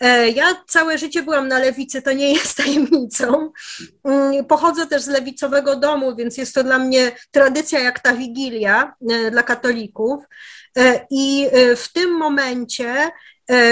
E, 0.00 0.28
ja 0.30 0.64
całe 0.66 0.98
życie 0.98 1.22
byłam 1.22 1.48
na 1.48 1.58
lewicy, 1.58 2.02
to 2.02 2.12
nie 2.12 2.32
jest 2.32 2.56
tajemnicą. 2.64 3.52
Mm, 4.04 4.44
pochodzę 4.44 4.86
też 4.86 5.02
z 5.02 5.08
lewicowego 5.08 5.76
domu, 5.76 6.16
więc 6.16 6.38
jest 6.38 6.54
to 6.54 6.64
dla 6.64 6.78
mnie 6.78 7.12
tradycja 7.30 7.80
jak 7.80 8.00
ta 8.00 8.14
wigilia 8.14 8.94
e, 9.10 9.30
dla 9.30 9.42
katolików. 9.42 10.24
E, 10.78 11.06
I 11.10 11.46
w 11.76 11.92
tym 11.92 12.10
momencie 12.10 13.10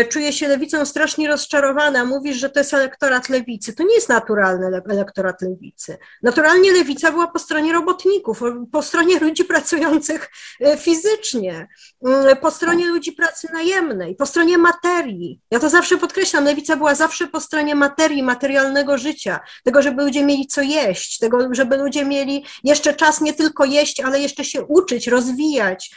czuje 0.08 0.32
się 0.32 0.48
lewicą 0.48 0.86
strasznie 0.86 1.28
rozczarowana, 1.28 2.04
mówisz, 2.04 2.36
że 2.36 2.50
to 2.50 2.60
jest 2.60 2.74
elektorat 2.74 3.28
lewicy. 3.28 3.74
To 3.74 3.82
nie 3.82 3.94
jest 3.94 4.08
naturalny 4.08 4.82
elektorat 4.90 5.42
lewicy. 5.42 5.98
Naturalnie 6.22 6.72
lewica 6.72 7.12
była 7.12 7.26
po 7.26 7.38
stronie 7.38 7.72
robotników, 7.72 8.40
po 8.72 8.82
stronie 8.82 9.18
ludzi 9.18 9.44
pracujących 9.44 10.30
e, 10.60 10.76
fizycznie, 10.76 11.68
mm, 12.06 12.36
po 12.36 12.50
stronie 12.50 12.86
ludzi 12.86 13.12
pracy 13.12 13.48
najemnej, 13.52 14.16
po 14.16 14.26
stronie 14.26 14.58
materii. 14.58 15.40
Ja 15.50 15.60
to 15.60 15.68
zawsze 15.68 15.98
podkreślam, 15.98 16.44
lewica 16.44 16.76
była 16.76 16.94
zawsze 16.94 17.26
po 17.26 17.40
stronie 17.40 17.74
materii, 17.74 18.22
materialnego 18.22 18.98
życia, 18.98 19.40
tego, 19.64 19.82
żeby 19.82 20.04
ludzie 20.04 20.24
mieli 20.24 20.46
co 20.46 20.62
jeść, 20.62 21.18
tego, 21.18 21.48
żeby 21.50 21.76
ludzie 21.76 22.04
mieli 22.04 22.44
jeszcze 22.64 22.94
czas 22.94 23.20
nie 23.20 23.34
tylko 23.34 23.64
jeść, 23.64 24.00
ale 24.00 24.20
jeszcze 24.20 24.44
się 24.44 24.62
uczyć, 24.64 25.06
rozwijać, 25.06 25.90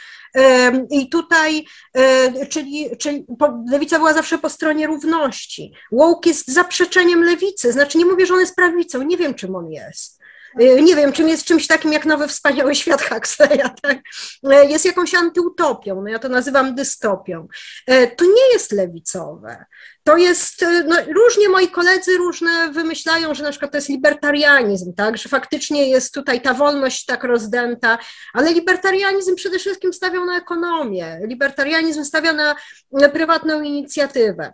i 0.90 1.08
tutaj, 1.08 1.64
e, 1.94 2.46
czyli, 2.46 2.96
czyli 2.98 3.26
lewica 3.70 3.98
była 3.98 4.14
zawsze 4.14 4.38
po 4.38 4.50
stronie 4.50 4.86
równości. 4.86 5.72
Woke 5.92 6.30
jest 6.30 6.48
zaprzeczeniem 6.48 7.22
lewicy, 7.22 7.72
znaczy 7.72 7.98
nie 7.98 8.06
mówię, 8.06 8.26
że 8.26 8.34
on 8.34 8.40
jest 8.40 8.56
prawicą, 8.56 9.02
nie 9.02 9.16
wiem, 9.16 9.34
czym 9.34 9.56
on 9.56 9.70
jest. 9.70 10.17
E, 10.58 10.82
nie 10.82 10.96
wiem, 10.96 11.12
czym 11.12 11.28
jest 11.28 11.44
czymś 11.44 11.66
takim 11.66 11.92
jak 11.92 12.06
nowy 12.06 12.28
wspaniały 12.28 12.74
świat 12.74 13.02
Huxleya, 13.02 13.70
tak? 13.82 13.98
E, 14.50 14.64
jest 14.66 14.84
jakąś 14.84 15.14
antyutopią, 15.14 16.02
no 16.02 16.08
ja 16.08 16.18
to 16.18 16.28
nazywam 16.28 16.74
dystopią. 16.74 17.48
To 18.16 18.24
nie 18.24 18.52
jest 18.52 18.72
lewicowe 18.72 19.64
to 20.08 20.16
jest, 20.16 20.62
e, 20.62 20.84
no, 20.84 20.96
różnie 21.14 21.48
moi 21.48 21.68
koledzy 21.68 22.16
różne 22.16 22.70
wymyślają, 22.72 23.34
że 23.34 23.42
na 23.42 23.50
przykład 23.50 23.72
to 23.72 23.76
jest 23.76 23.88
libertarianizm, 23.88 24.94
tak, 24.94 25.16
że 25.16 25.28
faktycznie 25.28 25.90
jest 25.90 26.14
tutaj 26.14 26.40
ta 26.40 26.54
wolność 26.54 27.04
tak 27.04 27.24
rozdęta, 27.24 27.98
ale 28.34 28.52
libertarianizm 28.52 29.34
przede 29.34 29.58
wszystkim 29.58 29.92
stawiał 29.92 30.24
na 30.24 30.36
ekonomię, 30.36 31.20
libertarianizm 31.24 32.04
stawia 32.04 32.32
na 32.32 32.54
prywatną 33.12 33.62
inicjatywę. 33.62 34.52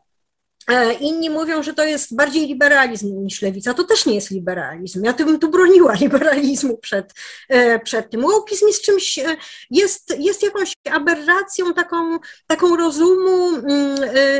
E, 0.68 0.92
inni 0.92 1.30
mówią, 1.30 1.62
że 1.62 1.74
to 1.74 1.84
jest 1.84 2.16
bardziej 2.16 2.46
liberalizm 2.46 3.22
niż 3.22 3.42
lewica. 3.42 3.74
To 3.74 3.84
też 3.84 4.06
nie 4.06 4.14
jest 4.14 4.30
liberalizm. 4.30 5.04
Ja 5.04 5.12
bym 5.12 5.38
tu 5.38 5.48
broniła 5.48 5.94
liberalizmu 6.00 6.78
przed, 6.78 7.12
e, 7.48 7.78
przed 7.78 8.10
tym. 8.10 8.24
Łopizm 8.24 8.66
jest 8.66 8.82
czymś, 8.82 9.18
e, 9.18 9.36
jest, 9.70 10.18
jest 10.18 10.42
jakąś 10.42 10.72
aberracją 10.90 11.74
taką, 11.74 12.18
taką 12.46 12.76
rozumu, 12.76 13.48
mm, 13.48 13.96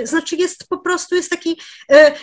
znaczy 0.07 0.37
jest 0.37 0.69
po 0.69 0.79
prostu, 0.79 1.15
jest 1.15 1.31
taki, 1.31 1.61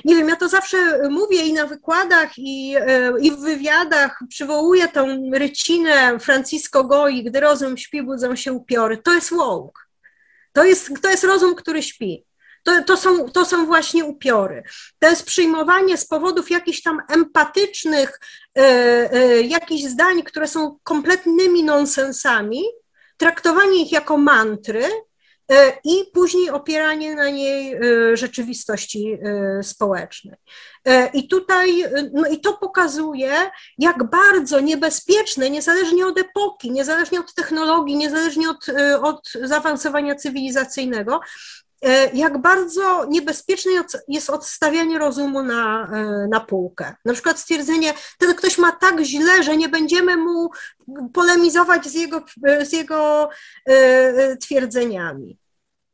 nie 0.06 0.16
wiem, 0.16 0.30
ja 0.30 0.36
to 0.36 0.50
zawsze 0.50 0.78
mówię 1.10 1.42
i 1.42 1.54
na 1.54 1.68
wykładach, 1.68 2.38
i, 2.38 2.76
i 3.22 3.32
w 3.32 3.38
wywiadach 3.38 4.20
przywołuję 4.30 4.88
tą 4.88 5.32
rycinę 5.34 6.20
Francisco 6.20 6.84
Goi, 6.84 7.24
gdy 7.24 7.40
rozum 7.40 7.78
śpi, 7.78 8.04
budzą 8.04 8.36
się 8.36 8.54
upiory. 8.54 8.98
To 8.98 9.14
jest 9.14 9.30
woke. 9.30 9.82
To 10.54 10.64
jest, 10.64 10.92
to 11.02 11.10
jest 11.10 11.24
rozum, 11.24 11.56
który 11.56 11.84
śpi. 11.84 12.26
To, 12.64 12.84
to, 12.84 12.98
są, 12.98 13.30
to 13.30 13.46
są 13.46 13.66
właśnie 13.66 14.06
upiory. 14.06 14.64
To 15.00 15.10
jest 15.10 15.26
przyjmowanie 15.26 15.98
z 15.98 16.06
powodów 16.06 16.52
jakichś 16.52 16.82
tam 16.82 17.02
empatycznych, 17.10 18.20
e, 18.58 18.62
e, 19.14 19.42
jakichś 19.42 19.84
zdań, 19.84 20.24
które 20.24 20.48
są 20.48 20.78
kompletnymi 20.84 21.64
nonsensami, 21.64 22.64
traktowanie 23.18 23.84
ich 23.84 23.92
jako 23.92 24.18
mantry 24.18 24.84
e, 25.52 25.74
i 25.84 26.06
później 26.14 26.50
opieranie 26.50 27.16
na 27.16 27.30
niej 27.30 27.80
rzeczywistości 28.14 29.18
społecznej. 29.62 30.36
I 31.14 31.28
tutaj, 31.28 31.86
no 32.14 32.28
i 32.28 32.42
to 32.42 32.54
pokazuje, 32.54 33.32
jak 33.78 34.04
bardzo 34.04 34.60
niebezpieczne, 34.60 35.50
niezależnie 35.50 36.08
od 36.08 36.20
epoki, 36.20 36.72
niezależnie 36.72 37.20
od 37.20 37.34
technologii, 37.34 37.98
niezależnie 37.98 38.50
od, 38.50 38.66
od 39.02 39.32
zaawansowania 39.44 40.16
cywilizacyjnego, 40.16 41.20
jak 42.14 42.38
bardzo 42.38 43.06
niebezpieczne 43.06 43.72
jest 44.08 44.30
odstawianie 44.30 45.00
rozumu 45.00 45.44
na, 45.44 45.92
e, 45.94 46.28
na 46.28 46.40
półkę. 46.40 46.96
Na 47.06 47.14
przykład 47.14 47.40
stwierdzenie, 47.40 47.94
ten 48.18 48.36
ktoś 48.36 48.58
ma 48.58 48.72
tak 48.72 49.02
źle, 49.02 49.44
że 49.44 49.58
nie 49.58 49.70
będziemy 49.70 50.18
mu 50.18 50.50
polemizować 51.14 51.88
z 51.88 51.94
jego, 51.94 52.24
z 52.64 52.74
jego 52.74 53.30
e, 53.66 54.38
twierdzeniami. 54.38 55.38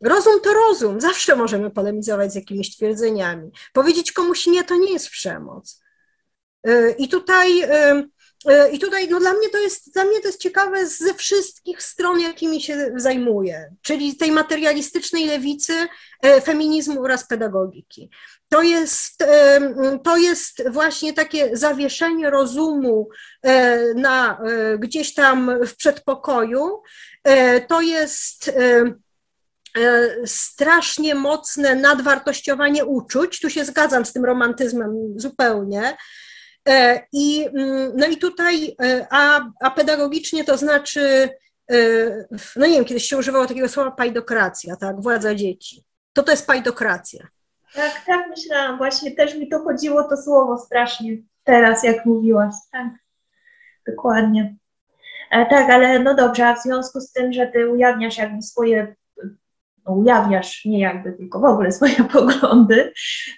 Rozum 0.04 0.42
to 0.44 0.54
rozum, 0.54 1.02
zawsze 1.02 1.36
możemy 1.36 1.72
polemizować 1.72 2.32
z 2.32 2.36
jakimiś 2.36 2.76
twierdzeniami. 2.76 3.52
Powiedzieć 3.74 4.12
komuś 4.12 4.48
nie, 4.48 4.64
to 4.64 4.76
nie 4.76 4.94
jest 4.94 5.10
przemoc. 5.10 5.82
I 6.98 7.10
tutaj 7.10 7.62
E, 7.62 8.04
I 8.72 8.80
tutaj 8.80 9.10
no, 9.10 9.20
dla, 9.20 9.34
mnie 9.34 9.50
to 9.50 9.58
jest, 9.58 9.94
dla 9.94 10.04
mnie 10.04 10.22
to 10.22 10.28
jest 10.28 10.42
ciekawe 10.42 10.88
ze 10.88 11.14
wszystkich 11.14 11.84
stron, 11.84 12.20
jakimi 12.20 12.62
się 12.62 12.92
zajmuję, 12.96 13.76
czyli 13.82 14.16
tej 14.16 14.32
materialistycznej 14.32 15.26
lewicy, 15.26 15.74
e, 16.22 16.42
feminizmu 16.42 17.04
oraz 17.04 17.28
pedagogiki. 17.28 18.10
To 18.50 18.62
jest, 18.62 19.22
e, 19.22 20.00
to 20.04 20.18
jest 20.18 20.70
właśnie 20.70 21.14
takie 21.14 21.58
zawieszenie 21.58 22.30
rozumu 22.30 23.10
na, 23.96 24.42
gdzieś 24.78 25.14
tam 25.14 25.52
w 25.66 25.76
przedpokoju. 25.76 26.82
To 27.68 27.82
jest 27.82 28.52
strasznie 30.26 31.16
mocne 31.16 31.76
nadwartościowanie 31.76 32.86
uczuć. 32.86 33.40
Tu 33.40 33.50
się 33.50 33.66
zgadzam 33.66 34.06
z 34.06 34.14
tym 34.14 34.26
romantyzmem 34.26 35.14
zupełnie 35.16 35.82
E, 35.82 35.98
I, 37.12 37.46
mm, 37.46 37.92
no 37.96 38.08
i 38.08 38.18
tutaj, 38.18 38.76
e, 38.84 39.08
a, 39.12 39.50
a 39.62 39.72
pedagogicznie 39.72 40.44
to 40.44 40.58
znaczy, 40.58 41.30
e, 41.72 41.78
no 42.56 42.68
nie 42.68 42.74
wiem, 42.74 42.86
kiedyś 42.86 43.04
się 43.04 43.18
używało 43.18 43.46
takiego 43.46 43.70
słowa 43.70 43.92
pajdokracja, 43.92 44.76
tak, 44.76 45.02
władza 45.02 45.36
dzieci. 45.36 45.84
To 46.14 46.24
to 46.24 46.32
jest 46.32 46.48
pajdokracja. 46.48 47.28
Tak, 47.74 48.06
tak 48.06 48.28
myślałam, 48.30 48.78
właśnie 48.78 49.12
też 49.12 49.36
mi 49.36 49.50
to 49.50 49.60
chodziło 49.60 50.04
to 50.04 50.18
słowo 50.18 50.58
strasznie 50.58 51.18
teraz, 51.44 51.84
jak 51.84 52.06
mówiłaś, 52.06 52.54
tak, 52.72 52.88
dokładnie. 53.88 54.56
E, 55.32 55.46
tak, 55.46 55.70
ale 55.70 56.00
no 56.00 56.16
dobrze, 56.16 56.48
a 56.48 56.56
w 56.56 56.64
związku 56.64 57.00
z 57.00 57.12
tym, 57.12 57.34
że 57.34 57.48
ty 57.48 57.70
ujawniasz 57.70 58.18
jakby 58.18 58.42
swoje 58.42 58.96
ujawniasz 59.94 60.66
nie 60.66 60.80
jakby, 60.80 61.14
tylko 61.14 61.40
w 61.40 61.46
ogóle 61.46 61.72
swoje 61.72 62.04
poglądy, 62.14 62.94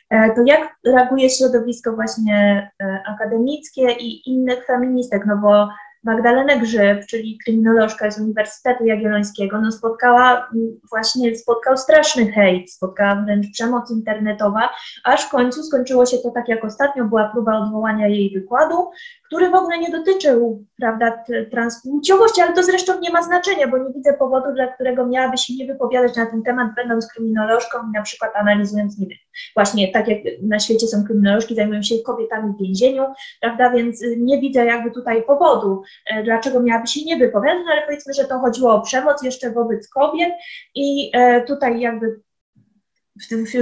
e, 0.10 0.36
to 0.36 0.42
jak 0.46 0.76
reaguje 0.86 1.30
środowisko 1.30 1.94
właśnie 1.94 2.72
e, 2.82 3.04
akademickie 3.08 3.92
i 3.92 4.30
innych 4.30 4.66
feministek, 4.66 5.26
no 5.26 5.38
bo 5.38 5.70
Magdalenę 6.04 6.60
Grzyb, 6.60 7.06
czyli 7.10 7.38
kryminolożka 7.46 8.12
z 8.12 8.20
Uniwersytetu 8.20 8.86
Jagiellońskiego, 8.86 9.62
no 9.62 9.72
spotkała 9.72 10.50
właśnie, 10.90 11.36
spotkał 11.36 11.78
straszny 11.78 12.32
hejt, 12.32 12.72
spotkała 12.72 13.16
wręcz 13.16 13.52
przemoc 13.52 13.92
internetowa, 13.92 14.70
aż 15.04 15.26
w 15.26 15.30
końcu 15.30 15.64
skończyło 15.64 16.06
się 16.06 16.18
to 16.18 16.32
tak 16.32 16.48
jak 16.48 16.66
ostatnio, 16.66 17.06
była 17.06 17.30
próba 17.34 17.60
odwołania 17.60 18.08
jej 18.08 18.32
wykładu, 18.34 18.92
który 19.26 19.50
w 19.50 19.56
ogóle 19.56 19.80
nie 19.80 19.92
dotyczył, 19.92 20.66
prawda, 20.78 21.24
transpłciowości, 21.52 22.42
ale 22.42 22.54
to 22.54 22.64
zresztą 22.64 23.00
nie 23.00 23.10
ma 23.10 23.24
znaczenia, 23.24 23.68
bo 23.68 23.78
nie 23.78 23.94
widzę 23.94 24.14
powodu, 24.14 24.54
dla 24.54 24.68
którego 24.68 25.08
miałaby 25.08 25.38
się 25.38 25.54
nie 25.56 25.66
wypowiadać 25.66 26.16
na 26.16 26.26
ten 26.26 26.44
temat, 26.44 26.68
będąc 26.76 27.08
kryminolożką 27.08 27.78
i 27.90 27.92
na 27.92 28.02
przykład 28.02 28.36
analizując, 28.36 29.00
nie 29.00 29.08
wiem, 29.08 29.18
właśnie 29.56 29.92
tak 29.92 30.08
jak 30.08 30.20
na 30.42 30.60
świecie 30.60 30.88
są 30.88 31.04
kryminolożki, 31.04 31.56
zajmują 31.56 31.84
się 31.84 31.96
kobietami 32.06 32.54
w 32.54 32.62
więzieniu, 32.62 33.04
prawda, 33.42 33.70
więc 33.70 34.04
nie 34.18 34.42
widzę 34.42 34.66
jakby 34.66 34.92
tutaj 34.92 35.24
powodu, 35.24 35.84
dlaczego 36.24 36.60
miałaby 36.60 36.88
się 36.88 37.06
nie 37.06 37.18
wypowiadać, 37.18 37.60
no 37.66 37.72
ale 37.72 37.82
powiedzmy, 37.86 38.14
że 38.14 38.26
to 38.26 38.40
chodziło 38.40 38.74
o 38.74 38.82
przemoc 38.82 39.24
jeszcze 39.24 39.52
wobec 39.52 39.90
kobiet 39.90 40.34
i 40.76 41.12
e, 41.14 41.42
tutaj 41.42 41.80
jakby 41.80 42.20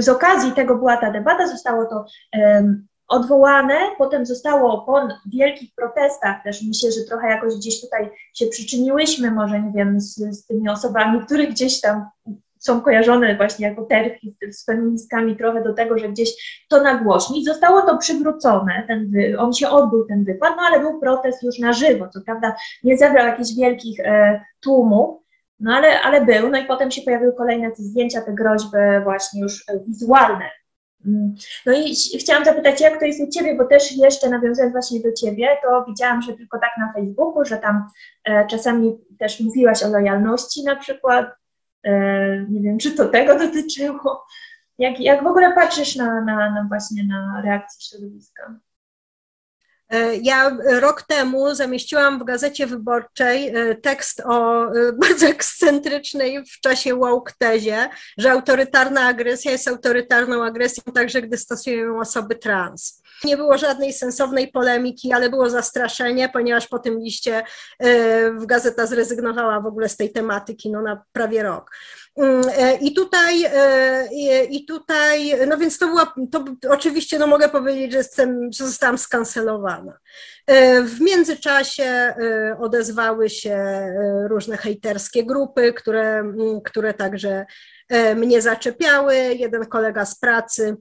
z 0.00 0.08
okazji 0.08 0.52
tego 0.52 0.76
była 0.76 0.96
ta 0.96 1.10
debata, 1.10 1.46
zostało 1.46 1.84
to 1.84 2.04
odwołane, 3.08 3.74
potem 3.98 4.26
zostało 4.26 4.82
po 4.82 5.08
wielkich 5.32 5.74
protestach, 5.74 6.42
też 6.44 6.62
myślę, 6.62 6.92
że 6.92 7.04
trochę 7.08 7.28
jakoś 7.28 7.54
gdzieś 7.54 7.80
tutaj 7.80 8.10
się 8.34 8.46
przyczyniłyśmy, 8.46 9.30
może 9.30 9.62
nie 9.62 9.72
wiem, 9.72 10.00
z, 10.00 10.14
z 10.14 10.46
tymi 10.46 10.68
osobami, 10.68 11.20
które 11.26 11.46
gdzieś 11.46 11.80
tam 11.80 12.06
są 12.58 12.80
kojarzone 12.80 13.36
właśnie 13.36 13.68
jako 13.68 13.84
terfi 13.84 14.36
z 14.50 14.64
feministkami 14.64 15.36
trochę 15.36 15.62
do 15.62 15.74
tego, 15.74 15.98
że 15.98 16.08
gdzieś 16.08 16.64
to 16.68 16.82
nagłośni. 16.82 17.44
Zostało 17.44 17.82
to 17.82 17.98
przywrócone, 17.98 18.84
ten, 18.86 19.12
on 19.38 19.52
się 19.52 19.68
odbył 19.68 20.06
ten 20.06 20.24
wykład, 20.24 20.54
no 20.56 20.62
ale 20.62 20.80
był 20.80 21.00
protest 21.00 21.42
już 21.42 21.58
na 21.58 21.72
żywo, 21.72 22.08
co 22.08 22.20
prawda 22.20 22.56
nie 22.84 22.98
zebrał 22.98 23.26
jakichś 23.26 23.54
wielkich 23.56 24.00
e, 24.00 24.40
tłumów, 24.60 25.20
no 25.60 25.74
ale, 25.74 26.00
ale 26.00 26.24
był, 26.24 26.50
no 26.50 26.58
i 26.58 26.64
potem 26.64 26.90
się 26.90 27.02
pojawiły 27.02 27.32
kolejne 27.32 27.70
te 27.70 27.82
zdjęcia, 27.82 28.20
te 28.20 28.32
groźby 28.32 28.78
właśnie 29.04 29.42
już 29.42 29.68
e, 29.68 29.80
wizualne 29.86 30.50
Mm. 31.06 31.34
No 31.66 31.72
i 31.72 31.94
chciałam 32.18 32.44
zapytać, 32.44 32.80
jak 32.80 32.98
to 33.00 33.06
jest 33.06 33.20
u 33.20 33.30
Ciebie, 33.30 33.54
bo 33.54 33.64
też 33.64 33.96
jeszcze 33.96 34.30
nawiązując 34.30 34.72
właśnie 34.72 35.00
do 35.00 35.12
Ciebie, 35.12 35.48
to 35.62 35.84
widziałam, 35.88 36.22
że 36.22 36.32
tylko 36.32 36.58
tak 36.58 36.70
na 36.78 36.92
Facebooku, 36.92 37.44
że 37.44 37.56
tam 37.56 37.84
e, 38.24 38.46
czasami 38.46 38.98
też 39.18 39.40
mówiłaś 39.40 39.82
o 39.82 39.88
lojalności 39.88 40.64
na 40.64 40.76
przykład. 40.76 41.26
E, 41.84 41.92
nie 42.48 42.60
wiem, 42.60 42.78
czy 42.78 42.92
to 42.92 43.08
tego 43.08 43.38
dotyczyło. 43.38 44.26
Jak, 44.78 45.00
jak 45.00 45.24
w 45.24 45.26
ogóle 45.26 45.52
patrzysz 45.52 45.96
na, 45.96 46.20
na, 46.20 46.50
na 46.50 46.66
właśnie 46.68 47.04
na 47.04 47.42
reakcję 47.44 47.80
środowiska? 47.80 48.58
E, 49.90 50.16
ja 50.16 50.56
rok 50.80 51.02
temu 51.02 51.54
zamieściłam 51.54 52.18
w 52.18 52.24
Gazecie 52.24 52.66
Wyborczej 52.66 53.48
e, 53.48 53.74
tekst 53.74 54.22
o 54.24 54.66
bardzo 55.02 55.26
ekscentrycznej 55.26 56.44
w 56.44 56.60
czasie 56.60 56.94
woke 56.94 57.32
tezie, 57.38 57.88
że 58.18 58.32
autorytarna 58.32 59.00
agresja 59.00 59.52
jest 59.52 59.68
autorytarną 59.68 60.44
agresją 60.44 60.92
także, 60.94 61.22
gdy 61.22 61.36
stosują 61.36 61.76
ją 61.76 62.00
osoby 62.00 62.36
trans. 62.36 63.02
Nie 63.24 63.36
było 63.36 63.58
żadnej 63.58 63.92
sensownej 63.92 64.48
polemiki, 64.48 65.12
ale 65.12 65.30
było 65.30 65.50
zastraszenie, 65.50 66.28
ponieważ 66.28 66.68
po 66.68 66.78
tym 66.78 66.98
liście 66.98 67.42
w 68.34 68.46
gazeta 68.46 68.86
zrezygnowała 68.86 69.60
w 69.60 69.66
ogóle 69.66 69.88
z 69.88 69.96
tej 69.96 70.12
tematyki 70.12 70.70
no, 70.70 70.82
na 70.82 71.02
prawie 71.12 71.42
rok. 71.42 71.70
Mm, 72.18 72.42
e, 72.58 72.74
I 72.76 72.94
tutaj, 72.94 73.44
e, 73.44 74.44
i 74.44 74.64
tutaj, 74.64 75.34
no 75.48 75.58
więc 75.58 75.78
to 75.78 75.86
była, 75.88 76.14
to 76.30 76.44
oczywiście, 76.70 77.18
no 77.18 77.26
mogę 77.26 77.48
powiedzieć, 77.48 77.92
że, 77.92 77.98
jestem, 77.98 78.52
że 78.52 78.66
zostałam 78.66 78.98
skancelowana. 78.98 79.98
E, 80.46 80.82
w 80.82 81.00
międzyczasie 81.00 82.14
odezwały 82.60 83.30
się 83.30 83.86
różne 84.28 84.56
hejterskie 84.56 85.24
grupy, 85.24 85.72
które, 85.72 86.18
mm, 86.18 86.60
które 86.64 86.94
także 86.94 87.46
mnie 88.16 88.42
zaczepiały. 88.42 89.16
Jeden 89.16 89.66
kolega 89.66 90.04
z 90.04 90.18
pracy, 90.18 90.76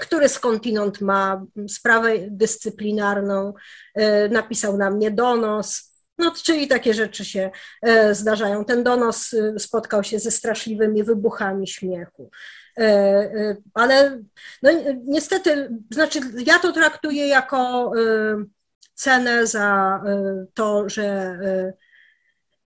który 0.00 0.28
skądinąd 0.28 1.00
ma 1.00 1.44
sprawę 1.68 2.10
dyscyplinarną, 2.30 3.54
napisał 4.30 4.76
na 4.76 4.90
mnie 4.90 5.10
donos 5.10 5.94
no, 6.18 6.32
czyli 6.42 6.68
takie 6.68 6.94
rzeczy 6.94 7.24
się 7.24 7.50
e, 7.82 8.14
zdarzają. 8.14 8.64
Ten 8.64 8.82
donos 8.84 9.34
e, 9.34 9.58
spotkał 9.58 10.04
się 10.04 10.18
ze 10.18 10.30
straszliwymi 10.30 11.04
wybuchami 11.04 11.66
śmiechu. 11.66 12.30
Ale 13.74 14.22
no, 14.62 14.70
niestety, 15.04 15.70
znaczy 15.90 16.20
ja 16.46 16.58
to 16.58 16.72
traktuję 16.72 17.28
jako 17.28 17.92
cenę 18.94 19.46
za 19.46 20.00
to, 20.54 20.88
że 20.88 21.38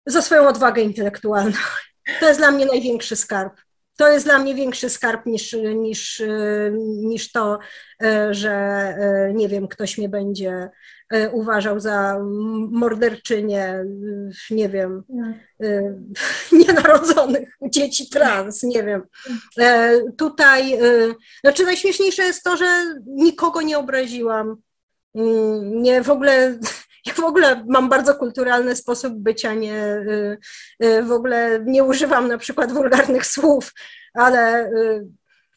za 0.06 0.22
swoją 0.22 0.48
odwagę 0.48 0.82
intelektualną. 0.82 1.56
To 2.20 2.28
jest 2.28 2.40
dla 2.40 2.50
mnie 2.50 2.66
największy 2.66 3.16
skarb. 3.16 3.60
To 4.00 4.08
jest 4.08 4.24
dla 4.24 4.38
mnie 4.38 4.54
większy 4.54 4.88
skarb 4.88 5.26
niż, 5.26 5.56
niż, 5.76 6.22
niż 7.02 7.32
to, 7.32 7.58
że 8.30 8.94
nie 9.34 9.48
wiem, 9.48 9.68
ktoś 9.68 9.98
mnie 9.98 10.08
będzie 10.08 10.70
E, 11.10 11.30
uważał 11.30 11.80
za 11.80 12.18
morderczynię, 12.70 13.84
nie 14.50 14.68
wiem, 14.68 15.02
e, 15.62 15.94
nienarodzonych 16.52 17.48
dzieci 17.62 18.08
trans, 18.08 18.62
nie 18.62 18.82
wiem. 18.82 19.02
E, 19.58 20.00
tutaj, 20.16 20.78
znaczy 21.40 21.64
najśmieszniejsze 21.64 22.22
jest 22.22 22.42
to, 22.44 22.56
że 22.56 22.94
nikogo 23.06 23.62
nie 23.62 23.78
obraziłam. 23.78 24.56
Mm, 25.14 25.82
nie 25.82 26.02
w 26.02 26.10
ogóle, 26.10 26.58
ja 27.06 27.14
w 27.14 27.20
ogóle 27.20 27.64
mam 27.68 27.88
bardzo 27.88 28.14
kulturalny 28.14 28.76
sposób 28.76 29.14
bycia, 29.14 29.54
nie, 29.54 30.04
w 31.02 31.12
ogóle 31.12 31.60
nie 31.64 31.84
używam 31.84 32.28
na 32.28 32.38
przykład 32.38 32.72
wulgarnych 32.72 33.26
słów, 33.26 33.72
ale 34.14 34.70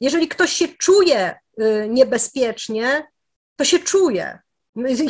jeżeli 0.02 0.28
ktoś 0.28 0.54
się 0.54 0.68
czuje 0.68 1.36
niebezpiecznie, 1.90 3.08
to 3.56 3.66
się 3.66 3.80
czuje. 3.80 4.40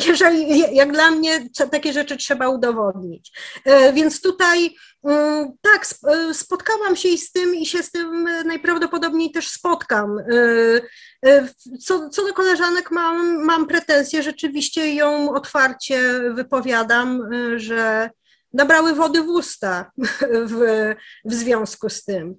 Jeżeli, 0.06 0.58
jak 0.76 0.92
dla 0.92 1.10
mnie, 1.10 1.48
takie 1.70 1.92
rzeczy 1.92 2.16
trzeba 2.16 2.48
udowodnić. 2.48 3.32
E, 3.64 3.92
więc 3.92 4.20
tutaj 4.20 4.76
mm, 5.04 5.52
tak, 5.62 5.86
e, 6.08 6.34
spotkałam 6.34 6.96
się 6.96 7.18
z 7.18 7.32
tym 7.32 7.54
i 7.54 7.66
się 7.66 7.82
z 7.82 7.90
tym 7.90 8.28
najprawdopodobniej 8.44 9.30
też 9.30 9.48
spotkam. 9.48 10.18
E, 10.18 11.48
co, 11.80 12.08
co 12.08 12.26
do 12.26 12.34
koleżanek 12.34 12.90
mam, 12.90 13.44
mam 13.44 13.66
pretensje, 13.66 14.22
rzeczywiście 14.22 14.94
ją 14.94 15.34
otwarcie 15.34 16.20
wypowiadam, 16.34 17.22
że 17.56 18.10
nabrały 18.52 18.94
wody 18.94 19.22
w 19.22 19.28
usta 19.28 19.90
w, 20.50 20.94
w 21.24 21.34
związku 21.34 21.90
z 21.90 22.04
tym. 22.04 22.34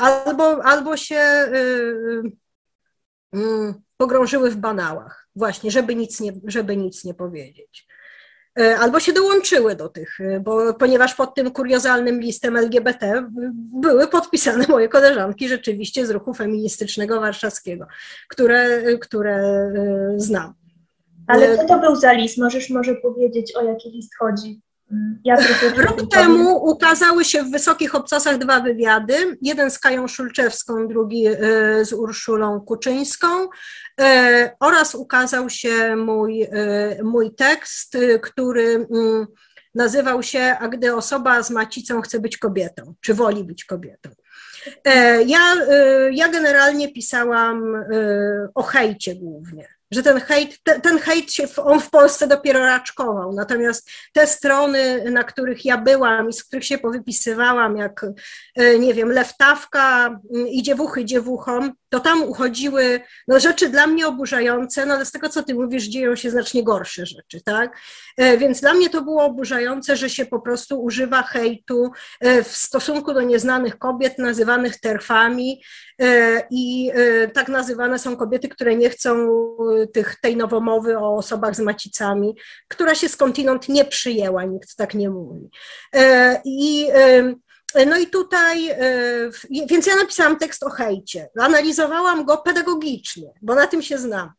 Albo, 0.00 0.64
albo 0.64 0.96
się 0.96 1.20
mm, 3.32 3.74
pogrążyły 3.96 4.50
w 4.50 4.56
banałach 4.56 5.21
właśnie, 5.36 5.70
żeby 5.70 5.94
nic 5.94 6.20
nie, 6.20 6.32
żeby 6.46 6.76
nic 6.76 7.04
nie 7.04 7.14
powiedzieć. 7.14 7.86
E, 8.60 8.78
albo 8.78 9.00
się 9.00 9.12
dołączyły 9.12 9.76
do 9.76 9.88
tych, 9.88 10.20
e, 10.20 10.40
bo 10.40 10.74
ponieważ 10.74 11.14
pod 11.14 11.34
tym 11.34 11.50
kuriozalnym 11.50 12.20
listem 12.20 12.56
LGBT 12.56 13.28
były 13.80 14.08
podpisane 14.08 14.66
moje 14.68 14.88
koleżanki 14.88 15.48
rzeczywiście 15.48 16.06
z 16.06 16.10
ruchu 16.10 16.34
feministycznego 16.34 17.20
warszawskiego, 17.20 17.86
które, 18.28 18.82
które 18.98 19.36
e, 19.36 20.14
znam. 20.16 20.54
Ale 21.26 21.56
co 21.56 21.66
to 21.66 21.78
był 21.78 21.96
za 21.96 22.12
list? 22.12 22.38
Możesz 22.38 22.70
może 22.70 22.94
powiedzieć, 22.94 23.56
o 23.56 23.62
jaki 23.62 23.90
list 23.90 24.16
chodzi? 24.18 24.60
Rok 25.76 26.10
temu 26.10 26.56
ukazały 26.56 27.24
się 27.24 27.42
w 27.42 27.50
Wysokich 27.50 27.94
Obcasach 27.94 28.38
dwa 28.38 28.60
wywiady, 28.60 29.38
jeden 29.42 29.70
z 29.70 29.78
Kają 29.78 30.08
Szulczewską, 30.08 30.88
drugi 30.88 31.26
e, 31.26 31.36
z 31.84 31.92
Urszulą 31.92 32.60
Kuczyńską. 32.60 33.28
E, 34.00 34.56
oraz 34.60 34.94
ukazał 34.94 35.50
się 35.50 35.96
mój, 35.96 36.42
e, 36.42 36.48
mój 37.02 37.34
tekst, 37.34 37.96
który 38.22 38.86
mm, 38.90 39.26
nazywał 39.74 40.22
się 40.22 40.56
A 40.60 40.68
gdy 40.68 40.94
osoba 40.94 41.42
z 41.42 41.50
macicą 41.50 42.00
chce 42.00 42.20
być 42.20 42.38
kobietą, 42.38 42.94
czy 43.00 43.14
woli 43.14 43.44
być 43.44 43.64
kobietą. 43.64 44.10
Ja, 45.26 45.54
ja 46.10 46.28
generalnie 46.28 46.92
pisałam 46.92 47.84
o 48.54 48.62
hejcie 48.62 49.14
głównie 49.14 49.68
że 49.92 50.02
ten 50.02 50.20
hejt, 50.20 50.62
ten, 50.62 50.80
ten 50.80 50.98
hejt 50.98 51.32
się, 51.32 51.46
w, 51.46 51.58
on 51.58 51.80
w 51.80 51.90
Polsce 51.90 52.26
dopiero 52.26 52.58
raczkował, 52.58 53.32
natomiast 53.32 53.90
te 54.12 54.26
strony, 54.26 55.10
na 55.10 55.24
których 55.24 55.64
ja 55.64 55.78
byłam 55.78 56.28
i 56.28 56.32
z 56.32 56.44
których 56.44 56.64
się 56.64 56.78
powypisywałam, 56.78 57.76
jak, 57.76 58.06
e, 58.56 58.78
nie 58.78 58.94
wiem, 58.94 59.12
lewtawka 59.12 60.06
mm, 60.06 60.48
i 60.48 60.62
dziewuchy 60.62 61.04
dziewuchom, 61.04 61.72
to 61.88 62.00
tam 62.00 62.22
uchodziły 62.22 63.00
no, 63.28 63.40
rzeczy 63.40 63.68
dla 63.68 63.86
mnie 63.86 64.06
oburzające, 64.06 64.86
no 64.86 64.94
ale 64.94 65.04
z 65.04 65.12
tego, 65.12 65.28
co 65.28 65.42
ty 65.42 65.54
mówisz, 65.54 65.84
dzieją 65.84 66.16
się 66.16 66.30
znacznie 66.30 66.64
gorsze 66.64 67.06
rzeczy, 67.06 67.40
tak? 67.44 67.76
E, 68.16 68.38
więc 68.38 68.60
dla 68.60 68.74
mnie 68.74 68.90
to 68.90 69.02
było 69.02 69.24
oburzające, 69.24 69.96
że 69.96 70.10
się 70.10 70.26
po 70.26 70.40
prostu 70.40 70.82
używa 70.82 71.22
hejtu 71.22 71.90
e, 72.20 72.42
w 72.42 72.56
stosunku 72.56 73.14
do 73.14 73.22
nieznanych 73.22 73.78
kobiet 73.78 74.18
nazywanych 74.18 74.80
terfami 74.80 75.62
i 76.50 76.92
tak 77.34 77.48
nazywane 77.48 77.98
są 77.98 78.16
kobiety, 78.16 78.48
które 78.48 78.76
nie 78.76 78.90
chcą 78.90 79.28
tych, 79.92 80.20
tej 80.20 80.36
nowomowy 80.36 80.98
o 80.98 81.16
osobach 81.16 81.56
z 81.56 81.60
macicami, 81.60 82.36
która 82.68 82.94
się 82.94 83.08
skądinąd 83.08 83.68
nie 83.68 83.84
przyjęła, 83.84 84.44
nikt 84.44 84.76
tak 84.76 84.94
nie 84.94 85.10
mówi. 85.10 85.50
I 86.44 86.88
no 87.86 87.98
i 87.98 88.06
tutaj, 88.06 88.70
więc 89.66 89.86
ja 89.86 89.96
napisałam 89.96 90.38
tekst 90.38 90.62
o 90.62 90.70
hejcie. 90.70 91.28
Analizowałam 91.40 92.24
go 92.24 92.38
pedagogicznie, 92.38 93.32
bo 93.42 93.54
na 93.54 93.66
tym 93.66 93.82
się 93.82 93.98
znam. 93.98 94.32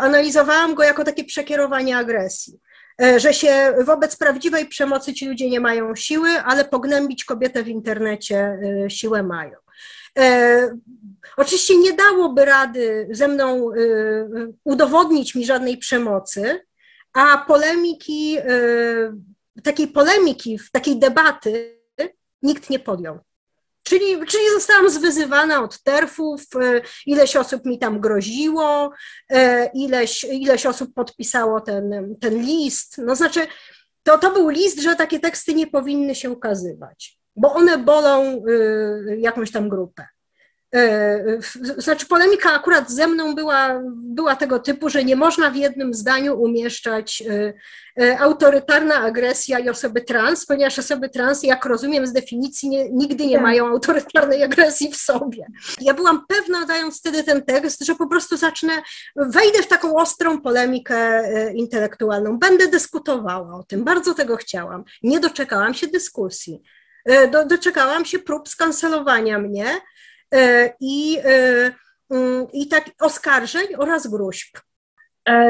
Analizowałam 0.00 0.74
go 0.74 0.82
jako 0.82 1.04
takie 1.04 1.24
przekierowanie 1.24 1.96
agresji. 1.96 2.60
E, 3.02 3.20
że 3.20 3.34
się 3.34 3.74
wobec 3.84 4.16
prawdziwej 4.16 4.66
przemocy 4.66 5.14
ci 5.14 5.28
ludzie 5.28 5.50
nie 5.50 5.60
mają 5.60 5.96
siły, 5.96 6.30
ale 6.30 6.64
pognębić 6.64 7.24
kobietę 7.24 7.62
w 7.62 7.68
internecie 7.68 8.58
e, 8.84 8.90
siłę 8.90 9.22
mają. 9.22 9.56
E, 10.18 10.78
oczywiście 11.36 11.78
nie 11.78 11.92
dałoby 11.92 12.44
rady 12.44 13.08
ze 13.10 13.28
mną 13.28 13.70
udowodnić 14.64 15.34
mi 15.34 15.46
żadnej 15.46 15.78
przemocy, 15.78 16.60
a 17.12 17.38
polemiki, 17.38 18.36
takiej 19.64 19.88
polemiki, 19.88 20.58
takiej 20.72 20.98
debaty 20.98 21.78
nikt 22.42 22.70
nie 22.70 22.78
podjął. 22.78 23.18
Czyli, 23.82 24.26
czyli 24.26 24.44
zostałam 24.54 24.90
zwyzywana 24.90 25.62
od 25.62 25.82
terfów, 25.82 26.42
e, 26.60 26.80
ileś 27.06 27.36
osób 27.36 27.64
mi 27.64 27.78
tam 27.78 28.00
groziło, 28.00 28.92
e, 29.30 29.70
ileś, 29.74 30.24
ileś 30.24 30.66
osób 30.66 30.94
podpisało 30.94 31.60
ten, 31.60 32.16
ten 32.20 32.42
list. 32.42 32.98
No 32.98 33.16
znaczy, 33.16 33.46
to, 34.02 34.18
to 34.18 34.32
był 34.32 34.48
list, 34.48 34.80
że 34.80 34.96
takie 34.96 35.20
teksty 35.20 35.54
nie 35.54 35.66
powinny 35.66 36.14
się 36.14 36.30
ukazywać, 36.30 37.17
bo 37.38 37.54
one 37.54 37.78
bolą 37.78 38.22
e, 38.24 39.16
jakąś 39.16 39.50
tam 39.50 39.68
grupę. 39.68 40.06
Znaczy, 41.78 42.06
polemika 42.06 42.52
akurat 42.52 42.90
ze 42.90 43.06
mną 43.06 43.34
była, 43.34 43.80
była 43.94 44.36
tego 44.36 44.58
typu, 44.58 44.88
że 44.88 45.04
nie 45.04 45.16
można 45.16 45.50
w 45.50 45.56
jednym 45.56 45.94
zdaniu 45.94 46.40
umieszczać 46.40 47.22
E, 48.00 48.18
autorytarna 48.18 48.94
agresja 48.94 49.58
i 49.58 49.68
osoby 49.68 50.00
trans, 50.00 50.46
ponieważ 50.46 50.78
osoby 50.78 51.08
trans, 51.08 51.42
jak 51.42 51.64
rozumiem 51.64 52.06
z 52.06 52.12
definicji, 52.12 52.68
nie, 52.68 52.90
nigdy 52.90 53.26
nie 53.26 53.34
tak. 53.34 53.42
mają 53.42 53.66
autorytarnej 53.66 54.42
agresji 54.42 54.92
w 54.92 54.96
sobie. 54.96 55.46
Ja 55.80 55.94
byłam 55.94 56.26
pewna, 56.28 56.66
dając 56.66 56.98
wtedy 56.98 57.24
ten 57.24 57.42
tekst, 57.42 57.84
że 57.84 57.94
po 57.94 58.06
prostu 58.06 58.36
zacznę, 58.36 58.72
wejdę 59.16 59.62
w 59.62 59.66
taką 59.66 59.96
ostrą 59.96 60.40
polemikę 60.40 61.22
intelektualną, 61.54 62.38
będę 62.38 62.68
dyskutowała 62.68 63.54
o 63.54 63.62
tym, 63.62 63.84
bardzo 63.84 64.14
tego 64.14 64.36
chciałam. 64.36 64.84
Nie 65.02 65.20
doczekałam 65.20 65.74
się 65.74 65.86
dyskusji. 65.86 66.62
E, 67.08 67.28
do, 67.28 67.44
doczekałam 67.46 68.04
się 68.04 68.18
prób 68.18 68.48
skancelowania 68.48 69.38
mnie 69.38 69.66
i, 70.80 71.18
mm, 72.10 72.46
i 72.52 72.68
tak 72.68 72.84
oskarżeń 73.00 73.66
oraz 73.78 74.06
gruźb. 74.06 74.58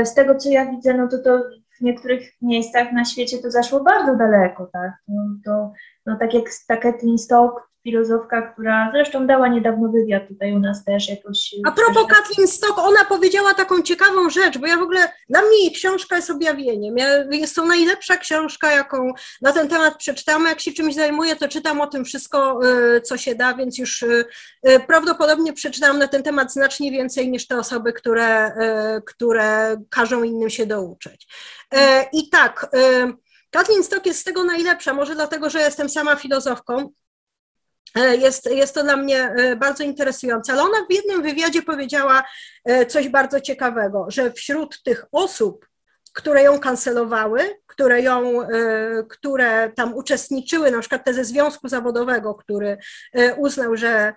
Z 0.05 0.15
tego, 0.15 0.35
co 0.35 0.49
ja 0.49 0.71
widzę, 0.71 0.95
no 0.95 1.09
to 1.09 1.19
to 1.19 1.43
w 1.79 1.81
niektórych 1.81 2.33
miejscach 2.43 2.93
na 2.93 3.05
świecie 3.05 3.39
to 3.39 3.51
zaszło 3.51 3.81
bardzo 3.81 4.17
daleko, 4.17 4.71
tak? 4.73 4.93
No, 5.09 5.23
to, 5.45 5.73
no 6.07 6.17
tak 6.21 6.35
jak 6.35 6.45
Kathleen 6.83 7.19
Stock, 7.19 7.68
filozofka, 7.83 8.43
która 8.43 8.91
zresztą 8.95 9.27
dała 9.27 9.49
niedawno 9.49 9.89
wywiad 9.89 10.29
tutaj 10.29 10.53
u 10.53 10.59
nas 10.59 10.85
też 10.85 11.09
jakoś. 11.09 11.55
A 11.67 11.73
propos 11.73 12.07
też... 12.07 12.19
Kathleen 12.19 12.49
Stock, 12.49 12.79
ona 12.79 13.05
powiedziała 13.05 13.55
taką 13.55 13.83
ciekawą 13.83 14.31
rzecz, 14.31 14.59
bo 14.59 14.67
ja 14.67 14.77
w 14.77 14.83
ogóle, 14.83 15.13
dla 15.29 15.43
mnie 15.43 15.63
jej 15.63 15.73
książka 15.73 16.17
jest 16.17 16.31
objawieniem. 16.31 16.99
Ja, 16.99 17.25
jest 17.31 17.57
to 17.57 17.67
najlepsza 17.67 18.17
książka, 18.17 18.73
jaką 18.73 19.13
na 19.43 19.53
ten 19.53 19.69
temat 19.69 19.97
przeczytałam. 19.97 20.47
Jak 20.47 20.61
się 20.61 20.73
czymś 20.73 20.95
zajmuję, 20.95 21.37
to 21.37 21.49
czytam 21.49 21.81
o 21.81 21.87
tym 21.87 22.05
wszystko, 22.05 22.61
y, 22.97 23.01
co 23.01 23.17
się 23.17 23.35
da, 23.35 23.55
więc 23.55 23.79
już 23.79 24.03
y, 24.03 24.25
prawdopodobnie 24.87 25.53
przeczytałam 25.53 25.99
na 25.99 26.09
ten 26.09 26.23
temat 26.23 26.53
znacznie 26.53 26.91
więcej 26.93 27.31
niż 27.31 27.47
te 27.47 27.59
osoby, 27.59 27.93
które, 27.93 28.53
które 29.07 29.77
każą 29.91 30.23
innym 30.23 30.51
się 30.51 30.67
douczyć. 30.67 31.27
I 32.13 32.29
tak, 32.29 32.71
Kathleen 33.51 33.85
Stock 33.85 34.07
jest 34.07 34.21
z 34.21 34.25
tego 34.25 34.45
najlepsza, 34.45 34.95
może 34.95 35.15
dlatego, 35.15 35.51
że 35.51 35.59
jestem 35.61 35.89
sama 35.89 36.17
filozofką, 36.17 36.89
E, 36.89 37.08
jest, 37.97 38.51
jest 38.51 38.75
to 38.75 38.83
dla 38.83 38.97
mnie 38.97 39.23
e, 39.23 39.57
bardzo 39.57 39.85
interesujące, 39.85 40.53
ale 40.53 40.63
ona 40.63 40.79
w 40.91 40.93
jednym 40.93 41.23
wywiadzie 41.23 41.63
powiedziała 41.63 42.25
e, 42.65 42.87
coś 42.87 43.09
bardzo 43.09 43.41
ciekawego, 43.41 44.07
że 44.09 44.33
wśród 44.33 44.83
tych 44.83 45.05
osób, 45.13 45.69
które 46.15 46.43
ją 46.43 46.59
kancelowały, 46.59 47.41
które 47.67 48.03
ją, 48.03 48.33
które 49.09 49.73
tam 49.77 49.95
uczestniczyły, 49.95 50.71
na 50.71 50.81
przykład 50.81 51.05
te 51.05 51.15
ze 51.15 51.25
związku 51.25 51.69
zawodowego, 51.69 52.35
który 52.35 52.79
uznał, 53.37 53.77
że, 53.77 54.15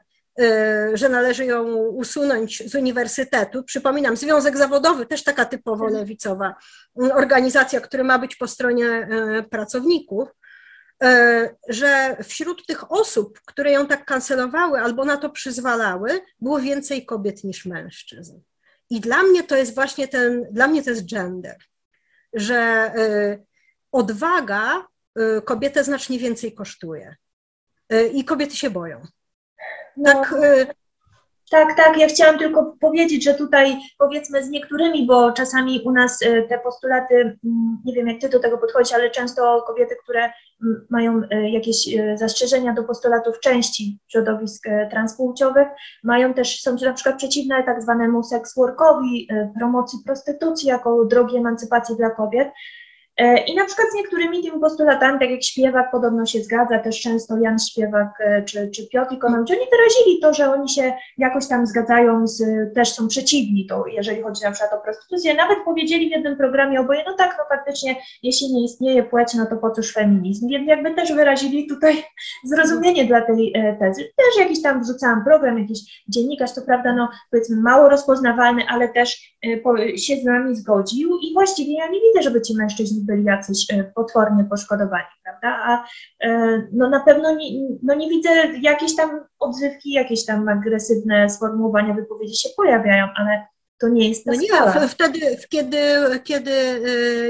że 0.93 1.09
należy 1.09 1.45
ją 1.45 1.75
usunąć 1.75 2.71
z 2.71 2.75
uniwersytetu. 2.75 3.63
Przypominam, 3.63 4.17
Związek 4.17 4.57
Zawodowy, 4.57 5.05
też 5.05 5.23
taka 5.23 5.45
typowo 5.45 5.87
lewicowa 5.87 6.55
organizacja, 7.13 7.81
która 7.81 8.03
ma 8.03 8.19
być 8.19 8.35
po 8.35 8.47
stronie 8.47 9.07
pracowników. 9.49 10.29
E, 11.03 11.49
że 11.69 12.17
wśród 12.23 12.65
tych 12.65 12.91
osób, 12.91 13.39
które 13.45 13.71
ją 13.71 13.87
tak 13.87 14.05
kancelowały 14.05 14.79
albo 14.79 15.05
na 15.05 15.17
to 15.17 15.29
przyzwalały, 15.29 16.21
było 16.39 16.59
więcej 16.59 17.05
kobiet 17.05 17.43
niż 17.43 17.65
mężczyzn. 17.65 18.39
I 18.89 18.99
dla 18.99 19.23
mnie 19.23 19.43
to 19.43 19.55
jest 19.55 19.75
właśnie 19.75 20.07
ten, 20.07 20.47
dla 20.51 20.67
mnie 20.67 20.83
to 20.83 20.89
jest 20.89 21.09
gender, 21.09 21.57
że 22.33 22.55
e, 22.55 23.37
odwaga 23.91 24.87
e, 25.15 25.41
kobietę 25.41 25.83
znacznie 25.83 26.19
więcej 26.19 26.53
kosztuje. 26.53 27.15
I 28.13 28.25
kobiety 28.25 28.55
się 28.55 28.69
boją. 28.69 29.01
No. 29.97 30.23
Tak, 31.51 31.77
tak. 31.77 31.97
Ja 31.97 32.07
chciałam 32.07 32.39
tylko 32.39 32.75
powiedzieć, 32.79 33.23
że 33.23 33.33
tutaj 33.33 33.77
powiedzmy 33.97 34.43
z 34.43 34.49
niektórymi, 34.49 35.07
bo 35.07 35.31
czasami 35.31 35.81
u 35.85 35.91
nas 35.91 36.21
e, 36.21 36.41
te 36.41 36.59
postulaty, 36.59 37.15
mm, 37.15 37.37
nie 37.85 37.93
wiem 37.93 38.07
jak 38.07 38.21
ty 38.21 38.29
do 38.29 38.39
tego 38.39 38.57
podchodzisz, 38.57 38.93
ale 38.93 39.09
często 39.09 39.63
kobiety, 39.67 39.95
które 40.03 40.19
mm, 40.21 40.87
mają 40.89 41.21
e, 41.31 41.49
jakieś 41.49 41.95
e, 41.95 42.17
zastrzeżenia 42.17 42.73
do 42.73 42.83
postulatów 42.83 43.39
części 43.39 43.99
środowisk 44.07 44.63
transpłciowych, 44.91 45.67
mają 46.03 46.33
też, 46.33 46.61
są 46.61 46.75
na 46.85 46.93
przykład 46.93 47.17
przeciwne 47.17 47.63
tak 47.63 47.81
zwanemu 47.81 48.23
sex 48.23 48.55
workowi, 48.55 49.27
promocji 49.57 49.99
prostytucji 50.05 50.69
jako 50.69 51.05
drogi 51.05 51.37
emancypacji 51.37 51.95
dla 51.95 52.09
kobiet. 52.09 52.51
E, 53.21 53.37
I 53.37 53.55
na 53.55 53.65
przykład 53.65 53.87
z 53.91 53.95
niektórymi 53.95 54.43
tymi 54.43 54.59
postulatami, 54.59 55.19
tak 55.19 55.29
jak 55.29 55.43
śpiewak 55.43 55.91
podobno 55.91 56.25
się 56.25 56.39
zgadza, 56.43 56.79
też 56.79 57.01
często 57.01 57.37
Jan 57.37 57.59
Śpiewak 57.59 58.09
e, 58.19 58.43
czy, 58.43 58.71
czy 58.75 58.87
Piotr 58.87 59.13
Ikonowicz, 59.13 59.51
oni 59.51 59.67
wyrazili 59.71 60.19
to, 60.21 60.33
że 60.33 60.53
oni 60.53 60.69
się 60.69 60.93
jakoś 61.17 61.47
tam 61.47 61.67
zgadzają, 61.67 62.27
z, 62.27 62.43
też 62.75 62.93
są 62.93 63.07
przeciwni 63.07 63.67
to, 63.69 63.83
jeżeli 63.87 64.21
chodzi 64.21 64.43
na 64.43 64.51
przykład 64.51 64.73
o 64.73 64.83
prostytucję. 64.83 65.33
Nawet 65.33 65.57
powiedzieli 65.65 66.09
w 66.09 66.11
jednym 66.11 66.37
programie 66.37 66.79
oboje, 66.79 67.03
no 67.05 67.13
tak, 67.13 67.35
no 67.37 67.43
faktycznie, 67.49 67.95
jeśli 68.23 68.53
nie 68.53 68.65
istnieje 68.65 69.03
płeć, 69.03 69.33
no 69.33 69.45
to 69.45 69.57
po 69.57 69.71
cóż 69.71 69.93
feminizm. 69.93 70.47
Więc 70.47 70.67
jakby 70.67 70.95
też 70.95 71.13
wyrazili 71.13 71.67
tutaj 71.67 72.03
zrozumienie 72.51 73.05
dla 73.05 73.21
tej 73.21 73.53
e, 73.55 73.77
tezy. 73.79 74.01
Też 74.03 74.43
jakiś 74.43 74.61
tam 74.61 74.83
wrzucałam 74.83 75.23
program, 75.23 75.59
jakiś 75.59 76.03
dziennikarz, 76.07 76.55
to 76.55 76.61
prawda, 76.61 76.95
no 76.95 77.09
powiedzmy 77.31 77.61
mało 77.61 77.89
rozpoznawalny, 77.89 78.63
ale 78.69 78.89
też 78.89 79.31
się 79.97 80.15
z 80.15 80.23
nami 80.23 80.55
zgodził 80.55 81.17
i 81.17 81.33
właściwie 81.33 81.77
ja 81.77 81.87
nie 81.87 81.99
widzę, 82.01 82.21
żeby 82.21 82.41
ci 82.41 82.57
mężczyźni 82.57 83.05
byli 83.11 83.23
jacyś 83.23 83.65
e, 83.73 83.83
potwornie 83.83 84.43
poszkodowani, 84.43 85.05
prawda? 85.23 85.59
A 85.63 85.85
e, 86.27 86.61
no 86.73 86.89
na 86.89 86.99
pewno 86.99 87.35
nie, 87.35 87.49
no 87.83 87.95
nie 87.95 88.09
widzę 88.09 88.29
jakieś 88.61 88.95
tam 88.95 89.09
odzywki, 89.39 89.91
jakieś 89.91 90.25
tam 90.25 90.49
agresywne 90.49 91.29
sformułowania 91.29 91.93
wypowiedzi 91.93 92.37
się 92.37 92.49
pojawiają, 92.57 93.07
ale 93.15 93.47
to 93.79 93.89
nie 93.89 94.09
jest 94.09 94.25
ta 94.25 94.31
no 94.31 94.37
nie, 94.37 94.87
wtedy, 94.87 95.19
kiedy, 95.49 95.77
kiedy 96.23 96.51
e, 96.51 96.79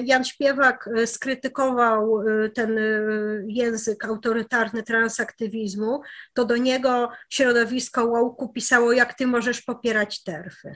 Jan 0.04 0.24
Śpiewak 0.24 0.90
skrytykował 1.06 2.24
ten 2.56 2.80
język 3.48 4.06
autorytarny 4.06 4.84
transaktywizmu, 4.84 6.02
to 6.34 6.46
do 6.46 6.58
niego 6.58 7.10
środowisko 7.30 8.06
Łouku 8.06 8.50
pisało, 8.50 8.92
jak 8.92 9.14
ty 9.14 9.28
możesz 9.28 9.62
popierać 9.62 10.24
terfy 10.24 10.76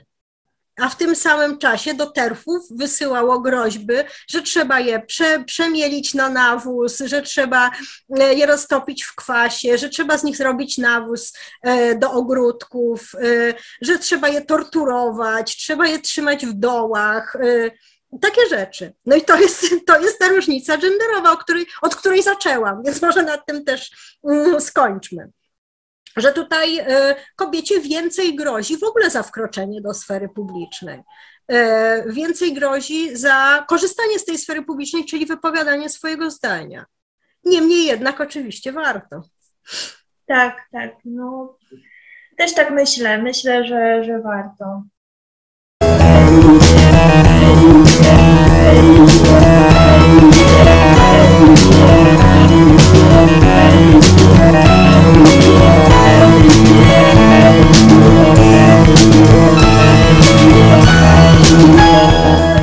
a 0.76 0.88
w 0.88 0.96
tym 0.96 1.16
samym 1.16 1.58
czasie 1.58 1.94
do 1.94 2.06
terfów 2.06 2.62
wysyłało 2.70 3.40
groźby, 3.40 3.94
że 4.28 4.42
trzeba 4.42 4.80
je 4.80 5.00
prze, 5.00 5.44
przemielić 5.44 6.14
na 6.14 6.28
nawóz, 6.28 6.98
że 6.98 7.22
trzeba 7.22 7.70
e, 8.18 8.34
je 8.34 8.46
roztopić 8.46 9.04
w 9.04 9.14
kwasie, 9.14 9.78
że 9.78 9.88
trzeba 9.88 10.18
z 10.18 10.24
nich 10.24 10.36
zrobić 10.36 10.78
nawóz 10.78 11.32
e, 11.62 11.94
do 11.94 12.12
ogródków, 12.12 13.12
e, 13.14 13.54
że 13.80 13.98
trzeba 13.98 14.28
je 14.28 14.44
torturować, 14.44 15.56
trzeba 15.56 15.86
je 15.86 15.98
trzymać 15.98 16.46
w 16.46 16.52
dołach. 16.52 17.36
Takie 18.20 18.40
rzeczy. 18.50 18.92
No 19.06 19.16
i 19.16 19.22
to 19.22 19.36
jest, 19.36 19.66
to 19.86 20.00
jest 20.00 20.18
ta 20.18 20.28
różnica 20.28 20.76
genderowa, 20.76 21.32
o 21.32 21.36
której, 21.36 21.66
od 21.82 21.96
której 21.96 22.22
zaczęłam, 22.22 22.82
więc 22.82 23.02
może 23.02 23.22
nad 23.22 23.46
tym 23.46 23.64
też 23.64 23.90
mm, 24.24 24.60
skończmy 24.60 25.30
że 26.16 26.32
tutaj 26.32 26.78
e, 26.78 27.14
kobiecie 27.36 27.80
więcej 27.80 28.36
grozi 28.36 28.78
w 28.78 28.84
ogóle 28.84 29.10
za 29.10 29.22
wkroczenie 29.22 29.80
do 29.80 29.94
sfery 29.94 30.28
publicznej. 30.28 31.02
E, 31.48 32.12
więcej 32.12 32.54
grozi 32.54 33.16
za 33.16 33.64
korzystanie 33.68 34.18
z 34.18 34.24
tej 34.24 34.38
sfery 34.38 34.62
publicznej, 34.62 35.04
czyli 35.04 35.26
wypowiadanie 35.26 35.88
swojego 35.88 36.30
zdania. 36.30 36.84
Niemniej 37.44 37.84
jednak 37.84 38.20
oczywiście 38.20 38.72
warto. 38.72 39.22
Tak, 40.26 40.68
tak. 40.72 40.90
No, 41.04 41.58
też 42.36 42.54
tak 42.54 42.70
myślę. 42.70 43.22
Myślę, 43.22 43.64
że, 43.66 44.04
że 44.04 44.20
warto. 44.20 44.82
Thank 54.86 55.40
you. 55.40 55.45
Thank 59.08 59.20
you. 62.50 62.55